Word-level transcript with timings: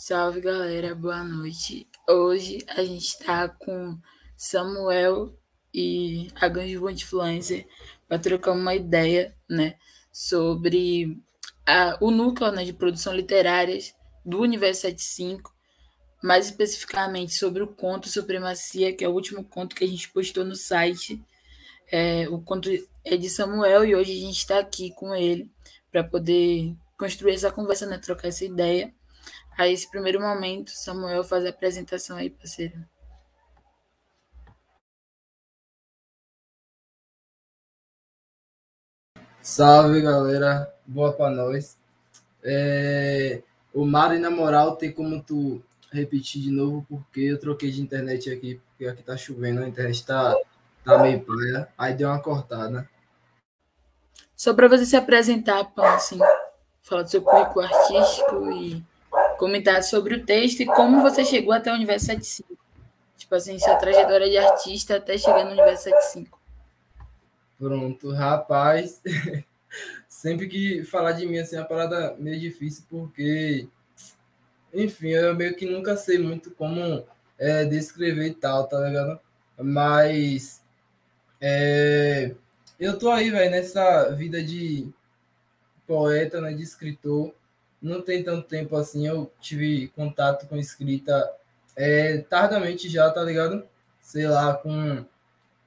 Salve 0.00 0.40
galera, 0.40 0.94
boa 0.94 1.24
noite. 1.24 1.84
Hoje 2.08 2.64
a 2.68 2.84
gente 2.84 3.04
está 3.04 3.48
com 3.48 3.98
Samuel 4.36 5.36
e 5.74 6.30
a 6.36 6.46
Ganjo 6.46 6.88
Influencer 6.88 7.66
para 8.06 8.16
trocar 8.16 8.52
uma 8.52 8.76
ideia, 8.76 9.34
né, 9.50 9.74
sobre 10.12 11.20
a, 11.66 11.98
o 12.00 12.12
núcleo 12.12 12.52
né, 12.52 12.64
de 12.64 12.72
produção 12.72 13.12
literárias 13.12 13.92
do 14.24 14.40
Universo 14.40 14.82
75, 14.82 15.52
mais 16.22 16.46
especificamente 16.46 17.34
sobre 17.34 17.64
o 17.64 17.66
conto 17.66 18.08
Supremacia, 18.08 18.94
que 18.94 19.04
é 19.04 19.08
o 19.08 19.12
último 19.12 19.42
conto 19.42 19.74
que 19.74 19.82
a 19.82 19.88
gente 19.88 20.12
postou 20.12 20.44
no 20.44 20.54
site. 20.54 21.20
É, 21.90 22.28
o 22.28 22.40
conto 22.40 22.70
é 23.04 23.16
de 23.16 23.28
Samuel 23.28 23.84
e 23.84 23.96
hoje 23.96 24.12
a 24.12 24.26
gente 24.26 24.38
está 24.38 24.60
aqui 24.60 24.92
com 24.94 25.12
ele 25.12 25.50
para 25.90 26.04
poder 26.04 26.72
construir 26.96 27.34
essa 27.34 27.50
conversa, 27.50 27.84
né, 27.84 27.98
trocar 27.98 28.28
essa 28.28 28.44
ideia. 28.44 28.94
A 29.58 29.66
esse 29.66 29.90
primeiro 29.90 30.20
momento, 30.20 30.70
Samuel 30.70 31.24
faz 31.24 31.44
a 31.44 31.48
apresentação 31.48 32.16
aí, 32.16 32.30
parceiro. 32.30 32.78
Salve, 39.42 40.00
galera. 40.00 40.72
Boa 40.86 41.12
pra 41.12 41.28
nós. 41.28 41.76
É... 42.40 43.42
O 43.74 43.84
Mari, 43.84 44.20
na 44.20 44.30
moral, 44.30 44.76
tem 44.76 44.92
como 44.92 45.20
tu 45.20 45.60
repetir 45.90 46.40
de 46.40 46.52
novo, 46.52 46.86
porque 46.88 47.22
eu 47.22 47.40
troquei 47.40 47.72
de 47.72 47.82
internet 47.82 48.30
aqui, 48.30 48.60
porque 48.68 48.86
aqui 48.86 49.02
tá 49.02 49.16
chovendo, 49.16 49.64
a 49.64 49.68
internet 49.68 50.06
tá, 50.06 50.36
tá 50.84 50.98
meio 50.98 51.20
praia. 51.24 51.68
Aí 51.76 51.94
deu 51.94 52.08
uma 52.08 52.22
cortada. 52.22 52.88
Só 54.36 54.54
para 54.54 54.68
você 54.68 54.86
se 54.86 54.94
apresentar, 54.94 55.64
Pão, 55.74 55.84
assim, 55.84 56.20
falar 56.80 57.02
do 57.02 57.10
seu 57.10 57.22
currículo 57.22 57.66
artístico 57.66 58.52
e 58.52 58.86
comentar 59.38 59.82
sobre 59.82 60.14
o 60.14 60.26
texto 60.26 60.60
e 60.60 60.66
como 60.66 61.00
você 61.00 61.24
chegou 61.24 61.52
até 61.52 61.70
o 61.70 61.74
Universo 61.74 62.06
75. 62.06 62.58
Tipo 63.16 63.34
assim, 63.34 63.58
sua 63.58 63.76
trajetória 63.76 64.28
de 64.28 64.36
artista 64.36 64.96
até 64.96 65.16
chegar 65.16 65.44
no 65.44 65.52
Universo 65.52 65.84
75. 65.84 66.38
Pronto, 67.58 68.10
rapaz. 68.12 69.00
Sempre 70.08 70.48
que 70.48 70.84
falar 70.84 71.12
de 71.12 71.26
mim 71.26 71.38
assim 71.38 71.56
é 71.56 71.60
uma 71.60 71.66
parada 71.66 72.16
meio 72.18 72.40
difícil, 72.40 72.84
porque, 72.90 73.68
enfim, 74.74 75.08
eu 75.10 75.34
meio 75.34 75.54
que 75.54 75.66
nunca 75.66 75.96
sei 75.96 76.18
muito 76.18 76.50
como 76.52 77.04
é, 77.38 77.64
descrever 77.64 78.26
e 78.26 78.34
tal, 78.34 78.66
tá 78.66 78.80
ligado? 78.80 79.20
Mas 79.56 80.62
é, 81.40 82.34
eu 82.78 82.98
tô 82.98 83.10
aí, 83.10 83.30
velho, 83.30 83.50
nessa 83.50 84.10
vida 84.10 84.42
de 84.42 84.88
poeta, 85.86 86.40
né, 86.40 86.52
de 86.52 86.62
escritor, 86.62 87.32
não 87.80 88.02
tem 88.02 88.22
tanto 88.22 88.46
tempo 88.46 88.76
assim, 88.76 89.06
eu 89.06 89.30
tive 89.40 89.88
contato 89.88 90.46
com 90.46 90.56
escrita 90.56 91.30
é, 91.76 92.18
tardamente 92.18 92.88
já, 92.88 93.08
tá 93.10 93.22
ligado? 93.22 93.64
Sei 94.00 94.26
lá, 94.26 94.54
com. 94.54 95.04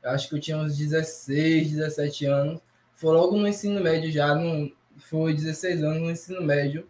Acho 0.03 0.27
que 0.27 0.35
eu 0.35 0.41
tinha 0.41 0.57
uns 0.57 0.77
16, 0.77 1.71
17 1.71 2.25
anos. 2.25 2.59
Foi 2.95 3.13
logo 3.13 3.37
no 3.37 3.47
ensino 3.47 3.79
médio 3.79 4.11
já, 4.11 4.35
no, 4.35 4.71
foi 4.97 5.33
16 5.33 5.83
anos 5.83 6.01
no 6.01 6.11
ensino 6.11 6.41
médio. 6.41 6.87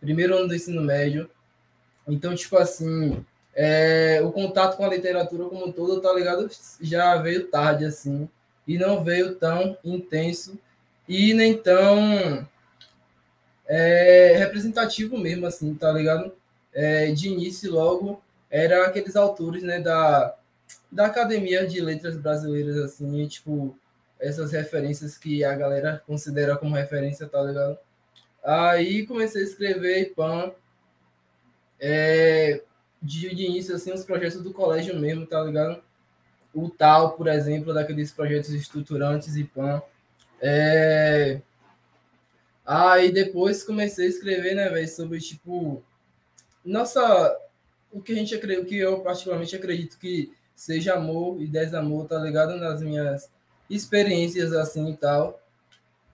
Primeiro 0.00 0.36
ano 0.36 0.48
do 0.48 0.54
ensino 0.54 0.80
médio. 0.80 1.28
Então, 2.08 2.34
tipo 2.34 2.56
assim, 2.56 3.24
é, 3.54 4.20
o 4.24 4.32
contato 4.32 4.76
com 4.76 4.84
a 4.84 4.88
literatura 4.88 5.44
como 5.44 5.66
um 5.66 5.72
todo, 5.72 6.00
tá 6.00 6.12
ligado? 6.12 6.48
Já 6.80 7.16
veio 7.16 7.48
tarde, 7.48 7.84
assim. 7.84 8.28
E 8.66 8.78
não 8.78 9.04
veio 9.04 9.34
tão 9.34 9.76
intenso 9.84 10.58
e 11.06 11.34
nem 11.34 11.56
tão 11.56 12.48
é, 13.66 14.36
representativo 14.38 15.18
mesmo, 15.18 15.46
assim, 15.46 15.74
tá 15.74 15.92
ligado? 15.92 16.32
É, 16.72 17.12
de 17.12 17.28
início, 17.28 17.72
logo, 17.72 18.22
era 18.50 18.86
aqueles 18.86 19.16
autores, 19.16 19.62
né, 19.62 19.80
da, 19.80 20.34
da 20.90 21.06
Academia 21.06 21.66
de 21.66 21.80
Letras 21.80 22.16
Brasileiras, 22.16 22.76
assim, 22.76 23.26
tipo, 23.26 23.76
essas 24.20 24.52
referências 24.52 25.18
que 25.18 25.44
a 25.44 25.54
galera 25.54 26.02
considera 26.06 26.56
como 26.56 26.74
referência, 26.74 27.26
tá 27.26 27.42
ligado? 27.42 27.78
Aí 28.42 29.06
comecei 29.06 29.42
a 29.42 29.44
escrever 29.44 30.02
e 30.02 30.06
é, 31.80 32.62
de, 33.02 33.34
de 33.34 33.44
início, 33.44 33.74
assim, 33.74 33.92
os 33.92 34.04
projetos 34.04 34.42
do 34.42 34.52
colégio 34.52 34.98
mesmo, 34.98 35.26
tá 35.26 35.42
ligado? 35.42 35.82
O 36.54 36.70
tal, 36.70 37.12
por 37.12 37.26
exemplo, 37.26 37.74
daqueles 37.74 38.12
projetos 38.12 38.50
estruturantes 38.50 39.36
e. 39.36 39.50
É, 40.40 41.40
Aí 42.64 43.12
depois 43.12 43.62
comecei 43.62 44.06
a 44.06 44.08
escrever, 44.08 44.54
né, 44.54 44.68
velho, 44.70 44.88
sobre 44.88 45.20
tipo 45.20 45.82
nossa 46.64 47.36
o 47.92 48.00
que 48.00 48.12
a 48.12 48.16
gente 48.16 48.34
o 48.34 48.64
que 48.64 48.76
eu 48.76 49.00
particularmente 49.00 49.54
acredito 49.54 49.98
que 49.98 50.32
seja 50.56 50.94
amor 50.94 51.40
e 51.40 51.46
desamor, 51.46 52.06
tá 52.06 52.18
ligado 52.18 52.56
nas 52.56 52.80
minhas 52.80 53.30
experiências 53.68 54.52
assim 54.52 54.90
e 54.90 54.96
tal. 54.96 55.40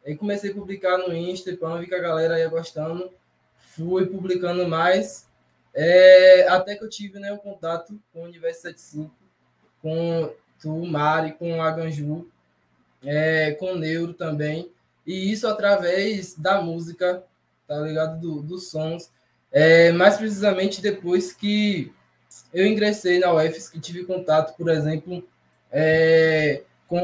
Aí 0.04 0.16
comecei 0.16 0.50
a 0.50 0.54
publicar 0.54 0.98
no 0.98 1.14
Insta, 1.14 1.54
para 1.56 1.76
vi 1.76 1.86
que 1.86 1.94
a 1.94 2.00
galera 2.00 2.38
ia 2.38 2.48
gostando, 2.48 3.10
fui 3.56 4.06
publicando 4.06 4.66
mais, 4.66 5.28
é, 5.74 6.48
até 6.48 6.74
que 6.74 6.84
eu 6.84 6.88
tive 6.88 7.18
né, 7.18 7.32
o 7.32 7.38
contato 7.38 7.98
com 8.12 8.20
o 8.20 8.24
Universo 8.24 8.62
75, 8.62 9.10
com 9.80 10.34
o 10.64 10.86
Mari, 10.86 11.32
com 11.32 11.62
a 11.62 11.70
Ganju, 11.70 12.28
é, 13.04 13.52
com 13.52 13.72
o 13.72 13.78
Neuro 13.78 14.14
também. 14.14 14.70
E 15.10 15.32
isso 15.32 15.48
através 15.48 16.36
da 16.36 16.62
música, 16.62 17.24
tá 17.66 17.80
ligado? 17.80 18.20
Do, 18.20 18.40
dos 18.42 18.70
sons. 18.70 19.10
É, 19.50 19.90
mais 19.90 20.16
precisamente 20.16 20.80
depois 20.80 21.32
que 21.32 21.92
eu 22.54 22.64
ingressei 22.64 23.18
na 23.18 23.34
UFS, 23.34 23.68
que 23.68 23.80
tive 23.80 24.04
contato, 24.04 24.56
por 24.56 24.68
exemplo, 24.70 25.26
é, 25.72 26.62
com, 26.86 27.00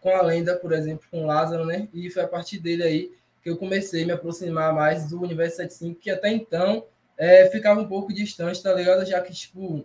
com 0.00 0.16
a 0.16 0.22
lenda, 0.22 0.56
por 0.56 0.72
exemplo, 0.72 1.06
com 1.10 1.26
Lázaro, 1.26 1.66
né? 1.66 1.86
E 1.92 2.08
foi 2.08 2.22
a 2.22 2.28
partir 2.28 2.58
dele 2.58 2.82
aí 2.82 3.12
que 3.42 3.50
eu 3.50 3.58
comecei 3.58 4.04
a 4.04 4.06
me 4.06 4.12
aproximar 4.12 4.72
mais 4.72 5.10
do 5.10 5.20
Universo 5.20 5.56
75, 5.56 6.00
que 6.00 6.10
até 6.10 6.30
então 6.30 6.86
é, 7.14 7.50
ficava 7.50 7.78
um 7.78 7.86
pouco 7.86 8.10
distante, 8.10 8.62
tá 8.62 8.72
ligado? 8.72 9.04
Já 9.04 9.20
que, 9.20 9.34
tipo, 9.34 9.84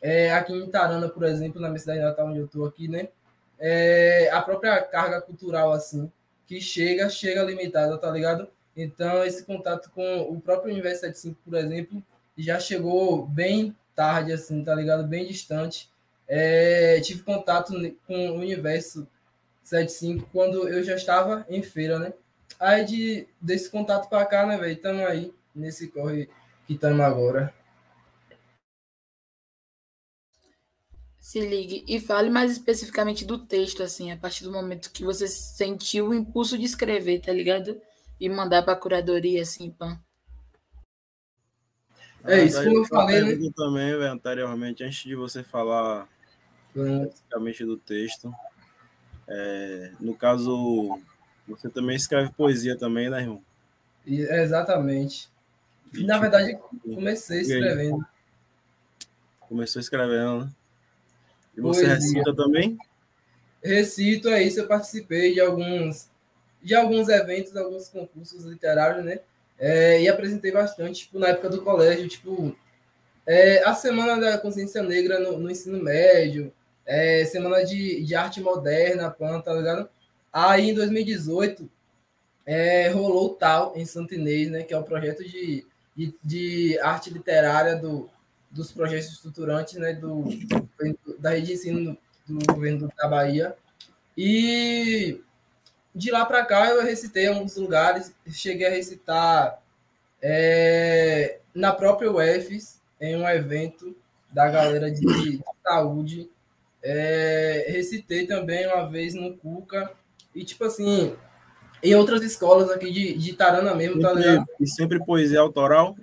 é, 0.00 0.32
aqui 0.32 0.52
em 0.52 0.62
Itarana, 0.62 1.08
por 1.08 1.24
exemplo, 1.24 1.60
na 1.60 1.66
minha 1.66 1.80
cidade 1.80 1.98
natal, 1.98 2.28
onde 2.28 2.38
eu 2.38 2.46
tô 2.46 2.64
aqui, 2.64 2.86
né? 2.86 3.08
É, 3.58 4.30
a 4.30 4.40
própria 4.40 4.80
carga 4.80 5.20
cultural, 5.20 5.72
assim, 5.72 6.08
que 6.50 6.60
chega, 6.60 7.08
chega 7.08 7.44
limitada, 7.44 7.96
tá 7.96 8.10
ligado? 8.10 8.48
Então, 8.76 9.22
esse 9.22 9.44
contato 9.44 9.88
com 9.92 10.22
o 10.22 10.40
próprio 10.40 10.72
Universo 10.72 11.02
75, 11.02 11.38
por 11.44 11.54
exemplo, 11.56 12.02
já 12.36 12.58
chegou 12.58 13.24
bem 13.24 13.76
tarde, 13.94 14.32
assim, 14.32 14.64
tá 14.64 14.74
ligado? 14.74 15.06
Bem 15.06 15.28
distante. 15.28 15.88
É, 16.26 17.00
tive 17.02 17.22
contato 17.22 17.72
com 18.04 18.30
o 18.30 18.34
Universo 18.34 19.06
75 19.62 20.28
quando 20.32 20.68
eu 20.68 20.82
já 20.82 20.96
estava 20.96 21.46
em 21.48 21.62
feira, 21.62 22.00
né? 22.00 22.12
Aí, 22.58 22.84
de, 22.84 23.28
desse 23.40 23.70
contato 23.70 24.08
para 24.08 24.26
cá, 24.26 24.44
né, 24.44 24.58
velho? 24.58 24.72
Estamos 24.72 25.02
aí 25.06 25.32
nesse 25.54 25.86
corre 25.86 26.28
que 26.66 26.74
estamos 26.74 27.00
agora. 27.00 27.54
Se 31.30 31.38
ligue 31.38 31.84
e 31.86 32.00
fale 32.00 32.28
mais 32.28 32.50
especificamente 32.50 33.24
do 33.24 33.38
texto, 33.38 33.84
assim, 33.84 34.10
a 34.10 34.16
partir 34.16 34.42
do 34.42 34.50
momento 34.50 34.90
que 34.90 35.04
você 35.04 35.28
sentiu 35.28 36.08
o 36.08 36.14
impulso 36.14 36.58
de 36.58 36.64
escrever, 36.64 37.20
tá 37.20 37.32
ligado? 37.32 37.80
E 38.18 38.28
mandar 38.28 38.64
para 38.64 38.72
a 38.72 38.76
curadoria, 38.76 39.40
assim, 39.40 39.70
pã. 39.70 39.96
É 42.24 42.42
isso, 42.42 42.60
como 42.64 42.78
eu 42.78 42.84
falei. 42.84 43.22
Né? 43.22 43.50
também, 43.54 43.96
véio, 43.96 44.10
anteriormente, 44.10 44.82
antes 44.82 45.04
de 45.04 45.14
você 45.14 45.44
falar 45.44 46.08
especificamente 46.74 47.64
do 47.64 47.76
texto. 47.76 48.34
É, 49.28 49.92
no 50.00 50.16
caso, 50.16 51.00
você 51.46 51.68
também 51.68 51.94
escreve 51.94 52.32
poesia 52.32 52.76
também, 52.76 53.08
né, 53.08 53.20
irmão? 53.20 53.40
Exatamente. 54.04 55.30
Na 55.92 56.18
verdade, 56.18 56.58
comecei 56.82 57.42
escrevendo. 57.42 58.04
Começou 59.38 59.78
escrevendo, 59.78 60.46
né? 60.46 60.52
E 61.56 61.60
você 61.60 61.86
Poesia. 61.86 61.94
recita 61.94 62.34
também? 62.34 62.78
Recito, 63.62 64.28
é 64.28 64.42
isso. 64.42 64.60
Eu 64.60 64.66
participei 64.66 65.34
de 65.34 65.40
alguns, 65.40 66.08
de 66.62 66.74
alguns 66.74 67.08
eventos, 67.08 67.56
alguns 67.56 67.88
concursos 67.88 68.44
literários, 68.44 69.04
né? 69.04 69.20
É, 69.58 70.00
e 70.02 70.08
apresentei 70.08 70.50
bastante, 70.50 71.00
tipo, 71.00 71.18
na 71.18 71.28
época 71.28 71.50
do 71.50 71.62
colégio, 71.62 72.08
tipo, 72.08 72.56
é, 73.26 73.62
a 73.64 73.74
Semana 73.74 74.18
da 74.18 74.38
Consciência 74.38 74.82
Negra 74.82 75.20
no, 75.20 75.38
no 75.38 75.50
ensino 75.50 75.82
médio, 75.82 76.50
é, 76.86 77.24
Semana 77.26 77.62
de, 77.62 78.02
de 78.02 78.14
Arte 78.14 78.40
Moderna, 78.40 79.10
PAN, 79.10 79.40
tá 79.40 79.52
ligado? 79.52 79.88
Aí, 80.32 80.70
em 80.70 80.74
2018, 80.74 81.68
é, 82.46 82.88
rolou 82.88 83.26
o 83.26 83.34
TAL, 83.34 83.74
em 83.76 83.84
Santo 83.84 84.14
Inês, 84.14 84.50
né? 84.50 84.62
Que 84.62 84.72
é 84.72 84.78
o 84.78 84.82
projeto 84.82 85.22
de, 85.22 85.66
de, 85.94 86.14
de 86.24 86.78
arte 86.80 87.10
literária 87.10 87.76
do, 87.76 88.08
dos 88.50 88.72
projetos 88.72 89.12
estruturantes 89.12 89.74
né, 89.74 89.92
do, 89.92 90.24
da 91.18 91.30
rede 91.30 91.48
de 91.48 91.52
ensino 91.54 91.96
do, 92.26 92.52
governo 92.52 92.90
da 92.96 93.08
Bahia. 93.08 93.54
E 94.16 95.20
de 95.94 96.10
lá 96.10 96.24
para 96.24 96.44
cá 96.44 96.70
eu 96.70 96.82
recitei 96.82 97.26
em 97.26 97.28
alguns 97.28 97.56
lugares, 97.56 98.14
cheguei 98.28 98.66
a 98.66 98.70
recitar 98.70 99.62
é, 100.20 101.38
na 101.54 101.72
própria 101.72 102.10
UFS, 102.10 102.80
em 103.00 103.16
um 103.16 103.28
evento 103.28 103.96
da 104.30 104.48
galera 104.48 104.90
de, 104.90 105.00
de 105.00 105.40
saúde. 105.62 106.30
É, 106.82 107.66
recitei 107.68 108.26
também 108.26 108.66
uma 108.66 108.88
vez 108.88 109.14
no 109.14 109.36
Cuca. 109.36 109.92
E, 110.34 110.44
tipo 110.44 110.64
assim, 110.64 111.14
em 111.82 111.94
outras 111.94 112.22
escolas 112.22 112.70
aqui 112.70 112.90
de, 112.90 113.16
de 113.16 113.32
Tarana 113.32 113.74
mesmo, 113.74 114.00
tá 114.00 114.12
ligado? 114.12 114.46
E 114.60 114.66
sempre 114.66 115.02
poesia 115.04 115.40
autoral? 115.40 115.96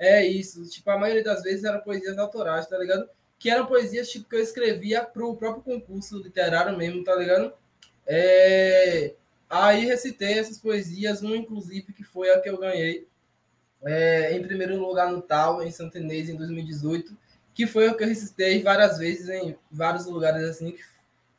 É 0.00 0.26
isso. 0.26 0.64
Tipo, 0.64 0.90
a 0.90 0.98
maioria 0.98 1.22
das 1.22 1.42
vezes 1.42 1.62
eram 1.62 1.80
poesias 1.82 2.16
autorais, 2.16 2.66
tá 2.66 2.78
ligado? 2.78 3.06
Que 3.38 3.50
eram 3.50 3.66
poesias 3.66 4.10
tipo, 4.10 4.26
que 4.28 4.34
eu 4.34 4.40
escrevia 4.40 5.04
pro 5.04 5.36
próprio 5.36 5.62
concurso 5.62 6.16
literário 6.18 6.76
mesmo, 6.76 7.04
tá 7.04 7.14
ligado? 7.14 7.52
É... 8.06 9.14
Aí 9.48 9.84
recitei 9.84 10.38
essas 10.38 10.58
poesias, 10.58 11.20
uma 11.20 11.36
inclusive 11.36 11.92
que 11.92 12.02
foi 12.02 12.30
a 12.30 12.40
que 12.40 12.48
eu 12.48 12.56
ganhei 12.56 13.06
é, 13.82 14.34
em 14.34 14.42
primeiro 14.42 14.78
lugar 14.78 15.10
no 15.10 15.20
Tal, 15.20 15.62
em 15.62 15.70
Santa 15.70 15.98
Inês, 15.98 16.28
em 16.28 16.36
2018, 16.36 17.16
que 17.52 17.66
foi 17.66 17.88
o 17.88 17.96
que 17.96 18.04
eu 18.04 18.08
recitei 18.08 18.62
várias 18.62 18.96
vezes 18.98 19.28
em 19.28 19.56
vários 19.70 20.06
lugares 20.06 20.44
assim, 20.44 20.72
que, 20.72 20.82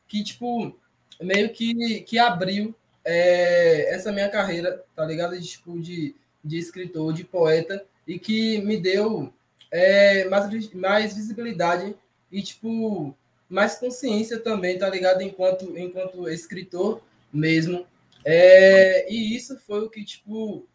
que 0.06 0.24
tipo, 0.24 0.78
meio 1.20 1.52
que, 1.52 2.02
que 2.02 2.18
abriu 2.18 2.74
é, 3.04 3.94
essa 3.94 4.12
minha 4.12 4.28
carreira, 4.28 4.84
tá 4.94 5.04
ligado? 5.04 5.38
De, 5.38 5.46
tipo, 5.46 5.80
de, 5.80 6.14
de 6.44 6.58
escritor, 6.58 7.12
de 7.12 7.24
poeta, 7.24 7.84
e 8.06 8.18
que 8.18 8.60
me 8.62 8.76
deu 8.76 9.32
é, 9.70 10.24
mais, 10.28 10.72
mais 10.72 11.14
visibilidade 11.14 11.94
e, 12.30 12.42
tipo, 12.42 13.14
mais 13.48 13.76
consciência 13.76 14.38
também, 14.38 14.78
tá 14.78 14.88
ligado? 14.88 15.22
Enquanto, 15.22 15.76
enquanto 15.78 16.28
escritor 16.28 17.02
mesmo. 17.32 17.86
É, 18.24 19.10
e 19.12 19.36
isso 19.36 19.58
foi 19.58 19.80
o 19.84 19.90
que, 19.90 20.04
tipo, 20.04 20.66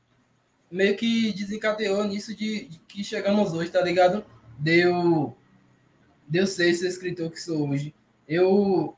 meio 0.69 0.95
que 0.95 1.31
desencadeou 1.33 2.03
nisso 2.03 2.35
de, 2.35 2.65
de 2.65 2.79
que 2.79 3.03
chegamos 3.03 3.53
hoje, 3.53 3.71
tá 3.71 3.81
ligado? 3.81 4.25
Deu, 4.57 5.35
deu 6.27 6.47
ser 6.47 6.69
esse 6.69 6.85
escritor 6.87 7.31
que 7.31 7.41
sou 7.41 7.69
hoje. 7.69 7.93
Eu 8.27 8.95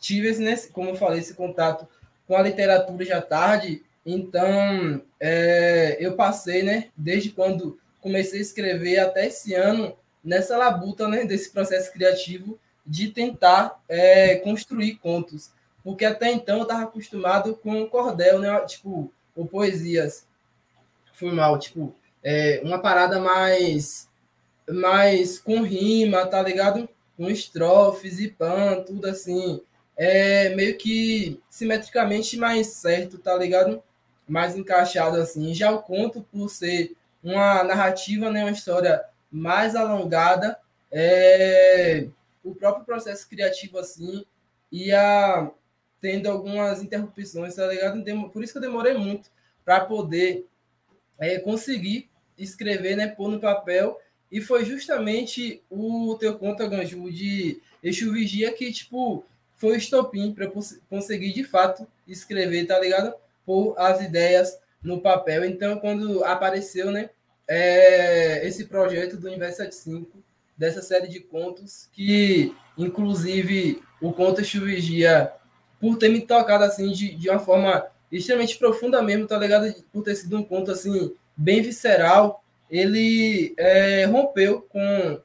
tive, 0.00 0.28
esse, 0.28 0.70
como 0.70 0.90
eu 0.90 0.96
falei, 0.96 1.20
esse 1.20 1.34
contato 1.34 1.86
com 2.26 2.36
a 2.36 2.42
literatura 2.42 3.04
já 3.04 3.20
tarde, 3.20 3.82
então 4.04 5.02
é, 5.20 5.96
eu 6.00 6.14
passei, 6.14 6.62
né, 6.62 6.88
desde 6.96 7.30
quando 7.30 7.78
comecei 8.00 8.40
a 8.40 8.42
escrever 8.42 8.98
até 8.98 9.26
esse 9.26 9.54
ano, 9.54 9.96
nessa 10.24 10.56
labuta, 10.56 11.06
né, 11.08 11.24
desse 11.24 11.50
processo 11.50 11.92
criativo 11.92 12.58
de 12.84 13.08
tentar 13.08 13.80
é, 13.88 14.36
construir 14.36 14.96
contos. 14.96 15.50
Porque 15.84 16.04
até 16.04 16.30
então 16.32 16.58
eu 16.58 16.62
estava 16.62 16.82
acostumado 16.82 17.54
com 17.56 17.86
cordel, 17.86 18.38
né, 18.38 18.58
tipo, 18.66 19.12
ou 19.36 19.46
poesias 19.46 20.26
foi 21.22 21.30
mal, 21.30 21.56
tipo, 21.58 21.94
é, 22.22 22.60
uma 22.64 22.80
parada 22.80 23.20
mais, 23.20 24.08
mais 24.68 25.38
com 25.38 25.62
rima, 25.62 26.26
tá 26.26 26.42
ligado? 26.42 26.88
Com 27.16 27.30
estrofes 27.30 28.18
e 28.18 28.28
pan, 28.28 28.82
tudo 28.84 29.06
assim, 29.06 29.60
é 29.96 30.48
meio 30.56 30.76
que 30.76 31.40
simetricamente 31.48 32.36
mais 32.36 32.68
certo, 32.68 33.18
tá 33.18 33.36
ligado? 33.36 33.80
Mais 34.28 34.56
encaixado 34.56 35.16
assim. 35.16 35.54
Já 35.54 35.70
o 35.70 35.82
conto, 35.82 36.22
por 36.30 36.48
ser 36.48 36.96
uma 37.22 37.62
narrativa, 37.62 38.30
né, 38.30 38.42
uma 38.42 38.50
história 38.50 39.02
mais 39.30 39.74
alongada, 39.76 40.58
é, 40.90 42.08
o 42.44 42.54
próprio 42.54 42.84
processo 42.84 43.28
criativo 43.28 43.78
assim 43.78 44.24
ia 44.70 45.50
tendo 46.00 46.28
algumas 46.28 46.82
interrupções, 46.82 47.54
tá 47.54 47.66
ligado? 47.66 48.02
Por 48.30 48.42
isso 48.42 48.52
que 48.52 48.58
eu 48.58 48.62
demorei 48.62 48.94
muito 48.94 49.30
para 49.64 49.84
poder 49.84 50.46
é, 51.18 51.38
conseguir 51.38 52.10
escrever, 52.36 52.96
né, 52.96 53.06
pôr 53.06 53.30
no 53.30 53.38
papel, 53.38 54.00
e 54.30 54.40
foi 54.40 54.64
justamente 54.64 55.62
o 55.70 56.16
teu 56.18 56.36
conta, 56.38 56.66
Ganju, 56.66 57.10
de 57.12 57.60
Exu 57.82 58.12
Vigia 58.12 58.52
que, 58.52 58.72
tipo, 58.72 59.24
foi 59.56 59.72
o 59.72 59.76
estopim 59.76 60.32
para 60.32 60.50
conseguir, 60.88 61.32
de 61.32 61.44
fato, 61.44 61.86
escrever, 62.08 62.66
tá 62.66 62.78
ligado? 62.80 63.14
Pôr 63.44 63.74
as 63.78 64.00
ideias 64.00 64.58
no 64.82 65.00
papel. 65.00 65.44
Então, 65.44 65.78
quando 65.78 66.24
apareceu, 66.24 66.90
né, 66.90 67.10
é, 67.48 68.46
esse 68.46 68.66
projeto 68.66 69.16
do 69.16 69.26
Universo 69.26 69.58
75, 69.58 70.22
dessa 70.56 70.82
série 70.82 71.08
de 71.08 71.20
contos, 71.20 71.88
que, 71.92 72.54
inclusive, 72.76 73.82
o 74.00 74.12
conto 74.12 74.40
Exu 74.40 74.64
Vigia, 74.64 75.32
por 75.80 75.96
ter 75.96 76.08
me 76.08 76.20
tocado, 76.20 76.64
assim, 76.64 76.92
de, 76.92 77.14
de 77.14 77.28
uma 77.28 77.38
forma 77.40 77.86
extremamente 78.10 78.58
profunda 78.58 79.02
mesmo, 79.02 79.26
tá 79.26 79.38
ligado? 79.38 79.74
Por 79.92 80.02
ter 80.02 80.14
sido 80.14 80.36
um 80.36 80.44
conto 80.44 80.70
assim 80.70 81.14
bem 81.36 81.62
visceral, 81.62 82.44
ele 82.70 83.54
é, 83.56 84.04
rompeu 84.04 84.62
com, 84.62 85.20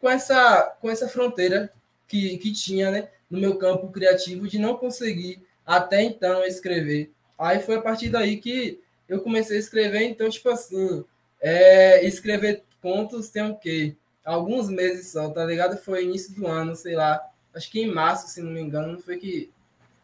com 0.00 0.08
essa 0.08 0.76
com 0.80 0.88
essa 0.88 1.08
fronteira 1.08 1.70
que, 2.06 2.38
que 2.38 2.52
tinha, 2.52 2.90
né, 2.90 3.08
no 3.28 3.38
meu 3.38 3.56
campo 3.56 3.88
criativo 3.88 4.48
de 4.48 4.58
não 4.58 4.76
conseguir 4.76 5.42
até 5.66 6.02
então 6.02 6.44
escrever. 6.44 7.10
Aí 7.42 7.60
foi 7.60 7.76
a 7.76 7.82
partir 7.82 8.08
daí 8.08 8.36
que 8.36 8.80
eu 9.08 9.20
comecei 9.20 9.56
a 9.56 9.60
escrever, 9.60 10.04
então 10.04 10.30
tipo 10.30 10.48
assim, 10.48 11.04
é, 11.40 12.06
escrever 12.06 12.62
contos 12.80 13.30
tem 13.30 13.42
o 13.42 13.56
quê? 13.56 13.96
Alguns 14.24 14.68
meses 14.70 15.10
só, 15.10 15.28
tá 15.28 15.44
ligado? 15.44 15.76
Foi 15.76 16.04
início 16.04 16.32
do 16.34 16.46
ano, 16.46 16.76
sei 16.76 16.94
lá, 16.94 17.20
acho 17.52 17.68
que 17.68 17.80
em 17.80 17.92
março, 17.92 18.28
se 18.28 18.40
não 18.40 18.52
me 18.52 18.60
engano, 18.60 19.00
foi 19.00 19.16
que 19.18 19.50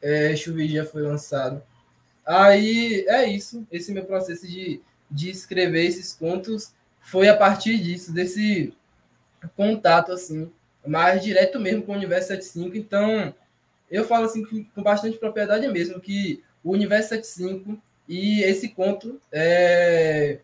é, 0.02 0.34
Chuvi 0.34 0.84
foi 0.86 1.02
lançado. 1.02 1.62
Aí 2.26 3.04
é 3.08 3.24
isso, 3.26 3.64
esse 3.70 3.92
meu 3.92 4.04
processo 4.04 4.46
de, 4.46 4.80
de 5.08 5.30
escrever 5.30 5.84
esses 5.84 6.12
contos 6.12 6.74
foi 7.00 7.28
a 7.28 7.36
partir 7.36 7.78
disso, 7.78 8.12
desse 8.12 8.74
contato 9.56 10.10
assim, 10.10 10.50
mais 10.84 11.22
direto 11.22 11.60
mesmo 11.60 11.82
com 11.82 11.92
o 11.92 11.96
Universo 11.96 12.28
75. 12.28 12.76
Então, 12.76 13.32
eu 13.88 14.04
falo 14.04 14.24
assim 14.24 14.44
com 14.44 14.82
bastante 14.82 15.16
propriedade 15.18 15.66
mesmo 15.68 16.00
que 16.00 16.42
o 16.62 16.72
Universo 16.72 17.10
75 17.10 17.80
e 18.08 18.42
esse 18.42 18.68
conto, 18.70 19.20
é, 19.30 20.40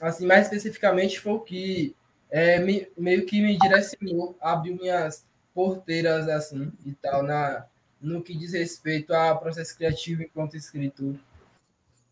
assim, 0.00 0.26
mais 0.26 0.44
especificamente, 0.44 1.20
foi 1.20 1.32
o 1.32 1.40
que 1.40 1.94
é, 2.30 2.58
me, 2.58 2.88
meio 2.98 3.24
que 3.24 3.40
me 3.40 3.56
direcionou, 3.56 4.36
abriu 4.40 4.76
minhas 4.76 5.24
porteiras 5.54 6.28
assim 6.28 6.70
e 6.84 6.92
tal 6.92 7.22
na 7.22 7.64
no 8.00 8.22
que 8.22 8.36
diz 8.36 8.52
respeito 8.52 9.14
ao 9.14 9.40
processo 9.40 9.74
criativo 9.74 10.22
enquanto 10.22 10.54
escritor. 10.54 11.14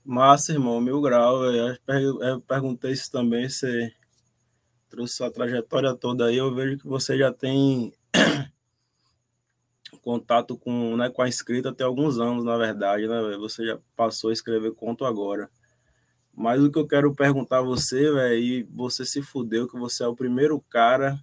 Massa, 0.04 0.52
irmão, 0.52 0.80
mil 0.80 1.00
grau. 1.00 1.44
Eu 1.44 2.40
perguntei 2.40 2.92
isso 2.92 3.10
também, 3.10 3.48
você 3.48 3.92
trouxe 4.88 5.16
sua 5.16 5.30
trajetória 5.30 5.94
toda 5.94 6.26
aí. 6.26 6.36
Eu 6.36 6.54
vejo 6.54 6.78
que 6.78 6.86
você 6.86 7.18
já 7.18 7.32
tem 7.32 7.92
contato 10.04 10.56
com, 10.56 10.96
né, 10.96 11.10
com 11.10 11.22
a 11.22 11.28
escrita 11.28 11.70
até 11.70 11.84
alguns 11.84 12.18
anos, 12.18 12.44
na 12.44 12.56
verdade, 12.56 13.08
né? 13.08 13.36
Você 13.38 13.66
já 13.66 13.78
passou 13.96 14.30
a 14.30 14.32
escrever 14.32 14.72
conto 14.74 15.04
agora. 15.04 15.50
Mas 16.34 16.62
o 16.62 16.70
que 16.70 16.78
eu 16.78 16.86
quero 16.86 17.14
perguntar 17.14 17.58
a 17.58 17.62
você, 17.62 18.12
velho, 18.12 18.38
e 18.38 18.62
você 18.64 19.04
se 19.04 19.22
fudeu, 19.22 19.68
que 19.68 19.78
você 19.78 20.04
é 20.04 20.06
o 20.06 20.16
primeiro 20.16 20.60
cara 20.70 21.18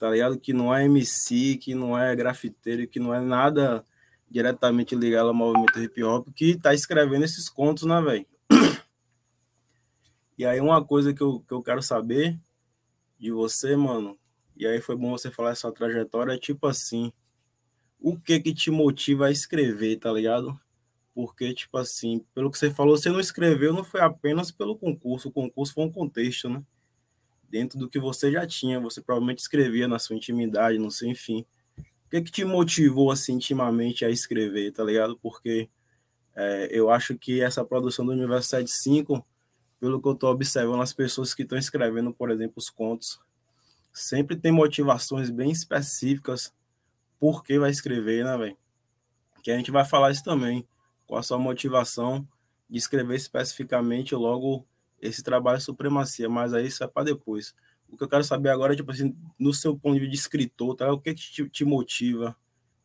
tá 0.00 0.10
ligado? 0.10 0.38
Que 0.38 0.54
não 0.54 0.74
é 0.74 0.86
MC, 0.86 1.58
que 1.58 1.74
não 1.74 1.96
é 1.96 2.16
grafiteiro, 2.16 2.88
que 2.88 2.98
não 2.98 3.14
é 3.14 3.20
nada 3.20 3.84
diretamente 4.30 4.96
ligado 4.96 5.28
ao 5.28 5.34
movimento 5.34 5.78
hip 5.78 6.02
hop, 6.02 6.28
que 6.34 6.56
tá 6.56 6.72
escrevendo 6.72 7.26
esses 7.26 7.50
contos, 7.50 7.82
né, 7.82 8.00
velho? 8.00 8.26
E 10.38 10.46
aí 10.46 10.58
uma 10.58 10.82
coisa 10.82 11.12
que 11.12 11.22
eu, 11.22 11.40
que 11.46 11.52
eu 11.52 11.62
quero 11.62 11.82
saber 11.82 12.40
de 13.18 13.30
você, 13.30 13.76
mano, 13.76 14.18
e 14.56 14.66
aí 14.66 14.80
foi 14.80 14.96
bom 14.96 15.10
você 15.10 15.30
falar 15.30 15.50
essa 15.50 15.70
trajetória, 15.70 16.32
é 16.32 16.38
tipo 16.38 16.66
assim, 16.66 17.12
o 18.00 18.18
que 18.18 18.40
que 18.40 18.54
te 18.54 18.70
motiva 18.70 19.26
a 19.26 19.30
escrever, 19.30 19.96
tá 19.98 20.12
ligado? 20.12 20.58
Porque, 21.14 21.52
tipo 21.52 21.76
assim, 21.76 22.24
pelo 22.34 22.50
que 22.50 22.58
você 22.58 22.70
falou, 22.70 22.96
você 22.96 23.10
não 23.10 23.20
escreveu, 23.20 23.72
não 23.72 23.84
foi 23.84 24.00
apenas 24.00 24.50
pelo 24.50 24.76
concurso, 24.76 25.28
o 25.28 25.32
concurso 25.32 25.74
foi 25.74 25.84
um 25.84 25.92
contexto, 25.92 26.48
né? 26.48 26.62
dentro 27.50 27.78
do 27.78 27.88
que 27.88 27.98
você 27.98 28.30
já 28.30 28.46
tinha, 28.46 28.78
você 28.78 29.02
provavelmente 29.02 29.40
escrevia 29.40 29.88
na 29.88 29.98
sua 29.98 30.16
intimidade, 30.16 30.78
não 30.78 30.90
sei, 30.90 31.10
enfim. 31.10 31.44
O 32.06 32.10
que, 32.10 32.22
que 32.22 32.30
te 32.30 32.44
motivou, 32.44 33.10
assim, 33.10 33.34
intimamente 33.34 34.04
a 34.04 34.10
escrever, 34.10 34.72
tá 34.72 34.84
ligado? 34.84 35.18
Porque 35.20 35.68
é, 36.34 36.68
eu 36.70 36.90
acho 36.90 37.18
que 37.18 37.40
essa 37.40 37.64
produção 37.64 38.06
do 38.06 38.12
Universo 38.12 38.50
75, 38.50 39.26
pelo 39.80 40.00
que 40.00 40.08
eu 40.08 40.12
estou 40.12 40.30
observando, 40.30 40.80
as 40.80 40.92
pessoas 40.92 41.34
que 41.34 41.42
estão 41.42 41.58
escrevendo, 41.58 42.12
por 42.12 42.30
exemplo, 42.30 42.54
os 42.56 42.70
contos, 42.70 43.18
sempre 43.92 44.36
tem 44.36 44.52
motivações 44.52 45.28
bem 45.28 45.50
específicas 45.50 46.52
por 47.20 47.44
que 47.44 47.58
vai 47.58 47.70
escrever, 47.70 48.24
né, 48.24 48.36
velho? 48.36 48.56
Que 49.42 49.52
a 49.52 49.56
gente 49.56 49.70
vai 49.70 49.84
falar 49.84 50.10
isso 50.10 50.24
também, 50.24 50.66
qual 51.06 51.20
a 51.20 51.22
sua 51.22 51.38
motivação 51.38 52.26
de 52.68 52.78
escrever 52.78 53.16
especificamente 53.16 54.14
logo 54.14 54.66
esse 55.00 55.22
trabalho 55.22 55.60
supremacia, 55.60 56.28
mas 56.28 56.54
aí 56.54 56.66
isso 56.66 56.82
é 56.82 56.88
para 56.88 57.04
depois. 57.04 57.54
O 57.88 57.96
que 57.96 58.04
eu 58.04 58.08
quero 58.08 58.24
saber 58.24 58.48
agora 58.48 58.72
é, 58.72 58.76
tipo 58.76 58.90
assim, 58.90 59.16
no 59.38 59.52
seu 59.52 59.76
ponto 59.76 59.94
de 59.94 60.00
vista 60.00 60.12
de 60.12 60.18
escritor, 60.18 60.76
tá? 60.76 60.92
O 60.92 61.00
que, 61.00 61.12
que 61.12 61.20
te, 61.20 61.48
te, 61.48 61.64
motiva 61.64 62.36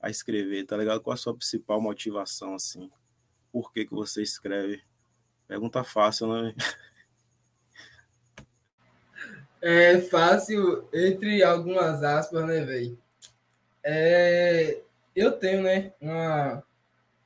a 0.01 0.10
escrever, 0.10 0.65
tá 0.65 0.75
ligado? 0.75 1.01
Qual 1.01 1.13
a 1.13 1.18
sua 1.18 1.36
principal 1.36 1.80
motivação, 1.80 2.56
assim? 2.56 2.89
Por 3.51 3.72
que, 3.72 3.86
que 3.86 3.94
você 3.94 4.22
escreve? 4.22 4.82
Pergunta 5.48 5.84
fácil, 5.84 6.27
né? 6.27 6.56
É 9.62 10.00
fácil, 10.00 10.88
entre 10.94 11.44
algumas 11.44 12.04
aspas, 12.04 12.46
né, 12.46 12.63
velho? 12.63 12.98
É, 13.88 14.80
eu 15.15 15.32
tenho, 15.34 15.62
né, 15.62 15.92
uma, 16.01 16.63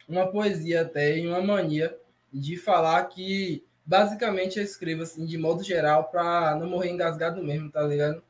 uma 0.08 0.28
poesia 0.28 0.82
até 0.82 1.18
e 1.18 1.26
uma 1.26 1.42
mania 1.42 1.98
de 2.34 2.58
falar 2.58 3.02
que 3.06 3.64
basicamente 3.86 4.60
eu 4.60 4.64
escrevo 4.64 5.04
assim, 5.04 5.26
de 5.26 5.38
modo 5.38 5.64
geral, 5.64 6.10
para 6.12 6.56
não 6.56 6.70
morrer 6.70 6.90
engasgado 6.92 7.42
mesmo, 7.42 7.72
tá 7.72 7.82
ligado? 7.82 8.22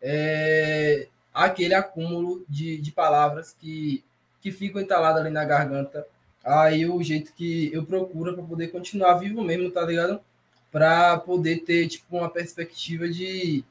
É, 0.00 1.08
aquele 1.34 1.74
acúmulo 1.74 2.44
de, 2.48 2.78
de 2.78 2.92
palavras 2.92 3.54
que, 3.58 4.04
que 4.40 4.52
ficam 4.52 4.80
entaladas 4.80 5.20
ali 5.20 5.30
na 5.30 5.44
garganta. 5.44 6.06
Aí 6.44 6.86
o 6.86 7.02
jeito 7.02 7.32
que 7.34 7.72
eu 7.72 7.84
procuro 7.84 8.34
para 8.34 8.44
poder 8.44 8.68
continuar 8.68 9.14
vivo 9.14 9.42
mesmo, 9.42 9.70
tá 9.70 9.82
ligado? 9.82 10.20
Para 10.70 11.18
poder 11.18 11.58
ter 11.64 11.88
tipo 11.88 12.16
uma 12.16 12.30
perspectiva 12.30 13.08
de 13.08 13.64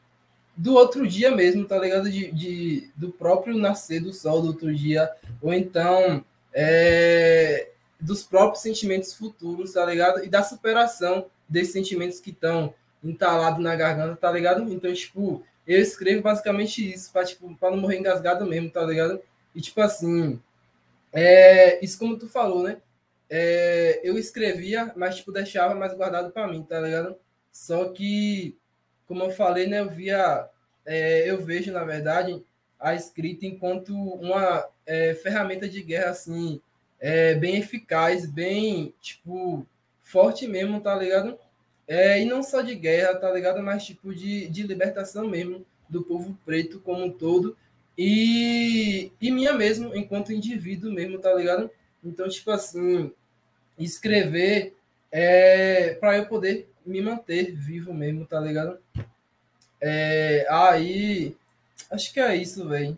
do 0.56 0.74
outro 0.74 1.08
dia 1.08 1.32
mesmo, 1.32 1.66
tá 1.66 1.78
ligado? 1.78 2.10
De, 2.10 2.32
de, 2.32 2.90
do 2.96 3.12
próprio 3.12 3.58
nascer 3.58 4.02
do 4.02 4.14
sol 4.14 4.42
do 4.42 4.50
outro 4.50 4.74
dia, 4.74 5.12
ou 5.42 5.54
então 5.54 6.24
é, 6.54 7.70
dos 8.00 8.24
próprios 8.24 8.62
sentimentos 8.62 9.14
futuros, 9.14 9.74
tá 9.74 9.86
ligado? 9.86 10.24
E 10.24 10.30
da 10.30 10.44
superação 10.44 11.28
desses 11.48 11.74
sentimentos 11.74 12.20
que 12.20 12.32
estão 12.32 12.74
entalados 13.04 13.64
na 13.64 13.76
garganta, 13.76 14.16
tá 14.16 14.32
ligado? 14.32 14.72
Então, 14.72 14.94
tipo, 14.94 15.44
eu 15.66 15.80
escrevo 15.80 16.22
basicamente 16.22 16.94
isso, 16.94 17.12
para 17.12 17.26
tipo, 17.26 17.56
pra 17.58 17.72
não 17.72 17.78
morrer 17.78 18.00
engasgado 18.00 18.46
mesmo, 18.46 18.70
tá 18.70 18.84
ligado? 18.84 19.22
E, 19.56 19.62
tipo 19.62 19.82
assim, 19.82 20.40
é, 21.12 21.84
isso 21.84 21.98
como 22.00 22.18
tu 22.18 22.28
falou, 22.28 22.64
né? 22.64 22.78
É, 23.30 24.02
eu 24.04 24.18
escrevia, 24.18 24.92
mas, 24.96 25.18
tipo, 25.18 25.32
deixava 25.32 25.74
mais 25.76 25.94
guardado 25.94 26.32
para 26.32 26.48
mim, 26.48 26.64
tá 26.64 26.80
ligado? 26.80 27.16
Só 27.52 27.90
que, 27.90 28.58
como 29.12 29.24
eu 29.24 29.30
falei, 29.30 29.68
né? 29.68 29.82
Eu 29.82 29.90
via, 29.90 30.48
é, 30.86 31.30
eu 31.30 31.44
vejo, 31.44 31.70
na 31.70 31.84
verdade, 31.84 32.42
a 32.80 32.96
escrita 32.96 33.46
enquanto 33.46 33.94
uma 33.94 34.66
é, 34.86 35.14
ferramenta 35.16 35.68
de 35.68 35.84
guerra, 35.84 36.12
assim, 36.12 36.62
é, 36.98 37.36
bem 37.36 37.58
eficaz, 37.58 38.26
bem, 38.26 38.94
tipo, 39.02 39.68
forte 40.02 40.48
mesmo, 40.48 40.80
tá 40.80 40.96
ligado? 40.96 41.38
É, 41.86 42.22
e 42.22 42.26
não 42.26 42.42
só 42.42 42.62
de 42.62 42.74
guerra, 42.74 43.16
tá 43.16 43.30
ligado? 43.34 43.62
Mas 43.62 43.84
tipo 43.84 44.16
de, 44.16 44.48
de 44.48 44.64
libertação 44.64 45.28
mesmo 45.28 45.66
do 45.90 46.04
povo 46.04 46.38
preto 46.46 46.80
como 46.80 47.04
um 47.04 47.12
todo. 47.12 47.58
E, 47.98 49.12
e 49.20 49.30
minha 49.30 49.52
mesmo, 49.52 49.94
enquanto 49.94 50.32
indivíduo 50.32 50.90
mesmo, 50.90 51.20
tá 51.20 51.34
ligado? 51.34 51.70
Então, 52.02 52.30
tipo 52.30 52.50
assim, 52.50 53.12
escrever 53.78 54.74
é 55.12 55.96
para 55.96 56.16
eu 56.16 56.26
poder 56.28 56.71
me 56.86 57.02
manter 57.02 57.54
vivo 57.56 57.94
mesmo, 57.94 58.26
tá 58.26 58.40
ligado? 58.40 58.78
É, 59.80 60.46
aí, 60.50 61.36
acho 61.90 62.14
que 62.14 62.20
é 62.20 62.36
isso, 62.36 62.68
velho. 62.68 62.98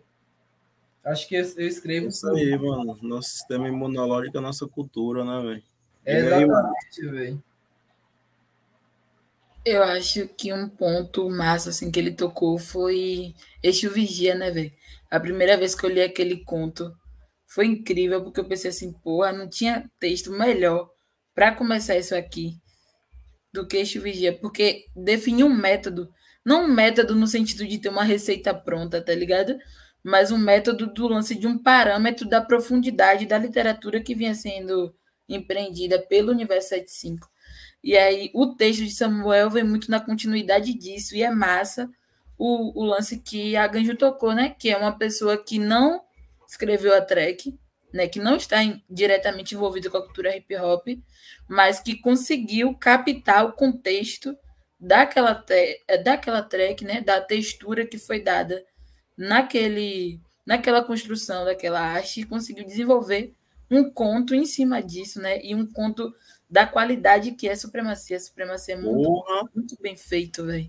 Acho 1.04 1.28
que 1.28 1.34
eu, 1.34 1.44
eu 1.56 1.66
escrevo. 1.66 2.08
Isso 2.08 2.28
aí, 2.28 2.56
mano. 2.58 2.98
Nosso 3.02 3.30
sistema 3.30 3.68
imunológico 3.68 4.36
é 4.36 4.40
a 4.40 4.42
nossa 4.42 4.66
cultura, 4.66 5.24
né, 5.24 5.42
velho? 5.42 5.62
Exatamente, 6.06 7.06
velho. 7.10 7.42
Eu 9.64 9.82
acho 9.82 10.28
que 10.28 10.52
um 10.52 10.68
ponto 10.68 11.28
massa 11.30 11.70
assim 11.70 11.90
que 11.90 11.98
ele 11.98 12.12
tocou 12.12 12.58
foi 12.58 13.34
Eixo 13.62 13.90
Vigia, 13.90 14.34
né, 14.34 14.50
velho? 14.50 14.72
A 15.10 15.18
primeira 15.18 15.56
vez 15.56 15.74
que 15.74 15.86
eu 15.86 15.90
li 15.90 16.02
aquele 16.02 16.44
conto 16.44 16.94
foi 17.46 17.66
incrível, 17.66 18.22
porque 18.22 18.40
eu 18.40 18.44
pensei 18.44 18.70
assim, 18.70 18.92
porra, 18.92 19.32
não 19.32 19.48
tinha 19.48 19.90
texto 19.98 20.30
melhor 20.30 20.90
para 21.34 21.54
começar 21.54 21.96
isso 21.96 22.14
aqui 22.14 22.60
do 23.54 23.66
que 23.66 23.76
Eixo 23.76 24.00
Vigia, 24.00 24.36
porque 24.36 24.84
definir 24.96 25.44
um 25.44 25.54
método, 25.54 26.10
não 26.44 26.64
um 26.64 26.74
método 26.74 27.14
no 27.14 27.26
sentido 27.26 27.64
de 27.66 27.78
ter 27.78 27.88
uma 27.88 28.02
receita 28.02 28.52
pronta, 28.52 29.00
tá 29.00 29.14
ligado? 29.14 29.56
Mas 30.02 30.32
um 30.32 30.36
método 30.36 30.88
do 30.92 31.06
lance 31.06 31.36
de 31.36 31.46
um 31.46 31.56
parâmetro 31.56 32.28
da 32.28 32.40
profundidade 32.42 33.26
da 33.26 33.38
literatura 33.38 34.02
que 34.02 34.14
vinha 34.14 34.34
sendo 34.34 34.92
empreendida 35.28 35.98
pelo 36.00 36.32
Universo 36.32 36.70
75. 36.70 37.30
E 37.82 37.96
aí 37.96 38.30
o 38.34 38.56
texto 38.56 38.80
de 38.80 38.90
Samuel 38.90 39.48
vem 39.48 39.62
muito 39.62 39.88
na 39.88 40.00
continuidade 40.00 40.74
disso, 40.74 41.14
e 41.14 41.22
é 41.22 41.30
massa 41.30 41.88
o, 42.36 42.82
o 42.82 42.84
lance 42.84 43.20
que 43.20 43.56
a 43.56 43.68
Ganju 43.68 43.96
tocou, 43.96 44.34
né? 44.34 44.54
Que 44.58 44.70
é 44.70 44.76
uma 44.76 44.98
pessoa 44.98 45.38
que 45.38 45.60
não 45.60 46.02
escreveu 46.46 46.92
a 46.92 47.00
track, 47.00 47.56
né? 47.94 48.08
Que 48.08 48.18
não 48.18 48.34
está 48.34 48.62
em, 48.62 48.82
diretamente 48.90 49.54
envolvida 49.54 49.88
com 49.88 49.96
a 49.96 50.02
cultura 50.02 50.36
hip 50.36 50.56
hop, 50.56 50.88
mas 51.48 51.78
que 51.78 51.94
conseguiu 51.94 52.74
captar 52.74 53.46
o 53.46 53.52
contexto 53.52 54.36
daquela, 54.80 55.32
te, 55.32 55.80
é, 55.86 55.96
daquela 55.96 56.42
track, 56.42 56.84
né? 56.84 57.00
Da 57.00 57.20
textura 57.20 57.86
que 57.86 57.96
foi 57.96 58.20
dada 58.20 58.64
naquele, 59.16 60.20
naquela 60.44 60.82
construção 60.82 61.44
daquela 61.44 61.80
arte 61.80 62.20
e 62.20 62.26
conseguiu 62.26 62.64
desenvolver 62.64 63.32
um 63.70 63.88
conto 63.88 64.34
em 64.34 64.44
cima 64.44 64.82
disso, 64.82 65.20
né? 65.20 65.40
E 65.40 65.54
um 65.54 65.64
conto 65.64 66.12
da 66.50 66.66
qualidade 66.66 67.30
que 67.30 67.48
é 67.48 67.54
supremacia. 67.54 68.16
A 68.16 68.20
supremacia 68.20 68.74
é 68.74 68.80
muito, 68.80 69.24
muito 69.54 69.76
bem 69.80 69.96
feito, 69.96 70.44
velho. 70.44 70.68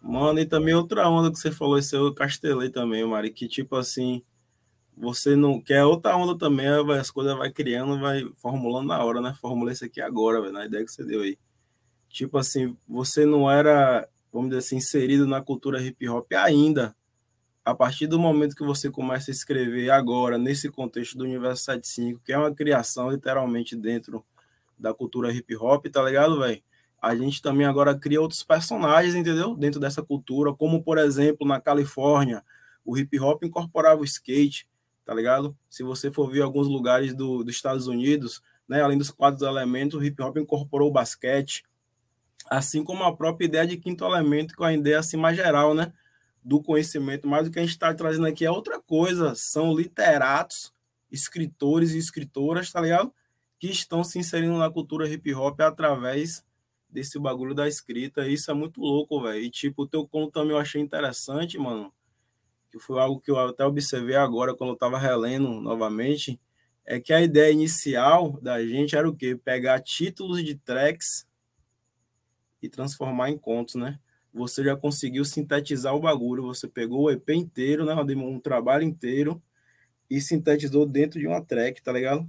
Mano, 0.00 0.38
e 0.38 0.46
também 0.46 0.74
outra 0.74 1.08
onda 1.08 1.30
que 1.30 1.38
você 1.38 1.50
falou, 1.50 1.76
isso 1.76 1.96
eu 1.96 2.14
castelei 2.14 2.70
também, 2.70 3.04
Mari, 3.04 3.30
que 3.30 3.48
tipo 3.48 3.76
assim, 3.76 4.22
você 5.02 5.34
não 5.34 5.60
quer 5.60 5.84
outra 5.84 6.16
onda 6.16 6.38
também, 6.38 6.68
as 6.68 7.10
coisas 7.10 7.36
vai 7.36 7.50
criando, 7.50 7.98
vai 7.98 8.24
formulando 8.36 8.86
na 8.86 9.04
hora, 9.04 9.20
né? 9.20 9.34
Formulei 9.40 9.72
isso 9.72 9.84
aqui 9.84 10.00
agora, 10.00 10.40
velho, 10.40 10.52
na 10.52 10.64
ideia 10.64 10.84
que 10.84 10.92
você 10.92 11.04
deu 11.04 11.22
aí. 11.22 11.36
Tipo 12.08 12.38
assim, 12.38 12.76
você 12.88 13.26
não 13.26 13.50
era, 13.50 14.08
vamos 14.32 14.50
dizer 14.50 14.60
assim, 14.60 14.76
inserido 14.76 15.26
na 15.26 15.42
cultura 15.42 15.82
hip 15.82 16.08
hop 16.08 16.32
ainda, 16.34 16.94
a 17.64 17.74
partir 17.74 18.06
do 18.06 18.16
momento 18.16 18.54
que 18.54 18.64
você 18.64 18.90
começa 18.92 19.28
a 19.30 19.34
escrever 19.34 19.90
agora, 19.90 20.38
nesse 20.38 20.70
contexto 20.70 21.18
do 21.18 21.24
Universo 21.24 21.64
75, 21.64 22.20
que 22.24 22.32
é 22.32 22.38
uma 22.38 22.54
criação 22.54 23.10
literalmente 23.10 23.74
dentro 23.74 24.24
da 24.78 24.94
cultura 24.94 25.32
hip 25.32 25.56
hop, 25.56 25.84
tá 25.86 26.00
ligado, 26.00 26.38
velho? 26.38 26.62
A 27.00 27.16
gente 27.16 27.42
também 27.42 27.66
agora 27.66 27.98
cria 27.98 28.20
outros 28.20 28.44
personagens, 28.44 29.16
entendeu? 29.16 29.56
Dentro 29.56 29.80
dessa 29.80 30.00
cultura, 30.00 30.52
como 30.54 30.80
por 30.80 30.96
exemplo, 30.96 31.44
na 31.44 31.60
Califórnia, 31.60 32.44
o 32.84 32.96
hip 32.96 33.18
hop 33.18 33.42
incorporava 33.42 34.00
o 34.00 34.04
skate, 34.04 34.70
tá 35.04 35.14
ligado? 35.14 35.56
Se 35.68 35.82
você 35.82 36.10
for 36.10 36.30
ver 36.30 36.42
alguns 36.42 36.68
lugares 36.68 37.14
do, 37.14 37.42
dos 37.42 37.54
Estados 37.54 37.86
Unidos, 37.86 38.42
né, 38.68 38.80
além 38.82 38.98
dos 38.98 39.10
quatro 39.10 39.46
elementos, 39.46 39.98
o 39.98 40.04
hip 40.04 40.20
hop 40.22 40.36
incorporou 40.36 40.88
o 40.88 40.92
basquete, 40.92 41.64
assim 42.48 42.84
como 42.84 43.04
a 43.04 43.16
própria 43.16 43.46
ideia 43.46 43.66
de 43.66 43.76
quinto 43.76 44.04
elemento, 44.04 44.54
que 44.54 44.62
é 44.62 44.66
uma 44.66 44.72
ideia 44.72 44.98
assim 44.98 45.16
mais 45.16 45.36
geral, 45.36 45.74
né? 45.74 45.92
do 46.44 46.60
conhecimento, 46.60 47.28
mas 47.28 47.46
o 47.46 47.50
que 47.50 47.58
a 47.58 47.62
gente 47.62 47.70
está 47.70 47.94
trazendo 47.94 48.26
aqui 48.26 48.44
é 48.44 48.50
outra 48.50 48.80
coisa. 48.80 49.34
São 49.34 49.74
literatos, 49.74 50.72
escritores 51.10 51.92
e 51.92 51.98
escritoras, 51.98 52.70
tá 52.72 52.80
ligado? 52.80 53.12
Que 53.58 53.68
estão 53.68 54.02
se 54.02 54.18
inserindo 54.18 54.58
na 54.58 54.70
cultura 54.70 55.08
hip 55.08 55.32
hop 55.34 55.60
através 55.60 56.44
desse 56.90 57.18
bagulho 57.18 57.54
da 57.54 57.68
escrita. 57.68 58.26
Isso 58.26 58.50
é 58.50 58.54
muito 58.54 58.80
louco, 58.80 59.22
velho. 59.22 59.40
E, 59.40 59.50
tipo, 59.50 59.82
o 59.82 59.86
teu 59.86 60.06
conto 60.06 60.32
também 60.32 60.52
eu 60.52 60.58
achei 60.58 60.80
interessante, 60.80 61.56
mano. 61.58 61.92
Que 62.72 62.78
foi 62.78 62.98
algo 62.98 63.20
que 63.20 63.30
eu 63.30 63.38
até 63.38 63.64
observei 63.64 64.16
agora 64.16 64.54
quando 64.54 64.70
eu 64.70 64.76
tava 64.76 64.98
relendo 64.98 65.60
novamente. 65.60 66.40
É 66.84 66.98
que 66.98 67.12
a 67.12 67.22
ideia 67.22 67.52
inicial 67.52 68.40
da 68.42 68.64
gente 68.66 68.96
era 68.96 69.08
o 69.08 69.14
quê? 69.14 69.36
Pegar 69.36 69.80
títulos 69.80 70.42
de 70.44 70.56
tracks 70.56 71.26
e 72.60 72.68
transformar 72.68 73.30
em 73.30 73.38
contos, 73.38 73.76
né? 73.76 74.00
você 74.32 74.64
já 74.64 74.76
conseguiu 74.76 75.24
sintetizar 75.24 75.94
o 75.94 76.00
bagulho. 76.00 76.44
Você 76.44 76.66
pegou 76.66 77.04
o 77.04 77.10
EP 77.10 77.28
inteiro, 77.30 77.84
né? 77.84 77.94
Um 77.94 78.40
trabalho 78.40 78.84
inteiro 78.84 79.42
e 80.08 80.20
sintetizou 80.20 80.86
dentro 80.86 81.20
de 81.20 81.26
uma 81.26 81.42
track, 81.42 81.82
tá 81.82 81.92
ligado? 81.92 82.26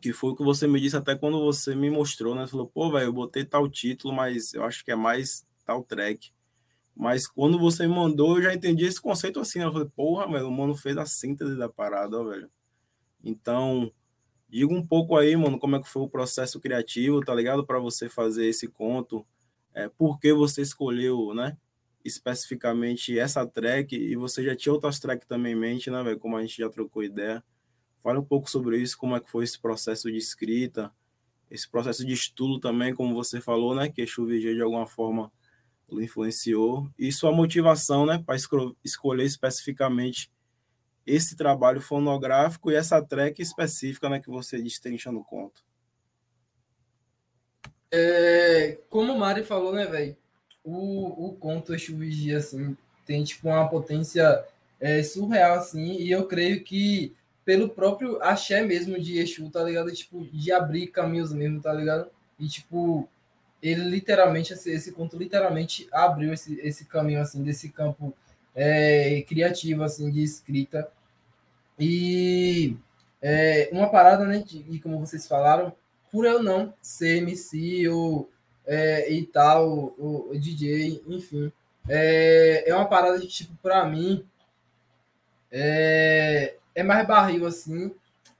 Que 0.00 0.12
foi 0.12 0.30
o 0.30 0.36
que 0.36 0.44
você 0.44 0.66
me 0.66 0.80
disse 0.80 0.96
até 0.96 1.16
quando 1.16 1.40
você 1.40 1.74
me 1.74 1.90
mostrou, 1.90 2.34
né? 2.34 2.42
Você 2.42 2.52
falou, 2.52 2.68
pô, 2.68 2.90
velho, 2.92 3.06
eu 3.06 3.12
botei 3.12 3.44
tal 3.44 3.68
título, 3.68 4.14
mas 4.14 4.54
eu 4.54 4.64
acho 4.64 4.84
que 4.84 4.92
é 4.92 4.96
mais 4.96 5.44
tal 5.64 5.82
track. 5.82 6.30
Mas 6.98 7.28
quando 7.28 7.60
você 7.60 7.86
me 7.86 7.94
mandou, 7.94 8.36
eu 8.36 8.42
já 8.42 8.52
entendi 8.52 8.84
esse 8.84 9.00
conceito 9.00 9.38
assim. 9.38 9.60
Né? 9.60 9.66
Eu 9.66 9.72
falei, 9.72 9.88
porra, 9.94 10.26
velho, 10.26 10.48
o 10.48 10.50
mano 10.50 10.74
fez 10.74 10.96
a 10.96 11.06
síntese 11.06 11.56
da 11.56 11.68
parada, 11.68 12.18
ó, 12.18 12.24
velho. 12.24 12.50
Então, 13.22 13.92
diga 14.48 14.74
um 14.74 14.84
pouco 14.84 15.16
aí, 15.16 15.36
mano, 15.36 15.60
como 15.60 15.76
é 15.76 15.80
que 15.80 15.88
foi 15.88 16.02
o 16.02 16.08
processo 16.08 16.58
criativo, 16.58 17.20
tá 17.20 17.32
ligado? 17.32 17.64
Para 17.64 17.78
você 17.78 18.08
fazer 18.08 18.46
esse 18.46 18.66
conto 18.66 19.24
é, 19.72 19.88
por 19.88 20.18
que 20.18 20.32
você 20.32 20.60
escolheu, 20.60 21.32
né? 21.34 21.56
Especificamente 22.04 23.16
essa 23.16 23.46
track 23.46 23.94
e 23.94 24.16
você 24.16 24.42
já 24.42 24.56
tinha 24.56 24.72
outras 24.72 24.98
tracks 24.98 25.28
também 25.28 25.52
em 25.52 25.56
mente, 25.56 25.88
né, 25.92 26.02
velho? 26.02 26.18
Como 26.18 26.36
a 26.36 26.40
gente 26.40 26.58
já 26.58 26.68
trocou 26.68 27.04
ideia. 27.04 27.44
Fala 28.02 28.18
um 28.18 28.24
pouco 28.24 28.50
sobre 28.50 28.76
isso, 28.76 28.98
como 28.98 29.14
é 29.14 29.20
que 29.20 29.30
foi 29.30 29.44
esse 29.44 29.60
processo 29.60 30.10
de 30.10 30.16
escrita, 30.16 30.92
esse 31.48 31.70
processo 31.70 32.04
de 32.04 32.12
estudo 32.12 32.58
também, 32.58 32.92
como 32.92 33.14
você 33.14 33.40
falou, 33.40 33.72
né? 33.72 33.88
Que 33.88 34.02
o 34.02 34.26
VG 34.26 34.54
de 34.54 34.62
alguma 34.62 34.86
forma 34.88 35.30
influenciou. 35.92 36.88
E 36.98 37.10
sua 37.12 37.32
motivação, 37.32 38.04
né? 38.04 38.22
Para 38.24 38.36
escolher 38.84 39.24
especificamente 39.24 40.30
esse 41.06 41.36
trabalho 41.36 41.80
fonográfico 41.80 42.70
e 42.70 42.74
essa 42.74 43.02
track 43.02 43.40
específica, 43.40 44.08
né? 44.08 44.20
Que 44.20 44.28
você 44.28 44.60
destrincha 44.60 45.10
no 45.10 45.24
conto. 45.24 45.62
É, 47.90 48.78
como 48.90 49.14
o 49.14 49.18
Mari 49.18 49.42
falou, 49.42 49.72
né, 49.72 49.86
velho? 49.86 50.16
o, 50.70 51.36
conto 51.40 51.74
Exu 51.74 51.96
Vigia, 51.96 52.38
assim, 52.38 52.76
tem, 53.06 53.24
tipo, 53.24 53.48
uma 53.48 53.68
potência 53.68 54.44
é, 54.80 55.02
surreal, 55.02 55.58
assim, 55.58 55.96
e 55.96 56.10
eu 56.10 56.26
creio 56.26 56.62
que 56.62 57.14
pelo 57.44 57.70
próprio 57.70 58.22
axé 58.22 58.62
mesmo 58.62 59.00
de 59.00 59.18
Exu, 59.18 59.48
tá 59.50 59.62
ligado? 59.64 59.90
Tipo, 59.92 60.24
de 60.24 60.52
abrir 60.52 60.88
caminhos 60.88 61.32
mesmo, 61.32 61.60
tá 61.62 61.72
ligado? 61.72 62.10
E, 62.38 62.46
tipo, 62.46 63.08
ele 63.62 63.82
literalmente, 63.82 64.52
esse, 64.52 64.70
esse 64.70 64.92
conto 64.92 65.16
literalmente 65.16 65.88
abriu 65.92 66.32
esse, 66.32 66.60
esse 66.60 66.84
caminho, 66.84 67.20
assim, 67.20 67.42
desse 67.42 67.68
campo 67.68 68.14
é, 68.54 69.22
criativo, 69.22 69.82
assim, 69.82 70.10
de 70.10 70.22
escrita. 70.22 70.90
E 71.78 72.76
é, 73.20 73.68
uma 73.72 73.88
parada, 73.88 74.24
né, 74.24 74.44
e 74.68 74.78
como 74.78 74.98
vocês 74.98 75.26
falaram, 75.26 75.72
por 76.10 76.24
eu 76.24 76.42
não 76.42 76.72
ser 76.80 77.18
MC 77.18 77.88
ou 77.88 78.30
é, 78.66 79.10
e 79.10 79.24
tal, 79.26 79.94
o, 79.98 80.30
DJ, 80.34 81.02
enfim, 81.06 81.50
é, 81.88 82.64
é 82.68 82.74
uma 82.74 82.86
parada 82.86 83.18
de 83.18 83.26
tipo, 83.26 83.56
para 83.62 83.84
mim, 83.86 84.24
é, 85.50 86.54
é 86.74 86.82
mais 86.82 87.06
barril 87.06 87.46
assim, 87.46 87.94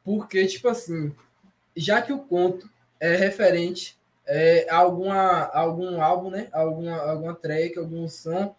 porque, 0.04 0.46
tipo 0.46 0.68
assim, 0.68 1.14
já 1.76 2.00
que 2.02 2.12
o 2.12 2.18
conto 2.18 2.68
é 3.00 3.16
referente 3.16 3.98
é, 4.28 4.66
alguma, 4.70 5.47
algum 5.54 6.02
álbum, 6.02 6.30
né, 6.30 6.49
alguma, 6.52 6.97
alguma 6.97 7.35
track, 7.35 7.78
algum 7.78 8.06
som, 8.06 8.54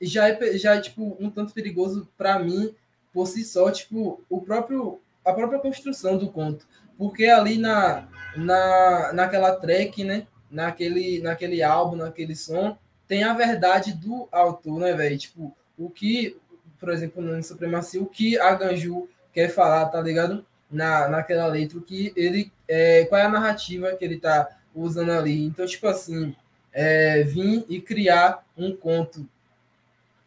já 0.00 0.28
é, 0.28 0.56
já 0.56 0.76
é 0.76 0.80
tipo, 0.80 1.16
um 1.18 1.28
tanto 1.28 1.52
perigoso 1.52 2.08
para 2.16 2.38
mim, 2.38 2.74
por 3.12 3.26
si 3.26 3.44
só, 3.44 3.70
tipo, 3.70 4.24
o 4.30 4.40
próprio, 4.40 5.00
a 5.24 5.32
própria 5.32 5.58
construção 5.58 6.16
do 6.16 6.30
conto. 6.30 6.66
Porque 6.96 7.26
ali 7.26 7.58
na, 7.58 8.06
na, 8.36 9.12
naquela 9.12 9.56
track, 9.56 10.04
né, 10.04 10.28
naquele, 10.48 11.20
naquele 11.20 11.62
álbum, 11.62 11.96
naquele 11.96 12.36
som, 12.36 12.78
tem 13.08 13.24
a 13.24 13.34
verdade 13.34 13.92
do 13.92 14.28
autor, 14.30 14.78
né, 14.78 14.92
velho? 14.92 15.18
Tipo, 15.18 15.56
o 15.76 15.90
que, 15.90 16.38
por 16.78 16.90
exemplo, 16.90 17.20
no 17.20 17.42
Supremacia, 17.42 18.00
o 18.00 18.06
que 18.06 18.38
a 18.38 18.54
Ganju 18.54 19.08
quer 19.32 19.48
falar, 19.48 19.86
tá 19.86 20.00
ligado? 20.00 20.46
Na, 20.70 21.08
naquela 21.08 21.48
letra, 21.48 21.78
o 21.78 21.82
que 21.82 22.12
ele. 22.14 22.52
É, 22.68 23.04
qual 23.06 23.20
é 23.20 23.24
a 23.24 23.28
narrativa 23.28 23.96
que 23.96 24.04
ele 24.04 24.20
tá 24.20 24.59
usando 24.82 25.10
ali. 25.10 25.44
Então, 25.44 25.66
tipo 25.66 25.86
assim, 25.86 26.34
é, 26.72 27.22
vir 27.22 27.64
e 27.68 27.80
criar 27.80 28.44
um 28.56 28.74
conto 28.74 29.26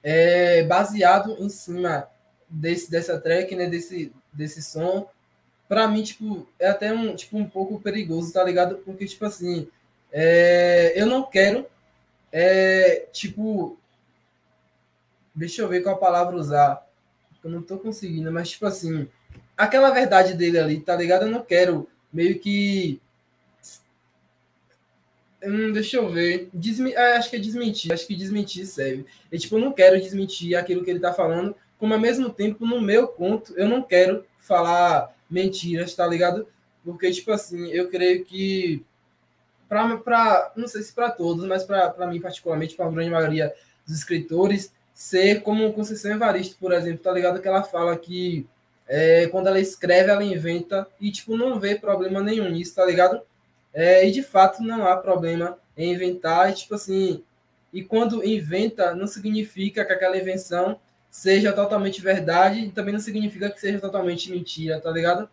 é, 0.02 0.64
baseado 0.64 1.36
em 1.40 1.50
cima 1.50 2.08
desse, 2.50 2.90
dessa 2.90 3.20
track, 3.20 3.56
né? 3.56 3.68
Desse, 3.68 4.12
desse 4.32 4.62
som. 4.62 5.10
Pra 5.68 5.88
mim, 5.88 6.04
tipo, 6.04 6.48
é 6.60 6.68
até 6.68 6.94
um, 6.94 7.16
tipo, 7.16 7.38
um 7.38 7.50
pouco 7.50 7.80
perigoso, 7.80 8.34
tá 8.34 8.44
ligado? 8.44 8.78
Porque, 8.78 9.06
tipo 9.06 9.26
assim, 9.26 9.68
é, 10.12 10.94
eu 10.96 11.08
não 11.08 11.24
quero, 11.24 11.66
é, 12.32 13.08
tipo, 13.12 13.78
deixa 15.34 15.62
eu 15.62 15.68
ver 15.68 15.82
qual 15.82 15.98
palavra 15.98 16.36
usar. 16.36 16.86
Eu 17.44 17.50
não 17.50 17.62
tô 17.62 17.78
conseguindo, 17.78 18.32
mas 18.32 18.52
tipo 18.52 18.66
assim, 18.66 19.08
aquela 19.58 19.90
verdade 19.90 20.34
dele 20.34 20.60
ali, 20.60 20.80
tá 20.80 20.96
ligado? 20.96 21.24
Eu 21.24 21.32
não 21.32 21.44
quero 21.44 21.90
meio 22.12 22.40
que. 22.40 23.02
Hum, 25.44 25.72
deixa 25.72 25.98
eu 25.98 26.10
ver. 26.10 26.50
Desmi... 26.54 26.94
É, 26.94 27.18
acho 27.18 27.30
que 27.30 27.36
é 27.36 27.40
desmentir. 27.40 27.92
Acho 27.92 28.08
que 28.08 28.16
desmentir 28.16 28.66
serve. 28.66 29.06
E, 29.32 29.38
tipo, 29.38 29.56
eu 29.56 29.60
não 29.60 29.72
quero 29.72 30.00
desmentir 30.00 30.56
aquilo 30.56 30.84
que 30.84 30.90
ele 30.90 31.00
tá 31.00 31.14
falando, 31.14 31.56
como 31.78 31.94
ao 31.94 32.00
mesmo 32.00 32.30
tempo, 32.30 32.66
no 32.66 32.80
meu 32.82 33.08
conto, 33.08 33.54
eu 33.58 33.68
não 33.68 33.82
quero 33.82 34.26
falar 34.38 35.14
mentiras, 35.30 35.94
tá 35.94 36.08
ligado? 36.08 36.48
Porque, 36.84 37.12
tipo 37.12 37.32
assim, 37.32 37.70
eu 37.72 37.90
creio 37.90 38.24
que 38.24 38.84
para 39.68 40.52
não 40.56 40.68
sei 40.68 40.84
se 40.84 40.94
para 40.94 41.10
todos, 41.10 41.46
mas 41.46 41.64
para 41.64 42.06
mim 42.08 42.22
particularmente, 42.22 42.76
para 42.76 42.86
a 42.86 42.92
grande 42.92 43.10
maioria 43.10 43.54
dos 43.88 43.98
escritores, 43.98 44.72
ser 44.94 45.42
como 45.42 45.74
Conceição 45.74 46.12
Evaristo, 46.12 46.56
por 46.60 46.72
exemplo, 46.72 47.04
tá 47.04 47.12
ligado? 47.12 47.42
Que 47.42 47.48
ela 47.48 47.64
fala 47.64 47.98
que 47.98 48.46
é, 48.88 49.28
quando 49.28 49.48
ela 49.48 49.60
escreve, 49.60 50.12
ela 50.12 50.24
inventa 50.24 50.88
e, 51.02 51.12
tipo, 51.12 51.36
não 51.36 51.60
vê 51.60 51.76
problema 51.76 52.22
nenhum 52.22 52.50
nisso, 52.50 52.76
tá 52.76 52.86
ligado? 52.86 53.22
É, 53.74 54.08
e 54.08 54.12
de 54.12 54.22
fato 54.22 54.62
não 54.62 54.88
há 54.88 54.96
problema 54.98 55.58
em 55.76 55.94
inventar, 55.94 56.52
e, 56.52 56.54
tipo 56.54 56.76
assim, 56.76 57.24
e 57.72 57.84
quando 57.84 58.24
inventa, 58.24 58.94
não 58.94 59.08
significa 59.08 59.84
que 59.84 59.92
aquela 59.92 60.18
invenção 60.18 60.80
seja 61.10 61.52
totalmente 61.54 62.02
verdade 62.02 62.60
e 62.60 62.72
também 62.72 62.94
não 62.94 63.00
significa 63.00 63.50
que 63.50 63.60
seja 63.60 63.80
totalmente 63.80 64.32
mentira, 64.32 64.80
tá 64.80 64.92
ligado? 64.92 65.28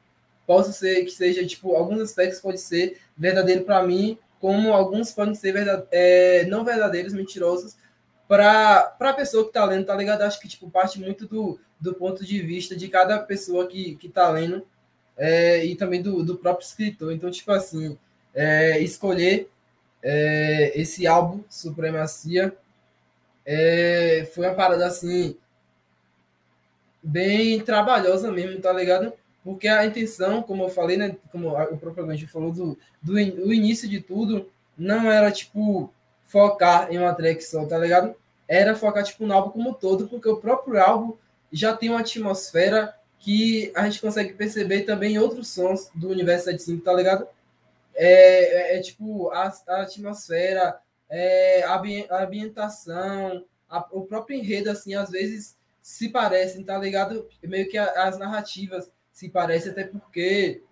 Posso 0.46 0.72
ser 0.72 1.04
que 1.04 1.10
seja, 1.10 1.46
tipo, 1.46 1.74
alguns 1.74 2.00
aspectos 2.00 2.40
pode 2.40 2.58
ser 2.58 2.98
verdadeiro 3.16 3.64
para 3.64 3.82
mim, 3.82 4.18
como 4.40 4.72
alguns 4.72 5.12
podem 5.12 5.34
ser 5.34 5.52
verdade, 5.52 5.86
é, 5.90 6.44
não 6.46 6.64
verdadeiros, 6.64 7.12
mentirosos, 7.12 7.76
para 8.26 8.94
a 8.98 9.12
pessoa 9.12 9.42
que 9.44 9.50
está 9.50 9.64
lendo, 9.64 9.86
tá 9.86 9.94
ligado? 9.94 10.22
Acho 10.22 10.40
que 10.40 10.48
tipo, 10.48 10.70
parte 10.70 11.00
muito 11.00 11.26
do, 11.26 11.58
do 11.80 11.94
ponto 11.94 12.24
de 12.24 12.40
vista 12.40 12.76
de 12.76 12.88
cada 12.88 13.18
pessoa 13.18 13.66
que, 13.66 13.96
que 13.96 14.08
tá 14.08 14.28
lendo 14.30 14.66
é, 15.16 15.64
e 15.64 15.76
também 15.76 16.00
do, 16.00 16.22
do 16.22 16.38
próprio 16.38 16.64
escritor. 16.64 17.12
Então, 17.12 17.30
tipo 17.30 17.50
assim, 17.52 17.98
é, 18.34 18.80
escolher 18.80 19.50
é, 20.02 20.72
esse 20.74 21.06
álbum, 21.06 21.42
Supremacia, 21.48 22.56
é, 23.44 24.28
foi 24.34 24.46
uma 24.46 24.54
parada 24.54 24.86
assim, 24.86 25.36
bem 27.02 27.60
trabalhosa 27.60 28.30
mesmo, 28.30 28.60
tá 28.60 28.72
ligado? 28.72 29.12
porque 29.42 29.68
a 29.68 29.84
intenção, 29.86 30.42
como 30.42 30.64
eu 30.64 30.68
falei, 30.68 30.96
né, 30.96 31.16
como 31.32 31.48
o 31.48 31.76
próprio 31.78 32.28
falou, 32.28 32.52
do, 32.52 32.78
do 33.02 33.14
o 33.14 33.52
início 33.52 33.88
de 33.88 34.00
tudo 34.00 34.48
não 34.76 35.10
era, 35.10 35.30
tipo, 35.30 35.92
focar 36.24 36.92
em 36.92 36.98
uma 36.98 37.14
track 37.14 37.42
só, 37.42 37.64
tá 37.66 37.78
ligado? 37.78 38.14
Era 38.46 38.74
focar, 38.74 39.02
tipo, 39.04 39.26
no 39.26 39.34
álbum 39.34 39.50
como 39.50 39.70
um 39.70 39.74
todo, 39.74 40.08
porque 40.08 40.28
o 40.28 40.36
próprio 40.36 40.80
álbum 40.80 41.16
já 41.52 41.74
tem 41.74 41.88
uma 41.88 42.00
atmosfera 42.00 42.94
que 43.18 43.70
a 43.74 43.84
gente 43.84 44.00
consegue 44.00 44.32
perceber 44.34 44.82
também 44.82 45.14
em 45.14 45.18
outros 45.18 45.48
sons 45.48 45.90
do 45.94 46.08
universo 46.08 46.44
75, 46.46 46.84
tá 46.84 46.92
ligado? 46.92 47.26
É, 48.02 48.76
é, 48.76 48.78
é 48.78 48.80
tipo, 48.80 49.28
a, 49.30 49.52
a 49.68 49.82
atmosfera, 49.82 50.80
é, 51.10 51.62
a, 51.64 51.74
a 51.74 52.24
ambientação, 52.24 53.44
a, 53.68 53.86
o 53.92 54.06
próprio 54.06 54.38
enredo, 54.38 54.70
assim, 54.70 54.94
às 54.94 55.10
vezes 55.10 55.54
se 55.82 56.08
parecem, 56.08 56.64
tá 56.64 56.78
ligado? 56.78 57.28
Meio 57.42 57.68
que 57.68 57.76
as 57.76 58.18
narrativas 58.18 58.90
se 59.12 59.28
parece, 59.28 59.68
até 59.68 59.84
porque 59.84 60.62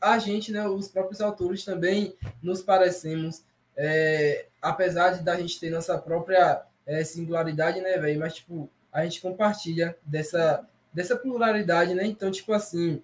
a 0.00 0.18
gente, 0.18 0.50
né, 0.50 0.66
os 0.66 0.88
próprios 0.88 1.20
autores 1.20 1.62
também 1.62 2.16
nos 2.42 2.62
parecemos, 2.62 3.44
é, 3.76 4.46
apesar 4.62 5.10
de 5.10 5.22
da 5.22 5.38
gente 5.38 5.60
ter 5.60 5.68
nossa 5.68 5.98
própria 5.98 6.62
é, 6.86 7.04
singularidade, 7.04 7.82
né, 7.82 7.98
velho? 7.98 8.20
Mas, 8.20 8.36
tipo, 8.36 8.70
a 8.90 9.04
gente 9.04 9.20
compartilha 9.20 9.94
dessa, 10.06 10.66
dessa 10.90 11.16
pluralidade, 11.16 11.94
né? 11.94 12.06
Então, 12.06 12.30
tipo 12.30 12.54
assim, 12.54 13.02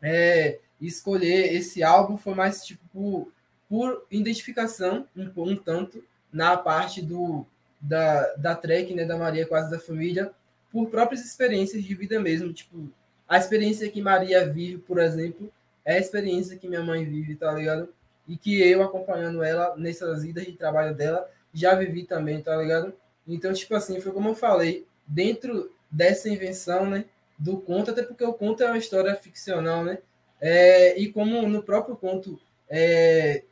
é, 0.00 0.58
escolher 0.80 1.52
esse 1.54 1.82
álbum 1.82 2.16
foi 2.16 2.34
mais, 2.34 2.64
tipo, 2.64 2.82
por, 2.92 3.32
por 3.68 4.06
identificação, 4.10 5.06
um, 5.16 5.30
um 5.36 5.56
tanto, 5.56 6.02
na 6.32 6.56
parte 6.56 7.02
do, 7.02 7.46
da, 7.80 8.34
da 8.34 8.54
track, 8.54 8.94
né, 8.94 9.04
da 9.04 9.16
Maria 9.16 9.46
Quase 9.46 9.70
da 9.70 9.78
Família, 9.78 10.32
por 10.70 10.88
próprias 10.88 11.24
experiências 11.24 11.82
de 11.82 11.94
vida 11.94 12.20
mesmo, 12.20 12.52
tipo, 12.52 12.88
a 13.28 13.38
experiência 13.38 13.88
que 13.88 14.02
Maria 14.02 14.48
vive, 14.48 14.78
por 14.78 14.98
exemplo, 14.98 15.52
é 15.84 15.94
a 15.94 15.98
experiência 15.98 16.56
que 16.56 16.68
minha 16.68 16.82
mãe 16.82 17.04
vive, 17.04 17.36
tá 17.36 17.52
ligado? 17.52 17.88
E 18.26 18.36
que 18.36 18.60
eu, 18.60 18.82
acompanhando 18.82 19.42
ela 19.42 19.76
nessas 19.76 20.24
idas 20.24 20.44
de 20.44 20.52
trabalho 20.52 20.94
dela, 20.94 21.28
já 21.52 21.74
vivi 21.74 22.04
também, 22.04 22.42
tá 22.42 22.56
ligado? 22.56 22.92
Então, 23.26 23.52
tipo 23.52 23.74
assim, 23.74 24.00
foi 24.00 24.12
como 24.12 24.30
eu 24.30 24.34
falei, 24.34 24.86
dentro 25.06 25.72
dessa 25.90 26.28
invenção, 26.28 26.88
né, 26.88 27.04
do 27.38 27.56
conto, 27.56 27.90
até 27.90 28.02
porque 28.02 28.24
o 28.24 28.32
conto 28.32 28.62
é 28.62 28.66
uma 28.66 28.78
história 28.78 29.14
ficcional, 29.16 29.84
né? 29.84 29.98
É, 30.40 30.98
e 30.98 31.12
como 31.12 31.46
no 31.46 31.62
próprio 31.62 31.96
conto, 31.96 32.40
é, 32.68 33.42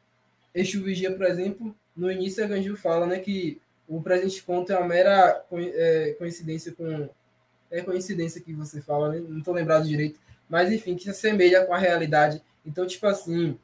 Exu 0.55 0.83
Vigia, 0.83 1.13
por 1.13 1.27
exemplo, 1.27 1.75
no 1.97 2.11
início 2.11 2.43
a 2.43 2.47
Ganju 2.47 2.77
fala, 2.77 3.07
né, 3.07 3.19
que 3.19 3.61
o 3.87 4.01
presente 4.03 4.43
conto 4.43 4.73
é 4.73 4.79
uma 4.79 4.87
mera 4.87 5.45
é, 5.53 6.15
coincidência 6.19 6.73
com 6.73 7.09
é 7.71 7.83
coincidência 7.83 8.41
que 8.41 8.53
você 8.55 8.81
fala, 8.81 9.11
né? 9.11 9.23
não 9.27 9.39
estou 9.39 9.53
lembrado 9.53 9.87
direito, 9.87 10.19
mas 10.49 10.73
enfim, 10.73 10.97
que 10.97 11.03
se 11.05 11.11
assemelha 11.11 11.65
com 11.67 11.75
a 11.75 11.79
realidade. 11.79 12.43
Então, 12.65 12.87
tipo 12.87 13.07
assim, 13.07 13.59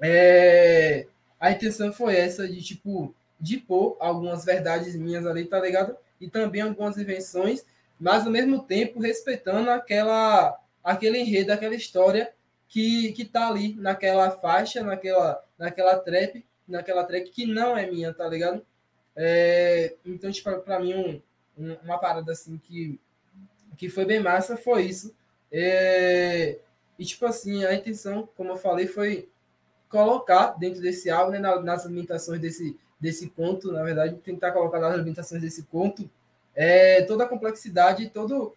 é... 0.00 1.06
a 1.38 1.52
intenção 1.52 1.92
foi 1.92 2.16
essa 2.16 2.48
de, 2.48 2.60
tipo, 2.62 3.14
de 3.40 3.58
pôr 3.58 3.96
algumas 4.00 4.44
verdades 4.44 4.96
minhas 4.96 5.24
ali, 5.24 5.44
tá 5.44 5.60
ligado? 5.60 5.96
E 6.20 6.28
também 6.28 6.62
algumas 6.62 6.98
invenções, 6.98 7.64
mas 7.98 8.26
ao 8.26 8.32
mesmo 8.32 8.62
tempo 8.62 9.00
respeitando 9.00 9.70
aquela, 9.70 10.58
aquele 10.82 11.18
enredo, 11.18 11.52
aquela 11.52 11.74
história 11.74 12.32
que, 12.68 13.12
que 13.12 13.24
tá 13.24 13.48
ali 13.48 13.74
naquela 13.74 14.30
faixa, 14.30 14.82
naquela, 14.82 15.42
naquela 15.58 15.98
trap, 15.98 16.44
naquela 16.66 17.04
track 17.04 17.30
que 17.30 17.46
não 17.46 17.76
é 17.76 17.90
minha, 17.90 18.12
tá 18.12 18.28
ligado? 18.28 18.64
É... 19.16 19.94
Então, 20.04 20.30
tipo, 20.30 20.50
para 20.60 20.80
mim, 20.80 20.94
um, 20.94 21.22
um, 21.58 21.74
uma 21.82 21.98
parada 21.98 22.32
assim 22.32 22.58
que 22.58 23.00
que 23.78 23.88
foi 23.88 24.04
bem 24.04 24.20
massa 24.20 24.56
foi 24.56 24.82
isso. 24.86 25.14
É, 25.50 26.58
e, 26.98 27.04
tipo 27.04 27.24
assim, 27.24 27.64
a 27.64 27.72
intenção, 27.72 28.28
como 28.36 28.50
eu 28.50 28.56
falei, 28.56 28.88
foi 28.88 29.28
colocar 29.88 30.58
dentro 30.58 30.82
desse 30.82 31.08
álbum, 31.08 31.30
né, 31.30 31.38
nas 31.38 31.86
limitações 31.86 32.40
desse, 32.40 32.76
desse 33.00 33.30
conto, 33.30 33.72
na 33.72 33.82
verdade, 33.84 34.16
tentar 34.16 34.50
colocar 34.50 34.80
nas 34.80 34.96
limitações 34.96 35.40
desse 35.40 35.62
conto 35.62 36.10
é, 36.54 37.02
toda 37.02 37.24
a 37.24 37.28
complexidade 37.28 38.10
todo 38.10 38.54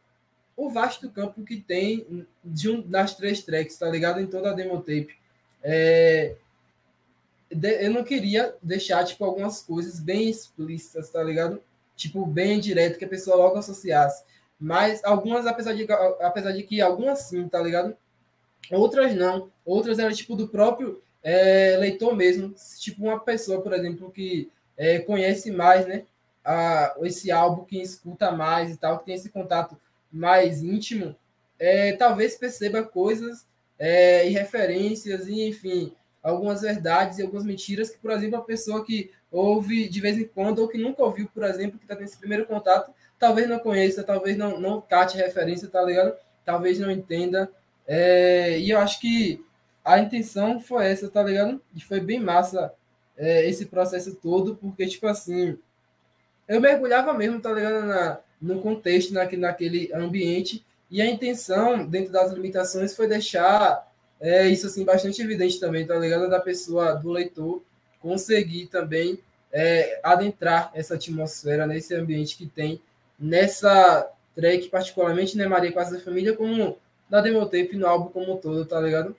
o 0.55 0.69
vasto 0.69 1.09
campo 1.09 1.43
que 1.43 1.57
tem 1.57 2.25
de 2.43 2.69
um, 2.69 2.81
das 2.81 3.15
três 3.15 3.43
tracks, 3.43 3.77
tá 3.77 3.89
ligado? 3.89 4.19
Em 4.19 4.27
toda 4.27 4.51
a 4.51 4.53
demo 4.53 4.77
tape. 4.79 5.15
É, 5.63 6.35
de, 7.53 7.85
eu 7.85 7.91
não 7.91 8.03
queria 8.03 8.55
deixar, 8.61 9.03
tipo, 9.03 9.25
algumas 9.25 9.61
coisas 9.61 9.99
bem 9.99 10.29
explícitas, 10.29 11.09
tá 11.09 11.21
ligado? 11.23 11.61
Tipo, 11.95 12.25
bem 12.25 12.59
direto, 12.59 12.97
que 12.97 13.05
a 13.05 13.09
pessoa 13.09 13.35
logo 13.35 13.57
associasse. 13.57 14.23
Mas 14.59 15.03
algumas, 15.03 15.45
apesar 15.45 15.73
de, 15.73 15.87
apesar 16.21 16.51
de 16.51 16.63
que 16.63 16.81
algumas 16.81 17.19
sim, 17.19 17.47
tá 17.47 17.61
ligado? 17.61 17.95
Outras 18.71 19.15
não. 19.15 19.51
Outras 19.65 19.99
eram, 19.99 20.13
tipo, 20.13 20.35
do 20.35 20.47
próprio 20.47 21.01
é, 21.23 21.75
leitor 21.77 22.15
mesmo. 22.15 22.53
Tipo, 22.79 23.03
uma 23.03 23.19
pessoa, 23.19 23.61
por 23.61 23.73
exemplo, 23.73 24.11
que 24.11 24.49
é, 24.77 24.99
conhece 24.99 25.51
mais, 25.51 25.85
né? 25.87 26.03
A, 26.43 26.95
esse 27.01 27.31
álbum, 27.31 27.65
que 27.65 27.81
escuta 27.81 28.31
mais 28.31 28.71
e 28.71 28.77
tal, 28.77 28.99
que 28.99 29.05
tem 29.05 29.15
esse 29.15 29.29
contato 29.29 29.77
mais 30.11 30.61
íntimo, 30.61 31.15
é, 31.59 31.93
talvez 31.93 32.35
perceba 32.35 32.83
coisas 32.83 33.45
é, 33.77 34.27
e 34.27 34.31
referências, 34.31 35.27
e 35.27 35.47
enfim, 35.47 35.93
algumas 36.21 36.61
verdades 36.61 37.17
e 37.17 37.21
algumas 37.21 37.45
mentiras 37.45 37.89
que, 37.89 37.97
por 37.97 38.11
exemplo, 38.11 38.37
a 38.37 38.43
pessoa 38.43 38.85
que 38.85 39.11
ouve 39.31 39.87
de 39.87 40.01
vez 40.01 40.17
em 40.17 40.27
quando 40.27 40.59
ou 40.59 40.67
que 40.67 40.77
nunca 40.77 41.03
ouviu, 41.03 41.27
por 41.33 41.43
exemplo, 41.43 41.77
que 41.77 41.85
está 41.85 41.95
tendo 41.95 42.05
esse 42.05 42.17
primeiro 42.17 42.45
contato, 42.45 42.93
talvez 43.17 43.47
não 43.47 43.59
conheça, 43.59 44.03
talvez 44.03 44.37
não, 44.37 44.59
não 44.59 44.81
cate 44.81 45.17
referência, 45.17 45.67
tá 45.67 45.81
ligado? 45.81 46.15
Talvez 46.43 46.79
não 46.79 46.91
entenda. 46.91 47.51
É, 47.87 48.59
e 48.59 48.69
eu 48.69 48.79
acho 48.79 48.99
que 48.99 49.43
a 49.83 49.99
intenção 49.99 50.59
foi 50.59 50.87
essa, 50.87 51.09
tá 51.09 51.23
ligado? 51.23 51.61
E 51.75 51.81
foi 51.81 51.99
bem 51.99 52.19
massa 52.19 52.73
é, 53.17 53.47
esse 53.47 53.67
processo 53.67 54.15
todo, 54.15 54.55
porque, 54.55 54.85
tipo 54.87 55.07
assim, 55.07 55.57
eu 56.47 56.59
mergulhava 56.59 57.13
mesmo, 57.13 57.39
tá 57.39 57.51
ligado? 57.51 57.85
Na, 57.85 58.19
no 58.41 58.59
contexto, 58.61 59.13
naquele, 59.13 59.41
naquele 59.41 59.93
ambiente, 59.93 60.65
e 60.89 61.01
a 61.01 61.05
intenção, 61.05 61.85
dentro 61.85 62.11
das 62.11 62.31
limitações, 62.33 62.95
foi 62.95 63.07
deixar 63.07 63.89
é, 64.19 64.47
isso 64.47 64.67
assim 64.67 64.83
bastante 64.83 65.21
evidente 65.21 65.59
também, 65.59 65.85
tá 65.85 65.97
ligado? 65.97 66.29
Da 66.29 66.39
pessoa, 66.39 66.93
do 66.93 67.11
leitor, 67.11 67.61
conseguir 68.01 68.67
também 68.67 69.19
é, 69.51 69.99
adentrar 70.03 70.71
essa 70.73 70.95
atmosfera, 70.95 71.65
nesse 71.65 71.93
ambiente 71.95 72.37
que 72.37 72.45
tem 72.45 72.81
nessa 73.19 74.09
track, 74.35 74.69
particularmente, 74.69 75.37
né, 75.37 75.47
Maria 75.47 75.71
Quase 75.71 75.97
da 75.97 76.03
Família, 76.03 76.35
como 76.35 76.77
na 77.09 77.21
Demotape, 77.21 77.75
no 77.75 77.85
álbum 77.85 78.09
como 78.09 78.33
um 78.33 78.37
todo, 78.37 78.65
tá 78.65 78.79
ligado? 78.79 79.15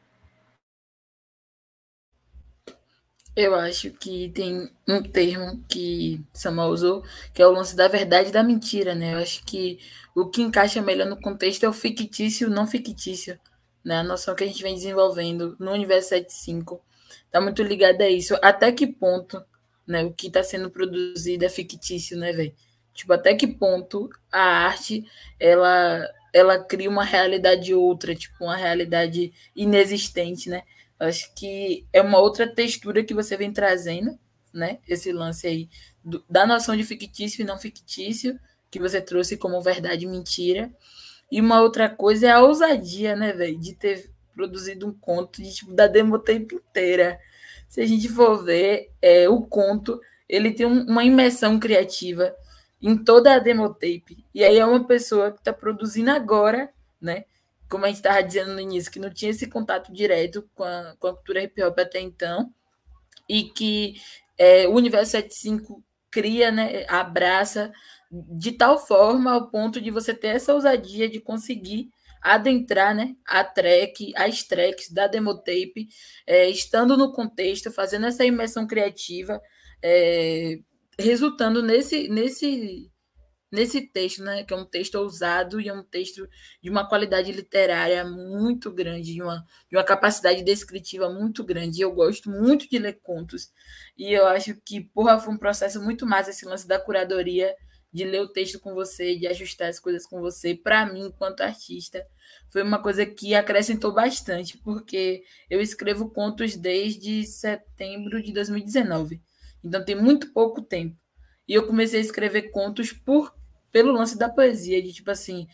Eu 3.35 3.55
acho 3.55 3.91
que 3.93 4.31
tem 4.31 4.71
um 4.87 5.03
termo 5.03 5.65
que 5.67 6.21
Samuel 6.35 6.69
usou, 6.69 7.03
que 7.33 7.41
é 7.41 7.47
o 7.47 7.51
lance 7.53 7.75
da 7.75 7.89
verdade 7.89 8.29
e 8.29 8.33
da 8.33 8.43
mentira, 8.43 8.95
né? 8.95 9.15
Eu 9.15 9.19
acho 9.19 9.43
que 9.45 9.79
o 10.15 10.29
que 10.29 10.43
encaixa 10.43 10.83
melhor 10.83 11.07
no 11.09 11.19
contexto 11.19 11.65
é 11.65 11.69
o 11.69 11.73
fictício 11.73 12.51
não 12.51 12.67
fictício, 12.67 13.39
né? 13.83 13.99
A 13.99 14.05
noção 14.05 14.35
que 14.35 14.45
a 14.45 14.47
gente 14.47 14.63
vem 14.63 14.75
desenvolvendo 14.75 15.57
no 15.59 15.73
universo 15.73 16.11
75 16.11 16.83
está 17.25 17.41
muito 17.41 17.63
ligada 17.63 18.05
a 18.05 18.11
isso. 18.11 18.37
Até 18.43 18.71
que 18.71 18.87
ponto, 18.87 19.43
né, 19.87 20.05
o 20.05 20.13
que 20.13 20.27
está 20.27 20.43
sendo 20.43 20.71
produzido 20.71 21.45
é 21.45 21.49
fictício, 21.49 22.19
né, 22.19 22.33
velho? 22.33 22.55
Tipo, 22.93 23.15
até 23.15 23.35
que 23.35 23.47
ponto 23.47 24.11
a 24.31 24.41
arte, 24.43 25.05
ela 25.41 26.07
ela 26.35 26.59
cria 26.65 26.89
uma 26.89 27.05
realidade 27.05 27.75
outra, 27.75 28.15
tipo, 28.15 28.45
uma 28.45 28.57
realidade 28.57 29.33
inexistente, 29.55 30.49
né? 30.51 30.63
Acho 31.03 31.35
que 31.35 31.85
é 31.93 32.01
uma 32.01 32.19
outra 32.19 32.47
textura 32.47 33.03
que 33.03 33.13
você 33.13 33.37
vem 33.37 33.53
trazendo, 33.53 34.17
né? 34.55 34.79
Esse 34.87 35.11
lance 35.13 35.47
aí 35.47 35.69
do, 36.05 36.25
da 36.31 36.47
noção 36.47 36.77
de 36.77 36.85
fictício 36.85 37.43
e 37.43 37.45
não 37.45 37.59
fictício, 37.59 38.39
que 38.71 38.79
você 38.79 39.01
trouxe 39.01 39.37
como 39.37 39.61
verdade 39.61 40.05
e 40.05 40.09
mentira. 40.09 40.73
E 41.31 41.41
uma 41.41 41.61
outra 41.61 41.89
coisa 41.89 42.29
é 42.29 42.31
a 42.31 42.41
ousadia, 42.41 43.17
né, 43.17 43.33
velho? 43.33 43.59
De 43.59 43.75
ter 43.75 44.11
produzido 44.33 44.87
um 44.87 44.93
conto 44.93 45.43
de, 45.43 45.53
tipo, 45.53 45.75
da 45.75 45.89
demotape 45.89 46.55
inteira. 46.55 47.19
Se 47.69 47.81
a 47.81 47.87
gente 47.87 48.09
for 48.09 48.45
ver, 48.45 48.91
é, 49.01 49.29
o 49.29 49.43
conto 49.43 50.01
ele 50.29 50.53
tem 50.53 50.67
um, 50.67 50.85
uma 50.85 51.05
imersão 51.05 51.59
criativa 51.59 52.35
em 52.81 52.97
toda 52.97 53.35
a 53.35 53.39
demotape. 53.41 54.25
E 54.33 54.45
aí 54.45 54.57
é 54.57 54.65
uma 54.65 54.87
pessoa 54.87 55.33
que 55.33 55.39
está 55.39 55.53
produzindo 55.53 56.11
agora, 56.11 56.71
né? 57.01 57.25
Como 57.73 57.87
a 57.87 57.89
gente 57.89 57.97
estava 57.97 58.23
dizendo 58.23 58.53
no 58.53 58.61
início, 58.61 58.93
que 58.93 58.99
não 58.99 59.09
tinha 59.09 59.31
esse 59.31 59.49
contato 59.49 59.91
direto 59.91 60.47
com 60.55 60.63
a, 60.63 60.95
com 60.99 61.07
a 61.07 61.15
cultura 61.15 61.43
hip 61.43 61.63
hop 61.63 61.79
até 61.79 62.01
então, 62.01 62.53
e 63.27 63.45
que 63.45 63.95
é, 64.37 64.69
o 64.69 64.73
Universo 64.73 65.13
75 65.13 65.83
cria, 66.11 66.53
né, 66.53 66.85
abraça 66.87 67.73
de 68.11 68.53
tal 68.53 68.79
forma 68.79 69.33
ao 69.33 69.51
ponto 69.51 69.81
de 69.81 69.91
você 69.91 70.13
ter 70.13 70.29
essa 70.29 70.53
ousadia 70.53 71.09
de 71.09 71.19
conseguir 71.19 71.89
adentrar 72.21 72.95
né, 72.95 73.17
a 73.27 73.43
track, 73.43 74.13
as 74.17 74.43
tracks 74.43 74.91
da 74.91 75.07
demotape, 75.07 75.89
é, 76.27 76.51
estando 76.51 76.95
no 76.95 77.11
contexto, 77.11 77.71
fazendo 77.71 78.05
essa 78.05 78.23
imersão 78.23 78.67
criativa, 78.67 79.41
é, 79.83 80.59
resultando 80.99 81.63
nesse, 81.63 82.07
nesse 82.09 82.92
nesse 83.53 83.83
texto, 83.83 84.23
né, 84.23 84.43
que 84.45 84.55
é 84.55 84.57
um 84.57 84.65
texto 84.65 84.95
ousado 84.95 85.61
e 85.61 85.69
é 85.69 85.75
um 85.75 85.85
texto 85.85 86.27
de 86.63 86.71
uma 86.71 86.89
qualidade 86.89 87.31
literária 87.31 88.03
muito 88.03 88.73
grande, 88.73 89.13
de 89.13 89.23
uma, 89.23 89.45
de 89.71 89.77
uma 89.77 89.85
capacidade 89.85 90.43
descritiva 90.43 91.11
muito 91.11 91.45
grande. 91.45 91.83
Eu 91.83 91.93
gosto 91.93 92.31
muito 92.31 92.69
de 92.69 92.79
ler 92.79 92.99
contos. 93.03 93.53
E 93.97 94.11
eu 94.11 94.27
acho 94.27 94.57
que, 94.65 94.81
porra, 94.81 95.21
foi 95.21 95.35
um 95.35 95.39
processo 95.39 95.83
muito 95.83 96.07
mais 96.07 96.27
esse 96.29 96.47
lance 96.47 96.67
da 96.67 96.81
curadoria, 96.81 97.55
de 97.93 98.05
ler 98.05 98.23
o 98.23 98.29
texto 98.29 98.59
com 98.59 98.73
você, 98.73 99.17
de 99.17 99.27
ajustar 99.27 99.69
as 99.69 99.79
coisas 99.79 100.07
com 100.07 100.19
você. 100.19 100.55
Para 100.55 100.91
mim, 100.91 101.09
enquanto 101.09 101.43
artista, 101.43 102.03
foi 102.49 102.63
uma 102.63 102.83
coisa 102.83 103.05
que 103.05 103.35
acrescentou 103.35 103.93
bastante, 103.93 104.57
porque 104.57 105.23
eu 105.51 105.61
escrevo 105.61 106.09
contos 106.09 106.57
desde 106.57 107.23
setembro 107.25 108.23
de 108.23 108.33
2019. 108.33 109.21
Então 109.63 109.85
tem 109.85 109.95
muito 109.95 110.33
pouco 110.33 110.63
tempo. 110.63 110.97
E 111.47 111.53
eu 111.53 111.67
comecei 111.67 112.01
a 112.01 112.03
escrever 112.03 112.51
contos 112.51 112.95
por 112.95 113.35
pelo 113.73 113.93
lance 113.93 114.17
da 114.17 114.29
poesia, 114.29 114.83
de 114.83 114.93
tipo 114.93 115.11
assim, 115.11 115.47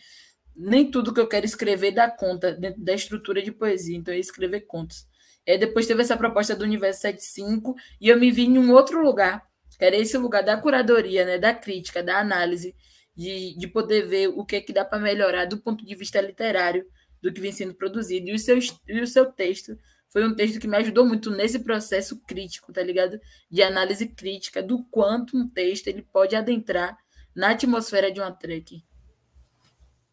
nem 0.55 0.91
tudo 0.91 1.13
que 1.13 1.19
eu 1.19 1.27
quero 1.27 1.45
escrever 1.45 1.91
dá 1.91 2.11
conta 2.11 2.51
dentro 2.51 2.83
da 2.83 2.93
estrutura 2.93 3.41
de 3.41 3.51
poesia, 3.51 3.97
então 3.97 4.13
eu 4.13 4.17
ia 4.17 4.21
escrever 4.21 4.61
contos. 4.61 5.07
E 5.45 5.57
depois 5.57 5.87
teve 5.87 6.01
essa 6.01 6.17
proposta 6.17 6.55
do 6.55 6.65
Universo 6.65 7.01
75 7.01 7.73
e 7.99 8.09
eu 8.09 8.19
me 8.19 8.29
vi 8.29 8.43
em 8.43 8.59
um 8.59 8.71
outro 8.71 9.01
lugar, 9.01 9.43
que 9.77 9.85
era 9.85 9.95
esse 9.95 10.17
lugar 10.17 10.43
da 10.43 10.57
curadoria, 10.57 11.25
né, 11.25 11.37
da 11.37 11.53
crítica, 11.53 12.03
da 12.03 12.19
análise, 12.19 12.75
de, 13.15 13.57
de 13.57 13.67
poder 13.67 14.07
ver 14.07 14.27
o 14.27 14.45
que 14.45 14.57
é 14.57 14.61
que 14.61 14.73
dá 14.73 14.83
para 14.83 14.99
melhorar 14.99 15.45
do 15.45 15.57
ponto 15.57 15.85
de 15.85 15.95
vista 15.95 16.21
literário 16.21 16.85
do 17.21 17.33
que 17.33 17.41
vem 17.41 17.51
sendo 17.51 17.73
produzido. 17.73 18.27
E 18.27 18.33
o, 18.33 18.39
seu, 18.39 18.59
e 18.87 19.01
o 19.01 19.07
seu 19.07 19.25
texto 19.31 19.77
foi 20.09 20.25
um 20.25 20.35
texto 20.35 20.59
que 20.59 20.67
me 20.67 20.77
ajudou 20.77 21.05
muito 21.05 21.29
nesse 21.31 21.59
processo 21.59 22.19
crítico, 22.25 22.73
tá 22.73 22.81
ligado? 22.81 23.19
De 23.49 23.61
análise 23.61 24.07
crítica 24.07 24.61
do 24.61 24.83
quanto 24.85 25.37
um 25.37 25.47
texto 25.47 25.87
ele 25.87 26.01
pode 26.01 26.35
adentrar 26.35 26.97
na 27.35 27.51
atmosfera 27.51 28.11
de 28.11 28.19
uma 28.19 28.31
track. 28.31 28.83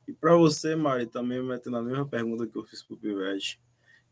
E 0.06 0.12
para 0.12 0.36
você, 0.36 0.76
Mari, 0.76 1.06
também 1.06 1.42
metendo 1.42 1.76
a 1.76 1.82
mesma 1.82 2.06
pergunta 2.06 2.46
que 2.46 2.56
eu 2.56 2.64
fiz 2.64 2.82
pro 2.82 2.96
Pivete, 2.96 3.60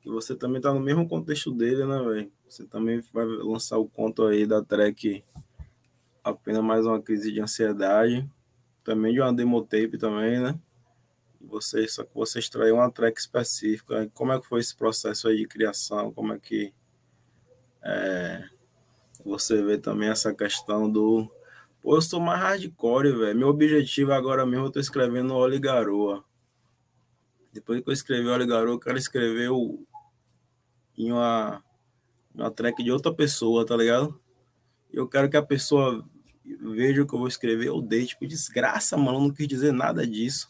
que 0.01 0.11
você 0.11 0.35
também 0.35 0.61
tá 0.61 0.73
no 0.73 0.81
mesmo 0.81 1.09
contexto 1.09 1.53
dele, 1.53 1.85
né, 1.87 2.03
velho? 2.03 2.33
Você 2.49 2.67
também 2.67 3.01
vai 3.13 3.25
lançar 3.25 3.79
o 3.79 3.89
conto 3.89 4.25
aí 4.27 4.47
da 4.47 4.63
track 4.63 5.25
apenas 6.23 6.63
mais 6.65 6.85
uma 6.85 7.01
crise 7.01 7.31
de 7.31 7.41
ansiedade, 7.41 8.29
também 8.83 9.13
de 9.13 9.21
uma 9.21 9.33
demo 9.33 9.63
tape 9.63 9.97
também, 9.97 10.41
né? 10.41 10.59
Você, 11.41 11.87
só 11.87 12.03
que 12.03 12.15
você 12.15 12.39
extraiu 12.39 12.77
uma 12.77 12.91
track 12.91 13.21
específica. 13.21 14.11
Como 14.15 14.33
é 14.33 14.41
que 14.41 14.47
foi 14.47 14.61
esse 14.61 14.75
processo 14.75 15.29
aí 15.29 15.37
de 15.37 15.47
criação? 15.47 16.13
Como 16.13 16.33
é 16.33 16.39
que 16.39 16.73
é, 17.83 18.49
você 19.25 19.63
vê 19.63 19.79
também 19.79 20.09
essa 20.09 20.35
questão 20.35 20.91
do 20.91 21.31
Pô, 21.85 21.97
eu 21.97 22.01
sou 22.01 22.19
mais 22.19 22.41
hardcore, 22.41 23.13
velho. 23.13 23.39
Meu 23.39 23.49
objetivo 23.49 24.15
agora 24.15 24.47
mesmo, 24.47 24.65
eu 24.65 24.71
tô 24.71 24.81
escrevendo 24.81 25.35
Oli 25.35 25.59
Garoa. 25.59 26.25
Depois 27.53 27.83
que 27.83 27.91
eu 27.91 27.93
escrevi 27.93 28.27
Oli 28.27 28.47
Garoa, 28.47 28.73
eu 28.73 28.79
quero 28.79 28.97
escrever 28.97 29.51
o... 29.51 29.87
em 30.97 31.13
uma... 31.13 31.63
uma 32.35 32.51
track 32.51 32.83
de 32.83 32.91
outra 32.91 33.13
pessoa, 33.13 33.67
tá 33.67 33.77
ligado? 33.77 34.19
Eu 34.91 35.07
quero 35.07 35.29
que 35.29 35.37
a 35.37 35.43
pessoa 35.43 36.03
veja 36.43 37.03
o 37.03 37.07
que 37.07 37.15
eu 37.15 37.19
vou 37.19 37.29
escrever, 37.29 37.67
eu 37.67 37.83
dei, 37.83 38.07
tipo, 38.07 38.27
desgraça, 38.27 38.97
mano, 38.97 39.19
eu 39.19 39.23
não 39.25 39.31
quis 39.31 39.47
dizer 39.47 39.73
nada 39.73 40.07
disso. 40.07 40.49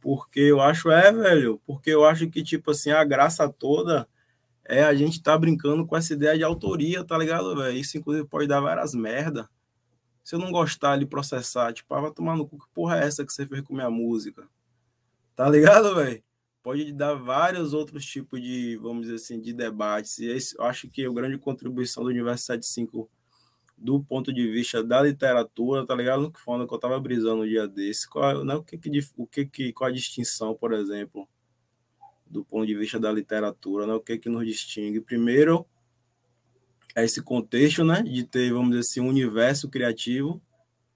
Porque 0.00 0.40
eu 0.40 0.60
acho, 0.60 0.90
é, 0.90 1.12
velho, 1.12 1.60
porque 1.64 1.90
eu 1.90 2.04
acho 2.04 2.28
que, 2.28 2.42
tipo 2.42 2.72
assim, 2.72 2.90
a 2.90 3.04
graça 3.04 3.48
toda 3.48 4.08
é 4.64 4.82
a 4.82 4.92
gente 4.96 5.22
tá 5.22 5.38
brincando 5.38 5.86
com 5.86 5.96
essa 5.96 6.12
ideia 6.12 6.36
de 6.36 6.42
autoria, 6.42 7.04
tá 7.04 7.16
ligado, 7.16 7.54
velho? 7.54 7.78
Isso, 7.78 7.96
inclusive, 7.96 8.26
pode 8.26 8.48
dar 8.48 8.60
várias 8.60 8.96
merda 8.96 9.48
se 10.26 10.34
eu 10.34 10.40
não 10.40 10.50
gostar 10.50 10.98
de 10.98 11.06
processar, 11.06 11.72
tipo, 11.72 11.94
ah, 11.94 12.00
vai 12.00 12.10
tomar 12.10 12.34
no 12.34 12.48
cu, 12.48 12.58
que 12.58 12.64
porra 12.74 12.98
é 12.98 13.06
essa 13.06 13.24
que 13.24 13.32
você 13.32 13.46
fez 13.46 13.62
com 13.62 13.74
minha 13.74 13.88
música? 13.88 14.48
Tá 15.36 15.48
ligado, 15.48 15.94
velho? 15.94 16.20
Pode 16.64 16.92
dar 16.92 17.14
vários 17.14 17.72
outros 17.72 18.04
tipos 18.04 18.42
de, 18.42 18.76
vamos 18.78 19.02
dizer 19.02 19.14
assim, 19.14 19.40
de 19.40 19.52
debates. 19.52 20.18
E 20.18 20.26
esse, 20.26 20.58
eu 20.58 20.64
acho 20.64 20.90
que 20.90 21.06
a 21.06 21.12
grande 21.12 21.38
contribuição 21.38 22.02
do 22.02 22.08
Universo 22.08 22.46
75 22.46 23.08
do 23.78 24.02
ponto 24.02 24.32
de 24.32 24.50
vista 24.50 24.82
da 24.82 25.00
literatura, 25.00 25.86
tá 25.86 25.94
ligado? 25.94 26.28
Que 26.32 26.40
foi 26.40 26.56
onde 26.56 26.72
eu 26.72 26.78
tava 26.78 26.98
brisando 26.98 27.42
um 27.42 27.46
dia 27.46 27.68
desse. 27.68 28.08
Qual, 28.10 28.44
né, 28.44 28.56
o 28.56 28.64
que 28.64 28.76
que, 28.78 28.90
o 29.16 29.26
que 29.28 29.46
que, 29.46 29.72
qual 29.72 29.90
a 29.90 29.92
distinção, 29.92 30.56
por 30.56 30.72
exemplo, 30.72 31.28
do 32.26 32.44
ponto 32.44 32.66
de 32.66 32.74
vista 32.74 32.98
da 32.98 33.12
literatura, 33.12 33.86
né? 33.86 33.94
O 33.94 34.00
que 34.00 34.18
que 34.18 34.28
nos 34.28 34.44
distingue? 34.44 35.00
Primeiro, 35.00 35.64
é 36.96 37.04
esse 37.04 37.22
contexto, 37.22 37.84
né, 37.84 38.02
de 38.02 38.24
ter, 38.24 38.52
vamos 38.52 38.70
dizer 38.70 38.80
assim, 38.80 39.00
um 39.00 39.08
universo 39.08 39.68
criativo, 39.68 40.42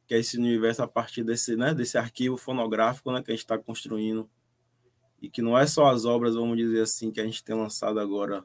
que 0.06 0.14
é 0.14 0.18
esse 0.18 0.38
universo 0.38 0.82
a 0.82 0.88
partir 0.88 1.22
desse, 1.22 1.54
né, 1.56 1.74
desse 1.74 1.98
arquivo 1.98 2.36
fonográfico, 2.36 3.12
né, 3.12 3.22
que 3.22 3.30
a 3.30 3.34
gente 3.34 3.44
está 3.44 3.58
construindo, 3.58 4.28
e 5.20 5.28
que 5.28 5.42
não 5.42 5.56
é 5.56 5.66
só 5.66 5.86
as 5.86 6.06
obras, 6.06 6.34
vamos 6.34 6.56
dizer 6.56 6.80
assim, 6.80 7.12
que 7.12 7.20
a 7.20 7.24
gente 7.24 7.44
tem 7.44 7.54
lançado 7.54 8.00
agora 8.00 8.44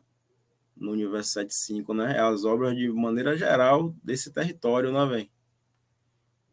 no 0.75 0.91
Universo 0.91 1.31
75, 1.31 1.93
né? 1.93 2.17
É 2.17 2.19
as 2.19 2.43
obras 2.43 2.75
de 2.75 2.89
maneira 2.91 3.37
geral 3.37 3.95
desse 4.03 4.31
território, 4.31 4.91
né, 4.91 5.05
velho? 5.05 5.29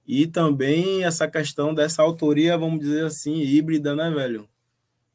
E 0.06 0.26
também 0.26 1.04
essa 1.04 1.28
questão 1.28 1.74
dessa 1.74 2.02
autoria, 2.02 2.56
vamos 2.56 2.80
dizer 2.80 3.04
assim, 3.04 3.40
híbrida, 3.40 3.96
né, 3.96 4.10
velho? 4.10 4.48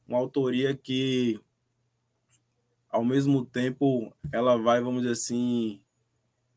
Uma 0.08 0.17
autoria 0.17 0.76
que, 0.76 1.39
ao 2.89 3.04
mesmo 3.04 3.45
tempo, 3.45 4.13
ela 4.32 4.58
vai, 4.58 4.82
vamos 4.82 5.02
dizer 5.02 5.13
assim, 5.13 5.82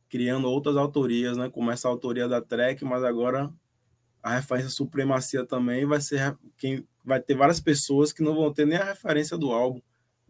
criando 0.08 0.48
outras 0.48 0.76
autorias, 0.76 1.36
né? 1.36 1.48
Como 1.50 1.70
essa 1.70 1.88
autoria 1.88 2.28
da 2.28 2.40
Trek, 2.40 2.84
mas 2.84 3.02
agora 3.04 3.52
a 4.22 4.34
referência 4.34 4.70
supremacia 4.70 5.46
também 5.46 5.86
vai 5.86 6.00
ser 6.00 6.36
quem 6.58 6.86
vai 7.04 7.20
ter 7.20 7.34
várias 7.34 7.60
pessoas 7.60 8.12
que 8.12 8.22
não 8.22 8.34
vão 8.34 8.52
ter 8.52 8.66
nem 8.66 8.78
a 8.78 8.84
referência 8.84 9.36
do 9.38 9.50
álbum 9.50 9.80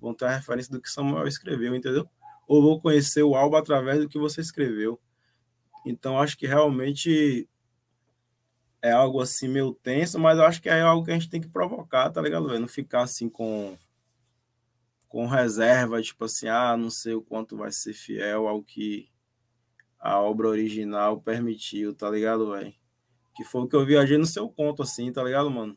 vão 0.01 0.15
ter 0.15 0.25
a 0.25 0.37
referência 0.37 0.73
do 0.73 0.81
que 0.81 0.91
Samuel 0.91 1.27
escreveu, 1.27 1.75
entendeu? 1.75 2.09
Ou 2.49 2.63
vou 2.63 2.81
conhecer 2.81 3.23
o 3.23 3.35
álbum 3.35 3.57
através 3.57 4.01
do 4.01 4.09
que 4.09 4.19
você 4.19 4.41
escreveu. 4.41 4.99
Então, 5.85 6.19
acho 6.19 6.37
que 6.37 6.47
realmente 6.47 7.49
é 8.83 8.91
algo 8.91 9.21
assim 9.21 9.47
meio 9.47 9.75
tenso, 9.75 10.19
mas 10.19 10.39
acho 10.39 10.61
que 10.61 10.69
é 10.69 10.81
algo 10.81 11.05
que 11.05 11.11
a 11.11 11.15
gente 11.15 11.29
tem 11.29 11.41
que 11.41 11.49
provocar, 11.49 12.11
tá 12.11 12.21
ligado? 12.21 12.59
Não 12.59 12.67
ficar 12.67 13.03
assim 13.03 13.29
com 13.29 13.79
com 15.11 15.27
reserva, 15.27 16.01
tipo 16.01 16.25
assim, 16.25 16.49
ah, 16.49 16.75
não 16.77 16.89
sei 16.89 17.13
o 17.13 17.21
quanto 17.21 17.57
vai 17.59 17.71
ser 17.71 17.93
fiel 17.93 18.49
ao 18.49 18.63
que 18.63 19.11
a 19.99 20.19
obra 20.19 20.49
original 20.49 21.21
permitiu, 21.21 21.95
tá 21.95 22.09
ligado, 22.09 22.53
velho? 22.53 22.73
Que 23.37 23.45
foi 23.45 23.63
o 23.63 23.69
que 23.69 23.77
eu 23.77 23.85
viajei 23.85 24.17
no 24.17 24.25
seu 24.25 24.49
conto, 24.49 24.83
assim, 24.83 25.13
tá 25.13 25.23
ligado, 25.23 25.51
mano? 25.51 25.77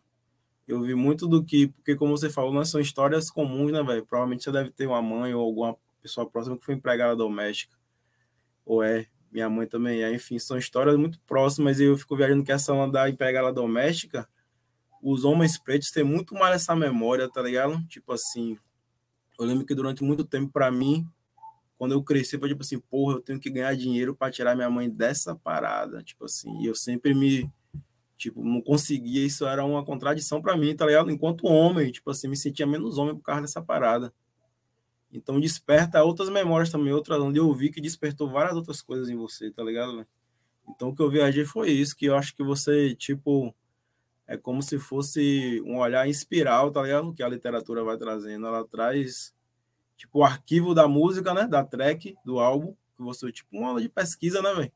eu 0.67 0.81
vi 0.81 0.95
muito 0.95 1.27
do 1.27 1.43
que, 1.43 1.67
porque 1.67 1.95
como 1.95 2.17
você 2.17 2.29
falou, 2.29 2.53
não 2.53 2.63
são 2.63 2.79
histórias 2.79 3.29
comuns, 3.29 3.71
né, 3.71 3.83
velho? 3.83 4.05
Provavelmente 4.05 4.43
você 4.43 4.51
deve 4.51 4.71
ter 4.71 4.87
uma 4.87 5.01
mãe 5.01 5.33
ou 5.33 5.43
alguma 5.43 5.77
pessoa 6.01 6.29
próxima 6.29 6.57
que 6.57 6.65
foi 6.65 6.75
empregada 6.75 7.15
doméstica, 7.15 7.75
ou 8.65 8.81
é, 8.81 9.07
minha 9.31 9.49
mãe 9.49 9.67
também 9.67 10.03
é, 10.03 10.13
enfim, 10.13 10.39
são 10.39 10.57
histórias 10.57 10.95
muito 10.95 11.19
próximas 11.21 11.79
e 11.79 11.85
eu 11.85 11.97
fico 11.97 12.15
viajando 12.15 12.43
que 12.43 12.51
essa 12.51 12.73
da 12.87 13.09
empregada 13.09 13.51
doméstica, 13.51 14.27
os 15.01 15.25
homens 15.25 15.57
pretos 15.57 15.91
têm 15.91 16.03
muito 16.03 16.33
mais 16.33 16.55
essa 16.55 16.75
memória, 16.75 17.29
tá 17.29 17.41
ligado? 17.41 17.77
Tipo 17.87 18.13
assim, 18.13 18.57
eu 19.39 19.45
lembro 19.45 19.65
que 19.65 19.75
durante 19.75 20.03
muito 20.03 20.23
tempo, 20.23 20.51
para 20.51 20.71
mim, 20.71 21.07
quando 21.77 21.93
eu 21.93 22.03
cresci, 22.03 22.37
foi 22.37 22.49
tipo 22.49 22.61
assim, 22.61 22.79
porra, 22.79 23.15
eu 23.15 23.21
tenho 23.21 23.39
que 23.39 23.49
ganhar 23.49 23.75
dinheiro 23.75 24.15
para 24.15 24.31
tirar 24.31 24.55
minha 24.55 24.69
mãe 24.69 24.89
dessa 24.89 25.35
parada, 25.35 26.01
tipo 26.03 26.25
assim, 26.25 26.61
e 26.61 26.65
eu 26.67 26.75
sempre 26.75 27.13
me 27.13 27.51
Tipo, 28.23 28.41
não 28.41 28.61
conseguia, 28.61 29.25
isso 29.25 29.45
era 29.45 29.65
uma 29.65 29.83
contradição 29.83 30.41
para 30.41 30.55
mim, 30.55 30.73
tá 30.73 30.85
ligado? 30.85 31.11
Enquanto 31.11 31.45
homem, 31.45 31.91
tipo 31.91 32.09
assim, 32.09 32.29
me 32.29 32.37
sentia 32.37 32.65
menos 32.65 32.97
homem 32.97 33.13
por 33.13 33.21
causa 33.23 33.41
dessa 33.41 33.61
parada. 33.61 34.13
Então 35.11 35.41
desperta 35.41 36.01
outras 36.01 36.29
memórias 36.29 36.69
também, 36.69 36.93
outras 36.93 37.19
onde 37.19 37.39
eu 37.39 37.53
vi 37.53 37.69
que 37.69 37.81
despertou 37.81 38.29
várias 38.29 38.55
outras 38.55 38.81
coisas 38.81 39.09
em 39.09 39.15
você, 39.17 39.51
tá 39.51 39.61
ligado? 39.61 40.07
Então 40.69 40.87
o 40.87 40.95
que 40.95 41.01
eu 41.01 41.09
viajei 41.09 41.43
foi 41.43 41.71
isso, 41.71 41.97
que 41.97 42.05
eu 42.05 42.15
acho 42.15 42.33
que 42.33 42.41
você, 42.41 42.95
tipo, 42.95 43.53
é 44.27 44.37
como 44.37 44.61
se 44.61 44.79
fosse 44.79 45.61
um 45.65 45.77
olhar 45.77 46.07
em 46.07 46.09
espiral, 46.09 46.71
tá 46.71 46.81
ligado? 46.81 47.13
Que 47.13 47.23
a 47.23 47.29
literatura 47.29 47.83
vai 47.83 47.97
trazendo. 47.97 48.47
Ela 48.47 48.65
traz, 48.65 49.33
tipo, 49.97 50.19
o 50.19 50.23
arquivo 50.23 50.73
da 50.73 50.87
música, 50.87 51.33
né? 51.33 51.47
Da 51.47 51.63
track, 51.63 52.15
do 52.25 52.39
álbum, 52.39 52.73
que 52.95 53.03
você, 53.03 53.31
tipo, 53.31 53.57
uma 53.57 53.69
aula 53.69 53.81
de 53.81 53.89
pesquisa, 53.89 54.41
né, 54.41 54.53
velho? 54.53 54.71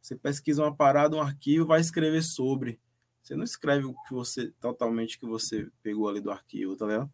Você 0.00 0.16
pesquisa 0.16 0.62
uma 0.62 0.74
parada, 0.74 1.16
um 1.16 1.20
arquivo, 1.20 1.66
vai 1.66 1.80
escrever 1.80 2.22
sobre. 2.22 2.80
Você 3.22 3.36
não 3.36 3.44
escreve 3.44 3.84
o 3.84 3.94
que 4.04 4.14
você 4.14 4.50
totalmente 4.58 5.18
que 5.18 5.26
você 5.26 5.68
pegou 5.82 6.08
ali 6.08 6.20
do 6.20 6.30
arquivo, 6.30 6.76
tá 6.76 6.86
ligado? 6.86 7.12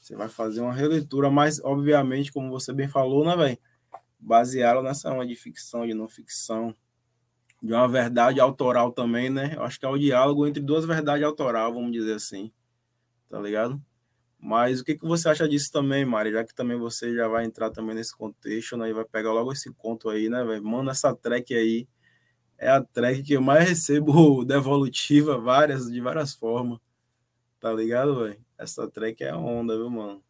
Você 0.00 0.16
vai 0.16 0.28
fazer 0.28 0.60
uma 0.60 0.72
releitura, 0.72 1.30
mas 1.30 1.60
obviamente, 1.62 2.32
como 2.32 2.50
você 2.50 2.72
bem 2.72 2.88
falou, 2.88 3.24
né, 3.24 3.36
velho? 3.36 3.58
Baseado 4.18 4.82
nessa 4.82 5.12
uma 5.12 5.24
de 5.24 5.36
ficção, 5.36 5.86
de 5.86 5.94
não 5.94 6.08
ficção, 6.08 6.74
de 7.62 7.72
uma 7.72 7.86
verdade 7.86 8.40
autoral 8.40 8.90
também, 8.92 9.30
né? 9.30 9.54
Eu 9.54 9.62
acho 9.62 9.78
que 9.78 9.86
é 9.86 9.88
o 9.88 9.98
diálogo 9.98 10.46
entre 10.46 10.62
duas 10.62 10.84
verdades 10.84 11.24
autoral, 11.24 11.72
vamos 11.72 11.92
dizer 11.92 12.14
assim. 12.14 12.52
Tá 13.28 13.38
ligado? 13.40 13.80
Mas 14.38 14.80
o 14.80 14.84
que, 14.84 14.96
que 14.96 15.06
você 15.06 15.28
acha 15.28 15.48
disso 15.48 15.70
também, 15.70 16.04
Mari? 16.04 16.32
Já 16.32 16.44
que 16.44 16.54
também 16.54 16.76
você 16.76 17.14
já 17.14 17.28
vai 17.28 17.44
entrar 17.44 17.70
também 17.70 17.94
nesse 17.94 18.16
contexto, 18.16 18.76
né? 18.76 18.90
E 18.90 18.92
vai 18.92 19.04
pegar 19.04 19.32
logo 19.32 19.52
esse 19.52 19.72
conto 19.72 20.10
aí, 20.10 20.28
né, 20.28 20.44
velho? 20.44 20.64
Manda 20.64 20.90
essa 20.90 21.14
track 21.14 21.54
aí 21.54 21.86
é 22.62 22.68
a 22.68 22.80
track 22.80 23.24
que 23.24 23.32
eu 23.34 23.42
mais 23.42 23.68
recebo 23.70 24.44
devolutiva, 24.46 25.36
várias, 25.36 25.90
de 25.90 26.00
várias 26.00 26.32
formas. 26.34 26.78
Tá 27.58 27.72
ligado, 27.72 28.20
velho? 28.20 28.44
Essa 28.56 28.88
track 28.88 29.22
é 29.22 29.34
onda, 29.34 29.76
viu, 29.76 29.90
mano? 29.90 30.22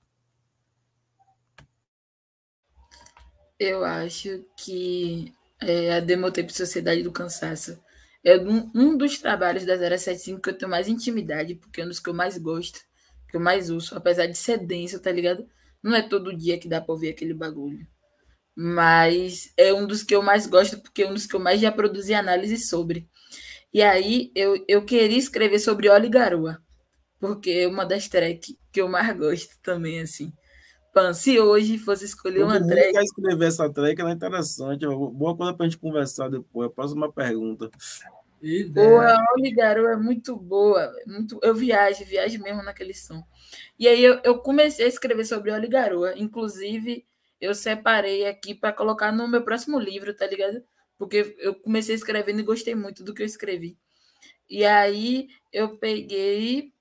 Eu 3.59 3.85
acho 3.85 4.45
que 4.57 5.33
é, 5.67 5.95
a 5.97 6.01
Demotape 6.01 6.53
Sociedade 6.53 7.03
do 7.03 7.13
Cansaço 7.13 7.79
é 8.25 8.37
um, 8.39 8.71
um 8.75 8.97
dos 8.97 9.19
trabalhos 9.19 9.65
da 9.65 9.77
075 9.77 10.41
que 10.41 10.51
eu 10.51 10.59
tenho 10.59 10.71
mais 10.71 10.89
intimidade, 10.89 11.55
porque 11.57 11.81
é 11.81 11.85
um 11.85 11.89
dos 11.89 12.01
que 12.01 12.09
eu 12.09 12.15
mais 12.15 12.39
gosto, 12.39 12.81
que 13.29 13.37
eu 13.37 13.41
mais 13.41 13.71
uso, 13.71 13.97
apesar 13.97 14.27
de 14.27 14.37
ser 14.37 14.59
denso, 14.59 15.01
tá 15.01 15.11
ligado? 15.11 15.47
Não 15.83 15.95
é 15.95 16.03
todo 16.03 16.37
dia 16.37 16.59
que 16.59 16.69
dá 16.69 16.81
pra 16.81 16.93
ouvir 16.93 17.11
aquele 17.11 17.35
bagulho 17.35 17.87
mas 18.55 19.53
é 19.57 19.73
um 19.73 19.87
dos 19.87 20.03
que 20.03 20.15
eu 20.15 20.23
mais 20.23 20.47
gosto, 20.47 20.79
porque 20.81 21.03
é 21.03 21.09
um 21.11 21.15
dos 21.15 21.27
que 21.27 21.35
eu 21.35 21.41
mais 21.41 21.61
já 21.61 21.73
produzi 21.73 22.15
análise 22.15 22.59
sobre. 22.59 23.09
E 23.73 23.83
aí 23.83 24.31
eu, 24.35 24.63
eu 24.69 24.85
queria 24.85 25.19
escrever 25.19 25.59
sobre 25.59 25.89
Oli 25.89 26.09
Garoa, 26.09 26.59
porque 27.19 27.51
é 27.51 27.67
uma 27.69 27.87
das 27.87 28.09
tracks 28.09 28.55
que 28.73 28.81
eu 28.81 28.89
mais 28.89 29.17
gosto 29.17 29.57
também, 29.63 30.01
assim. 30.01 30.33
Pan, 30.93 31.15
se 31.15 31.41
hoje 31.41 31.79
fosse 31.79 32.05
escolher 32.05 32.45
uma 32.45 32.63
track. 32.63 32.93
quer 32.93 33.03
escrever 33.03 33.47
essa 33.47 33.73
track, 33.73 33.99
ela 34.01 34.11
é 34.11 34.15
interessante. 34.15 34.87
Boa 34.87 35.35
coisa 35.35 35.55
pra 35.55 35.65
gente 35.65 35.79
conversar 35.79 36.29
depois. 36.29 36.69
Eu 36.69 36.71
passo 36.71 36.95
uma 36.95 37.11
pergunta. 37.11 37.71
Boa, 38.71 39.17
Oli 39.35 39.53
Garoa 39.53 39.93
é 39.93 39.97
muito 39.97 40.37
boa. 40.37 40.93
Muito... 41.07 41.39
Eu 41.43 41.55
viajo, 41.55 42.05
viajo 42.05 42.43
mesmo 42.43 42.63
naquele 42.63 42.93
som. 42.93 43.23
E 43.79 43.89
aí 43.89 44.05
eu, 44.05 44.21
eu 44.23 44.39
comecei 44.39 44.85
a 44.85 44.89
escrever 44.89 45.25
sobre 45.25 45.51
Oli 45.51 45.69
Garoa, 45.69 46.13
inclusive 46.19 47.07
eu 47.41 47.55
separei 47.55 48.27
aqui 48.27 48.55
para 48.55 48.73
colocar 48.73 49.13
no 49.13 49.27
meu 49.27 49.43
próximo 49.43 49.79
livro, 49.79 50.15
tá 50.15 50.27
ligado? 50.27 50.63
Porque 50.99 51.35
eu 51.39 51.55
comecei 51.55 51.95
escrevendo 51.95 52.41
e 52.41 52.45
gostei 52.45 52.75
muito 52.75 53.03
do 53.03 53.15
que 53.15 53.23
eu 53.23 53.27
escrevi. 53.27 53.79
E 54.49 54.65
aí 54.65 55.29
eu 55.53 55.79
peguei 55.79 56.73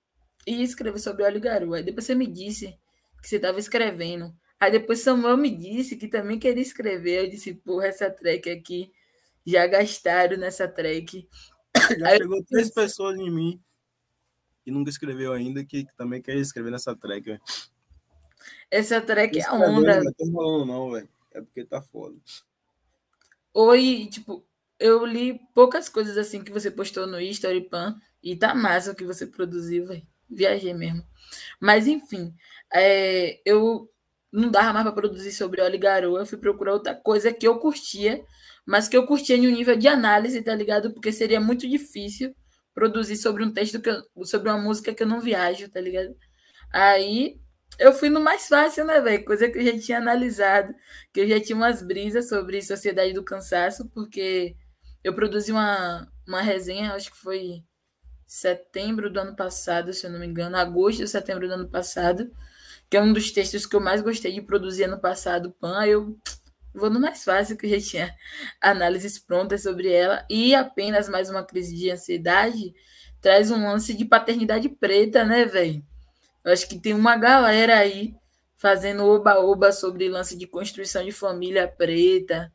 e 0.46 0.64
escrevi 0.64 1.00
sobre 1.00 1.24
Óleo 1.24 1.40
Garoa. 1.40 1.78
Aí 1.78 1.84
depois 1.84 2.06
você 2.06 2.14
me 2.14 2.28
disse 2.28 2.78
que 3.22 3.28
você 3.28 3.36
estava 3.38 3.60
escrevendo. 3.60 4.34
Aí 4.60 4.72
depois 4.72 5.00
Samuel 5.00 5.38
me 5.38 5.50
disse 5.56 5.96
que 5.96 6.08
também 6.08 6.38
queria 6.38 6.62
escrever. 6.62 7.26
Eu 7.26 7.30
disse, 7.30 7.54
porra, 7.54 7.88
essa 7.88 8.10
track 8.10 8.50
aqui 8.50 8.92
já 9.46 9.66
gastaram 9.68 10.38
nessa 10.38 10.68
track. 10.68 11.28
Já 11.98 12.08
aí 12.08 12.18
chegou 12.18 12.38
eu... 12.38 12.46
três 12.46 12.70
pessoas 12.70 13.18
em 13.18 13.30
mim 13.30 13.62
que 14.64 14.72
nunca 14.72 14.90
escreveu 14.90 15.34
ainda 15.34 15.64
que 15.66 15.88
também 15.98 16.22
quer 16.22 16.36
escrever 16.36 16.72
nessa 16.72 16.96
track. 16.96 17.26
Véio. 17.26 17.42
Essa 18.70 19.02
track 19.02 19.40
é 19.40 19.52
onda. 19.52 20.04
Não 20.04 20.14
tô 20.14 20.32
falando, 20.32 20.66
não, 20.66 20.92
velho. 20.92 21.10
É 21.32 21.42
porque 21.42 21.66
tá 21.66 21.82
foda. 21.82 22.18
Oi, 23.54 24.08
tipo, 24.12 24.46
eu 24.80 25.06
li 25.06 25.40
poucas 25.54 25.90
coisas 25.90 26.18
assim 26.18 26.44
que 26.44 26.52
você 26.52 26.70
postou 26.70 27.08
no 27.08 27.20
History 27.20 27.62
Pan 27.62 28.00
e 28.22 28.36
tá 28.36 28.54
massa 28.54 28.92
o 28.92 28.96
que 28.96 29.04
você 29.04 29.26
produziu, 29.26 29.88
velho. 29.88 30.08
Viajei 30.32 30.74
mesmo. 30.74 31.04
Mas 31.60 31.88
enfim, 31.88 32.34
é, 32.74 33.40
eu 33.46 33.90
não 34.32 34.50
dava 34.50 34.74
mais 34.74 34.84
para 34.86 34.94
produzir 34.94 35.32
sobre 35.32 35.62
óleo 35.62 35.80
garoa, 35.80 36.20
eu 36.22 36.26
fui 36.26 36.38
procurar 36.38 36.74
outra 36.74 36.96
coisa 36.96 37.34
que 37.34 37.48
eu 37.48 37.60
curtia, 37.60 38.24
mas 38.66 38.88
que 38.88 38.96
eu 38.96 39.06
curtia 39.06 39.36
em 39.36 39.48
um 39.48 39.52
nível 39.52 39.76
de 39.76 39.88
análise, 39.88 40.42
tá 40.42 40.56
ligado? 40.56 40.94
Porque 40.94 41.12
seria 41.12 41.40
muito 41.42 41.68
difícil 41.70 42.34
produzir 42.74 43.18
sobre 43.18 43.44
um 43.44 43.52
texto 43.54 43.82
que 43.82 43.90
eu, 43.90 44.02
sobre 44.26 44.50
uma 44.50 44.58
música 44.60 44.94
que 44.94 45.04
eu 45.04 45.08
não 45.08 45.20
viajo, 45.20 45.70
tá 45.70 45.82
ligado? 45.82 46.16
Aí 46.72 47.40
eu 47.80 47.94
fui 47.94 48.10
no 48.10 48.22
mais 48.22 48.48
fácil, 48.48 48.86
né, 48.86 49.02
velho? 49.02 49.26
Coisa 49.26 49.50
que 49.50 49.60
eu 49.60 49.66
já 49.66 49.80
tinha 49.80 49.98
analisado, 49.98 50.74
que 51.14 51.22
eu 51.22 51.28
já 51.28 51.40
tinha 51.42 51.56
umas 51.56 51.82
brisas 51.82 52.30
sobre 52.30 52.62
Sociedade 52.62 53.14
do 53.14 53.24
Cansaço, 53.24 53.90
porque 53.90 54.56
eu 55.04 55.14
produzi 55.14 55.52
uma, 55.52 56.08
uma 56.28 56.42
resenha, 56.42 56.94
acho 56.94 57.12
que 57.12 57.18
foi 57.18 57.64
setembro 58.32 59.10
do 59.10 59.20
ano 59.20 59.36
passado, 59.36 59.92
se 59.92 60.06
eu 60.06 60.10
não 60.10 60.18
me 60.18 60.26
engano, 60.26 60.56
agosto 60.56 61.02
ou 61.02 61.08
setembro 61.08 61.50
do 61.50 61.54
ano 61.54 61.68
passado, 61.68 62.32
que 62.90 62.96
é 62.96 63.02
um 63.02 63.12
dos 63.12 63.30
textos 63.30 63.66
que 63.66 63.76
eu 63.76 63.82
mais 63.82 64.02
gostei 64.02 64.32
de 64.32 64.42
produzir 64.42 64.86
ano 64.86 64.98
passado, 64.98 65.52
Pan. 65.60 65.86
Eu 65.86 66.18
vou 66.74 66.90
no 66.90 66.98
mais 66.98 67.26
fácil, 67.26 67.58
que 67.58 67.68
já 67.68 67.86
tinha 67.86 68.16
análises 68.62 69.20
prontas 69.20 69.64
sobre 69.64 69.92
ela. 69.92 70.26
E 70.30 70.56
apenas 70.56 71.10
mais 71.10 71.30
uma 71.30 71.44
crise 71.44 71.76
de 71.76 71.92
ansiedade 71.92 72.74
traz 73.20 73.52
um 73.52 73.68
lance 73.68 73.94
de 73.94 74.06
paternidade 74.06 74.70
preta, 74.70 75.26
né, 75.26 75.44
velho? 75.44 75.84
Eu 76.42 76.54
acho 76.54 76.70
que 76.70 76.80
tem 76.80 76.94
uma 76.94 77.18
galera 77.18 77.80
aí 77.80 78.16
fazendo 78.56 79.04
oba-oba 79.04 79.74
sobre 79.74 80.08
lance 80.08 80.38
de 80.38 80.48
construção 80.48 81.04
de 81.04 81.12
família 81.12 81.68
preta, 81.68 82.50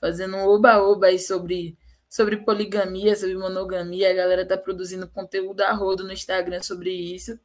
fazendo 0.00 0.38
oba-oba 0.38 1.06
aí 1.06 1.20
sobre, 1.20 1.78
sobre 2.10 2.38
poligamia, 2.38 3.14
sobre 3.14 3.36
monogamia. 3.36 4.10
A 4.10 4.14
galera 4.14 4.44
tá 4.44 4.58
produzindo 4.58 5.08
conteúdo 5.08 5.60
a 5.62 5.72
rodo 5.72 6.02
no 6.02 6.12
Instagram 6.12 6.60
sobre 6.60 6.90
isso. 6.90 7.38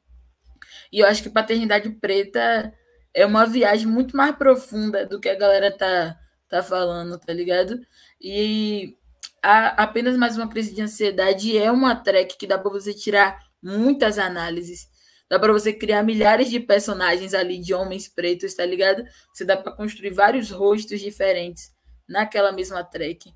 E 0.91 0.99
eu 0.99 1.07
acho 1.07 1.21
que 1.21 1.29
paternidade 1.29 1.89
preta 1.91 2.73
é 3.13 3.25
uma 3.25 3.45
viagem 3.45 3.85
muito 3.85 4.17
mais 4.17 4.35
profunda 4.35 5.05
do 5.05 5.19
que 5.19 5.29
a 5.29 5.35
galera 5.35 5.71
tá, 5.71 6.17
tá 6.49 6.63
falando, 6.63 7.19
tá 7.19 7.31
ligado? 7.31 7.79
E 8.19 8.97
a, 9.41 9.83
apenas 9.83 10.17
mais 10.17 10.35
uma 10.35 10.49
crise 10.49 10.73
de 10.73 10.81
ansiedade 10.81 11.55
é 11.55 11.71
uma 11.71 11.95
track 11.95 12.35
que 12.35 12.47
dá 12.47 12.57
para 12.57 12.71
você 12.71 12.93
tirar 12.93 13.39
muitas 13.61 14.17
análises. 14.17 14.87
Dá 15.29 15.39
para 15.39 15.53
você 15.53 15.73
criar 15.73 16.03
milhares 16.03 16.49
de 16.49 16.59
personagens 16.59 17.33
ali 17.33 17.59
de 17.59 17.73
homens 17.73 18.07
pretos, 18.07 18.55
tá 18.55 18.65
ligado? 18.65 19.03
Você 19.33 19.45
dá 19.45 19.57
para 19.57 19.71
construir 19.71 20.11
vários 20.11 20.49
rostos 20.49 20.99
diferentes 20.99 21.71
naquela 22.07 22.51
mesma 22.51 22.83
track. 22.83 23.31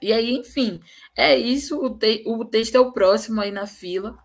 E 0.00 0.12
aí, 0.12 0.36
enfim, 0.36 0.80
é 1.16 1.36
isso. 1.36 1.78
O, 1.78 1.90
te 1.90 2.22
o 2.26 2.44
texto 2.44 2.74
é 2.74 2.80
o 2.80 2.92
próximo 2.92 3.40
aí 3.40 3.50
na 3.50 3.66
fila. 3.66 4.16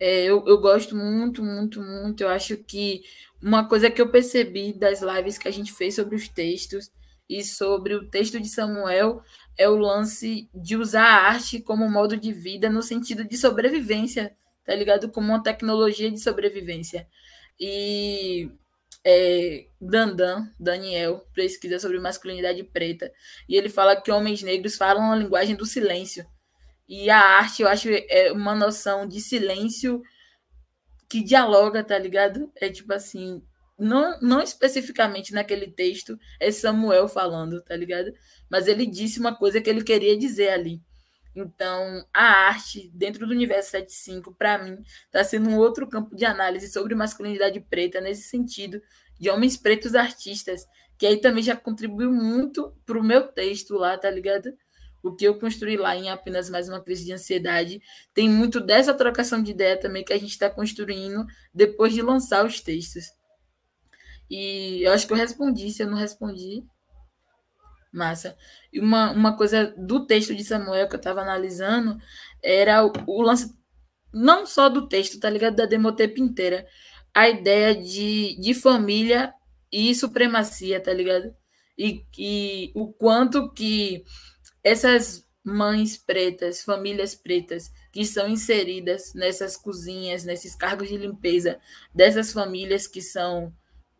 É, 0.00 0.24
eu, 0.24 0.44
eu 0.46 0.58
gosto 0.60 0.96
muito, 0.96 1.42
muito, 1.42 1.80
muito. 1.80 2.22
Eu 2.22 2.28
acho 2.28 2.56
que 2.56 3.02
uma 3.42 3.68
coisa 3.68 3.90
que 3.90 4.00
eu 4.00 4.10
percebi 4.10 4.72
das 4.72 5.02
lives 5.02 5.38
que 5.38 5.48
a 5.48 5.50
gente 5.50 5.72
fez 5.72 5.94
sobre 5.94 6.16
os 6.16 6.28
textos 6.28 6.90
e 7.28 7.42
sobre 7.42 7.94
o 7.94 8.08
texto 8.08 8.40
de 8.40 8.48
Samuel 8.48 9.22
é 9.56 9.68
o 9.68 9.76
lance 9.76 10.48
de 10.54 10.76
usar 10.76 11.04
a 11.04 11.28
arte 11.28 11.60
como 11.60 11.88
modo 11.88 12.16
de 12.16 12.32
vida 12.32 12.68
no 12.68 12.82
sentido 12.82 13.24
de 13.24 13.36
sobrevivência, 13.36 14.36
tá 14.64 14.74
ligado? 14.74 15.10
Como 15.10 15.28
uma 15.28 15.42
tecnologia 15.42 16.10
de 16.10 16.20
sobrevivência. 16.20 17.06
E 17.58 18.50
é, 19.04 19.66
Dandan, 19.80 20.48
Daniel, 20.58 21.26
pesquisa 21.34 21.78
sobre 21.78 22.00
masculinidade 22.00 22.62
preta, 22.64 23.12
e 23.48 23.56
ele 23.56 23.68
fala 23.68 24.00
que 24.00 24.10
homens 24.10 24.42
negros 24.42 24.76
falam 24.76 25.12
a 25.12 25.16
linguagem 25.16 25.54
do 25.54 25.66
silêncio. 25.66 26.26
E 26.88 27.10
a 27.10 27.18
arte, 27.18 27.62
eu 27.62 27.68
acho, 27.68 27.88
é 27.90 28.32
uma 28.32 28.54
noção 28.54 29.06
de 29.06 29.20
silêncio 29.20 30.02
que 31.08 31.22
dialoga, 31.22 31.84
tá 31.84 31.98
ligado? 31.98 32.50
É 32.56 32.68
tipo 32.68 32.92
assim, 32.92 33.42
não, 33.78 34.18
não 34.20 34.42
especificamente 34.42 35.32
naquele 35.32 35.70
texto, 35.70 36.18
é 36.40 36.50
Samuel 36.50 37.08
falando, 37.08 37.62
tá 37.62 37.76
ligado? 37.76 38.12
Mas 38.50 38.68
ele 38.68 38.86
disse 38.86 39.20
uma 39.20 39.34
coisa 39.34 39.60
que 39.60 39.68
ele 39.68 39.82
queria 39.82 40.16
dizer 40.16 40.50
ali. 40.50 40.82
Então, 41.34 42.06
a 42.14 42.24
arte 42.24 42.90
dentro 42.94 43.26
do 43.26 43.32
universo 43.32 43.70
75, 43.70 44.34
para 44.34 44.62
mim, 44.62 44.82
está 45.06 45.24
sendo 45.24 45.50
um 45.50 45.58
outro 45.58 45.88
campo 45.88 46.14
de 46.14 46.24
análise 46.24 46.68
sobre 46.68 46.94
masculinidade 46.94 47.60
preta, 47.60 48.00
nesse 48.00 48.22
sentido, 48.28 48.80
de 49.18 49.28
homens 49.30 49.56
pretos 49.56 49.94
artistas, 49.94 50.66
que 50.96 51.06
aí 51.06 51.20
também 51.20 51.42
já 51.42 51.56
contribuiu 51.56 52.12
muito 52.12 52.72
para 52.86 52.98
o 52.98 53.02
meu 53.02 53.26
texto 53.26 53.74
lá, 53.74 53.98
tá 53.98 54.10
ligado? 54.10 54.52
O 55.02 55.14
que 55.14 55.24
eu 55.26 55.38
construí 55.38 55.76
lá 55.76 55.94
em 55.94 56.08
apenas 56.08 56.48
mais 56.48 56.68
uma 56.68 56.80
crise 56.80 57.04
de 57.04 57.12
ansiedade 57.12 57.82
tem 58.14 58.28
muito 58.28 58.58
dessa 58.58 58.94
trocação 58.94 59.42
de 59.42 59.50
ideia 59.50 59.78
também 59.78 60.02
que 60.04 60.12
a 60.12 60.18
gente 60.18 60.30
está 60.30 60.48
construindo 60.48 61.26
depois 61.52 61.92
de 61.92 62.00
lançar 62.00 62.46
os 62.46 62.60
textos. 62.60 63.12
E 64.30 64.82
eu 64.82 64.92
acho 64.92 65.06
que 65.06 65.12
eu 65.12 65.16
respondi, 65.16 65.70
se 65.70 65.82
eu 65.82 65.90
não 65.90 65.98
respondi, 65.98 66.64
Massa. 67.94 68.36
E 68.72 68.80
uma, 68.80 69.12
uma 69.12 69.36
coisa 69.36 69.72
do 69.78 70.04
texto 70.04 70.34
de 70.34 70.44
Samuel 70.44 70.88
que 70.88 70.96
eu 70.96 70.98
estava 70.98 71.20
analisando 71.20 71.96
era 72.42 72.84
o, 72.84 72.92
o, 73.06 73.22
lance, 73.22 73.54
não 74.12 74.44
só 74.44 74.68
do 74.68 74.88
texto, 74.88 75.20
tá 75.20 75.30
ligado? 75.30 75.54
Da 75.54 75.64
Demotepa 75.64 76.20
inteira. 76.20 76.66
A 77.14 77.28
ideia 77.28 77.74
de, 77.74 78.36
de 78.40 78.52
família 78.52 79.32
e 79.70 79.94
supremacia, 79.94 80.80
tá 80.80 80.92
ligado? 80.92 81.34
E, 81.78 82.04
e 82.18 82.72
o 82.74 82.92
quanto 82.92 83.52
que 83.52 84.04
essas 84.62 85.24
mães 85.44 85.96
pretas, 85.96 86.64
famílias 86.64 87.14
pretas, 87.14 87.70
que 87.92 88.04
são 88.04 88.28
inseridas 88.28 89.12
nessas 89.14 89.56
cozinhas, 89.56 90.24
nesses 90.24 90.56
cargos 90.56 90.88
de 90.88 90.96
limpeza, 90.96 91.60
dessas 91.94 92.32
famílias 92.32 92.88
que 92.88 93.00
são 93.00 93.54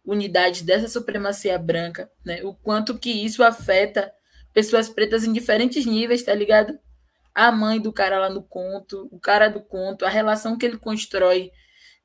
unidade 0.04 0.62
dessa 0.64 0.88
supremacia 0.88 1.58
branca, 1.58 2.10
né? 2.24 2.42
O 2.44 2.54
quanto 2.54 2.98
que 2.98 3.10
isso 3.10 3.42
afeta 3.42 4.12
pessoas 4.52 4.88
pretas 4.88 5.24
em 5.24 5.32
diferentes 5.32 5.86
níveis, 5.86 6.22
tá 6.22 6.34
ligado? 6.34 6.78
A 7.34 7.50
mãe 7.50 7.80
do 7.80 7.92
cara 7.92 8.18
lá 8.20 8.30
no 8.30 8.42
conto, 8.42 9.08
o 9.10 9.18
cara 9.18 9.48
do 9.48 9.60
conto, 9.60 10.04
a 10.04 10.08
relação 10.08 10.56
que 10.56 10.64
ele 10.66 10.78
constrói 10.78 11.50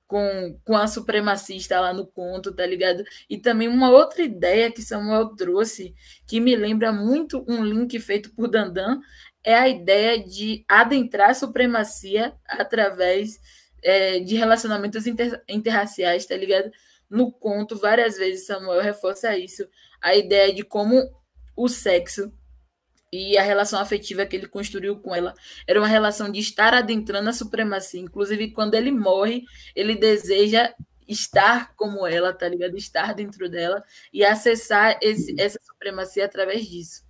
com, 0.07 0.59
com 0.63 0.75
a 0.75 0.87
supremacista 0.87 1.79
lá 1.79 1.93
no 1.93 2.07
conto, 2.07 2.51
tá 2.51 2.65
ligado? 2.65 3.03
E 3.29 3.37
também 3.37 3.67
uma 3.67 3.91
outra 3.91 4.23
ideia 4.23 4.71
que 4.71 4.81
Samuel 4.81 5.35
trouxe, 5.35 5.93
que 6.27 6.39
me 6.39 6.55
lembra 6.55 6.91
muito 6.91 7.45
um 7.47 7.63
link 7.63 7.99
feito 7.99 8.33
por 8.33 8.47
Dandan, 8.47 8.99
é 9.43 9.53
a 9.53 9.69
ideia 9.69 10.17
de 10.21 10.65
adentrar 10.67 11.29
a 11.29 11.33
supremacia 11.35 12.33
através 12.47 13.39
é, 13.83 14.19
de 14.19 14.35
relacionamentos 14.35 15.05
inter, 15.05 15.43
interraciais, 15.47 16.25
tá 16.25 16.35
ligado? 16.35 16.71
No 17.09 17.31
conto, 17.31 17.75
várias 17.75 18.17
vezes 18.17 18.45
Samuel 18.45 18.81
reforça 18.81 19.37
isso, 19.37 19.67
a 20.01 20.15
ideia 20.15 20.53
de 20.53 20.63
como 20.63 21.09
o 21.55 21.67
sexo 21.67 22.31
e 23.11 23.37
a 23.37 23.41
relação 23.41 23.79
afetiva 23.79 24.25
que 24.25 24.35
ele 24.35 24.47
construiu 24.47 24.99
com 24.99 25.15
ela 25.15 25.33
era 25.67 25.79
uma 25.79 25.87
relação 25.87 26.31
de 26.31 26.39
estar 26.39 26.73
adentrando 26.73 27.29
a 27.29 27.33
supremacia. 27.33 27.99
Inclusive, 27.99 28.51
quando 28.51 28.75
ele 28.75 28.91
morre, 28.91 29.43
ele 29.75 29.95
deseja 29.95 30.73
estar 31.07 31.75
como 31.75 32.05
ela, 32.05 32.31
tá 32.31 32.47
ligado? 32.47 32.77
Estar 32.77 33.13
dentro 33.15 33.49
dela 33.49 33.83
e 34.13 34.23
acessar 34.23 34.99
esse, 35.01 35.35
essa 35.41 35.59
supremacia 35.63 36.25
através 36.25 36.67
disso. 36.67 37.03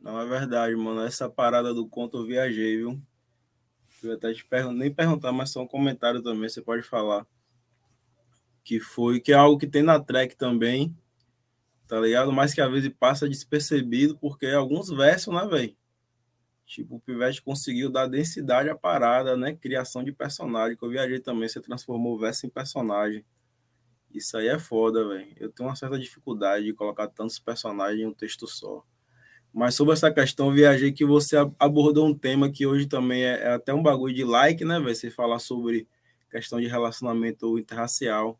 Não 0.00 0.18
é 0.18 0.26
verdade, 0.26 0.74
mano. 0.74 1.02
Essa 1.02 1.28
parada 1.28 1.74
do 1.74 1.86
conto 1.86 2.16
eu 2.16 2.24
viajei, 2.24 2.78
viu? 2.78 3.00
Eu 4.02 4.14
até 4.14 4.32
te 4.32 4.44
pergunto, 4.44 4.78
nem 4.78 4.92
perguntar, 4.92 5.30
mas 5.30 5.50
só 5.50 5.62
um 5.62 5.68
comentário 5.68 6.20
também, 6.22 6.48
você 6.48 6.60
pode 6.60 6.82
falar 6.82 7.24
que 8.64 8.80
foi 8.80 9.20
que 9.20 9.32
é 9.32 9.34
algo 9.34 9.58
que 9.58 9.66
tem 9.66 9.82
na 9.82 10.00
track 10.00 10.36
também, 10.36 10.96
tá 11.88 12.00
ligado? 12.00 12.32
Mas 12.32 12.54
que 12.54 12.60
às 12.60 12.70
vezes 12.70 12.90
passa 12.98 13.28
despercebido, 13.28 14.16
porque 14.18 14.46
alguns 14.46 14.88
versos, 14.88 15.34
né, 15.34 15.46
velho? 15.46 15.76
Tipo, 16.64 16.96
o 16.96 17.00
Pivete 17.00 17.42
conseguiu 17.42 17.90
dar 17.90 18.06
densidade 18.06 18.70
à 18.70 18.74
parada, 18.74 19.36
né? 19.36 19.54
Criação 19.54 20.02
de 20.02 20.12
personagem, 20.12 20.76
que 20.76 20.82
eu 20.82 20.88
viajei 20.88 21.20
também, 21.20 21.48
você 21.48 21.60
transformou 21.60 22.14
o 22.14 22.18
verso 22.18 22.46
em 22.46 22.48
personagem. 22.48 23.24
Isso 24.10 24.36
aí 24.36 24.48
é 24.48 24.58
foda, 24.58 25.06
velho. 25.06 25.34
Eu 25.38 25.50
tenho 25.50 25.68
uma 25.68 25.76
certa 25.76 25.98
dificuldade 25.98 26.64
de 26.64 26.72
colocar 26.72 27.08
tantos 27.08 27.38
personagens 27.38 28.00
em 28.00 28.06
um 28.06 28.14
texto 28.14 28.46
só. 28.46 28.84
Mas 29.52 29.74
sobre 29.74 29.92
essa 29.92 30.10
questão, 30.10 30.48
eu 30.48 30.54
viajei 30.54 30.92
que 30.92 31.04
você 31.04 31.36
abordou 31.58 32.06
um 32.06 32.16
tema 32.16 32.50
que 32.50 32.66
hoje 32.66 32.86
também 32.86 33.22
é, 33.22 33.42
é 33.42 33.52
até 33.52 33.74
um 33.74 33.82
bagulho 33.82 34.14
de 34.14 34.24
like, 34.24 34.64
né, 34.64 34.80
velho? 34.80 34.94
Você 34.94 35.10
falar 35.10 35.38
sobre 35.40 35.86
questão 36.30 36.58
de 36.58 36.66
relacionamento 36.66 37.58
interracial 37.58 38.38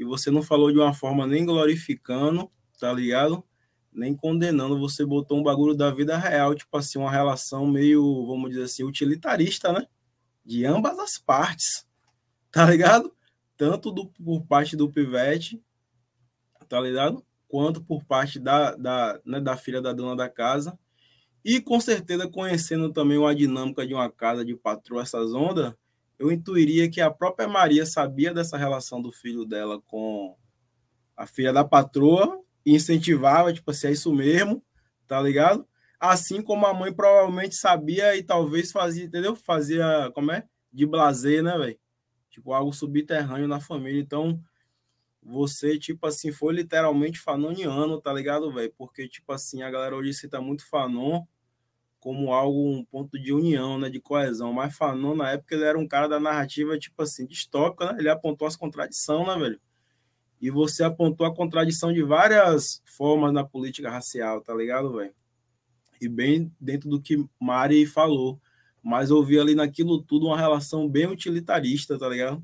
e 0.00 0.04
você 0.04 0.30
não 0.30 0.42
falou 0.42 0.72
de 0.72 0.78
uma 0.78 0.94
forma 0.94 1.26
nem 1.26 1.44
glorificando, 1.44 2.50
tá 2.78 2.90
ligado? 2.90 3.44
Nem 3.92 4.16
condenando, 4.16 4.78
você 4.78 5.04
botou 5.04 5.38
um 5.38 5.42
bagulho 5.42 5.74
da 5.74 5.90
vida 5.90 6.16
real, 6.16 6.54
tipo 6.54 6.74
assim, 6.74 6.98
uma 6.98 7.10
relação 7.10 7.66
meio, 7.66 8.26
vamos 8.26 8.48
dizer 8.48 8.62
assim, 8.62 8.82
utilitarista, 8.82 9.74
né? 9.74 9.86
De 10.42 10.64
ambas 10.64 10.98
as 10.98 11.18
partes, 11.18 11.86
tá 12.50 12.64
ligado? 12.64 13.14
Tanto 13.58 13.92
do, 13.92 14.06
por 14.06 14.46
parte 14.46 14.74
do 14.74 14.90
pivete, 14.90 15.62
tá 16.66 16.80
ligado? 16.80 17.22
Quanto 17.46 17.82
por 17.82 18.02
parte 18.02 18.38
da, 18.38 18.74
da, 18.76 19.20
né, 19.22 19.38
da 19.38 19.54
filha 19.54 19.82
da 19.82 19.92
dona 19.92 20.16
da 20.16 20.30
casa. 20.30 20.78
E 21.44 21.60
com 21.60 21.78
certeza 21.78 22.26
conhecendo 22.26 22.90
também 22.90 23.18
uma 23.18 23.34
dinâmica 23.34 23.86
de 23.86 23.92
uma 23.92 24.10
casa 24.10 24.46
de 24.46 24.56
patroa, 24.56 25.02
essas 25.02 25.34
ondas, 25.34 25.74
eu 26.20 26.30
intuiria 26.30 26.90
que 26.90 27.00
a 27.00 27.10
própria 27.10 27.48
Maria 27.48 27.86
sabia 27.86 28.34
dessa 28.34 28.58
relação 28.58 29.00
do 29.00 29.10
filho 29.10 29.46
dela 29.46 29.80
com 29.86 30.36
a 31.16 31.26
filha 31.26 31.50
da 31.50 31.64
patroa 31.64 32.44
e 32.64 32.74
incentivava, 32.74 33.54
tipo 33.54 33.70
assim, 33.70 33.86
é 33.86 33.92
isso 33.92 34.12
mesmo, 34.12 34.62
tá 35.08 35.18
ligado? 35.18 35.66
Assim 35.98 36.42
como 36.42 36.66
a 36.66 36.74
mãe 36.74 36.92
provavelmente 36.92 37.54
sabia 37.54 38.14
e 38.16 38.22
talvez 38.22 38.70
fazia, 38.70 39.04
entendeu? 39.04 39.34
Fazia, 39.34 40.10
como 40.14 40.30
é? 40.30 40.46
De 40.70 40.84
blazer, 40.84 41.42
né, 41.42 41.56
velho? 41.56 41.78
Tipo, 42.28 42.52
algo 42.52 42.70
subterrâneo 42.70 43.48
na 43.48 43.58
família. 43.58 43.98
Então, 43.98 44.38
você, 45.22 45.78
tipo 45.78 46.06
assim, 46.06 46.30
foi 46.30 46.52
literalmente 46.52 47.18
fanoniano, 47.18 47.98
tá 47.98 48.12
ligado, 48.12 48.52
velho? 48.52 48.74
Porque, 48.76 49.08
tipo 49.08 49.32
assim, 49.32 49.62
a 49.62 49.70
galera 49.70 49.96
hoje 49.96 50.12
cita 50.12 50.38
muito 50.38 50.68
Fanon, 50.68 51.24
como 52.00 52.32
algo, 52.32 52.70
um 52.70 52.84
ponto 52.84 53.18
de 53.20 53.32
união, 53.32 53.78
né, 53.78 53.90
de 53.90 54.00
coesão. 54.00 54.52
Mas 54.52 54.74
Fanon, 54.76 55.14
na 55.14 55.32
época, 55.32 55.54
ele 55.54 55.64
era 55.64 55.78
um 55.78 55.86
cara 55.86 56.08
da 56.08 56.18
narrativa, 56.18 56.78
tipo 56.78 57.00
assim, 57.02 57.26
distópica, 57.26 57.92
né? 57.92 57.98
Ele 57.98 58.08
apontou 58.08 58.48
as 58.48 58.56
contradições, 58.56 59.26
né, 59.26 59.38
velho? 59.38 59.60
E 60.40 60.50
você 60.50 60.82
apontou 60.82 61.26
a 61.26 61.34
contradição 61.34 61.92
de 61.92 62.02
várias 62.02 62.82
formas 62.96 63.32
na 63.32 63.44
política 63.44 63.90
racial, 63.90 64.40
tá 64.40 64.54
ligado, 64.54 64.96
velho? 64.96 65.14
E 66.00 66.08
bem 66.08 66.50
dentro 66.58 66.88
do 66.88 67.00
que 67.00 67.22
Mari 67.38 67.84
falou. 67.84 68.40
Mas 68.82 69.10
eu 69.10 69.22
vi 69.22 69.38
ali 69.38 69.54
naquilo 69.54 70.02
tudo 70.02 70.26
uma 70.26 70.38
relação 70.38 70.88
bem 70.88 71.06
utilitarista, 71.06 71.98
tá 71.98 72.08
ligado? 72.08 72.42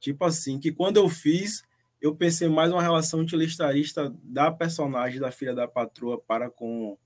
Tipo 0.00 0.24
assim, 0.24 0.58
que 0.58 0.72
quando 0.72 0.96
eu 0.96 1.10
fiz, 1.10 1.62
eu 2.00 2.16
pensei 2.16 2.48
mais 2.48 2.72
uma 2.72 2.82
relação 2.82 3.20
utilitarista 3.20 4.14
da 4.22 4.50
personagem 4.50 5.20
da 5.20 5.30
filha 5.30 5.54
da 5.54 5.68
patroa 5.68 6.18
para 6.18 6.50
com 6.50 6.96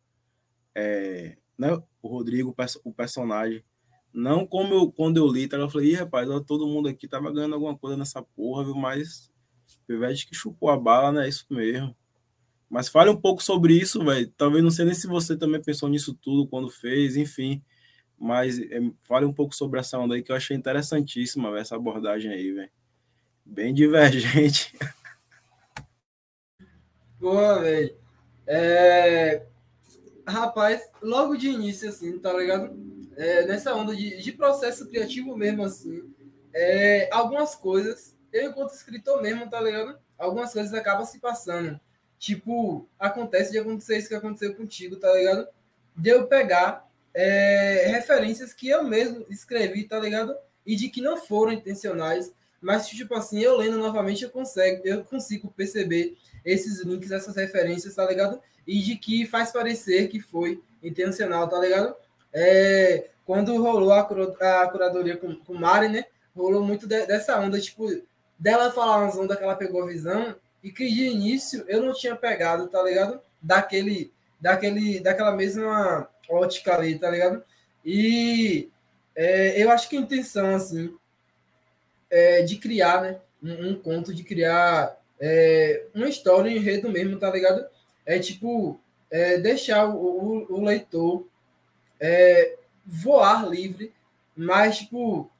é, 0.73 1.37
né, 1.59 1.77
o 2.01 2.09
Rodrigo, 2.09 2.55
o 2.85 2.93
personagem. 2.93 3.63
Não 4.13 4.47
como 4.47 4.75
eu, 4.75 4.93
quando 4.93 5.19
eu 5.19 5.27
li, 5.27 5.49
tá, 5.49 5.57
eu 5.57 5.69
falei, 5.69 5.91
Ih, 5.91 5.95
rapaz, 5.95 6.29
todo 6.47 6.67
mundo 6.67 6.89
aqui 6.89 7.07
tava 7.07 7.33
ganhando 7.33 7.55
alguma 7.55 7.77
coisa 7.77 7.97
nessa 7.97 8.23
porra, 8.23 8.65
viu? 8.65 8.75
Mas 8.75 9.31
Pivete 9.89 10.27
que 10.27 10.35
chupou 10.35 10.71
a 10.71 10.77
bala, 10.77 11.11
né? 11.11 11.25
É 11.25 11.29
isso 11.29 11.47
mesmo. 11.51 11.97
Mas 12.69 12.89
fale 12.89 13.09
um 13.09 13.17
pouco 13.17 13.43
sobre 13.43 13.75
isso, 13.75 14.05
velho. 14.05 14.31
Talvez 14.37 14.63
não 14.63 14.71
sei 14.71 14.85
nem 14.85 14.95
se 14.95 15.07
você 15.07 15.37
também 15.37 15.63
pensou 15.63 15.89
nisso 15.89 16.13
tudo 16.13 16.47
quando 16.47 16.71
fez, 16.71 17.17
enfim. 17.17 17.63
Mas 18.19 18.59
é, 18.59 18.81
fale 19.05 19.25
um 19.25 19.33
pouco 19.33 19.55
sobre 19.55 19.81
essa 19.81 19.99
onda 19.99 20.15
aí 20.15 20.23
que 20.23 20.31
eu 20.31 20.37
achei 20.37 20.55
interessantíssima, 20.55 21.51
véio, 21.51 21.63
essa 21.63 21.77
abordagem 21.77 22.31
aí, 22.31 22.53
velho. 22.53 22.71
Bem 23.47 23.73
divergente. 23.73 24.77
Boa, 27.19 27.61
velho. 27.61 27.97
É... 28.47 29.48
Rapaz, 30.29 30.87
logo 31.01 31.37
de 31.37 31.49
início, 31.49 31.89
assim, 31.89 32.19
tá 32.19 32.33
ligado? 32.35 32.77
É, 33.17 33.47
nessa 33.47 33.75
onda 33.75 33.97
de, 33.97 34.19
de 34.19 34.33
processo 34.33 34.87
criativo 34.87 35.35
mesmo, 35.35 35.65
assim, 35.65 36.03
é, 36.53 37.09
algumas 37.11 37.55
coisas, 37.55 38.15
eu 38.31 38.51
enquanto 38.51 38.75
escritor 38.75 39.23
mesmo, 39.23 39.49
tá 39.49 39.59
ligado? 39.59 39.99
Algumas 40.19 40.53
coisas 40.53 40.75
acabam 40.75 41.07
se 41.07 41.19
passando. 41.19 41.81
Tipo, 42.19 42.87
acontece 42.99 43.53
de 43.53 43.59
acontecer 43.59 43.97
isso 43.97 44.09
que 44.09 44.15
aconteceu 44.15 44.55
contigo, 44.55 44.97
tá 44.97 45.11
ligado? 45.15 45.49
De 45.97 46.11
eu 46.11 46.27
pegar 46.27 46.87
é, 47.15 47.87
referências 47.87 48.53
que 48.53 48.69
eu 48.69 48.85
mesmo 48.85 49.25
escrevi, 49.31 49.85
tá 49.85 49.99
ligado? 49.99 50.37
E 50.67 50.77
de 50.77 50.91
que 50.91 51.01
não 51.01 51.17
foram 51.17 51.53
intencionais, 51.53 52.35
mas 52.61 52.87
tipo 52.89 53.15
assim, 53.15 53.41
eu 53.41 53.57
lendo 53.57 53.79
novamente 53.79 54.25
eu 54.25 54.31
consigo, 54.31 54.83
eu 54.85 55.03
consigo 55.05 55.49
perceber 55.57 56.19
esses 56.45 56.83
links, 56.83 57.11
essas 57.11 57.35
referências, 57.35 57.95
tá 57.95 58.07
ligado? 58.07 58.43
E 58.69 58.83
de 58.83 58.97
que 58.97 59.27
faz 59.27 59.51
parecer 59.51 60.09
que 60.09 60.21
foi 60.21 60.63
intencional, 60.83 61.49
tá 61.49 61.59
ligado? 61.59 61.97
É, 62.35 63.09
quando 63.25 63.61
rolou 63.63 63.93
a, 63.93 64.01
a 64.01 64.69
curadoria 64.69 65.17
com, 65.17 65.35
com 65.37 65.55
Mari, 65.55 65.89
né? 65.89 66.05
Rolou 66.37 66.63
muito 66.63 66.87
de, 66.87 67.07
dessa 67.07 67.41
onda, 67.41 67.59
tipo, 67.59 67.89
dela 68.39 68.71
falar 68.71 68.99
umas 68.99 69.17
ondas 69.17 69.39
que 69.39 69.43
ela 69.43 69.57
pegou 69.57 69.83
a 69.83 69.87
visão 69.87 70.37
e 70.63 70.71
que 70.71 70.87
de 70.87 71.07
início 71.07 71.65
eu 71.67 71.83
não 71.83 71.95
tinha 71.95 72.15
pegado, 72.15 72.69
tá 72.69 72.83
ligado? 72.83 73.21
Daquele, 73.41 74.13
daquele, 74.39 75.01
daquela 75.01 75.33
mesma 75.33 76.07
ótica 76.29 76.75
ali, 76.75 76.99
tá 76.99 77.11
ligado? 77.11 77.43
E 77.83 78.69
é, 79.17 79.63
eu 79.63 79.71
acho 79.71 79.89
que 79.89 79.97
a 79.97 80.01
intenção, 80.01 80.55
assim, 80.55 80.95
é 82.11 82.43
de 82.43 82.57
criar, 82.59 83.01
né? 83.01 83.19
Um, 83.43 83.71
um 83.71 83.75
conto, 83.81 84.15
de 84.15 84.23
criar 84.23 84.95
é, 85.19 85.87
uma 85.95 86.09
história, 86.09 86.51
um 86.51 86.55
enredo 86.55 86.91
mesmo, 86.91 87.19
tá 87.19 87.31
ligado? 87.31 87.67
É 88.09 88.19
tipo, 88.19 88.81
é, 89.11 89.37
deixar 89.37 89.87
o, 89.87 90.47
o, 90.49 90.55
o 90.55 90.65
leitor 90.65 91.27
é, 92.01 92.57
voar 92.87 93.47
livre, 93.47 93.93
mas, 94.35 94.79
tipo, 94.79 95.31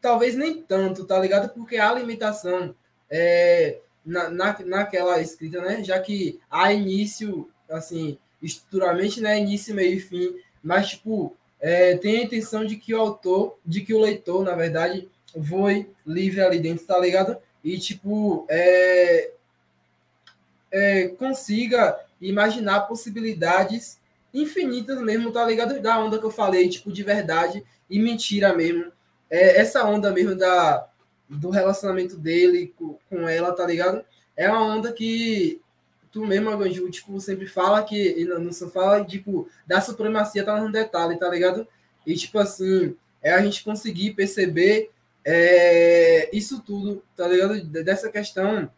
talvez 0.00 0.36
nem 0.36 0.62
tanto, 0.62 1.04
tá 1.04 1.18
ligado? 1.18 1.52
Porque 1.52 1.76
a 1.76 1.92
limitação 1.92 2.72
é, 3.10 3.80
na, 4.06 4.30
na, 4.30 4.56
naquela 4.64 5.20
escrita, 5.20 5.60
né? 5.60 5.82
Já 5.82 5.98
que 5.98 6.38
há 6.48 6.72
início, 6.72 7.50
assim, 7.68 8.16
estruturalmente, 8.40 9.20
né? 9.20 9.40
Início, 9.40 9.74
meio 9.74 9.96
e 9.96 10.00
fim, 10.00 10.36
mas, 10.62 10.90
tipo, 10.90 11.36
é, 11.58 11.96
tem 11.96 12.18
a 12.18 12.22
intenção 12.22 12.64
de 12.64 12.76
que 12.76 12.94
o 12.94 13.00
autor, 13.00 13.58
de 13.66 13.80
que 13.80 13.92
o 13.92 14.00
leitor, 14.00 14.44
na 14.44 14.54
verdade, 14.54 15.08
voe 15.34 15.90
livre 16.06 16.40
ali 16.40 16.60
dentro, 16.60 16.86
tá 16.86 16.96
ligado? 17.00 17.36
E, 17.64 17.78
tipo, 17.78 18.46
é, 18.48 19.32
é, 20.70 21.08
consiga 21.08 21.98
imaginar 22.20 22.82
possibilidades 22.82 23.98
infinitas 24.32 25.00
mesmo, 25.00 25.32
tá 25.32 25.44
ligado? 25.44 25.80
Da 25.80 25.98
onda 25.98 26.18
que 26.18 26.24
eu 26.24 26.30
falei, 26.30 26.68
tipo, 26.68 26.92
de 26.92 27.02
verdade 27.02 27.64
e 27.88 27.98
mentira 27.98 28.54
mesmo. 28.54 28.92
É, 29.30 29.58
essa 29.60 29.84
onda 29.84 30.10
mesmo 30.10 30.34
da, 30.34 30.86
do 31.28 31.50
relacionamento 31.50 32.16
dele 32.16 32.72
com, 32.76 32.98
com 33.08 33.28
ela, 33.28 33.52
tá 33.52 33.66
ligado? 33.66 34.04
É 34.36 34.48
uma 34.48 34.62
onda 34.62 34.92
que 34.92 35.60
tu 36.10 36.26
mesmo, 36.26 36.50
Aganju, 36.50 36.90
tipo, 36.90 37.20
sempre 37.20 37.46
fala 37.46 37.82
que, 37.82 38.24
não, 38.24 38.52
só 38.52 38.68
fala, 38.68 39.04
tipo, 39.04 39.48
da 39.66 39.80
supremacia 39.80 40.44
tá 40.44 40.58
no 40.60 40.72
detalhe, 40.72 41.18
tá 41.18 41.28
ligado? 41.28 41.66
E, 42.06 42.14
tipo 42.14 42.38
assim, 42.38 42.96
é 43.22 43.32
a 43.32 43.42
gente 43.42 43.62
conseguir 43.62 44.14
perceber 44.14 44.90
é, 45.24 46.34
isso 46.34 46.62
tudo, 46.62 47.02
tá 47.16 47.28
ligado? 47.28 47.62
Dessa 47.64 48.10
questão 48.10 48.70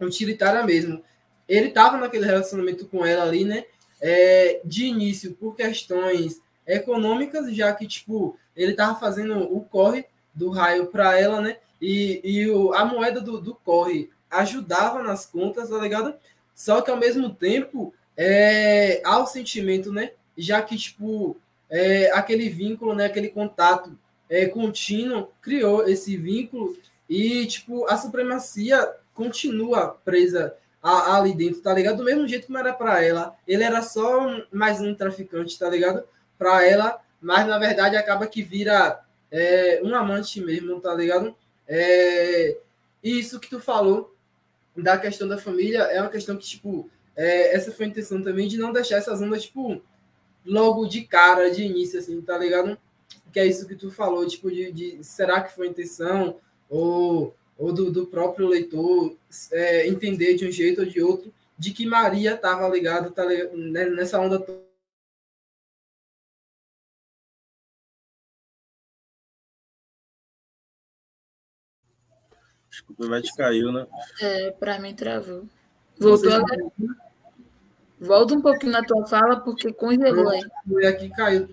utilitária 0.00 0.64
mesmo. 0.64 1.02
Ele 1.48 1.70
tava 1.70 1.96
naquele 1.96 2.26
relacionamento 2.26 2.86
com 2.86 3.04
ela 3.04 3.24
ali, 3.24 3.44
né? 3.44 3.64
é, 4.04 4.60
de 4.62 4.84
início 4.84 5.32
por 5.32 5.56
questões 5.56 6.42
econômicas, 6.66 7.54
já 7.54 7.72
que, 7.72 7.86
tipo, 7.86 8.38
ele 8.54 8.74
tava 8.74 9.00
fazendo 9.00 9.38
o 9.38 9.62
corre 9.62 10.04
do 10.34 10.50
raio 10.50 10.88
para 10.88 11.18
ela, 11.18 11.40
né? 11.40 11.56
E, 11.80 12.20
e 12.22 12.50
o, 12.50 12.74
a 12.74 12.84
moeda 12.84 13.18
do, 13.18 13.40
do 13.40 13.54
corre 13.54 14.10
ajudava 14.30 15.02
nas 15.02 15.24
contas, 15.24 15.70
tá 15.70 15.78
ligado? 15.78 16.14
Só 16.54 16.82
que 16.82 16.90
ao 16.90 16.98
mesmo 16.98 17.30
tempo, 17.30 17.94
é, 18.14 19.00
há 19.06 19.18
o 19.18 19.26
sentimento, 19.26 19.90
né? 19.90 20.10
Já 20.36 20.60
que, 20.60 20.76
tipo, 20.76 21.38
é, 21.70 22.10
aquele 22.12 22.50
vínculo, 22.50 22.94
né? 22.94 23.06
Aquele 23.06 23.28
contato 23.28 23.98
é, 24.28 24.44
contínuo 24.46 25.30
criou 25.40 25.88
esse 25.88 26.14
vínculo 26.14 26.76
e, 27.08 27.46
tipo, 27.46 27.86
a 27.88 27.96
supremacia 27.96 28.86
continua 29.14 29.98
presa 30.04 30.54
ali 30.84 31.34
dentro, 31.34 31.62
tá 31.62 31.72
ligado? 31.72 31.96
Do 31.96 32.04
mesmo 32.04 32.28
jeito 32.28 32.46
como 32.46 32.58
era 32.58 32.72
para 32.72 33.02
ela. 33.02 33.34
Ele 33.48 33.62
era 33.62 33.80
só 33.80 34.44
mais 34.52 34.80
um 34.80 34.94
traficante, 34.94 35.58
tá 35.58 35.68
ligado? 35.68 36.04
Para 36.36 36.66
ela, 36.66 37.00
mas 37.20 37.46
na 37.46 37.58
verdade 37.58 37.96
acaba 37.96 38.26
que 38.26 38.42
vira 38.42 39.00
é, 39.30 39.80
um 39.82 39.94
amante 39.94 40.40
mesmo, 40.42 40.78
tá 40.80 40.94
ligado? 40.94 41.34
É, 41.66 42.58
isso 43.02 43.40
que 43.40 43.48
tu 43.48 43.58
falou 43.58 44.14
da 44.76 44.98
questão 44.98 45.26
da 45.26 45.38
família 45.38 45.82
é 45.84 46.00
uma 46.00 46.10
questão 46.10 46.36
que, 46.36 46.44
tipo, 46.44 46.90
é, 47.16 47.54
essa 47.54 47.72
foi 47.72 47.86
a 47.86 47.88
intenção 47.88 48.22
também 48.22 48.46
de 48.46 48.58
não 48.58 48.72
deixar 48.72 48.96
essas 48.98 49.22
ondas, 49.22 49.44
tipo, 49.44 49.80
logo 50.44 50.86
de 50.86 51.02
cara, 51.02 51.50
de 51.50 51.62
início, 51.62 51.98
assim, 51.98 52.20
tá 52.20 52.36
ligado? 52.36 52.76
Que 53.32 53.40
é 53.40 53.46
isso 53.46 53.66
que 53.66 53.74
tu 53.74 53.90
falou, 53.90 54.26
tipo, 54.26 54.50
de, 54.50 54.70
de 54.70 54.98
será 55.02 55.40
que 55.40 55.54
foi 55.54 55.68
intenção? 55.68 56.36
Ou 56.68 57.34
ou 57.56 57.72
do, 57.72 57.90
do 57.90 58.06
próprio 58.06 58.48
leitor 58.48 59.16
é, 59.52 59.86
entender 59.88 60.34
de 60.34 60.46
um 60.46 60.50
jeito 60.50 60.80
ou 60.80 60.86
de 60.86 61.00
outro 61.00 61.32
de 61.58 61.72
que 61.72 61.86
Maria 61.86 62.34
estava 62.34 62.68
ligada 62.68 63.10
tá 63.10 63.24
né, 63.24 63.86
nessa 63.86 64.18
onda 64.20 64.38
toda. 64.38 64.64
Desculpa, 72.68 73.06
vai 73.06 73.22
te 73.22 73.32
caiu, 73.36 73.70
né? 73.70 73.86
É, 74.20 74.50
para 74.50 74.80
mim 74.80 74.94
travou. 74.94 75.48
Voltou 75.96 76.32
agora. 76.32 76.72
Volta 78.04 78.34
um 78.34 78.40
pouquinho 78.40 78.72
na 78.72 78.84
tua 78.84 79.06
fala, 79.06 79.40
porque 79.40 79.72
congelou. 79.72 80.32
E 80.80 80.86
aqui 80.86 81.08
caiu, 81.08 81.48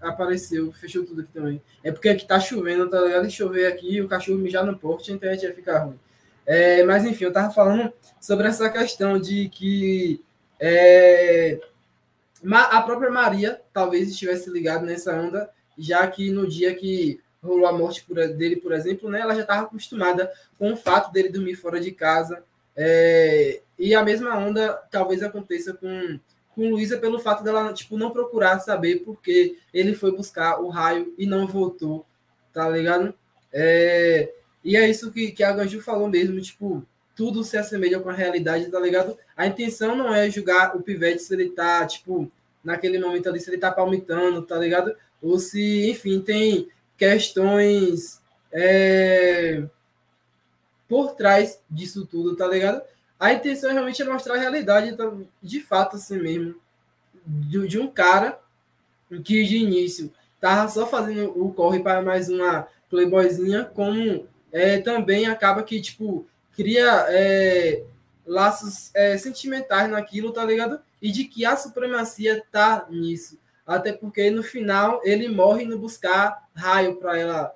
apareceu, 0.00 0.72
fechou 0.72 1.04
tudo 1.04 1.20
aqui 1.20 1.30
também. 1.32 1.62
É 1.84 1.92
porque 1.92 2.08
aqui 2.08 2.26
tá 2.26 2.40
chovendo, 2.40 2.88
tá 2.88 3.00
ligado? 3.00 3.26
E 3.26 3.30
chover 3.30 3.66
aqui, 3.66 4.00
o 4.00 4.08
cachorro 4.08 4.38
mijar 4.38 4.64
no 4.64 4.78
porte, 4.78 5.12
a 5.12 5.14
internet 5.14 5.42
ia 5.42 5.54
ficar 5.54 5.84
ruim. 5.84 5.98
É, 6.46 6.82
mas 6.84 7.04
enfim, 7.04 7.24
eu 7.24 7.32
tava 7.32 7.52
falando 7.52 7.92
sobre 8.20 8.48
essa 8.48 8.68
questão 8.68 9.18
de 9.20 9.48
que 9.48 10.20
é, 10.58 11.60
a 12.50 12.82
própria 12.82 13.10
Maria 13.10 13.60
talvez 13.72 14.08
estivesse 14.08 14.50
ligada 14.50 14.84
nessa 14.84 15.12
onda, 15.12 15.48
já 15.78 16.06
que 16.06 16.30
no 16.30 16.48
dia 16.48 16.74
que 16.74 17.20
rolou 17.42 17.66
a 17.66 17.72
morte 17.72 18.04
dele, 18.36 18.56
por 18.56 18.72
exemplo, 18.72 19.10
né, 19.10 19.20
ela 19.20 19.34
já 19.34 19.42
estava 19.42 19.62
acostumada 19.62 20.30
com 20.58 20.72
o 20.72 20.76
fato 20.76 21.12
dele 21.12 21.28
dormir 21.28 21.54
fora 21.54 21.80
de 21.80 21.90
casa, 21.90 22.42
é, 22.76 23.60
e 23.82 23.96
a 23.96 24.04
mesma 24.04 24.38
onda 24.38 24.74
talvez 24.92 25.24
aconteça 25.24 25.74
com, 25.74 26.20
com 26.54 26.70
Luísa 26.70 26.98
pelo 26.98 27.18
fato 27.18 27.42
dela 27.42 27.72
tipo, 27.72 27.98
não 27.98 28.12
procurar 28.12 28.60
saber 28.60 29.02
porque 29.04 29.58
ele 29.74 29.92
foi 29.92 30.14
buscar 30.14 30.60
o 30.60 30.68
raio 30.68 31.12
e 31.18 31.26
não 31.26 31.48
voltou, 31.48 32.06
tá 32.52 32.68
ligado? 32.68 33.12
É, 33.52 34.32
e 34.62 34.76
é 34.76 34.88
isso 34.88 35.10
que, 35.10 35.32
que 35.32 35.42
a 35.42 35.50
Ganju 35.50 35.80
falou 35.80 36.08
mesmo, 36.08 36.40
tipo, 36.40 36.86
tudo 37.16 37.42
se 37.42 37.56
assemelha 37.56 37.98
com 37.98 38.08
a 38.08 38.14
realidade, 38.14 38.70
tá 38.70 38.78
ligado? 38.78 39.18
A 39.36 39.48
intenção 39.48 39.96
não 39.96 40.14
é 40.14 40.30
julgar 40.30 40.76
o 40.76 40.82
pivete 40.82 41.20
se 41.20 41.34
ele 41.34 41.50
tá, 41.50 41.84
tipo, 41.84 42.30
naquele 42.62 43.00
momento 43.00 43.28
ali, 43.28 43.40
se 43.40 43.50
ele 43.50 43.58
tá 43.58 43.72
palmitando, 43.72 44.42
tá 44.42 44.56
ligado? 44.56 44.94
Ou 45.20 45.40
se, 45.40 45.90
enfim, 45.90 46.20
tem 46.20 46.68
questões. 46.96 48.22
É 48.52 49.64
por 50.92 51.14
trás 51.14 51.58
disso 51.70 52.04
tudo, 52.04 52.36
tá 52.36 52.46
ligado? 52.46 52.82
A 53.22 53.32
intenção 53.32 53.70
é 53.70 53.72
realmente 53.72 54.02
é 54.02 54.04
mostrar 54.04 54.34
a 54.34 54.38
realidade, 54.38 54.88
então, 54.88 55.24
de 55.40 55.60
fato, 55.60 55.94
assim 55.94 56.18
mesmo, 56.18 56.56
de, 57.24 57.68
de 57.68 57.78
um 57.78 57.86
cara 57.86 58.40
que 59.24 59.44
de 59.44 59.58
início 59.58 60.12
tava 60.40 60.68
só 60.68 60.88
fazendo 60.88 61.30
o 61.40 61.52
corre 61.54 61.78
para 61.78 62.02
mais 62.02 62.28
uma 62.28 62.66
playboyzinha, 62.90 63.64
como 63.64 64.26
é, 64.50 64.80
também 64.80 65.26
acaba 65.26 65.62
que, 65.62 65.80
tipo, 65.80 66.26
cria 66.56 67.06
é, 67.10 67.84
laços 68.26 68.90
é, 68.92 69.16
sentimentais 69.16 69.88
naquilo, 69.88 70.32
tá 70.32 70.44
ligado? 70.44 70.80
E 71.00 71.12
de 71.12 71.22
que 71.22 71.44
a 71.44 71.56
supremacia 71.56 72.42
tá 72.50 72.88
nisso. 72.90 73.38
Até 73.64 73.92
porque 73.92 74.32
no 74.32 74.42
final 74.42 75.00
ele 75.04 75.28
morre 75.28 75.64
no 75.64 75.78
buscar 75.78 76.48
raio 76.56 76.96
para 76.96 77.16
ela 77.16 77.54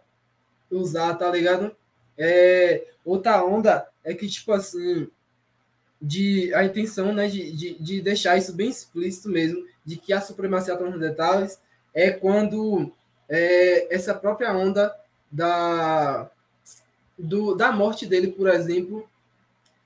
usar, 0.70 1.12
tá 1.14 1.28
ligado? 1.28 1.74
É, 2.16 2.86
outra 3.04 3.44
onda 3.44 3.88
é 4.04 4.14
que, 4.14 4.28
tipo 4.28 4.52
assim, 4.52 5.10
de 6.00 6.52
a 6.54 6.64
intenção 6.64 7.12
né, 7.12 7.28
de, 7.28 7.52
de, 7.52 7.74
de 7.74 8.00
deixar 8.00 8.36
isso 8.36 8.52
bem 8.52 8.68
explícito 8.68 9.28
mesmo, 9.28 9.64
de 9.84 9.96
que 9.96 10.12
a 10.12 10.20
supremacia 10.20 10.74
nos 10.74 11.00
detalhes, 11.00 11.58
é 11.94 12.10
quando 12.10 12.92
é, 13.28 13.94
essa 13.94 14.14
própria 14.14 14.54
onda 14.54 14.94
da, 15.30 16.30
do, 17.18 17.54
da 17.54 17.72
morte 17.72 18.06
dele, 18.06 18.28
por 18.28 18.48
exemplo, 18.48 19.08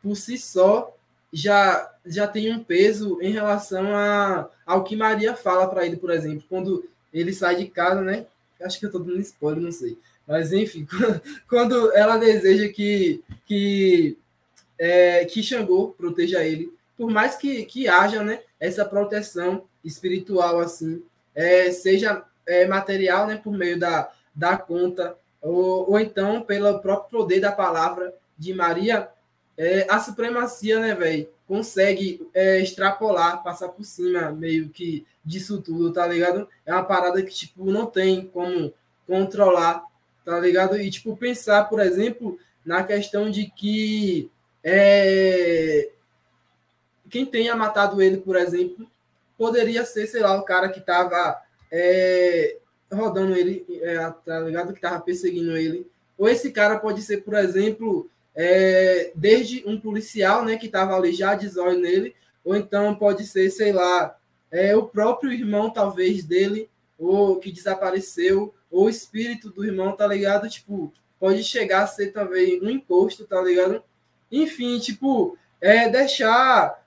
por 0.03 0.17
si 0.17 0.37
só, 0.39 0.95
já, 1.33 1.93
já 2.05 2.27
tem 2.27 2.53
um 2.53 2.63
peso 2.63 3.19
em 3.21 3.31
relação 3.31 3.95
a, 3.95 4.49
ao 4.67 4.83
que 4.83 4.97
Maria 4.97 5.35
fala 5.35 5.69
para 5.69 5.87
ele, 5.87 5.97
por 5.97 6.11
exemplo, 6.11 6.45
quando 6.49 6.89
ele 7.13 7.33
sai 7.33 7.57
de 7.57 7.67
casa, 7.67 8.01
né? 8.01 8.27
Acho 8.61 8.79
que 8.79 8.85
eu 8.85 8.89
estou 8.89 9.03
dando 9.03 9.21
spoiler, 9.21 9.63
não 9.63 9.73
sei. 9.73 9.97
Mas, 10.27 10.53
enfim, 10.53 10.87
quando 11.49 11.93
ela 11.93 12.17
deseja 12.17 12.69
que, 12.69 13.23
que, 13.47 14.17
é, 14.81 15.27
que 15.27 15.43
Xangô 15.43 15.95
proteja 15.97 16.43
ele, 16.43 16.73
por 16.97 17.11
mais 17.11 17.37
que, 17.37 17.67
que 17.67 17.87
haja 17.87 18.25
né, 18.25 18.41
essa 18.59 18.83
proteção 18.83 19.65
espiritual, 19.85 20.59
assim, 20.59 21.03
é, 21.35 21.71
seja 21.71 22.25
é, 22.47 22.67
material, 22.67 23.27
né, 23.27 23.37
por 23.37 23.53
meio 23.53 23.79
da, 23.79 24.11
da 24.35 24.57
conta, 24.57 25.15
ou, 25.43 25.91
ou 25.91 26.01
então 26.01 26.41
pelo 26.41 26.79
próprio 26.81 27.21
poder 27.21 27.41
da 27.41 27.53
palavra 27.53 28.15
de 28.39 28.55
Maria, 28.55 29.11
é, 29.57 29.87
a 29.91 30.01
supremacia, 30.01 30.81
né, 30.81 30.95
velho, 30.95 31.29
consegue 31.47 32.27
é, 32.33 32.61
extrapolar, 32.61 33.43
passar 33.43 33.69
por 33.69 33.85
cima 33.85 34.33
meio 34.33 34.71
que 34.71 35.07
disso 35.23 35.61
tudo, 35.61 35.93
tá 35.93 36.07
ligado? 36.07 36.49
É 36.65 36.73
uma 36.73 36.85
parada 36.85 37.23
que, 37.23 37.35
tipo, 37.35 37.71
não 37.71 37.85
tem 37.85 38.27
como 38.29 38.73
controlar, 39.07 39.85
tá 40.25 40.41
ligado? 40.41 40.81
E, 40.81 40.89
tipo, 40.91 41.17
pensar, 41.17 41.65
por 41.65 41.81
exemplo, 41.81 42.39
na 42.65 42.83
questão 42.83 43.31
de 43.31 43.51
que 43.51 44.31
é, 44.63 45.91
quem 47.09 47.27
tenha 47.27 47.57
matado 47.57 48.01
ele, 48.01 48.19
por 48.19 48.37
exemplo, 48.37 48.87
poderia 49.37 49.85
ser, 49.85 50.07
sei 50.07 50.21
lá, 50.21 50.39
o 50.39 50.45
cara 50.45 50.69
que 50.69 50.81
tava 50.81 51.41
é, 51.71 52.57
rodando 52.93 53.35
ele, 53.35 53.67
é, 53.83 53.97
tá 54.25 54.41
ligado? 54.41 54.73
Que 54.73 54.81
tava 54.81 55.01
perseguindo 55.01 55.57
ele. 55.57 55.87
Ou 56.19 56.29
esse 56.29 56.51
cara 56.51 56.79
pode 56.79 57.03
ser, 57.03 57.23
por 57.23 57.35
exemplo, 57.35 58.09
é, 58.35 59.13
desde 59.15 59.63
um 59.67 59.81
policial, 59.81 60.45
né, 60.45 60.57
que 60.57 60.67
estava 60.67 60.95
ali 60.95 61.13
já 61.13 61.35
de 61.35 61.49
zóio 61.49 61.79
nele, 61.79 62.15
ou 62.45 62.55
então 62.55 62.95
pode 62.95 63.27
ser, 63.27 63.51
sei 63.51 63.73
lá, 63.73 64.17
é, 64.51 64.77
o 64.77 64.87
próprio 64.87 65.33
irmão, 65.33 65.71
talvez, 65.71 66.25
dele, 66.25 66.69
ou 66.99 67.39
que 67.39 67.51
desapareceu, 67.51 68.55
ou 68.71 68.85
o 68.85 68.91
espírito 68.91 69.51
do 69.51 69.65
irmão, 69.65 69.93
tá 69.93 70.07
ligado? 70.07 70.49
Tipo, 70.49 70.93
pode 71.19 71.43
chegar 71.43 71.83
a 71.83 71.87
ser 71.87 72.13
também 72.13 72.61
um 72.63 72.69
encosto, 72.69 73.27
tá 73.27 73.41
ligado? 73.41 73.83
Enfim, 74.31 74.79
tipo, 74.79 75.37
é 75.61 75.89
deixar 75.89 76.81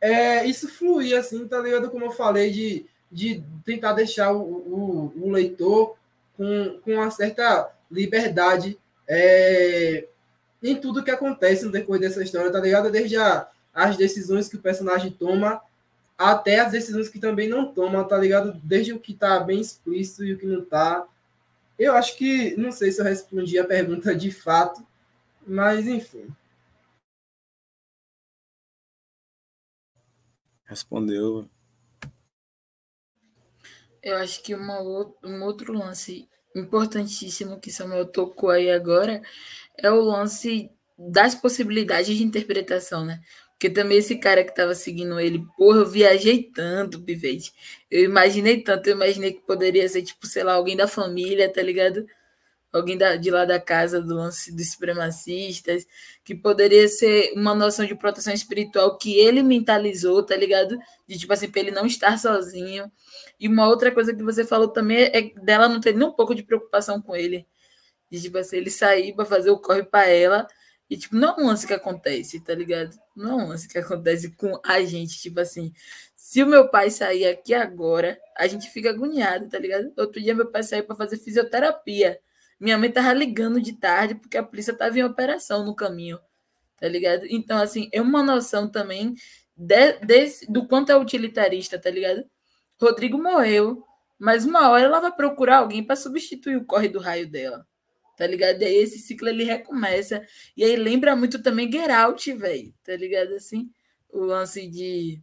é, 0.00 0.44
isso 0.46 0.68
fluir, 0.68 1.18
assim, 1.18 1.46
tá 1.46 1.58
ligado? 1.58 1.90
Como 1.90 2.04
eu 2.04 2.10
falei, 2.10 2.50
de, 2.50 2.86
de 3.10 3.42
tentar 3.64 3.92
deixar 3.92 4.32
o, 4.32 4.40
o, 4.40 5.12
o 5.16 5.30
leitor 5.30 5.96
com, 6.36 6.78
com 6.84 6.94
uma 6.94 7.10
certa 7.10 7.70
liberdade 7.90 8.78
é, 9.08 10.06
em 10.62 10.76
tudo 10.76 11.02
que 11.04 11.10
acontece 11.10 11.64
no 11.64 11.72
decorrer 11.72 12.00
dessa 12.00 12.22
história, 12.22 12.50
tá 12.50 12.60
ligado? 12.60 12.90
Desde 12.90 13.16
a, 13.16 13.48
as 13.72 13.96
decisões 13.96 14.48
que 14.48 14.56
o 14.56 14.60
personagem 14.60 15.10
toma 15.10 15.60
até 16.18 16.60
as 16.60 16.72
decisões 16.72 17.08
que 17.08 17.18
também 17.18 17.48
não 17.48 17.72
toma, 17.72 18.04
tá 18.04 18.16
ligado? 18.16 18.58
Desde 18.64 18.92
o 18.92 18.98
que 18.98 19.12
tá 19.12 19.38
bem 19.40 19.60
explícito 19.60 20.24
e 20.24 20.32
o 20.32 20.38
que 20.38 20.46
não 20.46 20.64
tá. 20.64 21.06
Eu 21.78 21.94
acho 21.94 22.16
que, 22.16 22.56
não 22.56 22.72
sei 22.72 22.90
se 22.90 23.00
eu 23.00 23.04
respondi 23.04 23.58
a 23.58 23.64
pergunta 23.64 24.14
de 24.14 24.30
fato, 24.30 24.82
mas 25.46 25.86
enfim. 25.86 26.26
Respondeu. 30.66 31.48
Eu 34.02 34.16
acho 34.16 34.42
que 34.42 34.54
uma, 34.54 34.80
um 35.24 35.42
outro 35.42 35.72
lance 35.72 36.28
importantíssimo 36.54 37.60
que 37.60 37.70
Samuel 37.70 38.06
tocou 38.06 38.50
aí 38.50 38.70
agora 38.70 39.22
é 39.78 39.90
o 39.90 40.00
lance 40.00 40.70
das 40.98 41.34
possibilidades 41.34 42.16
de 42.16 42.22
interpretação, 42.22 43.04
né? 43.04 43.20
Porque 43.50 43.70
também 43.70 43.98
esse 43.98 44.16
cara 44.16 44.44
que 44.44 44.50
estava 44.50 44.74
seguindo 44.74 45.18
ele, 45.18 45.44
porra, 45.56 45.78
eu 45.78 45.86
viajei 45.86 46.42
tanto, 46.42 47.02
Pivete. 47.02 47.52
Eu 47.90 48.04
imaginei 48.04 48.62
tanto, 48.62 48.86
eu 48.88 48.94
imaginei 48.94 49.32
que 49.32 49.40
poderia 49.46 49.88
ser, 49.88 50.02
tipo, 50.02 50.26
sei 50.26 50.44
lá, 50.44 50.54
alguém 50.54 50.76
da 50.76 50.86
família, 50.86 51.50
tá 51.50 51.62
ligado? 51.62 52.06
Alguém 52.76 52.96
da, 52.96 53.16
de 53.16 53.30
lá 53.30 53.44
da 53.44 53.60
casa 53.60 54.00
do 54.00 54.14
lance 54.14 54.54
dos 54.54 54.72
supremacistas, 54.72 55.86
que 56.24 56.34
poderia 56.34 56.88
ser 56.88 57.32
uma 57.34 57.54
noção 57.54 57.86
de 57.86 57.94
proteção 57.94 58.32
espiritual 58.32 58.96
que 58.98 59.18
ele 59.18 59.42
mentalizou, 59.42 60.22
tá 60.22 60.36
ligado? 60.36 60.78
De, 61.06 61.18
tipo 61.18 61.32
assim, 61.32 61.50
pra 61.50 61.60
ele 61.60 61.70
não 61.70 61.86
estar 61.86 62.18
sozinho. 62.18 62.90
E 63.38 63.48
uma 63.48 63.68
outra 63.68 63.90
coisa 63.92 64.14
que 64.14 64.22
você 64.22 64.44
falou 64.44 64.68
também 64.68 65.10
é 65.12 65.32
dela 65.42 65.68
não 65.68 65.80
ter 65.80 65.94
nem 65.94 66.06
um 66.08 66.12
pouco 66.12 66.34
de 66.34 66.42
preocupação 66.42 67.00
com 67.00 67.14
ele. 67.16 67.46
De, 68.10 68.20
tipo 68.20 68.38
assim, 68.38 68.56
ele 68.56 68.70
sair 68.70 69.14
para 69.14 69.24
fazer 69.24 69.50
o 69.50 69.58
corre 69.58 69.82
para 69.84 70.06
ela. 70.08 70.46
E, 70.88 70.96
tipo, 70.96 71.16
não 71.16 71.30
é 71.36 71.42
um 71.42 71.46
lance 71.46 71.66
que 71.66 71.74
acontece, 71.74 72.40
tá 72.40 72.54
ligado? 72.54 72.96
Não 73.14 73.40
é 73.40 73.44
um 73.44 73.48
lance 73.48 73.68
que 73.68 73.78
acontece 73.78 74.30
com 74.36 74.60
a 74.64 74.80
gente. 74.84 75.18
Tipo 75.20 75.40
assim, 75.40 75.72
se 76.14 76.42
o 76.42 76.46
meu 76.46 76.68
pai 76.68 76.90
sair 76.90 77.26
aqui 77.26 77.54
agora, 77.54 78.18
a 78.36 78.46
gente 78.46 78.68
fica 78.70 78.90
agoniado, 78.90 79.48
tá 79.48 79.58
ligado? 79.58 79.92
Outro 79.96 80.20
dia 80.20 80.34
meu 80.34 80.50
pai 80.50 80.62
saiu 80.62 80.84
para 80.84 80.96
fazer 80.96 81.18
fisioterapia. 81.18 82.20
Minha 82.58 82.78
mãe 82.78 82.90
tava 82.90 83.12
ligando 83.12 83.60
de 83.60 83.72
tarde 83.72 84.14
porque 84.14 84.36
a 84.36 84.42
polícia 84.42 84.74
tava 84.74 84.98
em 84.98 85.04
operação 85.04 85.64
no 85.64 85.74
caminho, 85.74 86.18
tá 86.78 86.88
ligado? 86.88 87.26
Então, 87.28 87.58
assim, 87.58 87.88
é 87.92 88.00
uma 88.00 88.22
noção 88.22 88.68
também 88.68 89.14
de, 89.56 89.92
desse, 89.98 90.50
do 90.50 90.66
quanto 90.66 90.90
é 90.90 90.96
utilitarista, 90.96 91.78
tá 91.78 91.90
ligado? 91.90 92.24
Rodrigo 92.80 93.22
morreu, 93.22 93.84
mas 94.18 94.44
uma 94.44 94.70
hora 94.70 94.84
ela 94.84 95.00
vai 95.00 95.12
procurar 95.12 95.58
alguém 95.58 95.84
para 95.84 95.96
substituir 95.96 96.56
o 96.56 96.64
corre 96.64 96.88
do 96.88 96.98
raio 96.98 97.28
dela. 97.28 97.66
Tá 98.16 98.26
ligado? 98.26 98.62
E 98.62 98.64
aí 98.64 98.76
esse 98.76 98.98
ciclo 98.98 99.28
ele 99.28 99.44
recomeça. 99.44 100.26
E 100.56 100.64
aí 100.64 100.74
lembra 100.76 101.14
muito 101.14 101.42
também 101.42 101.70
Geralt, 101.70 102.26
velho. 102.28 102.72
Tá 102.82 102.96
ligado? 102.96 103.34
Assim, 103.34 103.70
o 104.08 104.20
lance 104.20 104.66
de, 104.66 105.20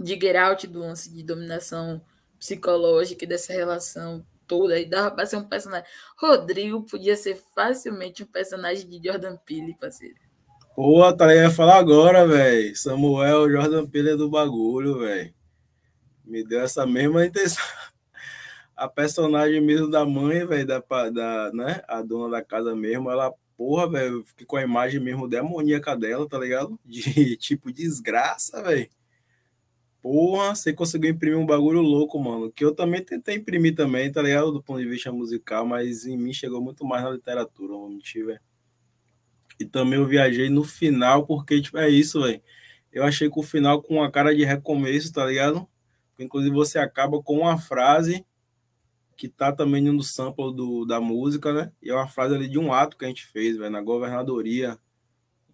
de 0.00 0.18
Geralt, 0.18 0.64
do 0.64 0.78
lance 0.78 1.12
de 1.12 1.22
dominação 1.22 2.02
psicológica 2.38 3.26
dessa 3.26 3.52
relação 3.52 4.26
toda. 4.46 4.78
E 4.78 4.84
dava 4.84 5.10
pra 5.10 5.26
ser 5.26 5.36
um 5.36 5.48
personagem. 5.48 5.86
Rodrigo 6.16 6.82
podia 6.82 7.16
ser 7.16 7.40
facilmente 7.54 8.22
um 8.22 8.26
personagem 8.26 8.88
de 8.88 9.08
Jordan 9.08 9.36
Peele, 9.36 9.76
parceiro. 9.80 10.16
Pô, 10.74 11.12
tá 11.12 11.32
ia 11.34 11.50
falar 11.50 11.78
agora, 11.78 12.26
velho. 12.26 12.76
Samuel 12.76 13.50
Jordan 13.50 13.86
Peele 13.86 14.10
é 14.10 14.16
do 14.16 14.28
bagulho, 14.28 14.98
velho 15.00 15.32
me 16.24 16.42
deu 16.42 16.62
essa 16.62 16.86
mesma 16.86 17.24
intenção. 17.24 17.64
A 18.76 18.88
personagem 18.88 19.60
mesmo 19.60 19.88
da 19.88 20.04
mãe, 20.04 20.44
velho, 20.44 20.66
da, 20.66 20.80
da, 21.10 21.52
né, 21.52 21.80
a 21.86 22.02
dona 22.02 22.28
da 22.28 22.42
casa 22.42 22.74
mesmo, 22.74 23.08
ela, 23.08 23.32
porra, 23.56 23.88
velho, 23.88 24.24
fiquei 24.24 24.44
com 24.44 24.56
a 24.56 24.62
imagem 24.62 24.98
mesmo 24.98 25.28
demoníaca 25.28 25.96
dela, 25.96 26.28
tá 26.28 26.36
ligado? 26.36 26.76
De 26.84 27.36
tipo 27.38 27.72
desgraça, 27.72 28.60
velho. 28.64 28.90
Porra, 30.04 30.54
você 30.54 30.70
conseguiu 30.70 31.12
imprimir 31.12 31.38
um 31.38 31.46
bagulho 31.46 31.80
louco, 31.80 32.22
mano. 32.22 32.52
Que 32.52 32.62
eu 32.62 32.74
também 32.74 33.02
tentei 33.02 33.36
imprimir 33.36 33.74
também, 33.74 34.12
tá 34.12 34.20
ligado? 34.20 34.52
Do 34.52 34.62
ponto 34.62 34.78
de 34.78 34.86
vista 34.86 35.10
musical, 35.10 35.64
mas 35.64 36.04
em 36.04 36.14
mim 36.14 36.30
chegou 36.30 36.60
muito 36.60 36.84
mais 36.84 37.02
na 37.02 37.12
literatura, 37.12 37.72
vamos 37.72 38.04
velho. 38.12 38.38
E 39.58 39.64
também 39.64 39.98
eu 39.98 40.06
viajei 40.06 40.50
no 40.50 40.62
final, 40.62 41.24
porque, 41.24 41.58
tipo, 41.58 41.78
é 41.78 41.88
isso, 41.88 42.20
velho. 42.20 42.42
Eu 42.92 43.02
achei 43.02 43.30
que 43.30 43.38
o 43.38 43.42
final 43.42 43.80
com 43.80 43.94
uma 43.94 44.10
cara 44.10 44.34
de 44.34 44.44
recomeço, 44.44 45.10
tá 45.10 45.24
ligado? 45.24 45.66
Inclusive, 46.18 46.54
você 46.54 46.78
acaba 46.78 47.22
com 47.22 47.38
uma 47.38 47.56
frase 47.56 48.26
que 49.16 49.26
tá 49.26 49.52
também 49.52 49.80
no 49.80 50.02
sample 50.02 50.54
do, 50.54 50.84
da 50.84 51.00
música, 51.00 51.50
né? 51.50 51.72
E 51.82 51.88
é 51.88 51.94
uma 51.94 52.08
frase 52.08 52.34
ali 52.34 52.46
de 52.46 52.58
um 52.58 52.74
ato 52.74 52.98
que 52.98 53.06
a 53.06 53.08
gente 53.08 53.24
fez, 53.24 53.56
velho, 53.56 53.70
na 53.70 53.80
governadoria 53.80 54.78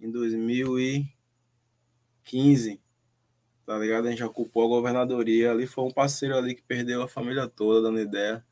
em 0.00 0.10
2015. 0.10 2.80
Tá 3.70 3.78
ligado? 3.78 4.08
A 4.08 4.10
gente 4.10 4.24
ocupou 4.24 4.64
a 4.64 4.66
governadoria 4.66 5.52
ali, 5.52 5.64
foi 5.64 5.84
um 5.84 5.92
parceiro 5.92 6.36
ali 6.36 6.56
que 6.56 6.62
perdeu 6.62 7.04
a 7.04 7.08
família 7.08 7.46
toda, 7.46 7.82
dando 7.82 8.00
ideia. 8.00 8.44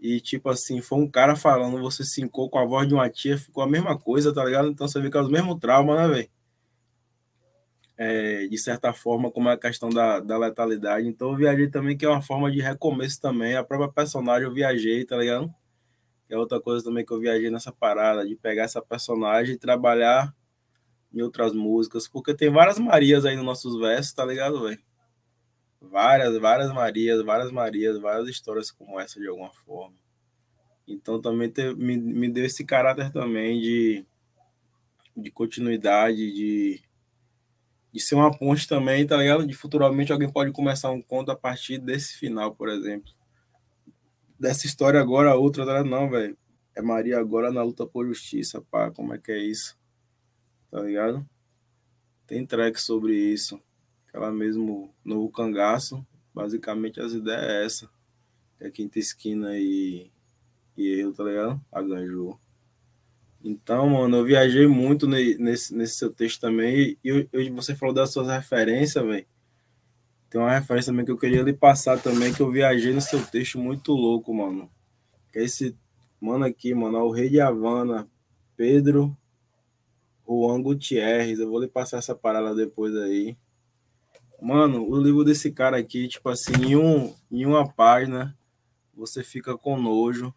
E, 0.00 0.20
tipo 0.20 0.48
assim, 0.48 0.82
foi 0.82 0.98
um 0.98 1.08
cara 1.08 1.36
falando, 1.36 1.80
você 1.80 2.02
sincou 2.02 2.50
com 2.50 2.58
a 2.58 2.64
voz 2.64 2.88
de 2.88 2.92
uma 2.92 3.08
tia, 3.08 3.38
ficou 3.38 3.62
a 3.62 3.68
mesma 3.68 3.96
coisa, 3.96 4.34
tá 4.34 4.44
ligado? 4.44 4.66
Então 4.68 4.88
você 4.88 5.00
vê 5.00 5.08
que 5.08 5.16
é 5.16 5.20
os 5.20 5.30
mesmos 5.30 5.60
traumas, 5.60 5.96
né, 5.96 6.08
velho? 6.08 6.28
É, 7.96 8.48
de 8.48 8.58
certa 8.58 8.92
forma, 8.92 9.30
como 9.30 9.48
é 9.48 9.52
a 9.52 9.56
questão 9.56 9.88
da, 9.88 10.18
da 10.18 10.36
letalidade. 10.36 11.06
Então 11.06 11.30
eu 11.30 11.36
viajei 11.36 11.70
também, 11.70 11.96
que 11.96 12.04
é 12.04 12.08
uma 12.08 12.20
forma 12.20 12.50
de 12.50 12.60
recomeço 12.60 13.20
também. 13.20 13.54
A 13.54 13.62
própria 13.62 13.88
personagem 13.88 14.48
eu 14.48 14.52
viajei, 14.52 15.04
tá 15.04 15.16
ligado? 15.16 15.48
Que 16.26 16.34
é 16.34 16.36
outra 16.36 16.60
coisa 16.60 16.84
também 16.84 17.06
que 17.06 17.12
eu 17.12 17.20
viajei 17.20 17.50
nessa 17.50 17.70
parada, 17.70 18.26
de 18.26 18.34
pegar 18.34 18.64
essa 18.64 18.82
personagem 18.82 19.54
e 19.54 19.58
trabalhar 19.58 20.34
em 21.16 21.22
outras 21.22 21.54
músicas, 21.54 22.06
porque 22.06 22.34
tem 22.34 22.50
várias 22.50 22.78
Marias 22.78 23.24
aí 23.24 23.34
nos 23.36 23.44
nossos 23.44 23.80
versos, 23.80 24.12
tá 24.12 24.22
ligado, 24.22 24.62
velho? 24.62 24.78
Várias, 25.80 26.36
várias 26.38 26.70
Marias, 26.70 27.24
várias 27.24 27.50
Marias, 27.50 27.98
várias 27.98 28.28
histórias 28.28 28.70
como 28.70 29.00
essa 29.00 29.18
de 29.18 29.26
alguma 29.26 29.50
forma. 29.50 29.96
Então 30.86 31.18
também 31.18 31.48
te, 31.48 31.74
me, 31.74 31.96
me 31.96 32.28
deu 32.28 32.44
esse 32.44 32.66
caráter 32.66 33.10
também 33.10 33.58
de, 33.58 34.04
de 35.16 35.30
continuidade, 35.30 36.16
de, 36.16 36.82
de 37.90 38.00
ser 38.00 38.14
uma 38.14 38.36
ponte 38.36 38.68
também, 38.68 39.06
tá 39.06 39.16
ligado? 39.16 39.46
De 39.46 39.54
futuramente 39.54 40.12
alguém 40.12 40.30
pode 40.30 40.52
começar 40.52 40.90
um 40.90 41.00
conto 41.00 41.30
a 41.30 41.36
partir 41.36 41.78
desse 41.78 42.18
final, 42.18 42.54
por 42.54 42.68
exemplo. 42.68 43.10
Dessa 44.38 44.66
história 44.66 45.00
agora, 45.00 45.34
outra, 45.34 45.64
tá 45.64 45.82
não, 45.82 46.10
velho. 46.10 46.36
É 46.74 46.82
Maria 46.82 47.18
agora 47.18 47.50
na 47.50 47.62
luta 47.62 47.86
por 47.86 48.06
justiça, 48.06 48.60
pá, 48.70 48.90
como 48.90 49.14
é 49.14 49.18
que 49.18 49.32
é 49.32 49.38
isso? 49.38 49.78
Tá 50.70 50.80
ligado? 50.80 51.26
Tem 52.26 52.44
track 52.44 52.80
sobre 52.80 53.14
isso 53.14 53.60
ela 54.16 54.32
mesmo 54.32 54.94
no 55.04 55.30
cangaço. 55.30 56.04
Basicamente 56.34 57.00
as 57.00 57.12
ideias 57.12 57.42
é 57.42 57.64
essa. 57.64 57.90
É 58.58 58.70
quinta 58.70 58.98
esquina 58.98 59.58
e, 59.58 60.10
e 60.76 60.86
eu, 61.00 61.12
tá 61.12 61.24
ligado? 61.24 61.60
A 61.70 61.82
Ganju. 61.82 62.38
Então, 63.44 63.88
mano, 63.90 64.16
eu 64.16 64.24
viajei 64.24 64.66
muito 64.66 65.06
nesse, 65.06 65.74
nesse 65.74 65.94
seu 65.94 66.12
texto 66.12 66.40
também. 66.40 66.96
E 67.04 67.28
eu, 67.30 67.54
você 67.54 67.76
falou 67.76 67.94
das 67.94 68.10
suas 68.10 68.28
referências, 68.28 69.04
velho. 69.04 69.26
Tem 70.28 70.40
uma 70.40 70.58
referência 70.58 70.90
também 70.90 71.04
que 71.04 71.12
eu 71.12 71.18
queria 71.18 71.42
lhe 71.42 71.52
passar 71.52 72.02
também, 72.02 72.32
que 72.32 72.40
eu 72.40 72.50
viajei 72.50 72.92
no 72.92 73.00
seu 73.00 73.24
texto 73.24 73.58
muito 73.58 73.92
louco, 73.92 74.34
mano. 74.34 74.70
Que 75.30 75.38
é 75.38 75.44
esse 75.44 75.76
mano 76.20 76.44
aqui, 76.44 76.74
mano, 76.74 76.96
é 76.96 77.02
o 77.02 77.10
Rei 77.10 77.28
de 77.28 77.40
Havana, 77.40 78.08
Pedro 78.56 79.16
Juan 80.28 80.62
Gutierrez. 80.62 81.38
Eu 81.38 81.50
vou 81.50 81.60
lhe 81.60 81.68
passar 81.68 81.98
essa 81.98 82.14
parada 82.14 82.54
depois 82.54 82.96
aí. 82.96 83.36
Mano, 84.40 84.86
o 84.86 85.00
livro 85.00 85.24
desse 85.24 85.50
cara 85.50 85.78
aqui, 85.78 86.08
tipo 86.08 86.28
assim, 86.28 86.52
em, 86.62 86.76
um, 86.76 87.14
em 87.30 87.46
uma 87.46 87.66
página, 87.66 88.36
você 88.94 89.22
fica 89.22 89.56
com 89.56 89.80
nojo, 89.80 90.34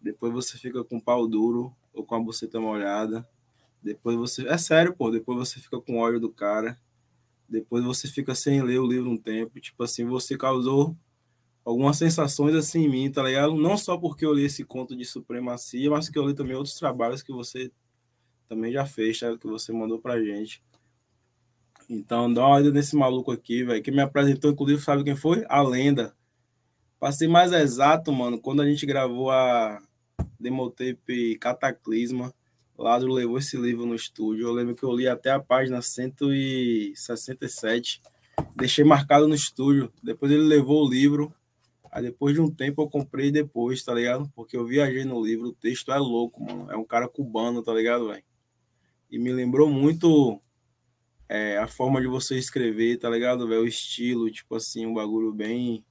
depois 0.00 0.32
você 0.32 0.56
fica 0.56 0.82
com 0.82 0.98
pau 0.98 1.26
duro 1.26 1.74
ou 1.92 2.04
com 2.04 2.14
a 2.14 2.20
buceta 2.20 2.58
molhada, 2.58 3.28
depois 3.82 4.16
você. 4.16 4.46
É 4.48 4.56
sério, 4.56 4.94
pô, 4.94 5.10
depois 5.10 5.38
você 5.38 5.60
fica 5.60 5.80
com 5.80 5.98
ódio 5.98 6.20
do 6.20 6.30
cara, 6.30 6.78
depois 7.48 7.84
você 7.84 8.08
fica 8.08 8.34
sem 8.34 8.62
ler 8.62 8.78
o 8.78 8.86
livro 8.86 9.10
um 9.10 9.18
tempo, 9.18 9.60
tipo 9.60 9.82
assim, 9.82 10.04
você 10.06 10.36
causou 10.36 10.96
algumas 11.64 11.98
sensações 11.98 12.54
assim 12.54 12.84
em 12.84 12.88
mim, 12.88 13.10
tá 13.10 13.22
ligado? 13.22 13.54
Não 13.54 13.76
só 13.76 13.98
porque 13.98 14.24
eu 14.24 14.32
li 14.32 14.44
esse 14.44 14.64
conto 14.64 14.96
de 14.96 15.04
supremacia, 15.04 15.90
mas 15.90 16.08
que 16.08 16.18
eu 16.18 16.26
li 16.26 16.34
também 16.34 16.56
outros 16.56 16.76
trabalhos 16.76 17.22
que 17.22 17.32
você 17.32 17.70
também 18.50 18.70
já 18.72 18.84
fez, 18.84 19.20
tá? 19.20 19.38
que 19.38 19.46
você 19.46 19.72
mandou 19.72 20.00
pra 20.00 20.20
gente. 20.20 20.60
Então, 21.88 22.34
dá 22.34 22.40
uma 22.40 22.56
olhada 22.56 22.72
nesse 22.72 22.96
maluco 22.96 23.30
aqui, 23.30 23.62
velho. 23.62 23.80
Que 23.80 23.92
me 23.92 24.02
apresentou, 24.02 24.50
inclusive, 24.50 24.82
sabe 24.82 25.04
quem 25.04 25.14
foi? 25.14 25.44
A 25.48 25.62
lenda. 25.62 26.12
Passei 26.98 27.28
mais 27.28 27.52
exato, 27.52 28.12
mano, 28.12 28.40
quando 28.40 28.60
a 28.60 28.66
gente 28.66 28.84
gravou 28.84 29.30
a 29.30 29.80
Demotape 30.38 31.38
Cataclisma. 31.38 32.34
Lázaro 32.76 33.12
levou 33.12 33.38
esse 33.38 33.56
livro 33.56 33.86
no 33.86 33.94
estúdio. 33.94 34.48
Eu 34.48 34.52
lembro 34.52 34.74
que 34.74 34.82
eu 34.82 34.92
li 34.92 35.06
até 35.06 35.30
a 35.30 35.38
página 35.38 35.80
167. 35.80 38.02
Deixei 38.56 38.84
marcado 38.84 39.28
no 39.28 39.34
estúdio. 39.34 39.92
Depois 40.02 40.32
ele 40.32 40.42
levou 40.42 40.84
o 40.84 40.90
livro. 40.90 41.32
Aí 41.92 42.02
depois 42.02 42.34
de 42.34 42.40
um 42.40 42.50
tempo 42.50 42.82
eu 42.82 42.88
comprei 42.88 43.30
depois, 43.30 43.84
tá 43.84 43.94
ligado? 43.94 44.28
Porque 44.34 44.56
eu 44.56 44.66
viajei 44.66 45.04
no 45.04 45.24
livro. 45.24 45.46
O 45.48 45.52
texto 45.52 45.92
é 45.92 45.98
louco, 45.98 46.42
mano. 46.42 46.68
É 46.70 46.76
um 46.76 46.84
cara 46.84 47.08
cubano, 47.08 47.62
tá 47.62 47.72
ligado, 47.72 48.08
velho? 48.08 48.24
E 49.10 49.18
me 49.18 49.32
lembrou 49.32 49.68
muito 49.68 50.40
é, 51.28 51.58
a 51.58 51.66
forma 51.66 52.00
de 52.00 52.06
você 52.06 52.38
escrever, 52.38 52.98
tá 52.98 53.10
ligado, 53.10 53.48
velho? 53.48 53.62
O 53.62 53.66
estilo, 53.66 54.30
tipo 54.30 54.54
assim, 54.54 54.86
um 54.86 54.94
bagulho 54.94 55.32
bem. 55.32 55.84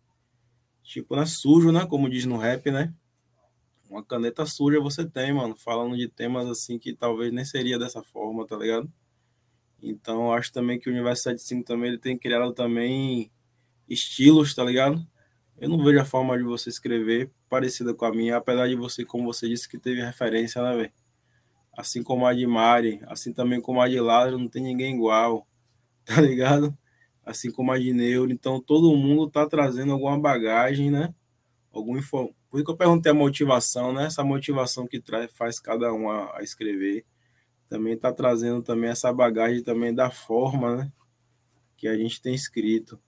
Tipo, 0.83 1.15
é 1.15 1.25
sujo, 1.25 1.71
né? 1.71 1.85
Como 1.85 2.09
diz 2.09 2.25
no 2.25 2.37
rap, 2.37 2.71
né? 2.71 2.93
Uma 3.89 4.03
caneta 4.03 4.45
suja 4.45 4.79
você 4.79 5.05
tem, 5.05 5.33
mano. 5.33 5.55
Falando 5.57 5.97
de 5.97 6.07
temas 6.07 6.47
assim 6.47 6.77
que 6.79 6.93
talvez 6.93 7.31
nem 7.31 7.43
seria 7.45 7.77
dessa 7.79 8.03
forma, 8.03 8.45
tá 8.47 8.57
ligado? 8.57 8.91
Então, 9.81 10.33
acho 10.33 10.51
também 10.51 10.79
que 10.79 10.89
o 10.89 10.93
Universo 10.93 11.23
75 11.23 11.63
também 11.65 11.89
ele 11.89 11.97
tem 11.97 12.17
criado 12.17 12.53
também 12.53 13.31
estilos, 13.87 14.53
tá 14.53 14.63
ligado? 14.63 15.05
Eu 15.57 15.69
não 15.69 15.83
vejo 15.83 15.99
a 15.99 16.05
forma 16.05 16.37
de 16.37 16.43
você 16.43 16.69
escrever 16.69 17.31
parecida 17.49 17.93
com 17.93 18.05
a 18.05 18.11
minha, 18.11 18.37
apesar 18.37 18.67
de 18.67 18.75
você, 18.75 19.03
como 19.03 19.25
você 19.25 19.47
disse, 19.47 19.67
que 19.67 19.77
teve 19.77 20.01
referência, 20.01 20.61
né, 20.61 20.75
velho? 20.75 20.93
Assim 21.79 22.03
como 22.03 22.27
a 22.27 22.33
de 22.33 22.45
Mari, 22.45 22.99
assim 23.07 23.31
também 23.31 23.61
como 23.61 23.79
a 23.79 23.87
de 23.87 24.01
Lázaro, 24.01 24.37
não 24.37 24.49
tem 24.49 24.61
ninguém 24.61 24.95
igual, 24.95 25.47
tá 26.03 26.19
ligado? 26.19 26.77
Assim 27.25 27.49
como 27.49 27.71
a 27.71 27.79
de 27.79 27.93
Neuro, 27.93 28.33
então 28.33 28.59
todo 28.59 28.97
mundo 28.97 29.29
tá 29.29 29.47
trazendo 29.47 29.93
alguma 29.93 30.19
bagagem, 30.19 30.91
né? 30.91 31.13
Algum 31.71 31.97
info... 31.97 32.35
Por 32.49 32.57
isso 32.57 32.65
que 32.65 32.71
eu 32.71 32.75
perguntei 32.75 33.11
a 33.11 33.15
motivação, 33.15 33.93
né? 33.93 34.07
Essa 34.07 34.23
motivação 34.25 34.87
que 34.87 34.99
traz, 34.99 35.31
faz 35.33 35.57
cada 35.57 35.93
um 35.93 36.09
a, 36.09 36.37
a 36.39 36.43
escrever, 36.43 37.05
também 37.69 37.95
tá 37.97 38.11
trazendo 38.11 38.61
também 38.61 38.89
essa 38.89 39.13
bagagem 39.13 39.63
também 39.63 39.93
da 39.95 40.11
forma, 40.11 40.75
né? 40.75 40.91
Que 41.77 41.87
a 41.87 41.95
gente 41.95 42.21
tem 42.21 42.35
escrito. 42.35 42.99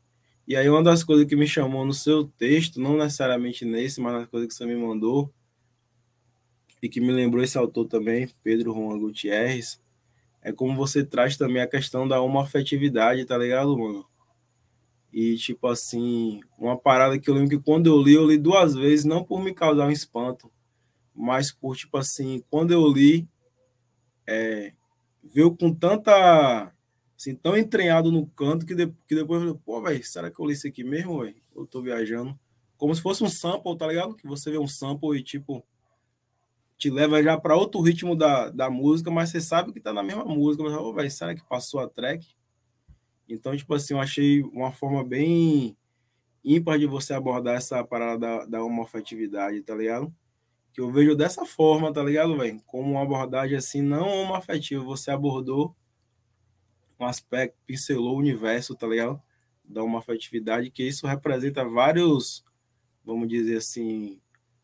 E 0.48 0.56
aí 0.56 0.70
uma 0.70 0.82
das 0.82 1.04
coisas 1.04 1.28
que 1.28 1.36
me 1.36 1.48
chamou 1.48 1.86
no 1.86 1.94
seu 1.94 2.26
texto, 2.26 2.80
não 2.80 2.96
necessariamente 2.96 3.66
nesse, 3.66 4.00
mas 4.00 4.14
nas 4.14 4.30
coisas 4.30 4.48
que 4.48 4.54
você 4.56 4.66
me 4.66 4.76
mandou, 4.78 5.34
e 6.82 6.90
que 6.90 7.00
me 7.00 7.12
lembrou 7.12 7.44
esse 7.44 7.58
autor 7.58 7.86
também, 7.86 8.30
Pedro 8.44 8.74
Juan 8.74 8.98
Gutierrez, 8.98 9.80
é 10.42 10.52
como 10.52 10.76
você 10.76 11.04
traz 11.04 11.38
também 11.38 11.62
a 11.62 11.68
questão 11.68 12.08
da 12.08 12.20
homoafetividade, 12.20 13.26
tá 13.26 13.38
ligado, 13.38 13.78
mano? 13.78 14.06
E, 15.14 15.36
tipo 15.36 15.68
assim, 15.68 16.42
uma 16.58 16.78
parada 16.78 17.20
que 17.20 17.30
eu 17.30 17.34
lembro 17.36 17.50
que 17.50 17.64
quando 17.64 17.88
eu 17.88 18.02
li, 18.02 18.14
eu 18.14 18.26
li 18.26 18.38
duas 18.38 18.74
vezes, 18.74 19.06
não 19.06 19.24
por 19.24 19.44
me 19.44 19.54
causar 19.54 19.86
um 19.86 19.92
espanto, 19.92 20.52
mas 21.14 21.52
por, 21.52 21.76
tipo 21.76 21.98
assim, 21.98 22.44
quando 22.50 22.72
eu 22.72 22.88
li, 22.88 23.28
é, 24.26 24.74
veio 25.24 25.56
com 25.56 25.74
tanta, 25.74 26.74
assim, 27.16 27.36
tão 27.36 27.56
entranhado 27.56 28.12
no 28.12 28.26
canto 28.28 28.66
que, 28.66 28.74
de, 28.74 28.88
que 29.06 29.14
depois 29.14 29.42
eu 29.42 29.50
falei, 29.50 29.62
pô, 29.64 29.82
velho, 29.82 30.04
será 30.04 30.32
que 30.32 30.40
eu 30.40 30.46
li 30.46 30.54
isso 30.54 30.68
aqui 30.68 30.84
mesmo, 30.84 31.22
velho? 31.22 31.36
Eu 31.56 31.68
tô 31.68 31.82
viajando. 31.82 32.40
Como 32.78 32.96
se 32.96 33.02
fosse 33.02 33.24
um 33.24 33.30
sample, 33.30 33.78
tá 33.78 33.86
ligado? 33.86 34.16
Que 34.16 34.26
você 34.26 34.50
vê 34.50 34.58
um 34.58 34.68
sample 34.68 35.20
e, 35.20 35.22
tipo, 35.22 35.64
te 36.82 36.90
leva 36.90 37.22
já 37.22 37.40
para 37.40 37.56
outro 37.56 37.80
ritmo 37.80 38.16
da, 38.16 38.50
da 38.50 38.68
música, 38.68 39.12
mas 39.12 39.30
você 39.30 39.40
sabe 39.40 39.72
que 39.72 39.80
tá 39.80 39.94
na 39.94 40.02
mesma 40.02 40.26
música. 40.26 40.64
Mas, 40.64 40.74
oh, 40.74 40.92
véio, 40.92 41.12
será 41.12 41.36
que 41.36 41.44
passou 41.48 41.80
a 41.80 41.88
track? 41.88 42.26
Então, 43.30 43.56
tipo 43.56 43.72
assim, 43.76 43.94
eu 43.94 44.00
achei 44.00 44.42
uma 44.42 44.72
forma 44.72 45.04
bem 45.04 45.78
ímpar 46.44 46.80
de 46.80 46.88
você 46.88 47.14
abordar 47.14 47.56
essa 47.56 47.84
parada 47.84 48.18
da, 48.18 48.46
da 48.46 48.64
homoafetividade, 48.64 49.62
tá 49.62 49.76
ligado? 49.76 50.12
Que 50.74 50.82
eu 50.82 50.92
vejo 50.92 51.16
dessa 51.16 51.46
forma, 51.46 51.94
tá 51.94 52.02
ligado, 52.02 52.36
velho? 52.36 52.60
Como 52.66 52.94
uma 52.94 53.04
abordagem 53.04 53.56
assim, 53.56 53.84
não 53.84 54.08
homoafetiva. 54.08 54.84
Você 54.84 55.12
abordou 55.12 55.76
um 57.00 57.06
aspecto, 57.06 57.60
pincelou 57.64 58.16
o 58.16 58.20
universo, 58.20 58.74
tá 58.74 58.88
ligado? 58.88 59.22
Da 59.64 59.84
homoafetividade, 59.84 60.72
que 60.72 60.82
isso 60.82 61.06
representa 61.06 61.64
vários, 61.64 62.44
vamos 63.06 63.28
dizer 63.28 63.58
assim, 63.58 64.20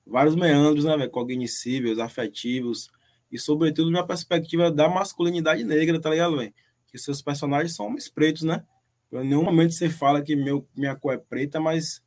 vários 0.10 0.36
meandros, 0.36 0.86
né, 0.86 0.96
véio, 0.98 1.10
cognitivos, 1.10 2.00
afetivos, 2.00 2.90
e 3.32 3.38
sobretudo 3.38 3.92
na 3.92 4.04
perspectiva 4.04 4.72
da 4.72 4.88
masculinidade 4.88 5.64
negra, 5.64 6.00
tá 6.00 6.10
ligado, 6.10 6.38
velho? 6.38 6.54
Que 6.88 6.98
seus 6.98 7.22
personagens 7.22 7.76
são 7.76 7.88
homens 7.88 8.10
pretos, 8.10 8.44
né? 8.44 8.64
Em 9.12 9.24
nenhum 9.28 9.44
momento 9.44 9.74
você 9.74 9.90
fala 9.90 10.22
que 10.22 10.36
meu, 10.36 10.68
minha 10.76 10.96
cor 10.96 11.14
é 11.14 11.18
preta, 11.18 11.60
mas 11.60 12.02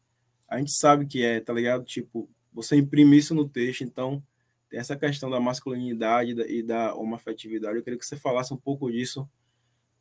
a 0.48 0.58
gente 0.58 0.72
sabe 0.72 1.06
que 1.06 1.22
é, 1.22 1.40
tá 1.40 1.52
ligado? 1.52 1.84
Tipo, 1.84 2.28
você 2.52 2.76
imprime 2.76 3.16
isso 3.16 3.34
no 3.34 3.48
texto, 3.48 3.82
então 3.82 4.22
tem 4.68 4.78
essa 4.78 4.96
questão 4.96 5.30
da 5.30 5.40
masculinidade 5.40 6.32
e 6.48 6.62
da 6.62 6.94
homoafetividade. 6.94 7.76
Eu 7.76 7.82
queria 7.82 7.98
que 7.98 8.06
você 8.06 8.16
falasse 8.16 8.52
um 8.52 8.56
pouco 8.56 8.90
disso 8.90 9.28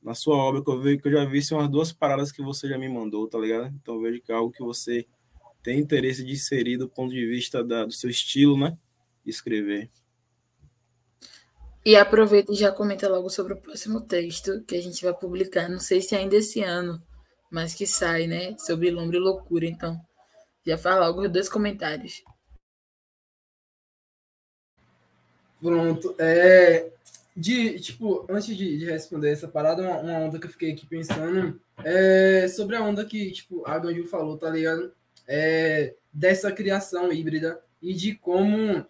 na 0.02 0.16
sua 0.16 0.38
obra, 0.38 0.64
que 0.64 0.70
eu, 0.70 0.80
vejo, 0.80 1.02
que 1.02 1.08
eu 1.08 1.12
já 1.12 1.26
vi 1.26 1.41
são 1.41 1.60
as 1.60 1.70
duas 1.70 1.91
paradas 1.91 2.32
que 2.32 2.41
você 2.41 2.68
já 2.70 2.78
me 2.78 2.88
mandou, 2.88 3.28
tá 3.28 3.38
ligado? 3.38 3.74
Então 3.82 3.95
eu 3.95 4.02
vejo 4.02 4.22
que 4.22 4.32
é 4.32 4.36
algo 4.36 4.52
que 4.52 4.64
você 4.64 5.06
tem 5.62 5.80
interesse 5.80 6.24
de 6.24 6.34
inserir 6.34 6.78
do 6.78 6.89
ponto 6.89 7.12
de 7.12 7.26
vista 7.26 7.64
da, 7.64 7.86
do 7.86 7.91
seu 7.91 8.10
estilo, 8.10 8.57
né? 8.57 8.78
Escrever. 9.26 9.89
E 11.86 11.95
aproveita 11.95 12.51
e 12.51 12.55
já 12.55 12.72
comenta 12.72 13.07
logo 13.07 13.30
sobre 13.30 13.53
o 13.53 13.62
próximo 13.62 14.01
texto 14.01 14.64
que 14.64 14.76
a 14.76 14.82
gente 14.82 15.03
vai 15.03 15.14
publicar. 15.14 15.70
Não 15.70 15.80
sei 15.80 16.01
se 16.01 16.16
ainda 16.16 16.36
esse 16.36 16.62
ano, 16.62 17.01
mas 17.49 17.74
que 17.74 17.88
sai, 17.88 18.28
né? 18.28 18.57
Sobre 18.57 18.91
Lombra 18.91 19.18
e 19.18 19.20
Loucura. 19.20 19.66
Então, 19.66 19.99
já 20.66 20.78
fala 20.78 21.07
logo 21.07 21.22
os 21.22 21.32
dois 21.32 21.49
comentários. 21.49 22.22
Pronto. 25.62 26.16
É, 26.20 26.91
de, 27.36 27.80
tipo, 27.80 28.26
antes 28.30 28.55
de, 28.55 28.78
de 28.78 28.86
responder 28.86 29.32
essa 29.32 29.47
parada, 29.47 29.82
uma, 29.82 29.97
uma, 29.99 30.20
onda 30.20 30.39
que 30.39 30.45
eu 30.45 30.51
fiquei 30.51 30.72
aqui 30.72 30.86
pensando 30.86 31.60
é 31.84 32.47
sobre 32.47 32.76
a 32.76 32.84
onda 32.84 33.05
que, 33.05 33.32
tipo, 33.32 33.66
a 33.66 33.78
Ganju 33.80 34.05
falou, 34.05 34.38
tá 34.38 34.49
ligado? 34.49 34.93
É, 35.32 35.93
dessa 36.11 36.51
criação 36.51 37.13
híbrida 37.13 37.61
e 37.80 37.93
de 37.93 38.15
como 38.15 38.84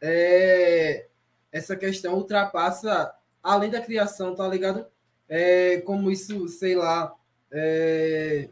é, 0.00 1.06
essa 1.50 1.74
questão 1.74 2.14
ultrapassa 2.14 3.12
além 3.42 3.70
da 3.70 3.80
criação, 3.80 4.34
tá 4.34 4.46
ligado? 4.46 4.86
É, 5.28 5.78
como 5.80 6.10
isso, 6.10 6.48
sei 6.48 6.76
lá, 6.76 7.14
é, 7.50 8.48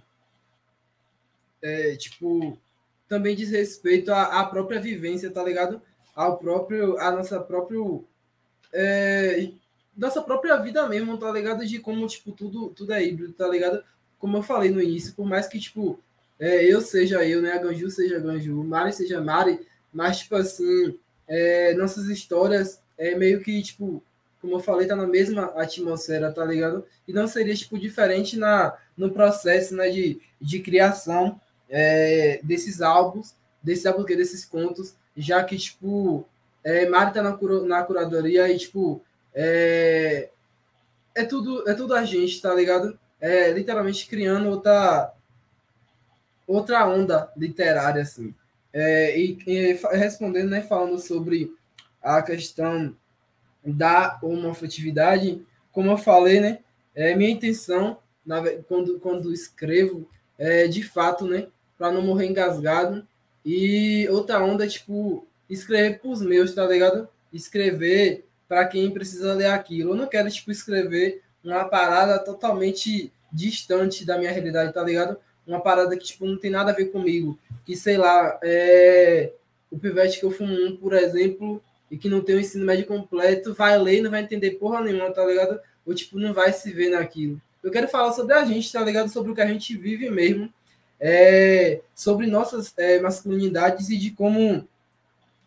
é, 1.63 1.97
tipo, 1.97 2.59
também 3.09 3.35
diz 3.35 3.51
respeito 3.51 4.13
à, 4.13 4.41
à, 4.41 4.47
própria 4.47 4.81
vivência, 4.81 5.31
tá 5.31 5.43
ligado? 5.43 5.81
Ao 6.15 6.39
próprio, 6.39 6.99
a 6.99 7.11
nossa 7.11 7.41
próprio, 7.41 8.05
é, 8.73 9.51
nossa 9.97 10.23
própria 10.23 10.57
vida 10.57 10.89
mesmo, 10.89 11.19
tá 11.19 11.31
ligado? 11.31 11.67
De 11.67 11.79
como, 11.79 12.07
tipo, 12.07 12.33
tudo, 12.33 12.71
tudo 12.71 12.93
é 12.93 13.05
híbrido, 13.05 13.33
tá 13.33 13.49
ligado? 13.49 13.85
Como 14.19 14.37
eu 14.37 14.43
falei 14.43 14.71
no 14.71 14.81
início, 14.81 15.15
por 15.15 15.27
mais 15.27 15.47
que, 15.47 15.59
tipo, 15.59 16.01
é, 16.39 16.65
eu 16.65 16.81
seja 16.81 17.25
eu, 17.25 17.41
né? 17.41 17.59
Ganju 17.59 17.91
seja 17.91 18.19
Ganju, 18.19 18.63
Mari 18.65 18.93
seja 18.93 19.21
Mari, 19.21 19.61
mas, 19.93 20.19
tipo 20.19 20.37
assim, 20.37 20.99
é, 21.29 21.75
nossas 21.75 22.09
histórias 22.09 22.83
é 22.99 23.15
meio 23.15 23.41
que, 23.41 23.63
tipo, 23.63 24.03
como 24.41 24.57
eu 24.57 24.61
falei, 24.61 24.87
tá 24.87 24.97
na 24.97 25.07
mesma 25.07 25.47
atmosfera, 25.57 26.33
tá 26.33 26.45
ligado? 26.45 26.85
E 27.07 27.13
não 27.13 27.27
seria, 27.27 27.55
tipo, 27.55 27.79
diferente 27.79 28.37
na, 28.37 28.77
no 28.97 29.11
processo, 29.11 29.75
né, 29.75 29.89
de, 29.89 30.21
de 30.41 30.61
criação 30.61 31.41
é, 31.69 32.41
desses 32.43 32.83
álbuns, 32.83 33.35
desse 33.63 33.89
álbum, 33.89 34.05
desses 34.05 34.45
contos, 34.45 34.95
já 35.17 35.43
que, 35.45 35.57
tipo, 35.57 36.27
é, 36.63 36.87
Mari 36.89 37.15
tá 37.15 37.23
na, 37.23 37.39
na 37.67 37.83
curadoria 37.85 38.49
e, 38.51 38.59
tipo, 38.59 39.03
é, 39.33 40.29
é, 41.15 41.25
tudo, 41.25 41.69
é 41.69 41.75
tudo 41.75 41.95
a 41.95 42.05
gente, 42.05 42.41
tá 42.43 42.53
ligado? 42.55 42.99
É 43.21 43.51
literalmente 43.53 44.07
criando 44.07 44.51
outra, 44.51 45.13
outra 46.47 46.87
onda 46.87 47.33
literária, 47.37 48.03
assim. 48.03 48.35
É, 48.73 49.19
e, 49.19 49.39
e, 49.47 49.73
respondendo, 49.93 50.51
né, 50.51 50.61
falando 50.63 50.99
sobre 50.99 51.53
a 52.03 52.21
questão 52.23 52.95
da 53.65 54.19
homoafetividade, 54.23 55.45
como 55.73 55.91
eu 55.91 55.97
falei, 55.97 56.41
né, 56.41 56.59
é 56.95 57.15
minha 57.15 57.31
intenção 57.31 57.99
na, 58.25 58.43
quando, 58.69 58.99
quando 59.01 59.33
escrevo 59.33 60.09
é 60.39 60.67
de 60.67 60.83
fato, 60.83 61.27
né, 61.27 61.47
para 61.79 61.93
não 61.93 62.03
morrer 62.03 62.27
engasgado. 62.27 63.07
E 63.45 64.09
outra 64.11 64.43
onda 64.43 64.65
é 64.65 64.69
tipo 64.69 65.27
escrever 65.49 66.01
para 66.01 66.11
os 66.11 66.23
meus, 66.23 66.55
tá 66.55 66.67
ligado? 66.67 67.09
Escrever 67.33 68.27
para 68.49 68.67
quem 68.67 68.91
precisa 68.91 69.35
ler 69.35 69.47
aquilo. 69.47 69.93
Eu 69.93 69.97
não 69.97 70.07
quero 70.07 70.31
tipo 70.31 70.51
escrever 70.51 71.23
uma 71.43 71.65
parada 71.65 72.19
totalmente 72.19 73.13
distante 73.31 74.05
da 74.05 74.17
minha 74.17 74.31
realidade, 74.31 74.73
tá 74.73 74.83
ligado? 74.83 75.19
Uma 75.47 75.61
parada 75.61 75.97
que 75.97 76.05
tipo 76.05 76.27
não 76.27 76.39
tem 76.39 76.51
nada 76.51 76.71
a 76.71 76.75
ver 76.75 76.87
comigo, 76.87 77.39
que 77.65 77.77
sei 77.77 77.97
lá, 77.97 78.39
é 78.43 79.33
o 79.71 79.79
pivete 79.79 80.21
que 80.21 80.25
eu 80.25 80.31
fumo 80.31 80.55
um, 80.55 80.77
por 80.77 80.93
exemplo, 80.93 81.63
e 81.91 81.99
que 81.99 82.09
não 82.09 82.21
tem 82.21 82.37
o 82.37 82.41
ensino 82.41 82.65
médio 82.65 82.87
completo, 82.87 83.55
vai 83.55 83.79
ler 83.79 83.99
e 83.99 84.03
não 84.03 84.11
vai 84.11 84.23
entender 84.23 84.53
porra 84.53 84.81
nenhuma, 84.81 85.13
tá 85.13 85.25
ligado? 85.25 85.61
Ou, 85.85 85.95
tipo, 85.95 86.19
não 86.19 86.33
vai 86.33 86.53
se 86.53 86.73
ver 86.73 86.91
naquilo. 86.91 87.41
Eu 87.63 87.71
quero 87.71 87.89
falar 87.89 88.13
sobre 88.13 88.35
a 88.35 88.45
gente, 88.45 88.73
tá 88.73 88.81
ligado? 88.81 89.09
Sobre 89.11 89.33
o 89.33 89.35
que 89.35 89.41
a 89.41 89.47
gente 89.47 89.77
vive 89.77 90.11
mesmo, 90.11 90.53
é, 91.01 91.81
sobre 91.95 92.27
nossas 92.27 92.73
é, 92.77 93.01
masculinidades 93.01 93.91
e 93.91 93.97
de 93.97 94.11
como 94.13 94.67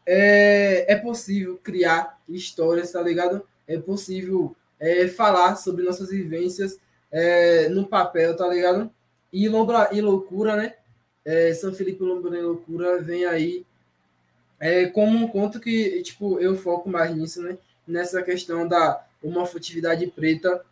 é, 0.05 0.91
é 0.91 0.95
possível 0.95 1.59
criar 1.63 2.19
histórias, 2.27 2.91
tá 2.91 3.01
ligado? 3.01 3.47
É 3.67 3.77
possível 3.77 4.55
é, 4.79 5.07
falar 5.07 5.55
sobre 5.55 5.83
nossas 5.83 6.09
vivências 6.09 6.79
é, 7.11 7.69
no 7.69 7.87
papel, 7.87 8.35
tá 8.35 8.47
ligado? 8.47 8.91
E, 9.31 9.47
Lombra, 9.49 9.89
e 9.91 10.01
Loucura, 10.01 10.55
né? 10.55 10.75
É, 11.25 11.53
São 11.53 11.73
Felipe 11.73 12.03
Lombra 12.03 12.37
e 12.37 12.41
Loucura 12.41 13.01
vem 13.01 13.25
aí 13.25 13.65
é 14.59 14.87
como 14.87 15.17
um 15.17 15.27
conto 15.27 15.59
que, 15.59 16.01
tipo, 16.01 16.39
eu 16.39 16.55
foco 16.55 16.89
mais 16.89 17.15
nisso, 17.15 17.41
né? 17.41 17.57
Nessa 17.87 18.21
questão 18.23 18.67
da 18.67 19.05
homofetividade 19.21 20.07
preta. 20.07 20.63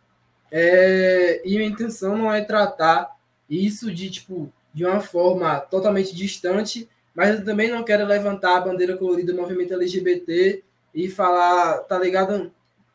É, 0.50 1.40
e 1.44 1.56
minha 1.56 1.68
intenção 1.68 2.16
não 2.16 2.32
é 2.32 2.42
tratar 2.42 3.16
isso 3.48 3.92
de, 3.92 4.10
tipo, 4.10 4.52
de 4.74 4.84
uma 4.84 5.00
forma 5.00 5.60
totalmente 5.60 6.14
distante, 6.14 6.88
mas 7.14 7.38
eu 7.38 7.44
também 7.44 7.70
não 7.70 7.84
quero 7.84 8.04
levantar 8.04 8.56
a 8.56 8.60
bandeira 8.60 8.96
colorida 8.96 9.32
do 9.32 9.40
movimento 9.40 9.74
LGBT 9.74 10.62
e 10.94 11.08
falar, 11.08 11.78
tá 11.80 11.98
ligado? 11.98 12.52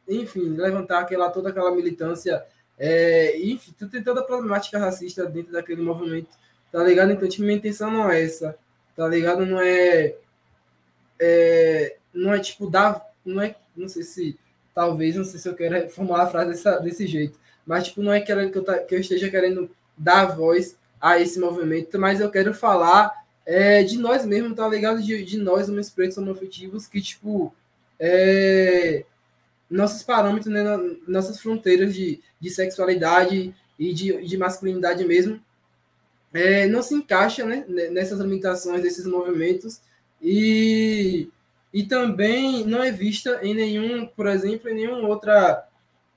Enfim, 0.07 0.49
levantar 0.49 0.99
aquela, 0.99 1.29
toda 1.29 1.49
aquela 1.49 1.71
militância, 1.73 2.43
é, 2.83 3.39
enfim, 3.39 3.73
tem 3.91 4.01
toda 4.01 4.21
a 4.21 4.23
problemática 4.23 4.79
racista 4.79 5.23
dentro 5.27 5.51
daquele 5.51 5.83
movimento, 5.83 6.29
tá 6.71 6.83
ligado? 6.83 7.11
Então, 7.11 7.29
tipo, 7.29 7.43
minha 7.43 7.55
intenção 7.55 7.91
não 7.91 8.09
é 8.09 8.23
essa, 8.23 8.57
tá 8.95 9.07
ligado? 9.07 9.45
Não 9.45 9.61
é 9.61 10.15
é, 11.19 11.95
não 12.11 12.33
é 12.33 12.39
tipo 12.39 12.67
dar, 12.67 13.05
não 13.23 13.39
é, 13.39 13.55
não 13.77 13.87
sei 13.87 14.01
se 14.01 14.39
talvez, 14.73 15.15
não 15.15 15.23
sei 15.23 15.39
se 15.39 15.47
eu 15.47 15.53
quero 15.53 15.87
formular 15.91 16.23
a 16.23 16.27
frase 16.27 16.49
dessa, 16.49 16.79
desse 16.79 17.05
jeito, 17.05 17.37
mas 17.67 17.89
tipo 17.89 18.01
não 18.01 18.11
é 18.11 18.19
que 18.19 18.31
eu, 18.31 18.51
que 18.87 18.95
eu 18.95 18.99
esteja 18.99 19.29
querendo 19.29 19.69
dar 19.95 20.35
voz 20.35 20.75
a 20.99 21.19
esse 21.19 21.39
movimento, 21.39 21.99
mas 21.99 22.19
eu 22.19 22.31
quero 22.31 22.51
falar 22.51 23.13
é, 23.45 23.83
de 23.83 23.99
nós 23.99 24.25
mesmos, 24.25 24.55
tá 24.55 24.67
ligado? 24.67 25.03
De, 25.03 25.23
de 25.23 25.37
nós, 25.37 25.69
homens 25.69 25.91
pretos 25.91 26.17
homoafetivos, 26.17 26.87
que 26.87 26.99
tipo 26.99 27.53
é, 27.99 29.05
nossos 29.71 30.03
parâmetros, 30.03 30.51
né, 30.53 30.63
nossas 31.07 31.39
fronteiras 31.39 31.95
de, 31.95 32.21
de 32.39 32.49
sexualidade 32.49 33.55
e 33.79 33.93
de, 33.93 34.21
de 34.27 34.37
masculinidade 34.37 35.05
mesmo, 35.05 35.41
é, 36.33 36.67
não 36.67 36.81
se 36.81 36.93
encaixa 36.93 37.45
né, 37.45 37.65
nessas 37.89 38.19
limitações 38.19 38.81
desses 38.81 39.05
movimentos 39.05 39.81
e, 40.21 41.29
e 41.73 41.83
também 41.83 42.65
não 42.65 42.83
é 42.83 42.91
vista 42.91 43.39
em 43.41 43.53
nenhum, 43.53 44.05
por 44.05 44.27
exemplo, 44.27 44.69
em 44.69 44.75
nenhuma 44.75 45.07
outra, 45.07 45.67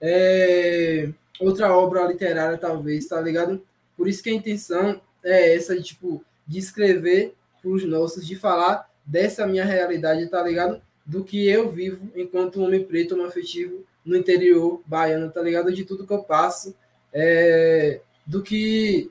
é, 0.00 1.08
outra 1.40 1.72
obra 1.72 2.06
literária, 2.06 2.58
talvez, 2.58 3.06
tá 3.06 3.20
ligado? 3.20 3.62
Por 3.96 4.08
isso 4.08 4.22
que 4.22 4.30
a 4.30 4.34
intenção 4.34 5.00
é 5.22 5.54
essa, 5.54 5.80
tipo, 5.80 6.24
de 6.46 6.58
escrever 6.58 7.34
para 7.62 7.70
os 7.70 7.84
nossos, 7.84 8.26
de 8.26 8.36
falar 8.36 8.88
dessa 9.06 9.46
minha 9.46 9.64
realidade, 9.64 10.26
tá 10.26 10.42
ligado? 10.42 10.82
Do 11.04 11.22
que 11.22 11.48
eu 11.48 11.70
vivo 11.70 12.10
enquanto 12.14 12.62
homem 12.62 12.82
preto, 12.84 13.14
homem 13.14 13.26
afetivo, 13.26 13.84
no 14.04 14.16
interior 14.16 14.80
baiano, 14.86 15.30
tá 15.30 15.42
ligado? 15.42 15.72
De 15.72 15.84
tudo 15.84 16.06
que 16.06 16.12
eu 16.12 16.22
passo, 16.22 16.74
é, 17.12 18.00
do 18.26 18.42
que 18.42 19.10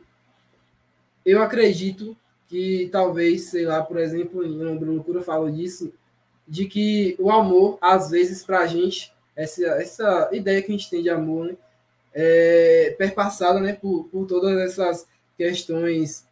eu 1.25 1.41
acredito 1.41 2.17
que 2.47 2.89
talvez, 2.91 3.45
sei 3.45 3.65
lá, 3.65 3.81
por 3.81 3.97
exemplo, 3.97 4.45
em 4.45 4.57
Bruno 4.77 4.93
Loucura 4.93 5.19
eu 5.19 5.23
falo 5.23 5.51
disso, 5.51 5.93
de 6.47 6.65
que 6.65 7.15
o 7.17 7.31
amor, 7.31 7.77
às 7.81 8.09
vezes, 8.11 8.43
para 8.43 8.59
a 8.59 8.67
gente, 8.67 9.13
essa, 9.35 9.63
essa 9.81 10.29
ideia 10.31 10.61
que 10.61 10.71
a 10.71 10.77
gente 10.77 10.89
tem 10.89 11.01
de 11.01 11.09
amor, 11.09 11.47
né, 11.47 11.57
é 12.13 12.95
perpassada 12.97 13.59
né, 13.59 13.73
por, 13.73 14.03
por 14.05 14.27
todas 14.27 14.55
essas 14.59 15.07
questões 15.35 16.27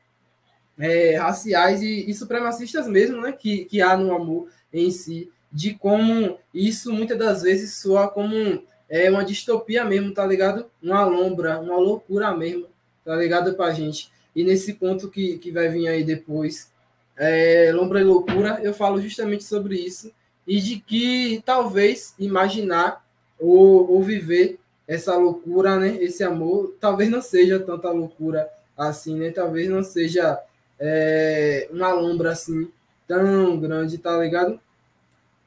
é, 0.78 1.16
raciais 1.16 1.82
e, 1.82 2.09
e, 2.09 2.14
supremacistas 2.14 2.88
mesmo, 2.88 3.20
né, 3.22 3.32
que, 3.32 3.66
que 3.66 3.82
há 3.82 3.97
no 3.97 4.14
amor 4.14 4.47
em 4.72 4.91
si, 4.91 5.32
de 5.52 5.74
como 5.74 6.38
isso 6.54 6.93
muitas 6.93 7.18
das 7.18 7.41
vezes 7.41 7.76
soa 7.76 8.08
como 8.08 8.64
é, 8.89 9.10
uma 9.10 9.24
distopia 9.24 9.84
mesmo, 9.84 10.14
tá 10.14 10.26
ligado? 10.26 10.66
Uma 10.82 11.04
lombra, 11.06 11.60
uma 11.60 11.78
loucura 11.78 12.36
mesmo, 12.36 12.68
tá 13.04 13.16
ligado 13.16 13.54
pra 13.54 13.72
gente. 13.72 14.12
E 14.36 14.43
nesse 14.43 14.74
conto 14.74 15.10
que, 15.10 15.38
que 15.38 15.52
vai 15.52 15.70
vir 15.70 15.88
aí 15.88 16.04
depois, 16.04 16.72
é, 17.18 17.72
Lombra 17.74 17.99
e 17.99 18.04
Loucura, 18.04 18.60
eu 18.64 18.74
falo 18.74 19.02
justamente 19.02 19.43
sobre 19.43 19.76
isso 19.76 20.12
e 20.47 20.60
de 20.60 20.80
que 20.80 21.41
talvez 21.45 22.16
imaginar 22.18 23.06
ou, 23.39 23.91
ou 23.91 24.02
viver 24.02 24.60
essa 24.88 25.16
loucura, 25.16 25.78
né? 25.80 25.97
Esse 26.02 26.24
amor, 26.24 26.76
talvez 26.80 27.10
não 27.10 27.22
seja 27.22 27.60
tanta 27.60 27.89
loucura 27.91 28.49
assim, 28.78 29.16
né? 29.16 29.32
Talvez 29.32 29.70
não 29.70 29.84
seja 29.84 30.39
é, 30.80 31.68
uma 31.72 31.93
lombra 31.93 32.32
assim 32.32 32.70
tão 33.08 33.60
grande, 33.60 33.97
tá 33.97 34.18
ligado? 34.18 34.60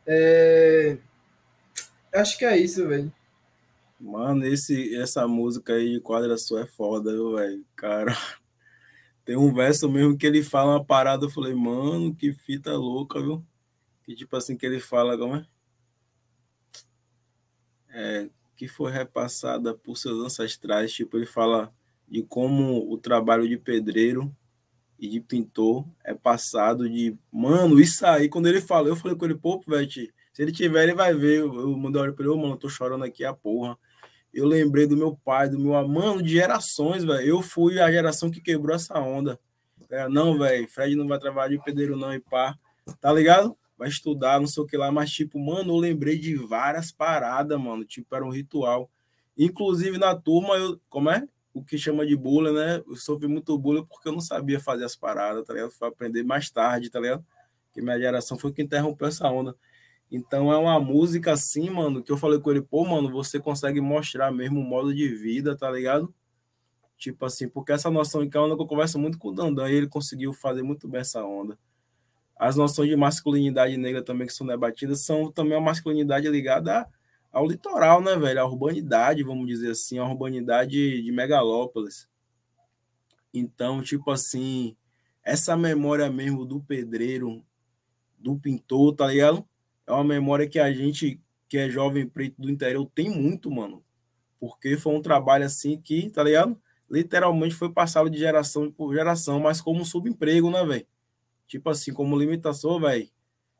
É... 0.06 0.98
Acho 2.12 2.38
que 2.38 2.44
é 2.44 2.56
isso, 2.56 2.86
velho. 2.86 3.12
Mano, 3.98 4.44
esse, 4.46 4.94
essa 4.96 5.26
música 5.26 5.74
aí, 5.74 6.00
Quadra 6.00 6.36
Sua 6.36 6.62
é 6.62 6.66
foda, 6.66 7.10
velho. 7.10 7.64
Cara, 7.74 8.14
tem 9.24 9.36
um 9.36 9.52
verso 9.52 9.88
mesmo 9.88 10.16
que 10.16 10.26
ele 10.26 10.42
fala 10.42 10.72
uma 10.72 10.84
parada, 10.84 11.24
eu 11.24 11.30
falei, 11.30 11.54
mano, 11.54 12.14
que 12.14 12.32
fita 12.32 12.72
louca, 12.72 13.20
viu? 13.20 13.44
Que 14.04 14.14
tipo 14.14 14.36
assim, 14.36 14.56
que 14.56 14.66
ele 14.66 14.80
fala, 14.80 15.16
como 15.16 15.36
é? 15.36 15.46
é 17.90 18.30
que 18.56 18.68
foi 18.68 18.92
repassada 18.92 19.74
por 19.74 19.96
seus 19.96 20.24
ancestrais, 20.24 20.92
tipo, 20.92 21.16
ele 21.16 21.26
fala 21.26 21.74
de 22.08 22.22
como 22.22 22.92
o 22.92 22.98
trabalho 22.98 23.48
de 23.48 23.56
pedreiro 23.56 24.34
e 24.98 25.08
de 25.08 25.20
pintor 25.20 25.86
é 26.04 26.14
passado 26.14 26.88
de. 26.88 27.16
Mano, 27.32 27.80
isso 27.80 28.06
aí, 28.06 28.28
quando 28.28 28.46
ele 28.46 28.60
falou, 28.60 28.88
eu 28.88 28.96
falei 28.96 29.16
com 29.16 29.24
ele, 29.24 29.34
pô, 29.34 29.62
velho, 29.66 29.90
se 29.90 30.12
ele 30.38 30.52
tiver, 30.52 30.84
ele 30.84 30.94
vai 30.94 31.14
ver. 31.14 31.40
Eu, 31.40 31.54
eu 31.54 31.76
mandei 31.76 32.00
olhar 32.00 32.12
pra 32.12 32.24
ele, 32.24 32.34
ô, 32.34 32.36
mano, 32.36 32.54
eu 32.54 32.58
tô 32.58 32.68
chorando 32.68 33.04
aqui 33.04 33.24
a 33.24 33.32
porra. 33.32 33.76
Eu 34.32 34.46
lembrei 34.46 34.86
do 34.86 34.96
meu 34.96 35.16
pai, 35.24 35.48
do 35.48 35.58
meu 35.58 35.72
mano, 35.86 36.22
de 36.22 36.30
gerações, 36.30 37.04
velho. 37.04 37.26
Eu 37.26 37.42
fui 37.42 37.80
a 37.80 37.90
geração 37.90 38.30
que 38.30 38.40
quebrou 38.40 38.74
essa 38.74 38.98
onda. 38.98 39.38
É, 39.90 40.08
não, 40.08 40.36
velho, 40.38 40.68
Fred 40.68 40.96
não 40.96 41.06
vai 41.06 41.18
trabalhar 41.18 41.48
de 41.48 41.62
pedreiro, 41.62 41.96
não, 41.96 42.12
e 42.12 42.18
pá. 42.18 42.56
Tá 43.00 43.12
ligado? 43.12 43.56
Vai 43.78 43.88
estudar, 43.88 44.40
não 44.40 44.46
sei 44.46 44.62
o 44.62 44.66
que 44.66 44.76
lá, 44.76 44.90
mas, 44.90 45.10
tipo, 45.10 45.38
mano, 45.38 45.72
eu 45.72 45.78
lembrei 45.78 46.18
de 46.18 46.34
várias 46.36 46.90
paradas, 46.90 47.60
mano. 47.60 47.84
Tipo, 47.84 48.14
era 48.14 48.24
um 48.24 48.30
ritual. 48.30 48.90
Inclusive 49.36 49.98
na 49.98 50.14
turma, 50.14 50.56
eu. 50.56 50.78
Como 50.88 51.10
é? 51.10 51.26
O 51.54 51.64
que 51.64 51.78
chama 51.78 52.04
de 52.04 52.16
bullying, 52.16 52.52
né? 52.52 52.82
Eu 52.86 52.96
sofri 52.96 53.28
muito 53.28 53.56
bullying 53.56 53.84
porque 53.86 54.08
eu 54.08 54.12
não 54.12 54.20
sabia 54.20 54.60
fazer 54.60 54.84
as 54.84 54.96
paradas, 54.96 55.44
tá 55.46 55.54
ligado? 55.54 55.70
Fui 55.70 55.88
aprender 55.88 56.22
mais 56.22 56.50
tarde, 56.50 56.90
tá 56.90 57.00
ligado? 57.00 57.24
Que 57.72 57.80
minha 57.80 57.98
geração 57.98 58.36
foi 58.36 58.52
que 58.52 58.60
interrompeu 58.60 59.06
essa 59.06 59.26
onda. 59.30 59.56
Então 60.10 60.52
é 60.52 60.58
uma 60.58 60.78
música 60.78 61.32
assim, 61.32 61.70
mano, 61.70 62.02
que 62.02 62.12
eu 62.12 62.16
falei 62.16 62.38
com 62.40 62.50
ele, 62.50 62.60
pô, 62.60 62.84
mano, 62.84 63.10
você 63.10 63.40
consegue 63.40 63.80
mostrar 63.80 64.30
mesmo 64.30 64.60
o 64.60 64.64
modo 64.64 64.94
de 64.94 65.08
vida, 65.08 65.56
tá 65.56 65.70
ligado? 65.70 66.12
Tipo 66.96 67.24
assim, 67.24 67.48
porque 67.48 67.72
essa 67.72 67.90
noção 67.90 68.28
que 68.28 68.36
é 68.36 68.40
onda 68.40 68.56
que 68.56 68.62
eu 68.62 68.66
converso 68.66 68.98
muito 68.98 69.18
com 69.18 69.28
o 69.28 69.32
Dandan 69.32 69.68
e 69.70 69.74
ele 69.74 69.88
conseguiu 69.88 70.32
fazer 70.32 70.62
muito 70.62 70.88
bem 70.88 71.00
essa 71.00 71.24
onda. 71.24 71.58
As 72.36 72.56
noções 72.56 72.88
de 72.88 72.96
masculinidade 72.96 73.76
negra 73.76 74.02
também 74.02 74.26
que 74.26 74.32
são 74.32 74.46
debatidas 74.46 75.04
são 75.04 75.30
também 75.30 75.54
uma 75.54 75.60
masculinidade 75.60 76.28
ligada 76.28 76.86
ao 77.34 77.46
litoral, 77.46 78.00
né, 78.00 78.16
velho? 78.16 78.40
A 78.40 78.46
urbanidade, 78.46 79.24
vamos 79.24 79.46
dizer 79.48 79.72
assim, 79.72 79.98
a 79.98 80.06
urbanidade 80.06 81.02
de 81.02 81.12
megalópolis. 81.12 82.08
Então, 83.32 83.82
tipo 83.82 84.12
assim, 84.12 84.76
essa 85.24 85.56
memória 85.56 86.08
mesmo 86.08 86.46
do 86.46 86.60
pedreiro, 86.60 87.44
do 88.16 88.38
pintor, 88.38 88.94
tá 88.94 89.08
ligado? 89.08 89.44
É 89.84 89.92
uma 89.92 90.04
memória 90.04 90.48
que 90.48 90.60
a 90.60 90.72
gente, 90.72 91.20
que 91.48 91.58
é 91.58 91.68
jovem 91.68 92.08
preto 92.08 92.40
do 92.40 92.48
interior, 92.48 92.88
tem 92.94 93.10
muito, 93.10 93.50
mano. 93.50 93.84
Porque 94.38 94.76
foi 94.76 94.94
um 94.94 95.02
trabalho 95.02 95.44
assim 95.44 95.80
que, 95.80 96.08
tá 96.10 96.22
ligado? 96.22 96.56
Literalmente 96.88 97.56
foi 97.56 97.72
passado 97.72 98.08
de 98.08 98.16
geração 98.16 98.70
por 98.70 98.94
geração, 98.94 99.40
mas 99.40 99.60
como 99.60 99.84
subemprego, 99.84 100.50
né, 100.50 100.64
velho? 100.64 100.86
Tipo 101.48 101.70
assim, 101.70 101.92
como 101.92 102.16
limitação, 102.16 102.78
velho. 102.78 103.08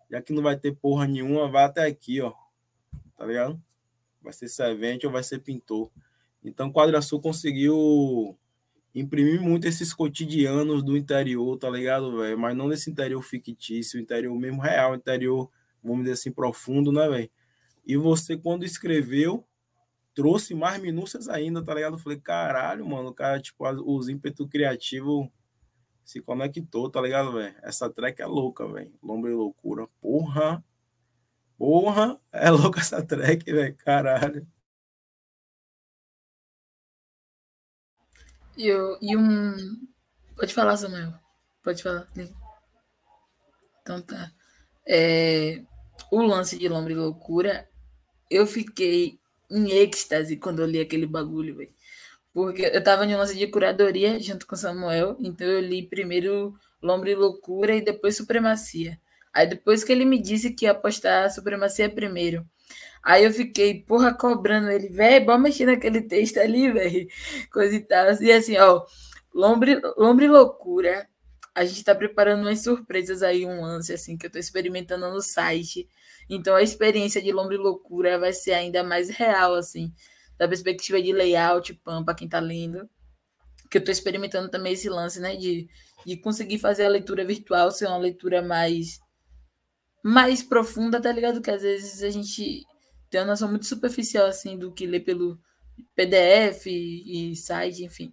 Já 0.09 0.23
que 0.23 0.33
não 0.33 0.45
vai 0.45 0.57
ter 0.57 0.77
porra 0.77 1.09
nenhuma, 1.09 1.51
vai 1.51 1.65
até 1.65 1.85
aqui, 1.87 2.21
ó. 2.21 2.33
Tá 3.17 3.27
ligado? 3.27 3.61
Vai 4.23 4.33
ser 4.33 4.49
servente 4.49 5.07
ou 5.07 5.13
vai 5.13 5.23
ser 5.23 5.39
pintor. 5.41 5.91
Então, 6.43 6.73
Quadra 6.73 7.01
Sul 7.01 7.21
conseguiu 7.21 8.37
imprimir 8.95 9.41
muito 9.41 9.67
esses 9.67 9.93
cotidianos 9.93 10.83
do 10.83 10.97
interior, 10.97 11.59
tá 11.59 11.69
ligado, 11.69 12.19
velho? 12.19 12.39
Mas 12.39 12.57
não 12.57 12.69
desse 12.69 12.91
interior 12.91 13.21
fictício, 13.23 13.99
interior 14.01 14.37
mesmo 14.39 14.61
real, 14.61 14.95
interior, 14.95 15.51
vamos 15.83 16.03
dizer 16.03 16.13
assim, 16.13 16.31
profundo, 16.31 16.93
né, 16.93 17.09
velho? 17.09 17.31
E 17.85 17.97
você, 17.97 18.37
quando 18.37 18.65
escreveu, 18.65 19.45
trouxe 20.15 20.55
mais 20.55 20.81
minúcias 20.81 21.29
ainda, 21.29 21.63
tá 21.63 21.75
ligado? 21.75 21.95
Eu 21.95 21.99
falei, 21.99 22.19
caralho, 22.21 22.87
mano, 22.87 23.09
o 23.09 23.15
cara, 23.15 23.41
tipo, 23.41 23.69
os 23.69 24.09
ímpetos 24.09 24.47
criativos 24.49 25.29
se 26.05 26.21
conectou, 26.21 26.89
tá 26.89 27.01
ligado, 27.01 27.33
velho? 27.33 27.55
Essa 27.63 27.91
track 27.91 28.23
é 28.23 28.27
louca, 28.27 28.67
velho. 28.69 28.93
Lombre 29.03 29.33
loucura. 29.33 29.89
Porra! 30.01 30.63
Porra! 31.59 32.19
É 32.33 32.51
louca 32.51 32.81
essa 32.81 33.05
track, 33.05 33.45
velho. 33.51 33.77
Caralho. 33.77 34.47
E, 38.57 38.67
eu, 38.67 38.99
e 39.01 39.17
um. 39.17 39.87
Pode 40.37 40.55
falar, 40.55 40.77
Samuel. 40.77 41.15
Pode 41.63 41.83
falar. 41.83 42.07
Então 43.83 44.01
tá. 44.03 44.33
É, 44.87 45.63
o 46.11 46.23
lance 46.23 46.59
de 46.59 46.69
Lombre 46.69 46.95
Loucura, 46.95 47.69
eu 48.31 48.47
fiquei 48.47 49.19
em 49.51 49.71
êxtase 49.71 50.37
quando 50.37 50.61
eu 50.61 50.67
li 50.67 50.81
aquele 50.81 51.07
bagulho, 51.07 51.57
velho. 51.57 51.73
Porque 52.33 52.63
eu 52.63 52.83
tava 52.83 53.07
em 53.07 53.15
um 53.15 53.19
lance 53.19 53.37
de 53.37 53.47
curadoria 53.47 54.21
junto 54.21 54.47
com 54.47 54.57
Samuel, 54.57 55.17
então 55.21 55.47
eu 55.47 55.61
li 55.61 55.87
primeiro 55.87 56.55
Lombre 56.83 57.15
Loucura 57.15 57.75
e 57.77 57.81
depois 57.85 58.17
Supremacia. 58.17 59.01
Aí 59.35 59.47
depois 59.49 59.83
que 59.85 59.93
ele 59.93 60.05
me 60.05 60.21
disse 60.21 60.53
que 60.53 60.67
ia 60.67 60.75
postar 60.75 61.31
Supremacia 61.31 61.91
primeiro. 61.91 62.47
Aí 63.03 63.25
eu 63.25 63.33
fiquei, 63.33 63.83
porra, 63.83 64.15
cobrando 64.15 64.71
ele, 64.71 64.89
velho, 64.89 65.27
bora 65.27 65.39
mexer 65.39 65.67
naquele 65.67 66.03
texto 66.03 66.39
ali, 66.39 66.71
velho. 66.73 67.07
Coisa 67.53 67.75
e 67.75 67.81
tal. 67.81 68.13
E 68.23 68.33
assim, 68.33 68.57
ó, 68.59 68.85
Lombre, 69.35 69.81
Lombre 69.99 70.29
Loucura, 70.29 71.07
a 71.55 71.65
gente 71.65 71.85
tá 71.85 71.95
preparando 71.95 72.43
umas 72.43 72.63
surpresas 72.63 73.23
aí, 73.23 73.45
um 73.45 73.61
lance, 73.61 73.93
assim, 73.93 74.17
que 74.17 74.27
eu 74.27 74.31
tô 74.31 74.39
experimentando 74.39 75.11
no 75.11 75.21
site. 75.21 75.89
Então 76.31 76.55
a 76.55 76.63
experiência 76.63 77.21
de 77.21 77.33
Lombre 77.33 77.57
Loucura 77.57 78.19
vai 78.19 78.33
ser 78.33 78.53
ainda 78.53 78.83
mais 78.83 79.11
real, 79.11 79.55
assim 79.55 79.93
da 80.39 80.49
perspectiva 80.49 81.01
de 81.01 81.13
layout, 81.13 81.75
PAM, 81.75 82.05
para 82.05 82.15
quem 82.15 82.27
está 82.27 82.41
lendo, 82.41 82.89
que 83.71 83.79
eu 83.79 83.81
estou 83.81 83.93
experimentando 83.93 84.51
também 84.51 84.73
esse 84.73 84.89
lance, 84.89 85.21
né, 85.21 85.37
de, 85.37 85.69
de 86.05 86.17
conseguir 86.17 86.59
fazer 86.59 86.85
a 86.85 86.89
leitura 86.89 87.25
virtual 87.25 87.71
ser 87.71 87.87
uma 87.87 87.99
leitura 87.99 88.43
mais 88.43 89.01
mais 90.05 90.43
profunda, 90.43 91.01
tá 91.01 91.11
ligado? 91.11 91.41
Que 91.41 91.51
às 91.51 91.63
vezes 91.63 92.03
a 92.03 92.11
gente 92.11 92.63
tem 93.09 93.23
uma 93.23 93.29
noção 93.29 93.49
muito 93.49 93.65
superficial, 93.65 94.27
assim, 94.27 94.59
do 94.59 94.71
que 94.71 94.87
lê 94.87 95.01
pelo 95.01 95.41
PDF 95.97 96.67
e, 96.67 97.33
e 97.33 97.37
site, 97.37 97.83
enfim. 97.83 98.13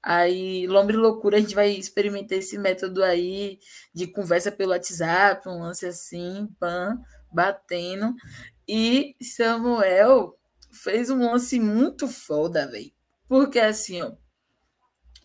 Aí, 0.00 0.68
Lombre 0.68 0.96
Loucura, 0.96 1.36
a 1.36 1.40
gente 1.40 1.54
vai 1.54 1.72
experimentar 1.72 2.38
esse 2.38 2.56
método 2.56 3.02
aí 3.02 3.58
de 3.92 4.06
conversa 4.06 4.52
pelo 4.52 4.70
WhatsApp, 4.70 5.48
um 5.48 5.62
lance 5.62 5.84
assim, 5.84 6.48
pan, 6.60 6.96
batendo. 7.32 8.14
E 8.66 9.16
Samuel 9.20 10.38
fez 10.72 11.10
um 11.10 11.28
lance 11.30 11.58
muito 11.58 12.06
foda, 12.06 12.68
velho. 12.68 12.92
Porque 13.26 13.58
assim, 13.58 14.00
ó, 14.00 14.12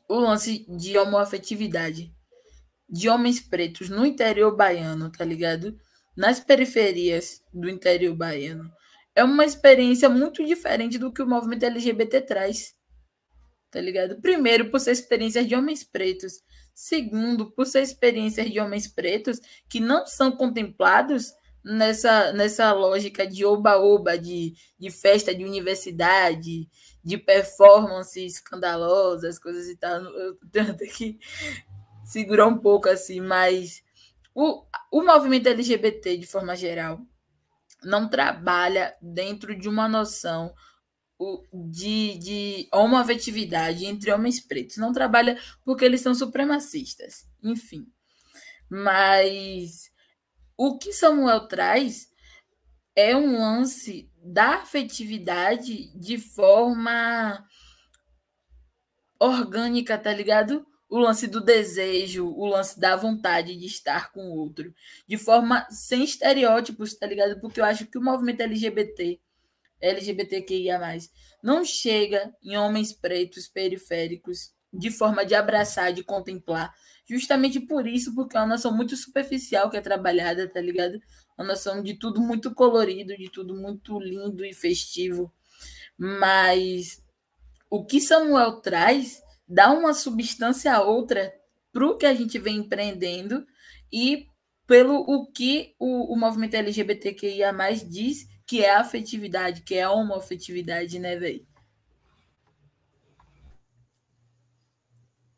o 0.09 0.19
lance 0.19 0.65
de 0.67 0.97
homoafetividade 0.97 2.11
de 2.89 3.07
homens 3.07 3.39
pretos 3.39 3.89
no 3.89 4.05
interior 4.05 4.55
baiano, 4.55 5.11
tá 5.11 5.23
ligado? 5.23 5.77
Nas 6.17 6.39
periferias 6.39 7.43
do 7.53 7.69
interior 7.69 8.15
baiano. 8.15 8.71
É 9.15 9.23
uma 9.23 9.45
experiência 9.45 10.09
muito 10.09 10.43
diferente 10.43 10.97
do 10.97 11.13
que 11.13 11.21
o 11.21 11.27
movimento 11.27 11.63
LGBT 11.63 12.21
traz. 12.21 12.75
Tá 13.69 13.79
ligado? 13.79 14.19
Primeiro, 14.19 14.71
por 14.71 14.79
ser 14.79 14.91
experiências 14.91 15.47
de 15.47 15.55
homens 15.55 15.83
pretos. 15.83 16.41
Segundo, 16.73 17.51
por 17.51 17.65
ser 17.67 17.81
experiências 17.81 18.49
de 18.49 18.59
homens 18.59 18.87
pretos 18.87 19.39
que 19.69 19.79
não 19.79 20.05
são 20.07 20.31
contemplados 20.31 21.33
nessa, 21.63 22.31
nessa 22.33 22.71
lógica 22.71 23.27
de 23.27 23.45
oba-oba, 23.45 24.17
de, 24.17 24.53
de 24.79 24.89
festa 24.89 25.35
de 25.35 25.43
universidade, 25.43 26.67
de 27.03 27.17
performance 27.17 28.23
escandalosas, 28.25 29.37
coisas 29.37 29.67
e 29.67 29.75
tal. 29.75 30.01
Eu 30.03 30.37
tenho 30.51 30.71
até 30.71 30.87
que 30.87 31.19
segurar 32.05 32.47
um 32.47 32.57
pouco 32.57 32.89
assim, 32.89 33.19
mas 33.19 33.83
o, 34.39 34.63
o 34.91 35.01
movimento 35.01 35.49
LGBT, 35.49 36.15
de 36.15 36.27
forma 36.27 36.55
geral, 36.55 37.01
não 37.83 38.07
trabalha 38.07 38.95
dentro 39.01 39.57
de 39.57 39.67
uma 39.67 39.87
noção 39.87 40.53
de, 41.71 42.19
de 42.19 42.69
homoafetividade 42.71 43.87
entre 43.87 44.11
homens 44.11 44.39
pretos. 44.39 44.77
Não 44.77 44.93
trabalha 44.93 45.41
porque 45.65 45.83
eles 45.83 46.01
são 46.01 46.13
supremacistas, 46.13 47.27
enfim. 47.41 47.87
Mas 48.69 49.91
o 50.55 50.77
que 50.77 50.93
Samuel 50.93 51.47
traz 51.47 52.07
é 52.95 53.17
um 53.17 53.39
lance 53.39 54.07
da 54.17 54.57
afetividade 54.57 55.91
de 55.97 56.19
forma 56.19 57.43
orgânica, 59.19 59.97
tá 59.97 60.13
ligado? 60.13 60.63
O 60.89 60.97
lance 60.99 61.27
do 61.27 61.41
desejo, 61.41 62.27
o 62.27 62.45
lance 62.45 62.79
da 62.79 62.95
vontade 62.95 63.55
de 63.55 63.65
estar 63.65 64.11
com 64.11 64.29
o 64.29 64.37
outro, 64.37 64.73
de 65.05 65.17
forma 65.17 65.67
sem 65.69 66.03
estereótipos, 66.03 66.95
tá 66.95 67.05
ligado? 67.05 67.39
Porque 67.41 67.59
eu 67.59 67.65
acho 67.65 67.85
que 67.87 67.97
o 67.97 68.01
movimento 68.01 68.41
LGBT, 68.41 69.19
LGBTQIA, 69.81 70.79
não 71.43 71.65
chega 71.65 72.33
em 72.41 72.57
homens 72.57 72.93
pretos 72.93 73.47
periféricos 73.47 74.53
de 74.71 74.89
forma 74.89 75.25
de 75.25 75.35
abraçar, 75.35 75.91
de 75.91 76.03
contemplar, 76.03 76.73
Justamente 77.09 77.61
por 77.61 77.87
isso, 77.87 78.13
porque 78.13 78.35
é 78.35 78.39
uma 78.41 78.47
noção 78.47 78.75
muito 78.75 78.97
superficial 78.97 79.69
que 79.69 79.77
é 79.77 79.81
trabalhada, 79.81 80.45
tá 80.47 80.59
ligado? 80.59 80.99
Uma 81.37 81.47
noção 81.47 81.81
de 81.81 81.93
tudo 81.93 82.19
muito 82.19 82.53
colorido, 82.53 83.15
de 83.15 83.31
tudo 83.31 83.55
muito 83.55 83.97
lindo 83.97 84.43
e 84.43 84.53
festivo. 84.53 85.31
Mas 85.97 87.01
o 87.69 87.85
que 87.85 88.01
Samuel 88.01 88.59
traz 88.59 89.21
dá 89.47 89.71
uma 89.71 89.93
substância 89.93 90.73
a 90.73 90.81
outra 90.81 91.33
para 91.71 91.85
o 91.85 91.97
que 91.97 92.05
a 92.05 92.13
gente 92.13 92.37
vem 92.37 92.57
empreendendo 92.57 93.45
e 93.91 94.27
pelo 94.65 94.95
o 94.95 95.31
que 95.31 95.75
o, 95.79 96.13
o 96.13 96.17
movimento 96.17 96.55
LGBTQIA 96.55 97.53
diz 97.87 98.27
que 98.45 98.63
é 98.63 98.73
a 98.73 98.81
afetividade, 98.81 99.61
que 99.61 99.75
é 99.75 99.83
a 99.83 99.91
homoafetividade, 99.91 100.99
né, 100.99 101.15
velho? 101.17 101.45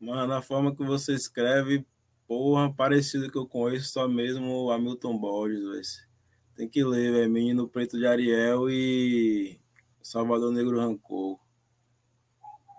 Mano, 0.00 0.32
a 0.32 0.40
forma 0.40 0.74
que 0.74 0.82
você 0.82 1.14
escreve, 1.14 1.84
porra, 2.26 2.72
parecido 2.72 3.30
que 3.30 3.36
eu 3.36 3.46
conheço 3.46 3.90
só 3.92 4.08
mesmo 4.08 4.64
o 4.64 4.70
Hamilton 4.70 5.18
Borges, 5.18 5.62
velho. 5.62 6.10
Tem 6.54 6.68
que 6.68 6.82
ler, 6.82 7.12
velho. 7.12 7.30
Menino 7.30 7.68
Preto 7.68 7.98
de 7.98 8.06
Ariel 8.06 8.70
e 8.70 9.60
Salvador 10.02 10.52
Negro 10.52 10.78
Rancor. 10.78 11.38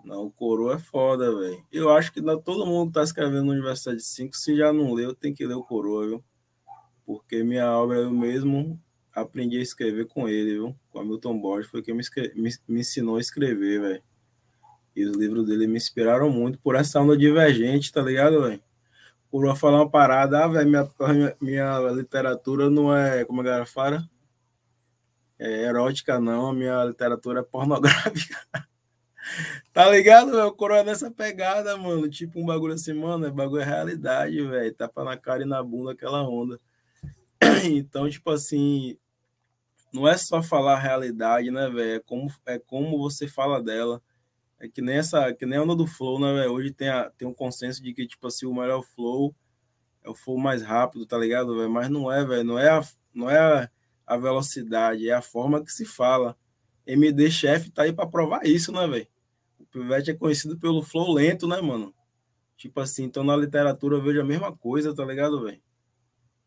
Não, 0.04 0.26
o 0.26 0.30
Coroa 0.30 0.74
é 0.74 0.78
foda, 0.78 1.34
velho. 1.34 1.64
Eu 1.70 1.90
acho 1.90 2.12
que 2.12 2.20
todo 2.44 2.66
mundo 2.66 2.88
que 2.88 2.94
tá 2.94 3.02
escrevendo 3.02 3.44
no 3.44 3.52
Universidade 3.52 4.02
5, 4.02 4.36
se 4.36 4.56
já 4.56 4.72
não 4.72 4.92
leu, 4.92 5.14
tem 5.14 5.32
que 5.32 5.46
ler 5.46 5.54
o 5.54 5.62
Coroa, 5.62 6.06
viu? 6.06 6.24
Porque 7.06 7.44
minha 7.44 7.70
obra 7.70 7.98
eu 7.98 8.10
mesmo 8.10 8.80
aprendi 9.14 9.58
a 9.58 9.62
escrever 9.62 10.06
com 10.06 10.28
ele, 10.28 10.54
viu? 10.54 10.76
Com 10.90 11.00
Hamilton 11.00 11.38
Borges, 11.38 11.70
foi 11.70 11.82
quem 11.82 11.94
me, 11.94 12.02
me, 12.34 12.50
me 12.66 12.80
ensinou 12.80 13.16
a 13.16 13.20
escrever, 13.20 13.80
velho. 13.80 14.02
E 14.94 15.04
os 15.04 15.16
livros 15.16 15.46
dele 15.46 15.66
me 15.66 15.76
inspiraram 15.76 16.30
muito 16.30 16.58
por 16.58 16.74
essa 16.74 17.00
onda 17.00 17.16
divergente, 17.16 17.92
tá 17.92 18.02
ligado, 18.02 18.42
velho? 18.42 18.62
Por 19.30 19.56
falar 19.56 19.78
uma 19.78 19.90
parada, 19.90 20.44
ah, 20.44 20.48
velho, 20.48 20.68
minha, 20.68 20.90
minha, 21.00 21.36
minha, 21.40 21.78
literatura 21.90 22.68
não 22.68 22.94
é, 22.94 23.24
como 23.24 23.40
a 23.40 23.44
galera 23.44 23.66
fala? 23.66 24.08
É 25.38 25.64
erótica, 25.64 26.20
não, 26.20 26.52
minha 26.52 26.84
literatura 26.84 27.40
é 27.40 27.42
pornográfica. 27.42 28.36
tá 29.72 29.88
ligado? 29.88 30.34
O 30.46 30.52
coroa 30.52 30.80
é 30.80 30.84
nessa 30.84 31.10
pegada, 31.10 31.76
mano. 31.76 32.08
Tipo 32.08 32.40
um 32.40 32.46
bagulho 32.46 32.74
assim, 32.74 32.92
mano, 32.92 33.26
é 33.26 33.30
bagulho 33.30 33.62
é 33.62 33.64
realidade, 33.64 34.42
velho. 34.42 34.74
Tapa 34.74 35.04
na 35.04 35.16
cara 35.16 35.42
e 35.42 35.46
na 35.46 35.62
bunda 35.62 35.92
aquela 35.92 36.22
onda. 36.22 36.58
Então, 37.64 38.08
tipo 38.08 38.30
assim, 38.30 38.96
não 39.92 40.08
é 40.08 40.16
só 40.16 40.42
falar 40.42 40.74
a 40.74 40.78
realidade, 40.78 41.50
né, 41.50 41.68
velho? 41.68 41.96
É 41.96 42.00
como, 42.00 42.32
é 42.46 42.58
como 42.58 42.98
você 42.98 43.28
fala 43.28 43.62
dela. 43.62 44.02
É 44.60 44.68
que 44.68 44.80
nem 44.80 44.96
essa, 44.96 45.32
que 45.34 45.44
nem 45.44 45.58
a 45.58 45.62
onda 45.62 45.74
do 45.76 45.86
flow, 45.86 46.20
né, 46.20 46.32
velho? 46.34 46.52
Hoje 46.52 46.72
tem, 46.72 46.88
a, 46.88 47.10
tem 47.10 47.26
um 47.26 47.34
consenso 47.34 47.82
de 47.82 47.92
que, 47.92 48.06
tipo 48.06 48.26
assim, 48.26 48.46
o 48.46 48.54
melhor 48.54 48.82
flow 48.82 49.34
é 50.04 50.10
o 50.10 50.14
flow 50.14 50.38
mais 50.38 50.62
rápido, 50.62 51.06
tá 51.06 51.18
ligado, 51.18 51.56
velho? 51.56 51.70
Mas 51.70 51.88
não 51.88 52.10
é, 52.10 52.24
velho. 52.24 52.44
Não 52.44 52.58
é, 52.58 52.70
a, 52.70 52.82
não 53.14 53.30
é 53.30 53.38
a, 53.38 53.70
a 54.06 54.16
velocidade, 54.16 55.08
é 55.08 55.12
a 55.12 55.22
forma 55.22 55.64
que 55.64 55.72
se 55.72 55.84
fala. 55.84 56.36
MD 56.86 57.30
Chef 57.30 57.70
tá 57.70 57.82
aí 57.82 57.92
pra 57.92 58.06
provar 58.06 58.44
isso, 58.46 58.72
né, 58.72 58.86
velho? 58.86 59.06
Pivete 59.72 60.10
é 60.10 60.14
conhecido 60.14 60.58
pelo 60.58 60.82
flow 60.82 61.12
lento, 61.12 61.48
né, 61.48 61.60
mano? 61.60 61.94
Tipo 62.56 62.80
assim, 62.80 63.04
então 63.04 63.24
na 63.24 63.36
literatura 63.36 63.96
eu 63.96 64.02
vejo 64.02 64.20
a 64.20 64.24
mesma 64.24 64.54
coisa, 64.54 64.94
tá 64.94 65.04
ligado, 65.04 65.42
velho? 65.42 65.60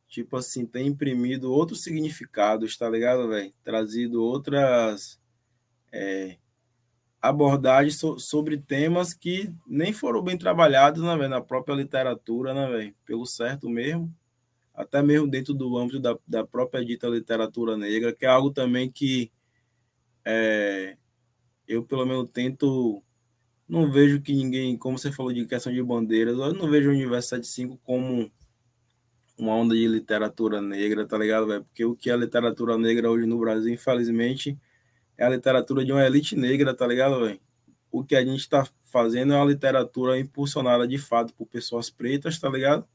Tipo 0.08 0.38
assim, 0.38 0.66
tem 0.66 0.88
imprimido 0.88 1.52
outros 1.52 1.84
significados, 1.84 2.78
tá 2.78 2.90
ligado, 2.90 3.28
velho? 3.28 3.52
Trazido 3.64 4.24
outras. 4.24 5.20
É, 5.92 6.38
abordagens 7.22 7.98
so, 7.98 8.20
sobre 8.20 8.58
temas 8.58 9.14
que 9.14 9.52
nem 9.66 9.92
foram 9.92 10.22
bem 10.22 10.38
trabalhados 10.38 11.02
né, 11.02 11.16
véio, 11.18 11.30
na 11.30 11.42
própria 11.42 11.74
literatura, 11.74 12.54
né, 12.54 12.68
véio, 12.68 12.96
pelo 13.06 13.26
certo 13.26 13.70
mesmo, 13.70 14.14
até 14.74 15.02
mesmo 15.02 15.28
dentro 15.28 15.54
do 15.54 15.78
âmbito 15.78 16.00
da, 16.00 16.18
da 16.28 16.46
própria 16.46 16.86
dita 16.86 17.08
literatura 17.08 17.76
negra, 17.76 18.14
que 18.14 18.26
é 18.26 18.30
algo 18.30 18.52
também 18.52 18.92
que 18.92 19.32
é, 20.24 20.98
eu, 21.68 21.84
pelo 21.84 22.06
menos, 22.06 22.30
tento. 22.32 23.02
Não 23.68 23.92
vejo 23.92 24.22
que 24.22 24.32
ninguém, 24.34 24.78
como 24.78 24.98
você 24.98 25.12
falou 25.12 25.34
de 25.34 25.46
questão 25.46 25.74
de 25.74 25.82
bandeiras, 25.82 26.38
eu 26.38 26.54
não 26.54 26.70
vejo 26.70 26.90
o 26.90 26.94
Universo 26.94 27.30
75 27.30 27.80
como 27.84 28.32
uma 29.38 29.54
onda 29.56 29.76
de 29.76 29.88
literatura 29.88 30.62
negra, 30.62 31.06
tá 31.06 31.18
ligado, 31.18 31.48
velho? 31.48 31.64
Porque 31.64 31.84
o 31.84 31.96
que 31.96 32.10
é 32.10 32.16
literatura 32.16 32.78
negra 32.78 33.10
hoje 33.10 33.26
no 33.26 33.40
Brasil, 33.40 33.74
infelizmente, 33.74 34.58
é 35.18 35.26
a 35.26 35.30
literatura 35.30 35.84
de 35.84 35.92
uma 35.92 36.06
elite 36.06 36.36
negra, 36.36 36.74
tá 36.76 36.86
ligado, 36.86 37.20
velho? 37.20 37.40
O 37.92 38.04
que 38.04 38.16
a 38.16 38.24
gente 38.24 38.40
está 38.40 38.68
fazendo 38.92 39.34
é 39.34 39.38
uma 39.38 39.46
literatura 39.46 40.20
impulsionada 40.20 40.88
de 40.88 40.98
fato 40.98 41.34
por 41.34 41.48
pessoas 41.48 41.90
pretas, 41.90 42.40
tá 42.40 42.50
ligado? 42.50 42.88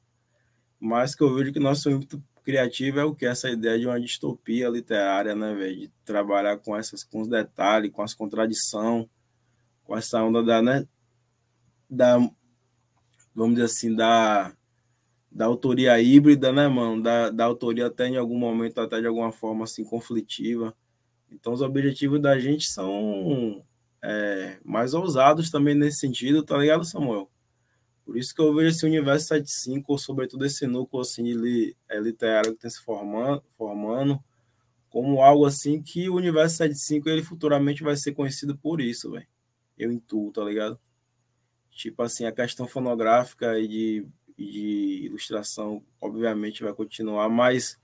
Mas 0.79 1.15
que 1.15 1.23
eu 1.23 1.35
vejo 1.35 1.53
que 1.53 1.61
nosso 1.61 1.91
ímpeto 1.91 2.23
criativo 2.43 3.01
é 3.01 3.05
o 3.05 3.15
que? 3.15 3.27
Essa 3.27 3.51
ideia 3.51 3.79
de 3.79 3.87
uma 3.87 4.01
distopia 4.01 4.69
literária, 4.69 5.35
né, 5.35 5.55
velho? 5.55 5.77
De 5.81 5.91
trabalhar 6.05 6.57
com 6.59 6.77
essas, 6.77 7.05
com 7.05 7.21
os 7.21 7.29
detalhes, 7.29 7.91
com 7.91 8.03
as 8.03 8.15
contradições, 8.15 9.07
com 9.91 9.99
essa 9.99 10.23
onda 10.23 10.41
da, 10.41 10.63
né? 10.63 10.87
Da, 11.91 12.17
vamos 13.35 13.57
dizer 13.57 13.65
assim, 13.65 13.93
da, 13.93 14.55
da 15.33 15.47
autoria 15.47 16.01
híbrida, 16.01 16.53
né, 16.53 16.69
mano? 16.69 17.03
Da, 17.03 17.31
da 17.31 17.45
autoria 17.45 17.89
até 17.89 18.07
em 18.07 18.17
algum 18.17 18.39
momento, 18.39 18.81
até 18.81 19.01
de 19.01 19.09
alguma 19.09 19.33
forma, 19.33 19.65
assim, 19.65 19.83
conflitiva 19.83 20.73
então, 21.33 21.53
os 21.53 21.63
objetivos 21.63 22.21
da 22.21 22.39
gente 22.39 22.67
são 22.69 23.65
é, 24.03 24.59
mais 24.65 24.95
ousados 24.95 25.51
também 25.51 25.75
nesse 25.75 25.99
sentido, 25.99 26.43
tá 26.43 26.59
ligado, 26.59 26.85
Samuel? 26.85 27.31
Por 28.05 28.17
isso 28.17 28.35
que 28.35 28.41
eu 28.41 28.53
vejo 28.55 28.71
esse 28.71 28.85
universo 28.85 29.29
75, 29.29 29.93
ou 29.93 29.99
sobretudo 29.99 30.45
esse 30.45 30.67
núcleo 30.67 31.01
assim, 31.01 31.23
de, 31.23 31.77
é, 31.89 32.01
literário 32.01 32.53
que 32.55 32.61
tem 32.61 32.71
se 32.71 32.83
formando, 32.83 33.43
formando, 33.57 34.19
como 34.89 35.23
algo 35.23 35.47
assim 35.47 35.81
que 35.81 36.09
o 36.09 36.17
universo 36.17 36.57
75 36.57 37.09
ele 37.09 37.23
futuramente 37.23 37.83
vai 37.85 37.97
ser 37.97 38.13
conhecido 38.13 38.59
por 38.59 38.81
isso, 38.81 39.13
velho. 39.13 39.27
Eu 39.81 39.91
intuo, 39.91 40.31
tá 40.31 40.45
ligado? 40.45 40.79
Tipo 41.71 42.03
assim, 42.03 42.27
a 42.27 42.33
questão 42.33 42.69
fonográfica 42.69 43.59
e 43.59 43.67
de, 43.67 44.07
de 44.37 45.07
ilustração, 45.07 45.83
obviamente, 45.99 46.63
vai 46.63 46.75
continuar, 46.75 47.31
mas 47.31 47.81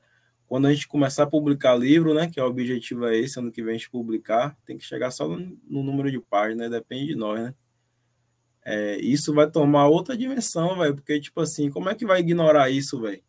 quando 0.46 0.66
a 0.66 0.74
gente 0.74 0.86
começar 0.86 1.22
a 1.22 1.26
publicar 1.26 1.74
livro, 1.74 2.12
né, 2.12 2.28
que 2.28 2.38
é 2.38 2.42
o 2.42 2.48
objetivo 2.48 3.06
é 3.06 3.16
esse, 3.16 3.38
ano 3.38 3.50
que 3.50 3.62
vem 3.62 3.74
a 3.74 3.78
gente 3.78 3.90
publicar, 3.90 4.54
tem 4.66 4.76
que 4.76 4.84
chegar 4.84 5.10
só 5.10 5.26
no, 5.26 5.58
no 5.66 5.82
número 5.82 6.10
de 6.10 6.20
páginas, 6.20 6.70
né, 6.70 6.78
depende 6.78 7.06
de 7.06 7.16
nós, 7.16 7.40
né? 7.40 7.54
É, 8.62 8.96
isso 8.98 9.32
vai 9.32 9.50
tomar 9.50 9.88
outra 9.88 10.16
dimensão, 10.16 10.76
velho, 10.76 10.94
porque, 10.96 11.18
tipo 11.18 11.40
assim, 11.40 11.70
como 11.70 11.88
é 11.88 11.94
que 11.94 12.04
vai 12.04 12.20
ignorar 12.20 12.68
isso, 12.68 13.00
velho? 13.00 13.22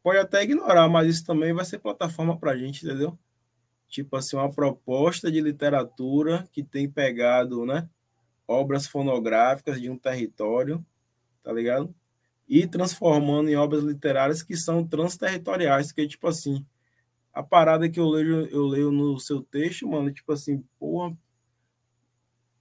Pode 0.00 0.18
até 0.18 0.44
ignorar, 0.44 0.88
mas 0.88 1.08
isso 1.08 1.26
também 1.26 1.52
vai 1.52 1.64
ser 1.64 1.80
plataforma 1.80 2.38
pra 2.38 2.56
gente, 2.56 2.86
entendeu? 2.86 3.18
Tipo 3.88 4.16
assim, 4.16 4.36
uma 4.36 4.52
proposta 4.52 5.30
de 5.30 5.40
literatura 5.40 6.48
que 6.52 6.62
tem 6.62 6.90
pegado, 6.90 7.64
né, 7.64 7.88
obras 8.46 8.86
fonográficas 8.86 9.80
de 9.80 9.90
um 9.90 9.96
território, 9.96 10.84
tá 11.42 11.52
ligado? 11.52 11.94
e 12.48 12.66
transformando 12.66 13.48
em 13.48 13.56
obras 13.56 13.82
literárias 13.82 14.42
que 14.42 14.56
são 14.56 14.86
transterritoriais, 14.86 15.92
que 15.92 16.02
é 16.02 16.06
tipo 16.06 16.28
assim, 16.28 16.64
a 17.32 17.42
parada 17.42 17.88
que 17.88 17.98
eu 18.00 18.08
leio, 18.08 18.46
eu 18.46 18.66
leio 18.66 18.90
no 18.90 19.18
seu 19.18 19.42
texto, 19.42 19.86
mano, 19.88 20.12
tipo 20.12 20.32
assim, 20.32 20.64
porra, 20.78 21.16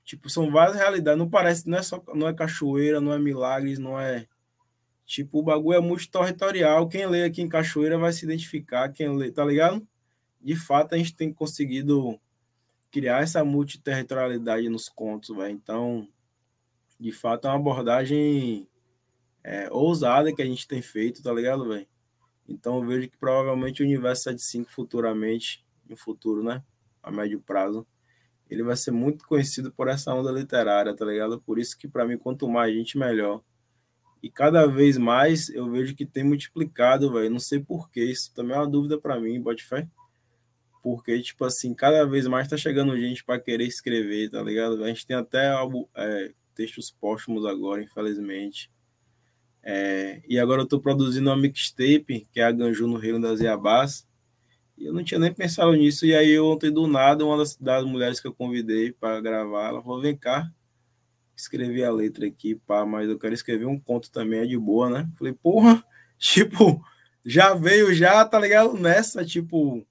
tipo, 0.04 0.30
são 0.30 0.52
várias 0.52 0.76
realidades, 0.76 1.20
não 1.20 1.30
parece, 1.30 1.70
não 1.70 1.78
é 1.78 1.84
só, 1.84 2.04
não 2.14 2.28
é 2.28 2.34
cachoeira, 2.34 3.00
não 3.00 3.14
é 3.14 3.20
milagres, 3.20 3.80
não 3.80 4.00
é, 4.00 4.28
tipo, 5.06 5.40
o 5.40 5.44
bagulho 5.44 5.78
é 5.78 5.82
multiterritorial, 5.82 6.88
quem 6.90 7.08
lê 7.08 7.24
aqui 7.24 7.42
em 7.42 7.50
Cachoeira 7.50 7.98
vai 7.98 8.12
se 8.12 8.26
identificar, 8.26 8.90
quem 8.92 9.16
lê, 9.16 9.32
tá 9.32 9.46
ligado? 9.46 9.88
De 10.46 10.56
fato, 10.56 10.94
a 10.94 10.98
gente 11.00 11.16
tem 11.16 11.34
conseguido 11.34 12.20
criar 12.92 13.24
essa 13.24 13.44
multiterritorialidade 13.44 14.70
nos 14.70 14.88
contos, 14.88 15.36
velho, 15.36 15.52
então, 15.52 16.08
de 17.00 17.12
fato, 17.12 17.48
é 17.48 17.50
uma 17.50 17.56
abordagem 17.56 18.70
é, 19.44 19.68
ousada 19.72 20.32
que 20.32 20.44
a 20.44 20.46
gente 20.46 20.68
tem 20.68 20.84
feito, 20.84 21.24
tá 21.24 21.34
ligado, 21.34 21.68
velho? 21.68 21.88
Então 22.48 22.78
eu 22.78 22.86
vejo 22.86 23.10
que 23.10 23.18
provavelmente 23.18 23.82
o 23.82 23.86
universo 23.86 24.22
75 24.24 24.72
futuramente, 24.72 25.66
no 25.90 25.98
futuro, 25.98 26.44
né? 26.44 26.64
A 27.02 27.12
médio 27.12 27.42
prazo, 27.42 27.86
ele 28.48 28.62
vai 28.62 28.78
ser 28.78 28.92
muito 28.92 29.26
conhecido 29.26 29.72
por 29.72 29.88
essa 29.88 30.14
onda 30.14 30.32
literária, 30.32 30.96
tá 30.96 31.06
ligado? 31.06 31.42
Por 31.42 31.58
isso 31.58 31.76
que 31.76 31.88
para 31.88 32.06
mim 32.06 32.20
quanto 32.20 32.48
mais 32.48 32.72
gente 32.72 33.00
melhor. 33.00 33.42
E 34.22 34.30
cada 34.30 34.68
vez 34.68 34.96
mais 34.96 35.50
eu 35.50 35.68
vejo 35.72 35.96
que 35.96 36.06
tem 36.06 36.24
multiplicado, 36.24 37.12
velho. 37.12 37.32
Não 37.32 37.40
sei 37.40 37.60
porquê, 37.60 38.04
isso 38.04 38.32
também 38.32 38.56
é 38.56 38.60
uma 38.60 38.70
dúvida 38.70 39.00
para 39.00 39.20
mim, 39.20 39.42
bote 39.42 39.64
fé. 39.64 39.88
Porque, 40.86 41.20
tipo 41.20 41.44
assim, 41.44 41.74
cada 41.74 42.06
vez 42.06 42.28
mais 42.28 42.48
tá 42.48 42.56
chegando 42.56 42.96
gente 42.96 43.24
para 43.24 43.40
querer 43.40 43.66
escrever, 43.66 44.30
tá 44.30 44.40
ligado? 44.44 44.84
A 44.84 44.88
gente 44.88 45.04
tem 45.04 45.16
até 45.16 45.52
é, 45.96 46.32
textos 46.54 46.92
póstumos 46.92 47.44
agora, 47.44 47.82
infelizmente. 47.82 48.70
É, 49.64 50.22
e 50.30 50.38
agora 50.38 50.62
eu 50.62 50.66
estou 50.66 50.80
produzindo 50.80 51.28
uma 51.28 51.36
mixtape, 51.36 52.28
que 52.32 52.40
é 52.40 52.44
a 52.44 52.52
Ganju 52.52 52.86
no 52.86 52.98
Reino 52.98 53.20
das 53.20 53.40
Iabás. 53.40 54.08
E 54.78 54.86
eu 54.86 54.94
não 54.94 55.04
tinha 55.04 55.20
nem 55.20 55.34
pensado 55.34 55.74
nisso. 55.74 56.06
E 56.06 56.14
aí, 56.14 56.40
ontem, 56.40 56.70
do 56.72 56.86
nada, 56.86 57.26
uma 57.26 57.40
das, 57.40 57.56
das 57.56 57.84
mulheres 57.84 58.20
que 58.20 58.28
eu 58.28 58.34
convidei 58.36 58.92
para 58.92 59.20
gravar, 59.20 59.70
ela 59.70 59.82
falou: 59.82 60.00
vem 60.00 60.16
cá, 60.16 60.54
escrevi 61.36 61.84
a 61.84 61.92
letra 61.92 62.28
aqui, 62.28 62.54
pá, 62.54 62.86
mas 62.86 63.10
eu 63.10 63.18
quero 63.18 63.34
escrever 63.34 63.66
um 63.66 63.80
conto 63.80 64.12
também, 64.12 64.42
é 64.42 64.46
de 64.46 64.56
boa, 64.60 64.88
né? 64.88 65.10
Falei, 65.18 65.34
porra, 65.34 65.84
tipo, 66.20 66.80
já 67.26 67.56
veio 67.56 67.92
já, 67.92 68.24
tá 68.24 68.40
ligado? 68.40 68.78
Nessa, 68.78 69.26
tipo, 69.26 69.84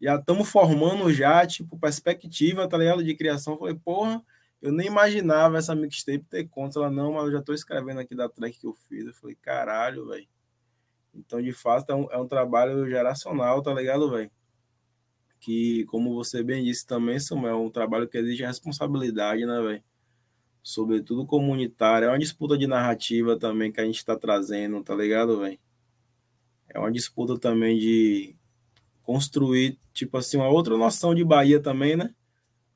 já 0.00 0.16
estamos 0.16 0.48
formando 0.48 1.12
já, 1.12 1.46
tipo, 1.46 1.78
perspectiva, 1.78 2.68
tá 2.68 2.76
ligado? 2.78 3.04
De 3.04 3.14
criação. 3.14 3.58
Falei, 3.58 3.74
porra 3.74 4.22
eu 4.60 4.72
nem 4.72 4.86
imaginava 4.86 5.58
essa 5.58 5.74
mixtape 5.74 6.24
ter 6.26 6.48
conta. 6.48 6.78
Ela, 6.78 6.90
não, 6.90 7.12
mas 7.12 7.26
eu 7.26 7.32
já 7.32 7.42
tô 7.42 7.52
escrevendo 7.52 8.00
aqui 8.00 8.14
da 8.14 8.28
track 8.28 8.58
que 8.58 8.66
eu 8.66 8.72
fiz. 8.88 9.06
Eu 9.06 9.14
falei, 9.14 9.36
caralho, 9.36 10.06
velho. 10.08 10.26
Então, 11.14 11.40
de 11.40 11.52
fato, 11.52 11.90
é 11.90 11.94
um, 11.94 12.10
é 12.10 12.18
um 12.18 12.26
trabalho 12.28 12.88
geracional, 12.88 13.62
tá 13.62 13.72
ligado, 13.72 14.10
velho? 14.10 14.30
Que, 15.40 15.84
como 15.86 16.14
você 16.14 16.42
bem 16.42 16.64
disse 16.64 16.86
também, 16.86 17.20
Samuel, 17.20 17.54
é 17.54 17.58
um 17.58 17.70
trabalho 17.70 18.08
que 18.08 18.18
exige 18.18 18.44
responsabilidade, 18.44 19.46
né, 19.46 19.60
velho? 19.60 19.82
sobretudo 20.62 21.24
comunitária. 21.24 22.06
É 22.06 22.08
uma 22.08 22.18
disputa 22.18 22.58
de 22.58 22.66
narrativa 22.66 23.38
também 23.38 23.70
que 23.70 23.80
a 23.80 23.84
gente 23.84 23.98
está 23.98 24.16
trazendo, 24.16 24.82
tá 24.82 24.96
ligado, 24.96 25.38
velho? 25.38 25.60
É 26.68 26.78
uma 26.78 26.90
disputa 26.90 27.38
também 27.38 27.78
de 27.78 28.35
construir, 29.06 29.78
tipo 29.94 30.18
assim, 30.18 30.36
uma 30.36 30.48
outra 30.48 30.76
noção 30.76 31.14
de 31.14 31.24
Bahia 31.24 31.62
também, 31.62 31.96
né? 31.96 32.12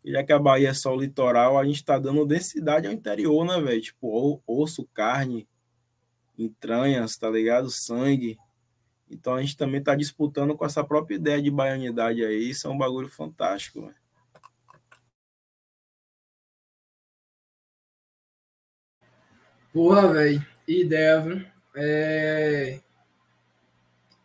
E 0.04 0.12
já 0.12 0.24
que 0.24 0.32
a 0.32 0.38
Bahia 0.38 0.70
é 0.70 0.74
só 0.74 0.94
o 0.94 1.00
litoral, 1.00 1.58
a 1.58 1.64
gente 1.64 1.84
tá 1.84 1.98
dando 1.98 2.24
densidade 2.24 2.86
ao 2.86 2.92
interior, 2.92 3.44
né, 3.44 3.60
velho? 3.60 3.82
Tipo, 3.82 4.40
osso, 4.46 4.88
carne, 4.94 5.46
entranhas, 6.38 7.16
tá 7.18 7.28
ligado? 7.28 7.68
Sangue. 7.68 8.38
Então 9.10 9.34
a 9.34 9.40
gente 9.40 9.56
também 9.56 9.82
tá 9.82 9.94
disputando 9.96 10.56
com 10.56 10.64
essa 10.64 10.84
própria 10.84 11.16
ideia 11.16 11.42
de 11.42 11.50
baianidade 11.50 12.24
aí. 12.24 12.48
Isso 12.48 12.68
é 12.68 12.70
um 12.70 12.78
bagulho 12.78 13.08
fantástico, 13.08 13.82
velho. 13.82 13.96
Porra, 19.72 20.12
velho, 20.12 20.46
ideia, 20.66 21.20
viu? 21.20 21.44
É... 21.74 22.80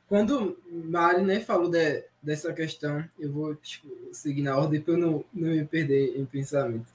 Quando 0.08 0.58
Mari 0.70 1.24
né, 1.24 1.40
falou 1.40 1.70
de, 1.70 2.04
dessa 2.22 2.54
questão, 2.54 3.04
eu 3.20 3.32
vou 3.32 3.56
tipo, 3.56 3.88
seguir 4.12 4.42
na 4.42 4.58
ordem 4.58 4.82
para 4.82 4.94
eu 4.94 4.98
não, 4.98 5.26
não 5.34 5.50
me 5.50 5.66
perder 5.66 6.18
em 6.18 6.26
pensamento. 6.26 6.86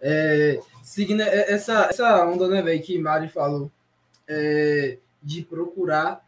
É, 0.00 0.60
seguindo 0.82 1.22
essa, 1.22 1.86
essa 1.90 2.26
onda, 2.26 2.48
né, 2.48 2.62
velho, 2.62 2.82
que 2.82 2.98
Mari 2.98 3.28
falou, 3.28 3.70
é, 4.26 4.98
de 5.22 5.42
procurar, 5.42 6.26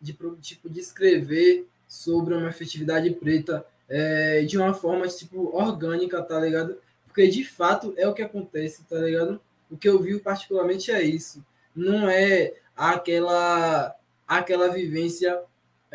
de 0.00 0.16
tipo, 0.40 0.68
de 0.68 0.80
escrever 0.80 1.66
sobre 1.86 2.34
uma 2.34 2.52
festividade 2.52 3.10
preta 3.10 3.64
é, 3.88 4.42
de 4.42 4.56
uma 4.56 4.74
forma, 4.74 5.06
tipo, 5.08 5.54
orgânica, 5.56 6.22
tá 6.22 6.40
ligado? 6.40 6.78
Porque, 7.06 7.28
de 7.28 7.44
fato, 7.44 7.94
é 7.96 8.08
o 8.08 8.14
que 8.14 8.22
acontece, 8.22 8.84
tá 8.84 8.96
ligado? 8.96 9.40
O 9.70 9.76
que 9.76 9.88
eu 9.88 10.00
vi 10.00 10.18
particularmente 10.18 10.90
é 10.90 11.02
isso. 11.02 11.44
Não 11.74 12.08
é 12.08 12.54
aquela 12.76 13.94
aquela 14.26 14.68
vivência 14.68 15.38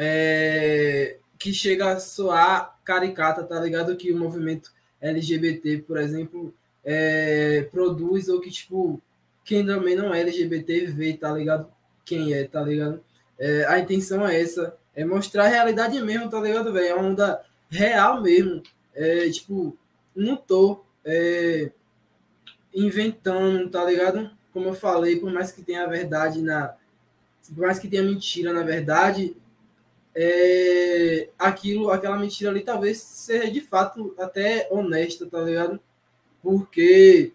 é, 0.01 1.17
que 1.37 1.51
chega 1.51 1.91
a 1.91 1.99
soar 1.99 2.79
caricata, 2.85 3.43
tá 3.43 3.59
ligado? 3.59 3.97
Que 3.97 4.13
o 4.13 4.17
movimento 4.17 4.71
LGBT, 5.01 5.79
por 5.79 5.97
exemplo, 5.97 6.53
é, 6.85 7.67
produz, 7.69 8.29
ou 8.29 8.39
que, 8.39 8.49
tipo, 8.49 9.01
quem 9.43 9.65
também 9.65 9.97
não 9.97 10.13
é 10.13 10.21
LGBT 10.21 10.85
vê, 10.85 11.13
tá 11.17 11.33
ligado? 11.33 11.69
Quem 12.05 12.33
é, 12.33 12.45
tá 12.45 12.61
ligado? 12.61 13.03
É, 13.37 13.65
a 13.65 13.77
intenção 13.77 14.25
é 14.25 14.39
essa, 14.39 14.73
é 14.95 15.03
mostrar 15.03 15.45
a 15.45 15.49
realidade 15.49 16.01
mesmo, 16.01 16.29
tá 16.29 16.39
ligado, 16.39 16.71
velho? 16.71 16.87
É 16.87 16.95
uma 16.95 17.09
onda 17.09 17.41
real 17.69 18.21
mesmo. 18.21 18.63
É, 18.95 19.29
tipo, 19.29 19.77
não 20.15 20.37
tô 20.37 20.85
é, 21.03 21.71
inventando, 22.73 23.69
tá 23.69 23.83
ligado? 23.83 24.31
Como 24.53 24.69
eu 24.69 24.73
falei, 24.73 25.19
por 25.19 25.31
mais 25.31 25.51
que 25.51 25.61
tenha 25.61 25.85
verdade 25.87 26.41
na. 26.41 26.73
Por 27.53 27.65
mais 27.65 27.79
que 27.79 27.87
tenha 27.87 28.03
mentira 28.03 28.53
na 28.53 28.63
verdade, 28.63 29.35
é, 30.15 31.29
aquilo, 31.37 31.89
aquela 31.91 32.17
mentira 32.17 32.49
ali 32.49 32.61
talvez 32.61 32.97
seja 32.97 33.49
de 33.49 33.61
fato 33.61 34.13
até 34.17 34.67
honesta, 34.71 35.25
tá 35.25 35.41
ligado? 35.41 35.79
Porque 36.41 37.31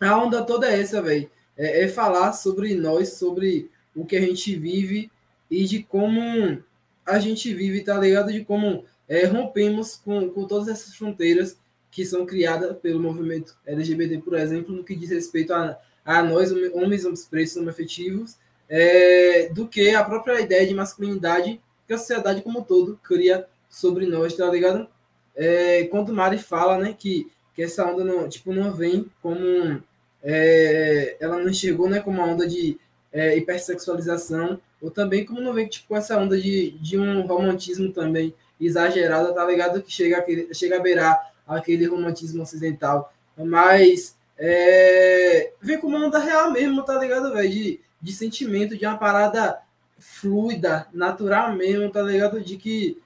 a 0.00 0.16
onda 0.16 0.42
toda 0.42 0.70
é 0.70 0.80
essa, 0.80 1.02
velho. 1.02 1.30
É, 1.56 1.84
é, 1.84 1.88
falar 1.88 2.32
sobre 2.32 2.74
nós, 2.74 3.10
sobre 3.14 3.70
o 3.94 4.06
que 4.06 4.16
a 4.16 4.20
gente 4.20 4.56
vive 4.56 5.10
e 5.50 5.64
de 5.64 5.82
como 5.82 6.62
a 7.04 7.18
gente 7.18 7.52
vive, 7.52 7.82
tá 7.82 7.98
ligado? 7.98 8.32
De 8.32 8.44
como 8.44 8.84
é, 9.08 9.26
rompemos 9.26 9.96
com, 9.96 10.30
com 10.30 10.46
todas 10.46 10.68
essas 10.68 10.94
fronteiras 10.94 11.58
que 11.90 12.06
são 12.06 12.24
criadas 12.24 12.74
pelo 12.78 12.98
movimento 12.98 13.54
LGBT, 13.66 14.18
por 14.18 14.34
exemplo, 14.34 14.74
no 14.74 14.82
que 14.82 14.96
diz 14.96 15.10
respeito 15.10 15.52
a, 15.52 15.78
a 16.04 16.22
nós, 16.22 16.50
homens, 16.50 17.04
homens 17.04 17.26
pretos, 17.26 17.56
homoafetivos, 17.56 18.38
é, 18.66 19.50
do 19.52 19.68
que 19.68 19.90
a 19.90 20.02
própria 20.02 20.40
ideia 20.40 20.66
de 20.66 20.72
masculinidade 20.72 21.60
que 21.92 21.94
a 21.94 21.98
sociedade 21.98 22.42
como 22.42 22.60
um 22.60 22.64
todo 22.64 22.98
cria 23.02 23.46
sobre 23.68 24.06
nós, 24.06 24.34
tá 24.34 24.50
ligado? 24.50 24.88
É, 25.36 25.84
quando 25.84 26.12
Mari 26.12 26.38
fala, 26.38 26.78
né, 26.78 26.94
que, 26.98 27.30
que 27.54 27.62
essa 27.62 27.86
onda 27.86 28.04
não, 28.04 28.28
tipo, 28.28 28.52
não 28.52 28.72
vem 28.72 29.10
como 29.22 29.82
é, 30.22 31.16
ela 31.20 31.38
não 31.38 31.50
enxergou, 31.50 31.88
né, 31.88 32.00
como 32.00 32.18
uma 32.18 32.32
onda 32.32 32.46
de 32.46 32.78
é, 33.12 33.36
hipersexualização, 33.36 34.58
ou 34.80 34.90
também 34.90 35.24
como 35.24 35.40
não 35.40 35.52
vem 35.52 35.68
tipo, 35.68 35.94
essa 35.94 36.16
onda 36.16 36.40
de, 36.40 36.70
de 36.78 36.98
um 36.98 37.26
romantismo 37.26 37.92
também 37.92 38.34
exagerado, 38.60 39.34
tá 39.34 39.44
ligado? 39.44 39.82
Que 39.82 39.92
chega, 39.92 40.18
aquele, 40.18 40.52
chega 40.54 40.76
a 40.76 40.80
beirar 40.80 41.32
aquele 41.46 41.86
romantismo 41.86 42.42
ocidental. 42.42 43.12
Mas 43.36 44.16
é, 44.38 45.52
vem 45.60 45.78
com 45.78 45.88
uma 45.88 46.06
onda 46.06 46.18
real 46.18 46.52
mesmo, 46.52 46.84
tá 46.84 46.98
ligado, 46.98 47.32
velho? 47.32 47.50
De, 47.50 47.80
de 48.00 48.12
sentimento, 48.12 48.76
de 48.76 48.86
uma 48.86 48.98
parada 48.98 49.60
fluida, 50.02 50.88
natural 50.92 51.54
mesmo, 51.54 51.88
tá 51.90 52.02
ligado? 52.02 52.40
De 52.40 52.56
que 52.56 52.98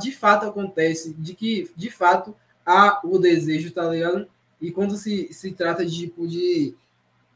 de 0.00 0.12
fato 0.12 0.46
acontece, 0.46 1.14
de 1.14 1.34
que 1.34 1.70
de 1.76 1.88
fato 1.88 2.34
há 2.66 3.00
o 3.04 3.18
desejo, 3.18 3.70
tá 3.70 3.88
ligado? 3.88 4.26
E 4.60 4.70
quando 4.70 4.96
se, 4.96 5.32
se 5.32 5.52
trata 5.52 5.86
de 5.86 5.96
tipo 5.96 6.26
de, 6.26 6.74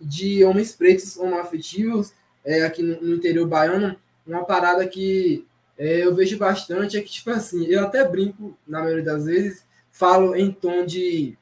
de 0.01 0.45
homens 0.45 0.73
pretos 0.73 1.17
homoafetivos, 1.17 2.13
é, 2.45 2.65
aqui 2.65 2.83
no, 2.83 3.01
no 3.01 3.15
interior 3.15 3.47
baiano, 3.49 3.97
uma 4.27 4.45
parada 4.45 4.87
que 4.87 5.47
é, 5.79 6.05
eu 6.05 6.15
vejo 6.15 6.37
bastante 6.37 6.97
é 6.97 7.01
que, 7.01 7.11
tipo 7.11 7.31
assim, 7.31 7.65
eu 7.67 7.85
até 7.85 8.07
brinco, 8.07 8.57
na 8.67 8.81
maioria 8.81 9.05
das 9.05 9.25
vezes, 9.25 9.65
falo 9.91 10.35
em 10.35 10.51
tom 10.51 10.85
de, 10.85 11.39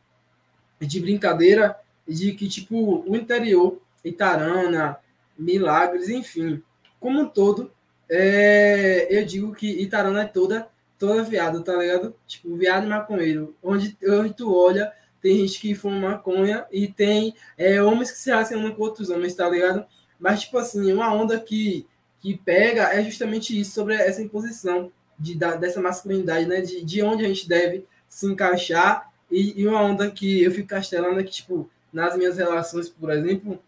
de 0.80 1.00
brincadeira, 1.00 1.76
de 2.06 2.32
que, 2.32 2.48
tipo, 2.48 3.02
o 3.08 3.16
interior, 3.16 3.80
Itarana, 4.04 4.98
Milagres, 5.38 6.08
enfim, 6.08 6.62
como 7.04 7.20
um 7.20 7.28
todo, 7.28 7.70
é, 8.08 9.06
eu 9.10 9.26
digo 9.26 9.54
que 9.54 9.68
Itarana 9.82 10.22
é 10.22 10.24
toda, 10.24 10.70
toda 10.98 11.22
viado, 11.22 11.62
tá 11.62 11.76
ligado? 11.76 12.16
Tipo, 12.26 12.56
viado 12.56 12.86
e 12.86 12.88
maconheiro. 12.88 13.54
Onde, 13.62 13.94
onde 14.08 14.32
tu 14.32 14.56
olha, 14.56 14.90
tem 15.20 15.36
gente 15.40 15.60
que 15.60 15.74
fuma 15.74 16.12
maconha 16.12 16.64
e 16.72 16.88
tem 16.88 17.34
é, 17.58 17.82
homens 17.82 18.10
que 18.10 18.16
se 18.16 18.30
relacionam 18.30 18.72
com 18.72 18.82
outros 18.82 19.10
homens, 19.10 19.34
tá 19.34 19.46
ligado? 19.50 19.84
Mas, 20.18 20.40
tipo 20.40 20.56
assim, 20.56 20.90
uma 20.94 21.12
onda 21.12 21.38
que, 21.38 21.86
que 22.20 22.38
pega 22.38 22.84
é 22.84 23.04
justamente 23.04 23.60
isso, 23.60 23.72
sobre 23.72 23.96
essa 23.96 24.22
imposição 24.22 24.90
de, 25.18 25.34
da, 25.34 25.56
dessa 25.56 25.82
masculinidade, 25.82 26.46
né? 26.46 26.62
De, 26.62 26.82
de 26.82 27.02
onde 27.02 27.22
a 27.22 27.28
gente 27.28 27.46
deve 27.46 27.84
se 28.08 28.24
encaixar. 28.24 29.12
E, 29.30 29.60
e 29.60 29.68
uma 29.68 29.82
onda 29.82 30.10
que 30.10 30.42
eu 30.42 30.50
fico 30.50 30.68
castelando 30.68 31.20
é 31.20 31.22
que, 31.22 31.32
tipo, 31.32 31.68
nas 31.92 32.16
minhas 32.16 32.38
relações, 32.38 32.88
por 32.88 33.10
exemplo, 33.10 33.62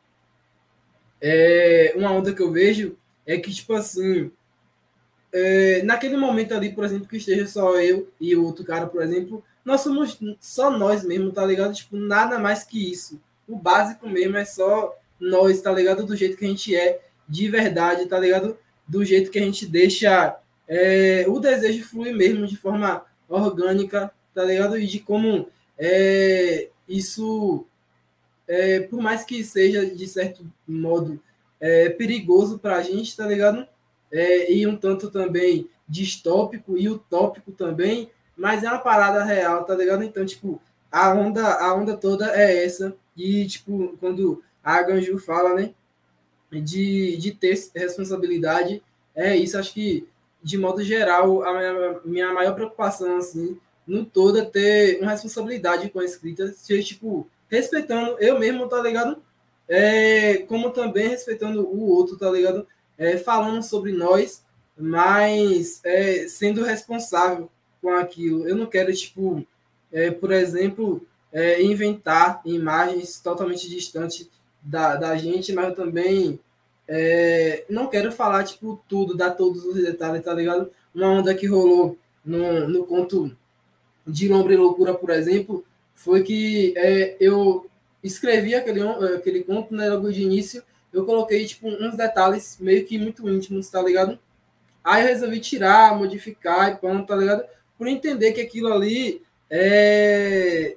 é, 1.20 1.92
uma 1.96 2.10
onda 2.10 2.32
que 2.32 2.40
eu 2.40 2.50
vejo 2.50 2.96
é 3.26 3.36
que, 3.38 3.52
tipo 3.52 3.74
assim, 3.74 4.30
é, 5.32 5.82
naquele 5.82 6.16
momento 6.16 6.54
ali, 6.54 6.72
por 6.72 6.84
exemplo, 6.84 7.08
que 7.08 7.16
esteja 7.16 7.46
só 7.46 7.78
eu 7.80 8.08
e 8.20 8.34
o 8.36 8.44
outro 8.44 8.64
cara, 8.64 8.86
por 8.86 9.02
exemplo, 9.02 9.42
nós 9.64 9.80
somos 9.80 10.18
só 10.40 10.70
nós 10.70 11.04
mesmo, 11.04 11.32
tá 11.32 11.44
ligado? 11.44 11.74
Tipo, 11.74 11.96
nada 11.96 12.38
mais 12.38 12.62
que 12.62 12.90
isso. 12.90 13.20
O 13.48 13.56
básico 13.56 14.08
mesmo 14.08 14.36
é 14.36 14.44
só 14.44 14.96
nós, 15.18 15.60
tá 15.60 15.72
ligado? 15.72 16.06
Do 16.06 16.16
jeito 16.16 16.36
que 16.36 16.44
a 16.44 16.48
gente 16.48 16.74
é, 16.74 17.00
de 17.28 17.48
verdade, 17.48 18.06
tá 18.06 18.18
ligado? 18.18 18.56
Do 18.86 19.04
jeito 19.04 19.30
que 19.30 19.38
a 19.38 19.42
gente 19.42 19.66
deixa 19.66 20.38
é, 20.68 21.24
o 21.28 21.40
desejo 21.40 21.84
fluir 21.84 22.14
mesmo 22.14 22.46
de 22.46 22.56
forma 22.56 23.04
orgânica, 23.28 24.12
tá 24.32 24.44
ligado? 24.44 24.78
E 24.78 24.86
de 24.86 25.00
como 25.00 25.48
é, 25.76 26.68
isso, 26.88 27.66
é, 28.46 28.80
por 28.80 29.00
mais 29.00 29.24
que 29.24 29.42
seja 29.42 29.84
de 29.84 30.06
certo 30.06 30.46
modo 30.66 31.20
é, 31.60 31.88
perigoso 31.90 32.58
para 32.58 32.76
a 32.76 32.82
gente, 32.82 33.16
tá 33.16 33.26
ligado? 33.26 33.66
É, 34.10 34.52
e 34.52 34.66
um 34.66 34.76
tanto 34.76 35.10
também 35.10 35.68
distópico 35.88 36.76
e 36.76 36.88
utópico 36.88 37.52
também, 37.52 38.10
mas 38.36 38.64
é 38.64 38.68
uma 38.68 38.78
parada 38.78 39.24
real, 39.24 39.64
tá 39.64 39.74
ligado? 39.74 40.04
Então, 40.04 40.24
tipo, 40.24 40.60
a 40.90 41.12
onda, 41.12 41.46
a 41.54 41.74
onda 41.74 41.96
toda 41.96 42.34
é 42.34 42.64
essa. 42.64 42.94
E, 43.16 43.46
tipo, 43.46 43.96
quando 43.98 44.42
a 44.62 44.82
Ganju 44.82 45.18
fala, 45.18 45.54
né, 45.54 45.72
de, 46.50 47.16
de 47.16 47.32
ter 47.32 47.58
responsabilidade, 47.74 48.82
é 49.14 49.36
isso. 49.36 49.58
Acho 49.58 49.72
que, 49.72 50.06
de 50.42 50.58
modo 50.58 50.82
geral, 50.82 51.42
a 51.42 51.52
minha, 51.52 52.00
minha 52.04 52.32
maior 52.32 52.54
preocupação, 52.54 53.16
assim, 53.16 53.58
no 53.86 54.04
todo 54.04 54.38
é 54.38 54.44
ter 54.44 55.00
uma 55.00 55.12
responsabilidade 55.12 55.88
com 55.90 56.00
a 56.00 56.04
escrita, 56.04 56.52
ser, 56.52 56.82
tipo, 56.82 57.26
respeitando 57.48 58.16
eu 58.18 58.38
mesmo, 58.38 58.68
tá 58.68 58.80
ligado? 58.80 59.22
É, 59.68 60.38
como 60.48 60.70
também 60.70 61.08
respeitando 61.08 61.66
o 61.66 61.88
outro, 61.88 62.16
tá 62.16 62.30
ligado? 62.30 62.66
É, 62.96 63.16
falando 63.16 63.62
sobre 63.62 63.92
nós, 63.92 64.44
mas 64.78 65.80
é, 65.84 66.28
sendo 66.28 66.62
responsável 66.62 67.50
com 67.80 67.90
aquilo. 67.90 68.48
Eu 68.48 68.56
não 68.56 68.66
quero, 68.66 68.92
tipo, 68.94 69.46
é, 69.92 70.10
por 70.10 70.32
exemplo, 70.32 71.06
é, 71.32 71.62
inventar 71.62 72.40
imagens 72.44 73.20
totalmente 73.20 73.68
distantes 73.68 74.28
da, 74.62 74.96
da 74.96 75.16
gente, 75.16 75.52
mas 75.52 75.68
eu 75.68 75.74
também 75.74 76.40
é, 76.88 77.64
não 77.68 77.88
quero 77.88 78.12
falar, 78.12 78.44
tipo, 78.44 78.80
tudo, 78.88 79.16
dar 79.16 79.32
todos 79.32 79.64
os 79.64 79.74
detalhes, 79.74 80.24
tá 80.24 80.32
ligado? 80.32 80.70
Uma 80.94 81.08
onda 81.08 81.34
que 81.34 81.46
rolou 81.46 81.98
no, 82.24 82.68
no 82.68 82.84
conto 82.86 83.36
de 84.06 84.28
Lombre 84.28 84.56
Loucura, 84.56 84.94
por 84.94 85.10
exemplo, 85.10 85.64
foi 85.94 86.22
que 86.22 86.74
eu 87.18 87.66
escrevi 88.02 88.54
aquele, 88.54 88.80
aquele 89.16 89.42
conto, 89.42 89.74
né, 89.74 89.88
logo 89.88 90.12
de 90.12 90.22
início, 90.22 90.62
eu 90.92 91.04
coloquei, 91.04 91.44
tipo, 91.44 91.68
uns 91.68 91.96
detalhes 91.96 92.56
meio 92.60 92.84
que 92.86 92.98
muito 92.98 93.28
íntimos, 93.28 93.68
tá 93.68 93.82
ligado? 93.82 94.18
Aí 94.82 95.02
eu 95.02 95.08
resolvi 95.08 95.40
tirar, 95.40 95.96
modificar 95.96 96.72
e 96.72 96.76
pronto, 96.76 97.06
tá 97.06 97.16
ligado? 97.16 97.44
Por 97.76 97.86
entender 97.86 98.32
que 98.32 98.40
aquilo 98.40 98.72
ali 98.72 99.22
é... 99.50 100.76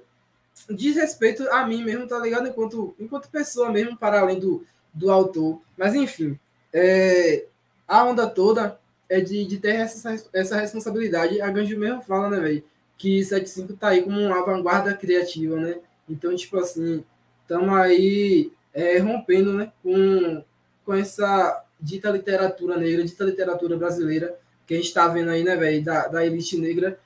diz 0.70 0.96
respeito 0.96 1.48
a 1.52 1.66
mim 1.66 1.84
mesmo, 1.84 2.08
tá 2.08 2.20
ligado? 2.20 2.48
Enquanto, 2.48 2.96
enquanto 3.00 3.30
pessoa 3.30 3.72
mesmo, 3.72 3.96
para 3.96 4.20
além 4.20 4.40
do, 4.40 4.66
do 4.94 5.12
autor. 5.12 5.62
Mas, 5.78 5.94
enfim, 5.96 6.38
é... 6.74 7.46
a 7.88 8.04
onda 8.04 8.28
toda 8.28 8.80
é 9.08 9.22
de, 9.22 9.46
de 9.46 9.58
ter 9.58 9.76
essa, 9.76 10.16
essa 10.34 10.60
responsabilidade. 10.60 11.42
A 11.42 11.50
Ganju 11.50 11.78
mesmo 11.78 12.02
fala, 12.02 12.30
né, 12.30 12.40
velho? 12.40 12.64
Que 12.98 13.24
75 13.24 13.74
tá 13.74 13.90
aí 13.90 14.04
como 14.04 14.20
uma 14.20 14.46
vanguarda 14.46 14.94
criativa, 14.94 15.56
né? 15.56 15.80
Então, 16.10 16.36
tipo 16.36 16.58
assim, 16.58 17.04
estamos 17.42 17.70
aí 17.78 18.52
é, 18.74 18.98
rompendo 19.00 19.54
né, 19.54 19.72
com, 19.84 20.44
com 20.86 20.94
essa 20.94 21.64
dita 21.80 22.10
literatura 22.10 22.78
negra, 22.78 23.04
dita 23.04 23.24
literatura 23.24 23.78
brasileira, 23.78 24.38
que 24.66 24.74
a 24.74 24.78
gente 24.78 24.88
está 24.88 25.08
vendo 25.08 25.30
aí, 25.30 25.44
né, 25.44 25.56
velho, 25.56 25.84
da, 25.84 26.08
da 26.08 26.26
elite 26.26 26.58
negra. 26.58 27.00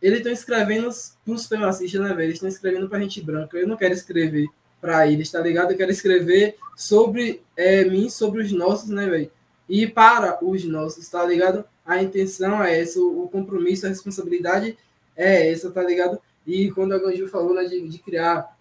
Eles 0.00 0.18
estão 0.18 0.32
escrevendo 0.32 0.88
para 1.24 1.34
os 1.34 1.42
supremacistas, 1.42 2.00
né, 2.00 2.08
velho? 2.08 2.22
Eles 2.22 2.34
estão 2.34 2.48
escrevendo 2.48 2.88
para 2.88 3.00
gente 3.00 3.20
branca. 3.20 3.56
Eu 3.58 3.66
não 3.66 3.76
quero 3.76 3.94
escrever 3.94 4.46
para 4.80 5.08
eles, 5.08 5.30
tá 5.30 5.40
ligado? 5.40 5.72
Eu 5.72 5.76
quero 5.76 5.90
escrever 5.90 6.56
sobre 6.76 7.42
é, 7.56 7.84
mim, 7.84 8.08
sobre 8.08 8.42
os 8.42 8.52
nossos, 8.52 8.88
né, 8.88 9.08
velho? 9.08 9.30
E 9.68 9.86
para 9.86 10.38
os 10.42 10.64
nossos, 10.64 11.08
tá 11.08 11.24
ligado? 11.24 11.64
A 11.84 12.02
intenção 12.02 12.62
é 12.62 12.80
essa, 12.80 13.00
o 13.00 13.28
compromisso, 13.28 13.86
a 13.86 13.88
responsabilidade 13.88 14.78
é 15.16 15.50
essa, 15.50 15.70
tá 15.70 15.82
ligado? 15.82 16.20
E 16.48 16.70
quando 16.70 16.94
a 16.94 16.98
Ganju 16.98 17.28
falou 17.28 17.54
né, 17.54 17.64
de, 17.64 17.86
de 17.86 17.98
criar 17.98 18.56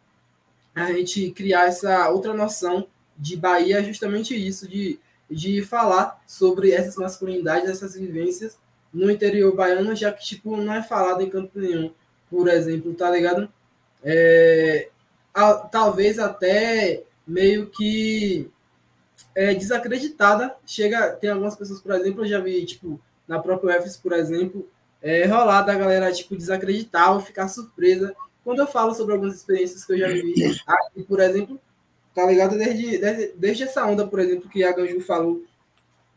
a 0.76 0.94
gente 0.94 1.32
criar 1.32 1.66
essa 1.66 2.10
outra 2.10 2.34
noção 2.34 2.88
de 3.18 3.36
Bahia 3.36 3.80
é 3.80 3.84
justamente 3.84 4.36
isso, 4.36 4.68
de, 4.68 5.00
de 5.30 5.64
falar 5.64 6.22
sobre 6.28 6.72
essas 6.72 6.98
masculinidades, 6.98 7.68
essas 7.68 7.96
vivências 7.96 8.60
no 8.94 9.10
interior 9.10 9.56
baiano, 9.56 9.96
já 9.96 10.12
que, 10.12 10.24
tipo, 10.24 10.56
não 10.56 10.74
é 10.74 10.84
falado 10.84 11.22
em 11.22 11.30
canto 11.30 11.60
nenhum, 11.60 11.92
por 12.30 12.48
exemplo, 12.48 12.94
tá 12.94 13.10
ligado? 13.10 13.50
É, 14.04 14.90
a, 15.34 15.54
talvez 15.56 16.20
até 16.20 17.04
meio 17.26 17.68
que 17.70 18.50
é, 19.34 19.56
desacreditada, 19.56 20.56
chega, 20.66 21.12
tem 21.14 21.30
algumas 21.32 21.56
pessoas, 21.56 21.82
por 21.82 21.96
exemplo, 21.96 22.24
eu 22.24 22.28
já 22.28 22.40
vi, 22.40 22.64
tipo, 22.66 23.00
na 23.28 23.40
própria 23.40 23.80
UFS, 23.80 23.98
por 23.98 24.14
exemplo, 24.14 24.68
é, 25.08 25.26
rolar 25.26 25.62
da 25.62 25.74
galera, 25.74 26.12
tipo, 26.12 26.36
desacreditar 26.36 27.14
ou 27.14 27.22
ficar 27.22 27.48
surpresa 27.48 28.14
quando 28.44 28.60
eu 28.60 28.68
falo 28.68 28.94
sobre 28.94 29.14
algumas 29.14 29.36
experiências 29.36 29.86
que 29.86 29.94
eu 29.94 29.98
já 30.00 30.08
vi, 30.10 30.34
aqui, 30.68 31.04
por 31.04 31.22
exemplo, 31.22 31.58
tá 32.14 32.26
ligado? 32.26 32.58
Desde, 32.58 32.98
desde, 32.98 33.34
desde 33.38 33.64
essa 33.64 33.86
onda, 33.86 34.06
por 34.06 34.20
exemplo, 34.20 34.50
que 34.50 34.66
a 34.66 34.74
Ganju 34.74 35.00
falou 35.00 35.46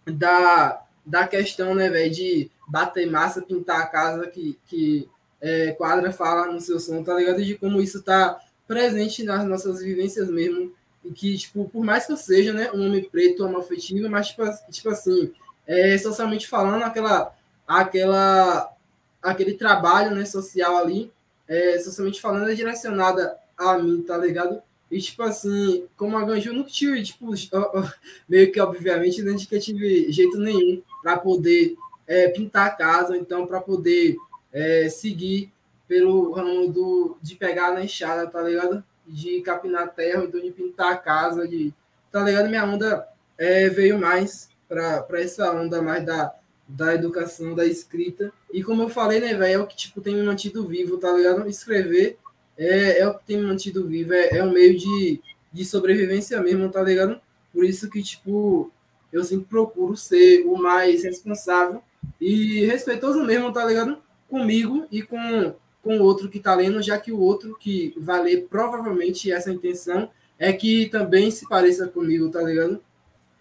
da, 0.04 0.82
da 1.06 1.28
questão, 1.28 1.72
né, 1.72 1.88
velho, 1.88 2.10
de 2.10 2.50
bater 2.66 3.08
massa, 3.08 3.42
pintar 3.42 3.80
a 3.80 3.86
casa, 3.86 4.26
que, 4.26 4.58
que 4.66 5.08
é, 5.40 5.70
Quadra 5.72 6.10
fala 6.10 6.50
no 6.52 6.60
seu 6.60 6.80
som, 6.80 7.04
tá 7.04 7.14
ligado? 7.14 7.44
De 7.44 7.56
como 7.56 7.80
isso 7.80 8.02
tá 8.02 8.40
presente 8.66 9.22
nas 9.22 9.44
nossas 9.44 9.80
vivências 9.80 10.28
mesmo. 10.28 10.72
E 11.04 11.12
que, 11.12 11.38
tipo, 11.38 11.68
por 11.68 11.84
mais 11.84 12.06
que 12.06 12.12
eu 12.12 12.16
seja, 12.16 12.52
né, 12.52 12.72
um 12.72 12.86
homem 12.86 13.04
preto, 13.04 13.44
homoafetivo, 13.44 14.10
mas, 14.10 14.28
tipo, 14.28 14.42
tipo 14.68 14.88
assim, 14.88 15.32
é, 15.64 15.96
socialmente 15.96 16.48
falando, 16.48 16.82
aquela, 16.82 17.32
aquela, 17.68 18.72
aquele 19.22 19.54
trabalho, 19.54 20.14
né, 20.14 20.24
social 20.24 20.78
ali, 20.78 21.12
é, 21.46 21.78
socialmente 21.78 22.20
falando, 22.20 22.50
é 22.50 22.54
direcionada 22.54 23.36
a 23.56 23.78
mim, 23.78 24.02
tá 24.02 24.16
ligado? 24.16 24.62
E, 24.90 25.00
tipo 25.00 25.22
assim, 25.22 25.86
como 25.96 26.16
a 26.16 26.24
Ganju, 26.24 26.52
nunca 26.52 26.70
tive, 26.70 27.02
tipo, 27.02 27.30
meio 28.28 28.50
que, 28.50 28.60
obviamente, 28.60 29.22
não 29.22 29.32
nunca 29.32 29.58
tive 29.58 30.10
jeito 30.10 30.38
nenhum 30.38 30.82
para 31.02 31.16
poder 31.16 31.76
é, 32.06 32.28
pintar 32.28 32.66
a 32.66 32.70
casa, 32.70 33.16
então, 33.16 33.46
para 33.46 33.60
poder 33.60 34.16
é, 34.52 34.88
seguir 34.88 35.52
pelo 35.86 36.32
ramo 36.32 36.68
do, 36.68 37.16
de 37.22 37.36
pegar 37.36 37.72
na 37.72 37.84
enxada, 37.84 38.26
tá 38.26 38.42
ligado? 38.42 38.82
De 39.06 39.40
capinar 39.42 39.94
terra, 39.94 40.24
então 40.24 40.40
de 40.40 40.50
pintar 40.50 40.92
a 40.92 40.96
casa, 40.96 41.46
de, 41.46 41.72
tá 42.10 42.22
ligado? 42.22 42.48
Minha 42.48 42.64
onda 42.64 43.08
é, 43.38 43.68
veio 43.68 43.98
mais 43.98 44.48
para 44.68 45.20
essa 45.20 45.50
onda 45.52 45.82
mais 45.82 46.04
da 46.04 46.32
da 46.76 46.94
educação, 46.94 47.54
da 47.54 47.66
escrita. 47.66 48.32
E 48.52 48.62
como 48.62 48.82
eu 48.82 48.88
falei, 48.88 49.20
né, 49.20 49.34
velho, 49.34 49.60
é 49.60 49.62
o 49.62 49.66
que 49.66 49.76
tipo, 49.76 50.00
tem 50.00 50.14
me 50.14 50.22
mantido 50.22 50.66
vivo, 50.66 50.98
tá 50.98 51.12
ligado? 51.12 51.48
Escrever 51.48 52.18
é, 52.56 53.00
é 53.00 53.08
o 53.08 53.14
que 53.14 53.24
tem 53.24 53.38
me 53.38 53.46
mantido 53.46 53.86
vivo, 53.86 54.12
é, 54.12 54.36
é 54.36 54.44
um 54.44 54.52
meio 54.52 54.78
de, 54.78 55.20
de 55.52 55.64
sobrevivência 55.64 56.40
mesmo, 56.42 56.70
tá 56.70 56.82
ligado? 56.82 57.20
Por 57.52 57.64
isso 57.64 57.88
que, 57.90 58.02
tipo, 58.02 58.70
eu 59.12 59.24
sempre 59.24 59.46
procuro 59.46 59.96
ser 59.96 60.44
o 60.46 60.56
mais 60.56 61.02
responsável 61.02 61.82
e 62.20 62.64
respeitoso 62.66 63.24
mesmo, 63.24 63.52
tá 63.52 63.64
ligado? 63.64 63.98
Comigo 64.28 64.86
e 64.90 65.02
com, 65.02 65.54
com 65.82 65.98
o 65.98 66.02
outro 66.02 66.28
que 66.28 66.38
tá 66.38 66.54
lendo, 66.54 66.82
já 66.82 66.98
que 66.98 67.10
o 67.10 67.18
outro 67.18 67.56
que 67.58 67.94
vai 67.96 68.22
ler, 68.22 68.46
provavelmente 68.48 69.32
essa 69.32 69.50
intenção 69.50 70.10
é 70.38 70.52
que 70.52 70.88
também 70.88 71.30
se 71.30 71.48
pareça 71.48 71.88
comigo, 71.88 72.30
tá 72.30 72.42
ligado? 72.42 72.80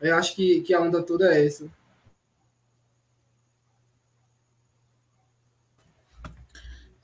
Eu 0.01 0.15
acho 0.15 0.35
que, 0.35 0.61
que 0.61 0.73
a 0.73 0.81
onda 0.81 1.03
toda 1.03 1.33
é 1.33 1.45
essa. 1.45 1.69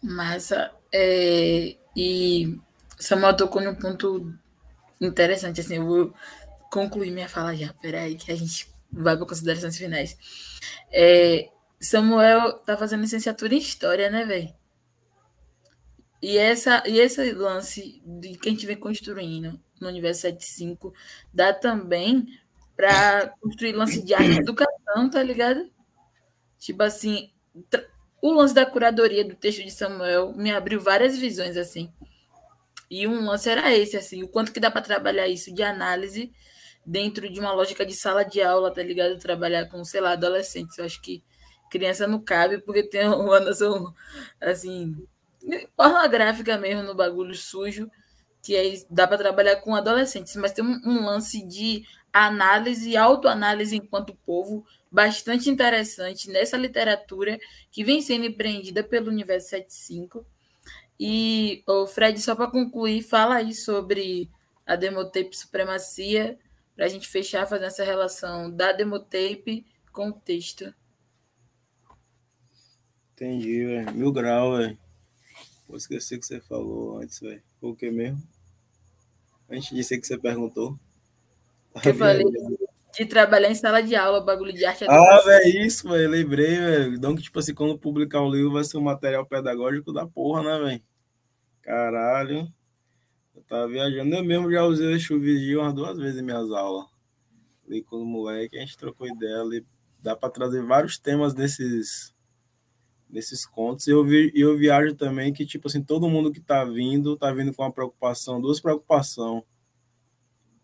Massa. 0.06 0.72
É, 0.94 1.76
e 1.96 2.60
Samuel 2.98 3.36
tocou 3.36 3.62
num 3.62 3.76
ponto 3.76 4.34
interessante, 5.02 5.62
assim, 5.62 5.76
eu 5.76 5.86
vou 5.86 6.14
concluir 6.72 7.12
minha 7.12 7.30
fala 7.30 7.56
já, 7.56 7.74
peraí, 7.74 8.16
que 8.16 8.32
a 8.32 8.36
gente 8.36 8.70
vai 8.92 9.18
para 9.18 9.26
considerações 9.26 9.78
finais. 9.78 10.18
É, 10.92 11.50
Samuel 11.80 12.60
tá 12.60 12.78
fazendo 12.78 13.02
licenciatura 13.02 13.54
em 13.54 13.58
História, 13.58 14.10
né, 14.10 14.26
velho? 14.26 14.54
E, 16.22 16.38
essa, 16.38 16.84
e 16.88 17.00
esse 17.00 17.32
lance 17.34 18.02
de 18.06 18.38
que 18.38 18.50
a 18.50 18.52
gente 18.52 18.66
vem 18.66 18.78
construindo 18.78 19.60
no 19.80 19.88
Universo 19.88 20.22
75 20.22 20.94
dá 21.34 21.54
também 21.54 22.28
para 22.76 23.30
construir 23.40 23.74
lance 23.74 24.02
de 24.04 24.14
arte 24.14 24.32
e 24.32 24.40
educação, 24.40 25.10
tá 25.10 25.22
ligado? 25.22 25.70
Tipo 26.58 26.84
assim, 26.84 27.32
o 28.28 28.34
lance 28.34 28.56
da 28.56 28.66
curadoria 28.66 29.24
do 29.24 29.36
texto 29.36 29.64
de 29.64 29.70
Samuel 29.70 30.34
me 30.36 30.52
abriu 30.52 30.82
várias 30.82 31.16
visões, 31.16 31.56
assim. 31.58 31.94
E 32.90 33.08
um 33.08 33.24
lance 33.24 33.48
era 33.48 33.72
esse, 33.72 33.96
assim, 33.96 34.24
o 34.24 34.28
quanto 34.28 34.52
que 34.52 34.60
dá 34.60 34.72
para 34.72 34.82
trabalhar 34.82 35.28
isso 35.28 35.54
de 35.54 35.62
análise 35.62 36.32
dentro 36.84 37.30
de 37.32 37.40
uma 37.40 37.54
lógica 37.54 37.86
de 37.86 37.94
sala 37.94 38.24
de 38.24 38.42
aula, 38.42 38.74
tá 38.74 38.82
ligado? 38.82 39.20
Trabalhar 39.20 39.68
com, 39.68 39.84
sei 39.84 40.02
lá, 40.02 40.14
adolescentes. 40.14 40.76
Eu 40.80 40.86
acho 40.86 41.00
que 41.04 41.24
criança 41.70 42.08
não 42.08 42.20
cabe, 42.20 42.58
porque 42.58 42.82
tem 42.82 43.08
uma 43.08 43.40
noção, 43.40 43.94
assim, 44.42 44.96
pornográfica 45.78 46.58
mesmo 46.58 46.82
no 46.82 46.96
bagulho 46.96 47.36
sujo, 47.36 47.92
que 48.46 48.56
aí 48.56 48.86
dá 48.92 49.08
para 49.08 49.18
trabalhar 49.18 49.56
com 49.56 49.74
adolescentes, 49.74 50.36
mas 50.36 50.52
tem 50.52 50.64
um, 50.64 50.80
um 50.86 51.04
lance 51.04 51.44
de 51.44 51.84
análise 52.14 52.96
autoanálise 52.96 53.76
enquanto 53.76 54.16
povo 54.24 54.64
bastante 54.92 55.50
interessante 55.50 56.30
nessa 56.30 56.56
literatura 56.56 57.40
que 57.72 57.84
vem 57.84 58.04
sendo 58.04 58.26
empreendida 58.26 58.84
pelo 58.84 59.10
Universo 59.10 59.50
75. 59.50 60.24
E, 61.00 61.64
o 61.68 61.88
Fred, 61.88 62.22
só 62.22 62.36
para 62.36 62.50
concluir, 62.50 63.02
fala 63.02 63.38
aí 63.38 63.52
sobre 63.52 64.30
a 64.64 64.76
Demotape 64.76 65.36
Supremacia, 65.36 66.38
para 66.76 66.86
a 66.86 66.88
gente 66.88 67.08
fechar, 67.08 67.48
fazendo 67.48 67.68
essa 67.68 67.84
relação 67.84 68.52
da 68.52 68.72
Demotape 68.72 69.66
com 69.92 70.10
o 70.10 70.14
texto. 70.14 70.72
Entendi. 73.14 73.66
Mil 73.94 74.12
grau, 74.12 74.58
velho. 74.58 74.78
Vou 75.68 75.78
esquecer 75.78 76.18
o 76.18 76.20
que 76.20 76.26
você 76.28 76.40
falou 76.40 77.00
antes, 77.00 77.20
velho. 77.20 77.42
O 77.60 77.76
que 77.76 77.90
mesmo? 77.90 78.35
Antes 79.50 79.88
ser 79.88 80.00
que 80.00 80.08
você 80.08 80.18
perguntou. 80.18 80.78
Eu 81.84 81.94
falei 81.96 82.26
de 82.96 83.06
trabalhar 83.06 83.50
em 83.50 83.56
sala 83.56 83.82
de 83.82 83.96
aula, 83.96 84.22
bagulho 84.22 84.54
de 84.54 84.64
arte. 84.64 84.86
Ah, 84.88 85.22
velho, 85.26 85.66
isso, 85.66 85.90
velho. 85.90 86.10
Lembrei, 86.10 86.58
velho. 86.58 86.96
Então, 86.96 87.16
que, 87.16 87.22
tipo 87.22 87.38
assim, 87.38 87.54
quando 87.54 87.78
publicar 87.78 88.22
o 88.22 88.32
livro, 88.32 88.54
vai 88.54 88.64
ser 88.64 88.78
um 88.78 88.82
material 88.82 89.26
pedagógico 89.26 89.92
da 89.92 90.08
porra, 90.08 90.44
né, 90.44 90.66
velho? 90.66 90.84
Caralho. 91.62 92.48
Eu 93.36 93.44
tava 93.44 93.68
viajando. 93.68 94.16
Eu 94.16 94.24
mesmo 94.24 94.50
já 94.50 94.64
usei 94.64 94.96
o 94.96 95.00
chuvisio 95.00 95.60
umas 95.60 95.74
duas 95.74 95.98
vezes 95.98 96.20
em 96.20 96.24
minhas 96.24 96.50
aulas. 96.52 96.86
Ali 97.68 97.84
com 97.84 97.98
o 97.98 98.06
moleque, 98.06 98.56
a 98.58 98.62
gente 98.62 98.78
trocou 98.78 99.08
ideia 99.08 99.42
ali. 99.42 99.66
Dá 100.02 100.16
para 100.16 100.30
trazer 100.30 100.62
vários 100.62 100.98
temas 100.98 101.34
desses, 101.34 102.14
desses 103.10 103.46
contos. 103.46 103.88
E 103.88 103.92
eu, 103.92 104.04
vi, 104.04 104.32
eu 104.36 104.58
viajo 104.58 104.96
também 104.96 105.34
que, 105.34 105.46
tipo 105.46 105.68
assim, 105.68 105.84
todo 105.84 106.10
mundo 106.10 106.32
que 106.32 106.40
tá 106.40 106.64
vindo, 106.66 107.18
tá 107.18 107.32
vindo 107.32 107.54
com 107.54 107.64
uma 107.64 107.72
preocupação, 107.72 108.42
duas 108.42 108.60
preocupações 108.60 109.44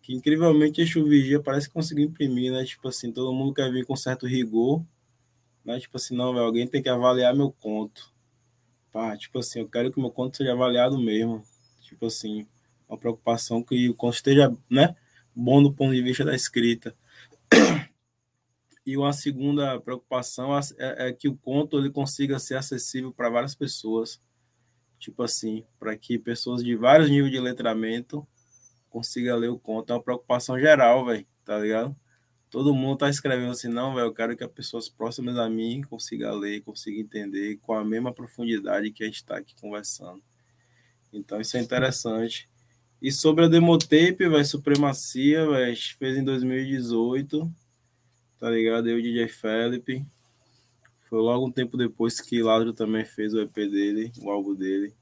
que 0.02 0.12
incrivelmente 0.12 0.80
Exu 0.80 1.04
Vigia 1.04 1.40
parece 1.40 1.70
conseguir 1.70 2.02
imprimir, 2.02 2.52
né? 2.52 2.64
Tipo 2.64 2.88
assim, 2.88 3.12
todo 3.12 3.32
mundo 3.32 3.54
quer 3.54 3.70
vir 3.70 3.86
com 3.86 3.94
certo 3.94 4.26
rigor, 4.26 4.84
né? 5.64 5.78
Tipo 5.78 5.96
assim, 5.96 6.16
não, 6.16 6.32
véio, 6.34 6.44
alguém 6.44 6.66
tem 6.66 6.82
que 6.82 6.88
avaliar 6.88 7.34
meu 7.34 7.52
conto. 7.52 8.12
Pá, 8.90 9.16
tipo 9.16 9.38
assim, 9.38 9.60
eu 9.60 9.68
quero 9.68 9.92
que 9.92 10.00
meu 10.00 10.10
conto 10.10 10.36
seja 10.36 10.52
avaliado 10.52 10.98
mesmo. 10.98 11.42
Tipo 11.80 12.06
assim, 12.06 12.46
uma 12.88 12.98
preocupação 12.98 13.62
que 13.62 13.88
o 13.88 13.94
conto 13.94 14.16
esteja, 14.16 14.54
né, 14.68 14.94
bom 15.34 15.62
do 15.62 15.72
ponto 15.72 15.94
de 15.94 16.02
vista 16.02 16.24
da 16.24 16.34
escrita. 16.34 16.94
E 18.84 18.96
uma 18.96 19.12
segunda 19.12 19.80
preocupação 19.80 20.56
é, 20.58 21.08
é 21.08 21.12
que 21.12 21.28
o 21.28 21.36
conto 21.36 21.78
ele 21.78 21.90
consiga 21.90 22.38
ser 22.38 22.56
acessível 22.56 23.12
para 23.12 23.30
várias 23.30 23.54
pessoas. 23.54 24.20
Tipo 24.98 25.22
assim, 25.22 25.64
para 25.78 25.96
que 25.96 26.18
pessoas 26.18 26.62
de 26.62 26.76
vários 26.76 27.08
níveis 27.08 27.32
de 27.32 27.40
letramento 27.40 28.26
consigam 28.88 29.38
ler 29.38 29.48
o 29.48 29.58
conto. 29.58 29.90
É 29.90 29.96
uma 29.96 30.02
preocupação 30.02 30.58
geral, 30.58 31.04
velho, 31.06 31.26
tá 31.44 31.58
ligado? 31.58 31.96
Todo 32.50 32.74
mundo 32.74 32.98
tá 32.98 33.08
escrevendo 33.08 33.50
assim, 33.50 33.68
não, 33.68 33.94
velho, 33.94 34.08
eu 34.08 34.12
quero 34.12 34.36
que 34.36 34.44
as 34.44 34.52
pessoas 34.52 34.88
próximas 34.88 35.38
a 35.38 35.48
mim 35.48 35.82
consigam 35.82 36.34
ler, 36.36 36.60
consigam 36.60 37.00
entender 37.00 37.56
com 37.62 37.72
a 37.72 37.84
mesma 37.84 38.12
profundidade 38.12 38.90
que 38.90 39.02
a 39.02 39.06
gente 39.06 39.16
está 39.16 39.38
aqui 39.38 39.54
conversando. 39.60 40.22
Então 41.12 41.40
isso 41.40 41.56
é 41.56 41.60
interessante. 41.60 42.48
E 43.00 43.10
sobre 43.10 43.44
a 43.44 43.48
Demotape, 43.48 44.28
vai 44.28 44.44
Supremacia, 44.44 45.48
a 45.48 45.66
gente 45.70 45.96
fez 45.96 46.16
em 46.16 46.22
2018 46.22 47.52
tá 48.42 48.50
ligado? 48.50 48.88
Eu 48.88 48.98
e 48.98 49.00
o 49.00 49.02
DJ 49.04 49.28
Felipe. 49.28 50.04
Foi 51.08 51.20
logo 51.20 51.46
um 51.46 51.52
tempo 51.52 51.76
depois 51.76 52.20
que 52.20 52.42
Lázaro 52.42 52.72
também 52.72 53.04
fez 53.04 53.32
o 53.32 53.40
EP 53.40 53.54
dele, 53.54 54.10
o 54.20 54.28
álbum 54.32 54.52
dele. 54.52 54.92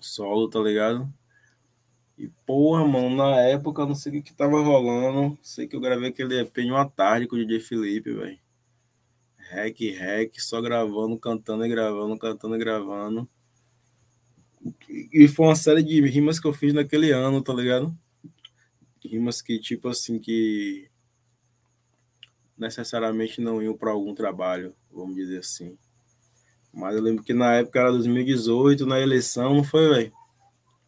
Solo, 0.00 0.48
tá 0.48 0.58
ligado? 0.58 1.12
E 2.16 2.28
porra, 2.46 2.82
mano, 2.88 3.14
na 3.14 3.36
época 3.42 3.84
não 3.84 3.94
sei 3.94 4.10
o 4.10 4.14
que, 4.14 4.30
que 4.30 4.34
tava 4.34 4.58
rolando. 4.58 5.38
Sei 5.42 5.68
que 5.68 5.76
eu 5.76 5.80
gravei 5.80 6.08
aquele 6.08 6.40
EP 6.40 6.58
em 6.60 6.70
uma 6.70 6.88
tarde 6.88 7.26
com 7.26 7.36
o 7.36 7.38
DJ 7.38 7.60
Felipe, 7.60 8.14
velho. 8.14 8.38
Hack, 9.50 9.78
hack, 9.98 10.40
só 10.40 10.62
gravando, 10.62 11.18
cantando 11.18 11.66
e 11.66 11.68
gravando, 11.68 12.18
cantando 12.18 12.56
e 12.56 12.58
gravando. 12.58 13.28
E 14.88 15.28
foi 15.28 15.44
uma 15.44 15.56
série 15.56 15.82
de 15.82 16.00
rimas 16.06 16.40
que 16.40 16.46
eu 16.46 16.54
fiz 16.54 16.72
naquele 16.72 17.10
ano, 17.10 17.42
tá 17.42 17.52
ligado? 17.52 17.94
Rimas 19.04 19.42
que, 19.42 19.58
tipo 19.58 19.88
assim, 19.88 20.18
que 20.18 20.88
necessariamente 22.56 23.40
não 23.40 23.62
iam 23.62 23.76
para 23.76 23.90
algum 23.90 24.14
trabalho, 24.14 24.74
vamos 24.90 25.14
dizer 25.14 25.38
assim. 25.38 25.76
Mas 26.72 26.96
eu 26.96 27.02
lembro 27.02 27.22
que 27.22 27.32
na 27.32 27.54
época 27.54 27.80
era 27.80 27.90
2018, 27.92 28.86
na 28.86 29.00
eleição, 29.00 29.54
não 29.54 29.64
foi, 29.64 29.88
velho? 29.88 30.12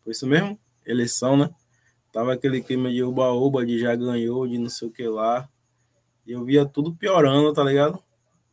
Foi 0.02 0.12
isso 0.12 0.26
mesmo? 0.26 0.59
Eleição, 0.84 1.36
né? 1.36 1.51
Tava 2.12 2.32
aquele 2.32 2.62
clima 2.62 2.90
de 2.90 3.02
uba-uba, 3.02 3.64
de 3.64 3.78
já 3.78 3.94
ganhou, 3.94 4.47
de 4.48 4.59
não 4.59 4.68
sei 4.68 4.88
o 4.88 4.90
que 4.90 5.06
lá. 5.06 5.48
E 6.26 6.32
eu 6.32 6.44
via 6.44 6.64
tudo 6.64 6.94
piorando, 6.94 7.52
tá 7.52 7.62
ligado? 7.62 8.02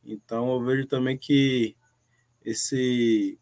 Então 0.03 0.51
eu 0.51 0.63
vejo 0.63 0.85
também 0.85 1.17
que 1.17 1.75
esse 2.43 3.39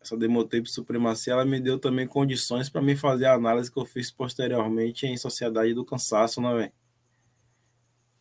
essa 0.00 0.16
demotape 0.16 0.70
supremacia, 0.70 1.32
ela 1.32 1.46
me 1.46 1.58
deu 1.58 1.78
também 1.78 2.06
condições 2.06 2.68
para 2.68 2.82
me 2.82 2.94
fazer 2.94 3.24
a 3.24 3.34
análise 3.34 3.72
que 3.72 3.78
eu 3.78 3.86
fiz 3.86 4.10
posteriormente 4.10 5.06
em 5.06 5.16
Sociedade 5.16 5.72
do 5.72 5.84
Cansaço, 5.84 6.42
né, 6.42 6.54
velho? 6.54 6.72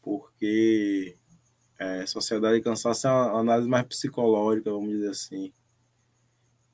Porque 0.03 1.17
é, 1.79 2.05
Sociedade 2.05 2.57
e 2.57 2.61
Cansaço 2.61 3.07
é 3.07 3.11
uma 3.11 3.39
análise 3.39 3.69
mais 3.69 3.87
psicológica, 3.87 4.69
vamos 4.69 4.89
dizer 4.89 5.09
assim. 5.09 5.51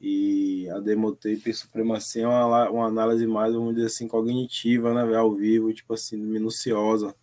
E 0.02 0.68
a 0.70 0.80
Demotape 0.80 1.54
Supremacia 1.54 2.24
é 2.24 2.28
uma, 2.28 2.70
uma 2.70 2.88
análise 2.88 3.28
mais, 3.28 3.54
vamos 3.54 3.76
dizer 3.76 3.88
assim, 3.88 4.08
cognitiva, 4.08 4.94
né, 4.94 5.16
ao 5.16 5.36
vivo, 5.36 5.74
tipo 5.74 5.94
assim, 5.94 6.18
minuciosa. 6.18 7.14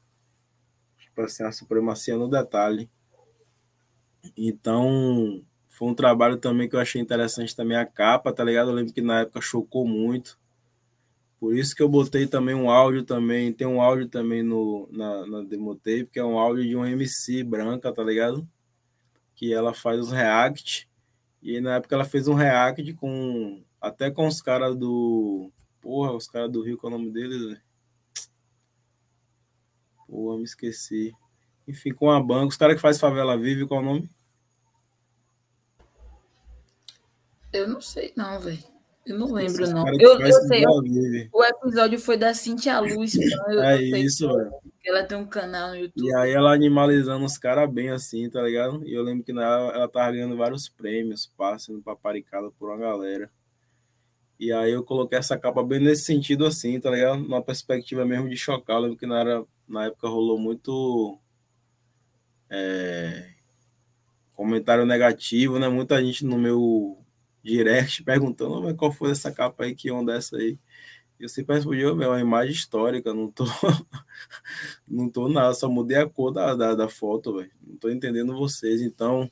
Tipo 0.98 1.22
assim, 1.22 1.42
a 1.42 1.52
supremacia 1.52 2.16
no 2.16 2.28
detalhe. 2.28 2.88
Então, 4.36 5.42
foi 5.68 5.88
um 5.88 5.94
trabalho 5.94 6.36
também 6.36 6.68
que 6.68 6.76
eu 6.76 6.80
achei 6.80 7.00
interessante 7.00 7.56
também 7.56 7.76
a 7.76 7.86
capa, 7.86 8.32
tá 8.32 8.44
ligado? 8.44 8.70
Eu 8.70 8.74
lembro 8.74 8.92
que 8.92 9.00
na 9.00 9.20
época 9.20 9.40
chocou 9.40 9.86
muito 9.86 10.38
por 11.38 11.54
isso 11.54 11.74
que 11.74 11.82
eu 11.82 11.88
botei 11.88 12.26
também 12.26 12.54
um 12.54 12.70
áudio 12.70 13.04
também, 13.04 13.52
tem 13.52 13.66
um 13.66 13.80
áudio 13.80 14.08
também 14.08 14.42
no, 14.42 14.88
na, 14.90 15.26
na 15.26 15.42
Demotape, 15.42 16.08
que 16.10 16.18
é 16.18 16.24
um 16.24 16.38
áudio 16.38 16.66
de 16.66 16.74
uma 16.74 16.90
MC 16.90 17.44
branca, 17.44 17.92
tá 17.92 18.02
ligado? 18.02 18.48
Que 19.34 19.52
ela 19.52 19.74
faz 19.74 20.00
os 20.00 20.10
react. 20.10 20.88
E 21.42 21.60
na 21.60 21.76
época 21.76 21.94
ela 21.94 22.04
fez 22.04 22.26
um 22.26 22.34
react 22.34 22.92
com 22.94 23.62
até 23.80 24.10
com 24.10 24.26
os 24.26 24.40
caras 24.40 24.74
do. 24.76 25.52
Porra, 25.80 26.12
os 26.12 26.26
caras 26.26 26.50
do 26.50 26.62
Rio, 26.62 26.78
qual 26.78 26.92
é 26.92 26.96
o 26.96 26.98
nome 26.98 27.12
deles? 27.12 27.60
Porra, 30.08 30.38
me 30.38 30.44
esqueci. 30.44 31.12
Enfim, 31.68 31.92
com 31.92 32.10
a 32.10 32.20
banca, 32.20 32.48
os 32.48 32.56
caras 32.56 32.76
que 32.76 32.82
faz 32.82 32.98
Favela 32.98 33.36
Vive, 33.36 33.66
qual 33.66 33.80
é 33.80 33.82
o 33.82 33.86
nome? 33.86 34.10
Eu 37.52 37.68
não 37.68 37.80
sei, 37.80 38.12
não, 38.16 38.40
velho. 38.40 38.75
Eu 39.06 39.18
não 39.18 39.32
lembro, 39.32 39.70
não. 39.70 39.86
Eu, 40.00 40.20
eu 40.20 40.32
sei. 40.48 40.64
o 41.32 41.44
episódio 41.44 41.98
foi 41.98 42.16
da 42.16 42.34
Cintia 42.34 42.80
Luz. 42.80 43.14
é 43.62 43.80
isso, 44.00 44.26
velho. 44.26 44.50
Ela 44.84 45.04
tem 45.04 45.16
um 45.16 45.26
canal 45.26 45.70
no 45.70 45.76
YouTube. 45.76 46.06
E 46.06 46.14
aí 46.14 46.32
ela 46.32 46.52
animalizando 46.52 47.24
os 47.24 47.38
caras 47.38 47.72
bem 47.72 47.90
assim, 47.90 48.28
tá 48.28 48.42
ligado? 48.42 48.84
E 48.86 48.92
eu 48.92 49.02
lembro 49.02 49.24
que 49.24 49.32
ela, 49.32 49.72
ela 49.74 49.88
tava 49.88 50.12
ganhando 50.12 50.36
vários 50.36 50.68
prêmios, 50.68 51.30
passando 51.36 51.82
paparicada 51.82 52.50
por 52.58 52.68
uma 52.68 52.78
galera. 52.78 53.30
E 54.38 54.52
aí 54.52 54.72
eu 54.72 54.82
coloquei 54.84 55.18
essa 55.18 55.38
capa 55.38 55.62
bem 55.62 55.80
nesse 55.80 56.04
sentido 56.04 56.44
assim, 56.44 56.78
tá 56.80 56.90
ligado? 56.90 57.18
Numa 57.18 57.42
perspectiva 57.42 58.04
mesmo 58.04 58.28
de 58.28 58.36
chocar. 58.36 58.76
Eu 58.76 58.82
lembro 58.82 58.98
que 58.98 59.06
na, 59.06 59.20
era, 59.20 59.44
na 59.68 59.86
época 59.86 60.08
rolou 60.08 60.38
muito 60.38 61.18
é, 62.50 63.30
comentário 64.34 64.84
negativo, 64.84 65.58
né? 65.58 65.68
Muita 65.68 66.00
gente 66.02 66.24
no 66.24 66.38
meu 66.38 67.05
direct 67.46 68.02
perguntando 68.02 68.60
mas 68.62 68.76
qual 68.76 68.92
foi 68.92 69.12
essa 69.12 69.32
capa 69.32 69.64
aí, 69.64 69.74
que 69.74 69.90
onda 69.90 70.14
é 70.14 70.16
essa 70.18 70.36
aí? 70.36 70.58
Eu 71.18 71.28
sempre 71.30 71.54
respondi, 71.54 71.82
é 71.82 71.90
uma 71.90 72.20
imagem 72.20 72.52
histórica, 72.52 73.14
não 73.14 73.30
tô, 73.30 73.44
não 74.86 75.08
tô 75.08 75.28
nada, 75.28 75.54
só 75.54 75.68
mudei 75.68 75.96
a 75.96 76.06
cor 76.08 76.30
da, 76.30 76.54
da, 76.54 76.74
da 76.74 76.88
foto, 76.90 77.38
velho. 77.38 77.50
Não 77.66 77.76
tô 77.78 77.88
entendendo 77.88 78.36
vocês. 78.36 78.82
Então, 78.82 79.30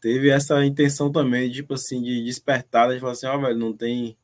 teve 0.00 0.28
essa 0.28 0.62
intenção 0.66 1.10
também, 1.10 1.50
tipo 1.50 1.74
assim, 1.74 2.02
de 2.02 2.22
despertar, 2.24 2.92
de 2.92 3.00
falar 3.00 3.12
assim, 3.12 3.26
ó, 3.26 3.38
oh, 3.38 3.40
velho, 3.40 3.56
não 3.58 3.72
tem 3.72 4.18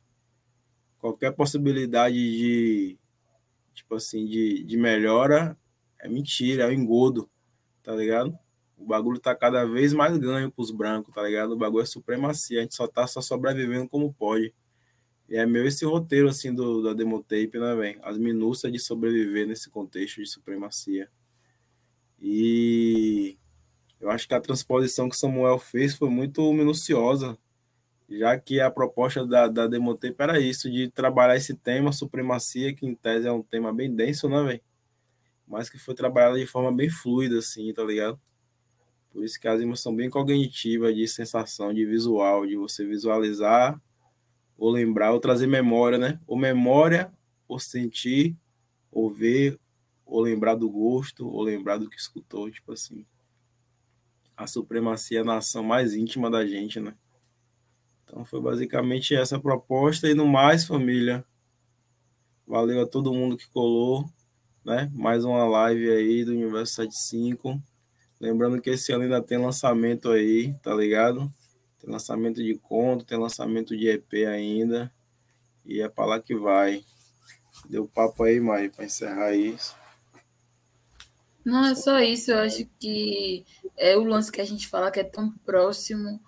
qualquer 0.99 1.33
possibilidade 1.33 2.17
de, 2.17 2.99
tipo 3.73 3.95
assim, 3.95 4.27
de, 4.27 4.63
de 4.63 4.77
melhora, 4.77 5.57
é 5.99 6.07
mentira, 6.07 6.65
é 6.65 6.67
um 6.69 6.73
engodo, 6.73 7.31
tá 7.83 7.95
ligado? 7.95 8.39
O 8.81 8.87
bagulho 8.87 9.21
tá 9.21 9.35
cada 9.35 9.65
vez 9.67 9.93
mais 9.93 10.17
ganho 10.17 10.51
pros 10.51 10.71
brancos, 10.71 11.15
tá 11.15 11.23
ligado? 11.23 11.53
O 11.53 11.57
bagulho 11.57 11.83
é 11.83 11.87
supremacia, 11.87 12.61
a 12.61 12.63
gente 12.63 12.75
só 12.75 12.87
tá 12.87 13.07
só 13.07 13.21
sobrevivendo 13.21 13.87
como 13.89 14.13
pode. 14.15 14.55
E 15.29 15.37
é 15.37 15.47
meu 15.47 15.67
esse 15.67 15.85
roteiro, 15.85 16.29
assim, 16.29 16.53
do, 16.53 16.83
da 16.83 16.95
Demotape, 16.95 17.59
né, 17.59 17.75
velho? 17.75 18.01
As 18.03 18.17
minúcias 18.19 18.73
de 18.73 18.79
sobreviver 18.79 19.47
nesse 19.47 19.69
contexto 19.71 20.21
de 20.23 20.27
supremacia. 20.29 21.09
E 22.21 23.39
eu 24.01 24.11
acho 24.11 24.27
que 24.27 24.35
a 24.35 24.41
transposição 24.41 25.09
que 25.09 25.17
Samuel 25.17 25.59
fez 25.59 25.95
foi 25.95 26.09
muito 26.09 26.51
minuciosa, 26.53 27.39
já 28.09 28.37
que 28.41 28.61
a 28.61 28.71
proposta 28.71 29.27
da, 29.27 29.47
da 29.47 29.67
Demotape 29.67 30.17
era 30.19 30.41
isso, 30.41 30.71
de 30.71 30.91
trabalhar 30.91 31.37
esse 31.37 31.55
tema, 31.55 31.93
supremacia, 31.93 32.75
que 32.75 32.87
em 32.87 32.95
tese 32.95 33.29
é 33.29 33.33
um 33.33 33.43
tema 33.43 33.73
bem 33.73 33.95
denso, 33.95 34.29
né, 34.29 34.43
velho? 34.43 34.61
Mas 35.47 35.69
que 35.69 35.79
foi 35.79 35.95
trabalhado 35.95 36.39
de 36.39 36.47
forma 36.47 36.73
bem 36.73 36.89
fluida, 36.89 37.39
assim, 37.39 37.73
tá 37.75 37.85
ligado? 37.85 38.19
Por 39.11 39.25
isso 39.25 39.41
que 39.41 39.49
as 39.49 39.61
rimas 39.61 39.81
são 39.81 39.95
bem 39.95 40.09
cognitivas, 40.09 40.95
de 40.95 41.07
sensação, 41.09 41.75
de 41.75 41.85
visual, 41.85 42.47
de 42.47 42.57
você 42.57 42.87
visualizar, 42.87 43.81
ou 44.57 44.71
lembrar, 44.71 45.13
ou 45.13 45.21
trazer 45.21 45.47
memória, 45.47 45.99
né? 45.99 46.21
Ou 46.27 46.37
memória, 46.37 47.13
ou 47.49 47.59
sentir, 47.59 48.37
ou 48.91 49.13
ver, 49.13 49.59
ou 50.05 50.21
lembrar 50.21 50.55
do 50.55 50.71
gosto, 50.71 51.29
ou 51.29 51.43
lembrar 51.43 51.79
do 51.79 51.89
que 51.89 51.97
escutou, 51.97 52.51
tipo 52.51 52.73
assim. 52.73 53.05
A 54.37 54.47
supremacia 54.47 55.19
é 55.19 55.23
a 55.23 55.25
nação 55.25 55.63
mais 55.63 55.95
íntima 55.95 56.31
da 56.31 56.47
gente, 56.47 56.79
né? 56.81 56.95
Então 58.05 58.25
foi 58.25 58.41
basicamente 58.41 59.15
essa 59.15 59.37
a 59.37 59.41
proposta. 59.41 60.09
E 60.09 60.15
no 60.15 60.27
mais, 60.27 60.65
família, 60.67 61.25
valeu 62.47 62.83
a 62.83 62.87
todo 62.87 63.15
mundo 63.15 63.37
que 63.37 63.49
colou, 63.51 64.05
né? 64.65 64.91
Mais 64.93 65.25
uma 65.25 65.45
live 65.45 65.91
aí 65.91 66.25
do 66.25 66.33
Universo 66.33 66.75
75. 66.75 67.63
Lembrando 68.21 68.61
que 68.61 68.71
esse 68.71 68.93
ano 68.93 69.05
ainda 69.05 69.23
tem 69.23 69.39
lançamento 69.39 70.11
aí, 70.11 70.53
tá 70.63 70.75
ligado? 70.75 71.33
Tem 71.81 71.91
lançamento 71.91 72.43
de 72.43 72.55
conto, 72.57 73.05
tem 73.05 73.17
lançamento 73.17 73.75
de 73.75 73.89
EP 73.89 74.13
ainda. 74.29 74.93
E 75.65 75.81
é 75.81 75.89
para 75.89 76.05
lá 76.05 76.21
que 76.21 76.35
vai. 76.35 76.85
Deu 77.69 77.89
papo 77.89 78.25
aí, 78.25 78.39
Mai, 78.39 78.69
para 78.69 78.85
encerrar 78.85 79.35
isso. 79.35 79.75
Não, 81.43 81.65
é 81.65 81.75
só 81.75 81.99
isso. 82.01 82.31
Eu 82.31 82.41
acho 82.41 82.69
que 82.79 83.47
é 83.77 83.97
o 83.97 84.05
lance 84.05 84.31
que 84.31 84.41
a 84.41 84.45
gente 84.45 84.69
fala 84.69 84.91
que 84.91 85.01
é 85.01 85.05
tão 85.05 85.31
próximo 85.47 86.21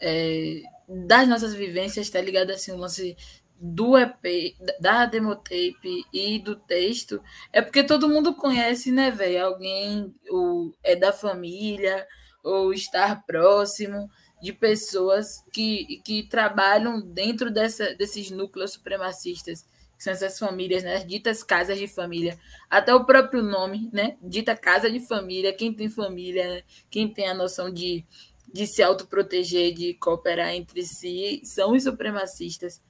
é, 0.00 0.62
das 0.88 1.28
nossas 1.28 1.54
vivências, 1.54 2.10
tá 2.10 2.20
ligado? 2.20 2.50
Assim, 2.50 2.72
o 2.72 2.76
lance 2.76 3.16
do 3.58 3.96
EP, 3.96 4.54
da 4.80 5.06
demotape 5.06 6.04
e 6.12 6.38
do 6.38 6.56
texto, 6.56 7.22
é 7.52 7.62
porque 7.62 7.82
todo 7.82 8.08
mundo 8.08 8.34
conhece, 8.34 8.92
né, 8.92 9.10
velho? 9.10 9.46
Alguém 9.46 10.14
ou 10.28 10.74
é 10.82 10.94
da 10.94 11.12
família 11.12 12.06
ou 12.42 12.72
estar 12.72 13.24
próximo 13.26 14.10
de 14.42 14.52
pessoas 14.52 15.42
que, 15.52 16.00
que 16.04 16.22
trabalham 16.28 17.00
dentro 17.00 17.50
dessa, 17.50 17.94
desses 17.94 18.30
núcleos 18.30 18.72
supremacistas 18.72 19.64
que 19.96 20.04
são 20.04 20.12
essas 20.12 20.38
famílias, 20.38 20.82
né? 20.82 20.96
As 20.96 21.06
ditas 21.06 21.42
casas 21.42 21.78
de 21.78 21.88
família. 21.88 22.38
Até 22.68 22.94
o 22.94 23.04
próprio 23.04 23.42
nome, 23.42 23.88
né? 23.92 24.16
Dita 24.22 24.54
casa 24.54 24.90
de 24.90 25.00
família, 25.00 25.54
quem 25.54 25.72
tem 25.72 25.88
família, 25.88 26.46
né? 26.56 26.62
quem 26.90 27.08
tem 27.08 27.28
a 27.28 27.34
noção 27.34 27.72
de, 27.72 28.04
de 28.52 28.66
se 28.66 28.82
autoproteger, 28.82 29.72
de 29.72 29.94
cooperar 29.94 30.50
entre 30.50 30.84
si, 30.84 31.40
são 31.44 31.72
os 31.72 31.84
supremacistas. 31.84 32.82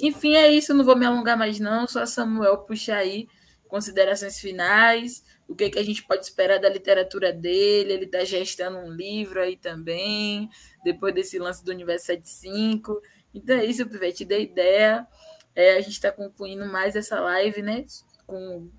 Enfim, 0.00 0.34
é 0.34 0.48
isso, 0.50 0.74
não 0.74 0.84
vou 0.84 0.96
me 0.96 1.06
alongar 1.06 1.36
mais 1.36 1.58
não, 1.58 1.86
só 1.86 2.06
Samuel 2.06 2.58
puxar 2.58 2.98
aí 2.98 3.28
considerações 3.68 4.40
finais, 4.40 5.22
o 5.46 5.54
que, 5.54 5.70
que 5.70 5.78
a 5.78 5.84
gente 5.84 6.02
pode 6.02 6.24
esperar 6.24 6.58
da 6.58 6.68
literatura 6.68 7.32
dele, 7.32 7.92
ele 7.92 8.04
está 8.04 8.24
gestando 8.24 8.78
um 8.78 8.90
livro 8.90 9.40
aí 9.40 9.56
também, 9.56 10.48
depois 10.82 11.14
desse 11.14 11.38
lance 11.38 11.64
do 11.64 11.70
Universo 11.70 12.06
75. 12.06 13.00
Então 13.32 13.56
é 13.56 13.64
isso, 13.64 13.86
Pivete, 13.88 14.24
dei 14.24 14.44
ideia. 14.44 15.06
É, 15.54 15.76
a 15.76 15.80
gente 15.80 15.92
está 15.92 16.10
concluindo 16.10 16.66
mais 16.66 16.96
essa 16.96 17.20
live, 17.20 17.62
né? 17.62 17.84
Com 18.26 18.70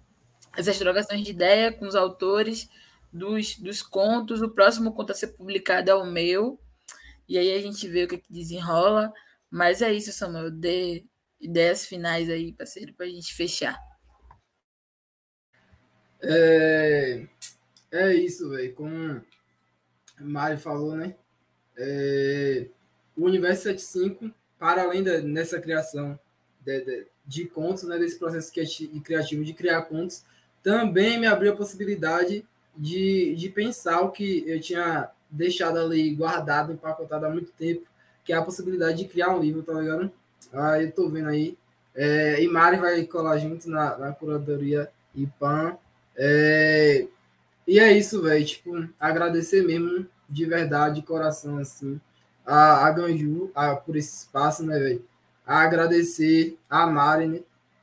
essas 0.56 0.78
trocações 0.78 1.24
de 1.24 1.32
ideia 1.32 1.72
com 1.72 1.86
os 1.88 1.96
autores 1.96 2.70
dos, 3.12 3.58
dos 3.58 3.82
contos. 3.82 4.42
O 4.42 4.50
próximo 4.50 4.94
conto 4.94 5.12
a 5.12 5.16
ser 5.16 5.28
publicado 5.30 5.92
é 5.92 5.96
o 5.96 6.06
meu. 6.06 6.60
E 7.28 7.38
aí 7.38 7.52
a 7.54 7.62
gente 7.62 7.88
vê 7.88 8.04
o 8.04 8.08
que, 8.08 8.18
que 8.18 8.32
desenrola. 8.32 9.12
Mas 9.50 9.82
é 9.82 9.92
isso, 9.92 10.12
Samuel. 10.12 10.52
Dê 10.52 11.04
ideias 11.40 11.86
finais 11.86 12.30
aí, 12.30 12.52
parceiro, 12.54 12.94
para 12.94 13.06
a 13.06 13.10
gente 13.10 13.34
fechar. 13.34 13.80
É, 16.22 17.26
é 17.92 18.14
isso, 18.14 18.50
velho. 18.50 18.74
Como 18.74 19.22
a 20.18 20.24
Mari 20.24 20.58
falou, 20.58 20.96
né? 20.96 21.16
É, 21.78 22.68
o 23.16 23.26
Universo 23.26 23.64
75, 23.64 24.32
para 24.58 24.84
além 24.84 25.04
da, 25.04 25.22
nessa 25.22 25.60
criação 25.60 26.20
de, 26.62 26.82
de, 26.82 27.08
de, 27.26 27.46
contos, 27.46 27.84
né, 27.84 27.98
desse 27.98 28.20
processo 28.20 28.52
criativo 29.04 29.44
de 29.46 29.54
criar 29.54 29.84
contos, 29.84 30.26
também 30.62 31.18
me 31.18 31.26
abriu 31.26 31.54
a 31.54 31.56
possibilidade 31.56 32.46
de, 32.76 33.34
de 33.36 33.50
pensar 33.50 34.02
o 34.02 34.12
que 34.12 34.44
eu 34.46 34.60
tinha 34.60 35.10
deixado 35.30 35.80
ali 35.80 36.14
guardado, 36.14 36.74
empacotado 36.74 37.26
há 37.26 37.30
muito 37.30 37.52
tempo, 37.54 37.88
que 38.26 38.34
é 38.34 38.36
a 38.36 38.42
possibilidade 38.42 38.98
de 38.98 39.10
criar 39.10 39.36
um 39.36 39.40
livro, 39.40 39.64
tá 39.64 39.74
ligado? 39.74 40.12
Ah, 40.54 40.82
eu 40.82 40.92
tô 40.92 41.10
vendo 41.10 41.30
aí. 41.30 41.58
É, 41.96 42.42
e 42.42 42.48
Mari 42.48 42.78
vai 42.78 43.04
colar 43.06 43.38
junto 43.38 43.70
na, 43.70 43.98
na 43.98 44.12
curadoria 44.12 44.90
IPAM. 45.16 45.78
É, 46.16 47.08
e 47.68 47.80
é 47.80 47.92
isso, 47.92 48.22
velho. 48.22 48.46
Tipo, 48.46 48.88
agradecer 49.00 49.66
mesmo, 49.66 50.06
de 50.30 50.46
verdade, 50.46 50.96
de 50.96 51.08
coração, 51.08 51.58
assim, 51.58 52.00
a, 52.46 52.88
a 52.88 52.92
Ganju 52.92 53.52
a, 53.54 53.76
por 53.76 53.96
esse 53.96 54.24
espaço, 54.24 54.64
né, 54.66 54.78
velho? 54.80 55.06
Agradecer 55.46 56.58
a 56.70 56.86
Mari, 56.88 57.28
né, 57.28 57.40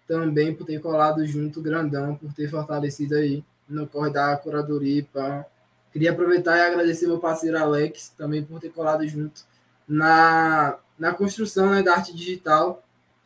também 0.06 0.54
por 0.54 0.64
ter 0.64 0.80
colado 0.80 1.24
junto, 1.26 1.60
grandão, 1.62 2.14
por 2.16 2.32
ter 2.32 2.48
fortalecido 2.48 3.16
aí 3.16 3.44
no 3.68 3.86
corre 3.86 4.10
da 4.10 4.36
curadoria. 4.36 5.06
Pá. 5.12 5.44
Queria 5.92 6.12
aproveitar 6.12 6.56
e 6.56 6.60
agradecer 6.60 7.06
meu 7.06 7.18
parceiro 7.18 7.58
Alex, 7.58 8.12
também 8.16 8.44
por 8.44 8.60
ter 8.60 8.70
colado 8.70 9.06
junto 9.06 9.42
na, 9.88 10.78
na 10.98 11.12
construção 11.12 11.70
né, 11.70 11.82
da 11.82 11.94
arte 11.94 12.14
digital, 12.14 12.82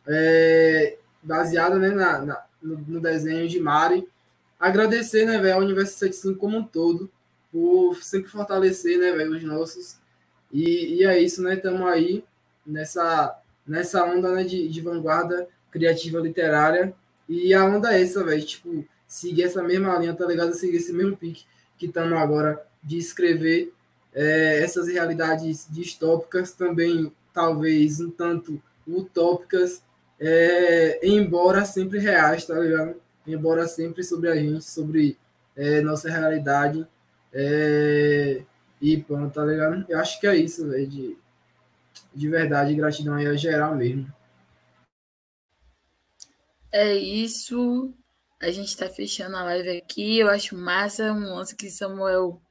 é, 0.07 0.97
baseada 1.21 1.77
né, 1.77 1.89
na, 1.89 2.19
na 2.19 2.43
no, 2.61 2.99
desenho 2.99 3.47
de 3.47 3.59
Mari 3.59 4.07
agradecer, 4.59 5.25
né, 5.25 5.39
velho, 5.39 5.55
a 5.55 5.59
Universidade 5.59 6.15
75 6.15 6.39
como 6.39 6.57
um 6.57 6.63
todo, 6.63 7.09
por 7.51 7.95
sempre 8.03 8.29
fortalecer, 8.29 8.99
né, 8.99 9.11
velho, 9.11 9.35
os 9.35 9.43
nossos. 9.43 9.97
E, 10.51 10.95
e 10.95 11.05
é 11.05 11.19
isso, 11.19 11.41
né, 11.41 11.55
estamos 11.55 11.81
aí 11.87 12.23
nessa, 12.65 13.39
nessa 13.65 14.03
onda, 14.05 14.31
né, 14.33 14.43
de, 14.43 14.67
de 14.67 14.81
vanguarda 14.81 15.47
criativa 15.71 16.19
literária. 16.19 16.93
E 17.27 17.53
a 17.53 17.65
onda 17.65 17.93
é 17.93 18.01
essa, 18.01 18.23
velho, 18.23 18.45
tipo, 18.45 18.85
seguir 19.07 19.43
essa 19.43 19.63
mesma 19.63 19.97
linha, 19.97 20.13
tá 20.13 20.25
ligado? 20.25 20.53
Seguir 20.53 20.77
esse 20.77 20.93
mesmo 20.93 21.17
pique 21.17 21.45
que 21.77 21.87
estamos 21.87 22.17
agora 22.17 22.63
de 22.83 22.97
escrever 22.97 23.73
é, 24.13 24.61
essas 24.63 24.87
realidades 24.87 25.67
distópicas, 25.69 26.53
também 26.53 27.11
talvez 27.33 27.99
um 27.99 28.09
tanto 28.09 28.61
utópicas, 28.87 29.83
é, 30.19 30.99
embora 31.07 31.65
sempre 31.65 31.99
reais, 31.99 32.45
tá 32.45 32.57
ligado? 32.59 32.95
embora 33.25 33.67
sempre 33.67 34.03
sobre 34.03 34.29
a 34.29 34.35
gente, 34.35 34.63
sobre 34.63 35.17
é, 35.55 35.81
nossa 35.81 36.09
realidade. 36.09 36.87
É, 37.33 38.43
e 38.81 38.97
pronto, 38.97 39.33
tá 39.33 39.45
ligado? 39.45 39.85
Eu 39.87 39.99
acho 39.99 40.19
que 40.19 40.27
é 40.27 40.35
isso, 40.35 40.69
velho, 40.69 40.87
de, 40.87 41.17
de 42.13 42.27
verdade, 42.27 42.75
gratidão 42.75 43.15
aí 43.15 43.27
a 43.27 43.35
geral 43.35 43.75
mesmo. 43.75 44.11
É 46.71 46.95
isso. 46.95 47.93
A 48.39 48.49
gente 48.49 48.69
está 48.69 48.89
fechando 48.89 49.35
a 49.35 49.43
live 49.43 49.77
aqui. 49.77 50.17
Eu 50.17 50.29
acho 50.29 50.57
massa 50.57 51.11
um 51.11 51.35
lance 51.35 51.55
que 51.55 51.69
Samuel 51.69 52.41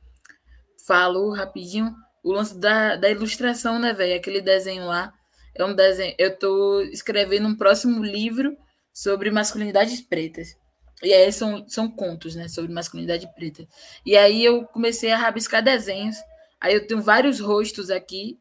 falou 0.86 1.32
rapidinho. 1.32 1.94
O 2.22 2.32
lance 2.32 2.58
da, 2.58 2.96
da 2.96 3.10
ilustração, 3.10 3.78
né, 3.78 3.92
velho? 3.92 4.16
Aquele 4.16 4.40
desenho 4.40 4.86
lá. 4.86 5.12
É 5.54 5.64
um 5.64 5.74
desenho. 5.74 6.14
Eu 6.18 6.38
tô 6.38 6.80
escrevendo 6.82 7.48
um 7.48 7.56
próximo 7.56 8.02
livro 8.04 8.56
sobre 8.92 9.30
masculinidades 9.30 10.00
pretas. 10.00 10.56
E 11.02 11.12
aí 11.12 11.32
são, 11.32 11.66
são 11.66 11.90
contos, 11.90 12.34
né, 12.34 12.46
sobre 12.48 12.72
masculinidade 12.72 13.26
preta. 13.34 13.66
E 14.04 14.16
aí 14.16 14.44
eu 14.44 14.64
comecei 14.66 15.10
a 15.10 15.16
rabiscar 15.16 15.62
desenhos. 15.62 16.16
Aí 16.60 16.74
eu 16.74 16.86
tenho 16.86 17.00
vários 17.00 17.40
rostos 17.40 17.90
aqui 17.90 18.38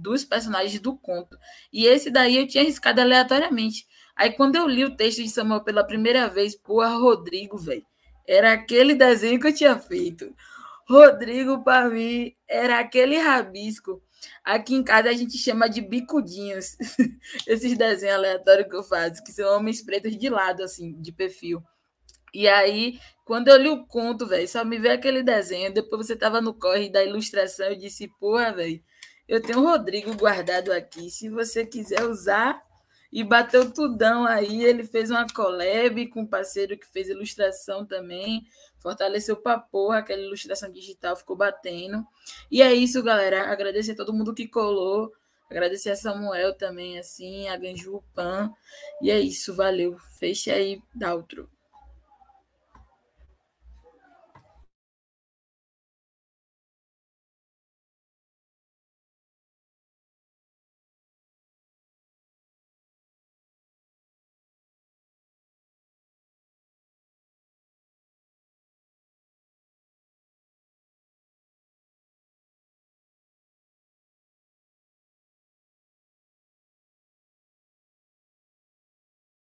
dos 0.00 0.24
personagens 0.24 0.80
do 0.80 0.96
conto. 0.96 1.36
E 1.72 1.86
esse 1.86 2.10
daí 2.10 2.36
eu 2.36 2.46
tinha 2.46 2.62
arriscado 2.62 3.00
aleatoriamente. 3.00 3.84
Aí 4.16 4.30
quando 4.30 4.56
eu 4.56 4.68
li 4.68 4.84
o 4.84 4.96
texto 4.96 5.22
de 5.22 5.28
Samuel 5.28 5.64
pela 5.64 5.84
primeira 5.84 6.28
vez, 6.28 6.54
porra, 6.54 6.96
Rodrigo, 6.96 7.58
velho, 7.58 7.84
era 8.26 8.52
aquele 8.52 8.94
desenho 8.94 9.40
que 9.40 9.48
eu 9.48 9.54
tinha 9.54 9.76
feito. 9.78 10.32
Rodrigo, 10.88 11.62
para 11.62 11.88
mim, 11.90 12.34
era 12.48 12.78
aquele 12.78 13.18
rabisco. 13.18 14.02
Aqui 14.42 14.74
em 14.74 14.82
casa 14.82 15.10
a 15.10 15.12
gente 15.12 15.36
chama 15.36 15.68
de 15.68 15.80
bicudinhos. 15.80 16.76
Esses 17.46 17.76
desenhos 17.76 18.16
aleatórios 18.16 18.68
que 18.68 18.76
eu 18.76 18.82
faço, 18.82 19.22
que 19.22 19.30
são 19.30 19.54
homens 19.56 19.82
pretos 19.82 20.16
de 20.16 20.28
lado, 20.30 20.62
assim, 20.62 21.00
de 21.00 21.12
perfil. 21.12 21.62
E 22.32 22.48
aí, 22.48 22.98
quando 23.24 23.48
eu 23.48 23.56
li 23.56 23.68
o 23.68 23.86
conto, 23.86 24.26
velho, 24.26 24.48
só 24.48 24.64
me 24.64 24.78
veio 24.78 24.94
aquele 24.94 25.22
desenho. 25.22 25.72
Depois 25.72 26.06
você 26.06 26.16
tava 26.16 26.40
no 26.40 26.54
corre 26.54 26.90
da 26.90 27.04
ilustração, 27.04 27.66
eu 27.66 27.76
disse, 27.76 28.08
porra, 28.18 28.52
velho, 28.52 28.82
eu 29.28 29.42
tenho 29.42 29.60
o 29.60 29.64
Rodrigo 29.64 30.14
guardado 30.16 30.72
aqui. 30.72 31.10
Se 31.10 31.28
você 31.28 31.66
quiser 31.66 32.04
usar, 32.04 32.62
e 33.12 33.24
bateu 33.24 33.70
tudão 33.72 34.24
aí. 34.24 34.64
Ele 34.64 34.84
fez 34.84 35.10
uma 35.10 35.26
collab 35.26 36.06
com 36.08 36.22
um 36.22 36.26
parceiro 36.26 36.76
que 36.78 36.86
fez 36.86 37.08
ilustração 37.08 37.86
também. 37.86 38.42
Fortaleceu 38.88 39.36
pra 39.36 39.58
porra, 39.58 39.98
aquela 39.98 40.22
ilustração 40.22 40.72
digital 40.72 41.14
ficou 41.14 41.36
batendo. 41.36 42.06
E 42.50 42.62
é 42.62 42.72
isso, 42.72 43.02
galera. 43.02 43.52
Agradecer 43.52 43.92
a 43.92 43.96
todo 43.96 44.14
mundo 44.14 44.32
que 44.32 44.48
colou. 44.48 45.12
Agradecer 45.50 45.90
a 45.90 45.96
Samuel 45.96 46.54
também, 46.54 46.98
assim, 46.98 47.48
a 47.48 47.56
Ganju 47.58 48.02
Pan. 48.14 48.50
E 49.02 49.10
é 49.10 49.20
isso, 49.20 49.54
valeu. 49.54 49.98
Fecha 50.18 50.54
aí, 50.54 50.80
dá 50.94 51.14
outro. 51.14 51.50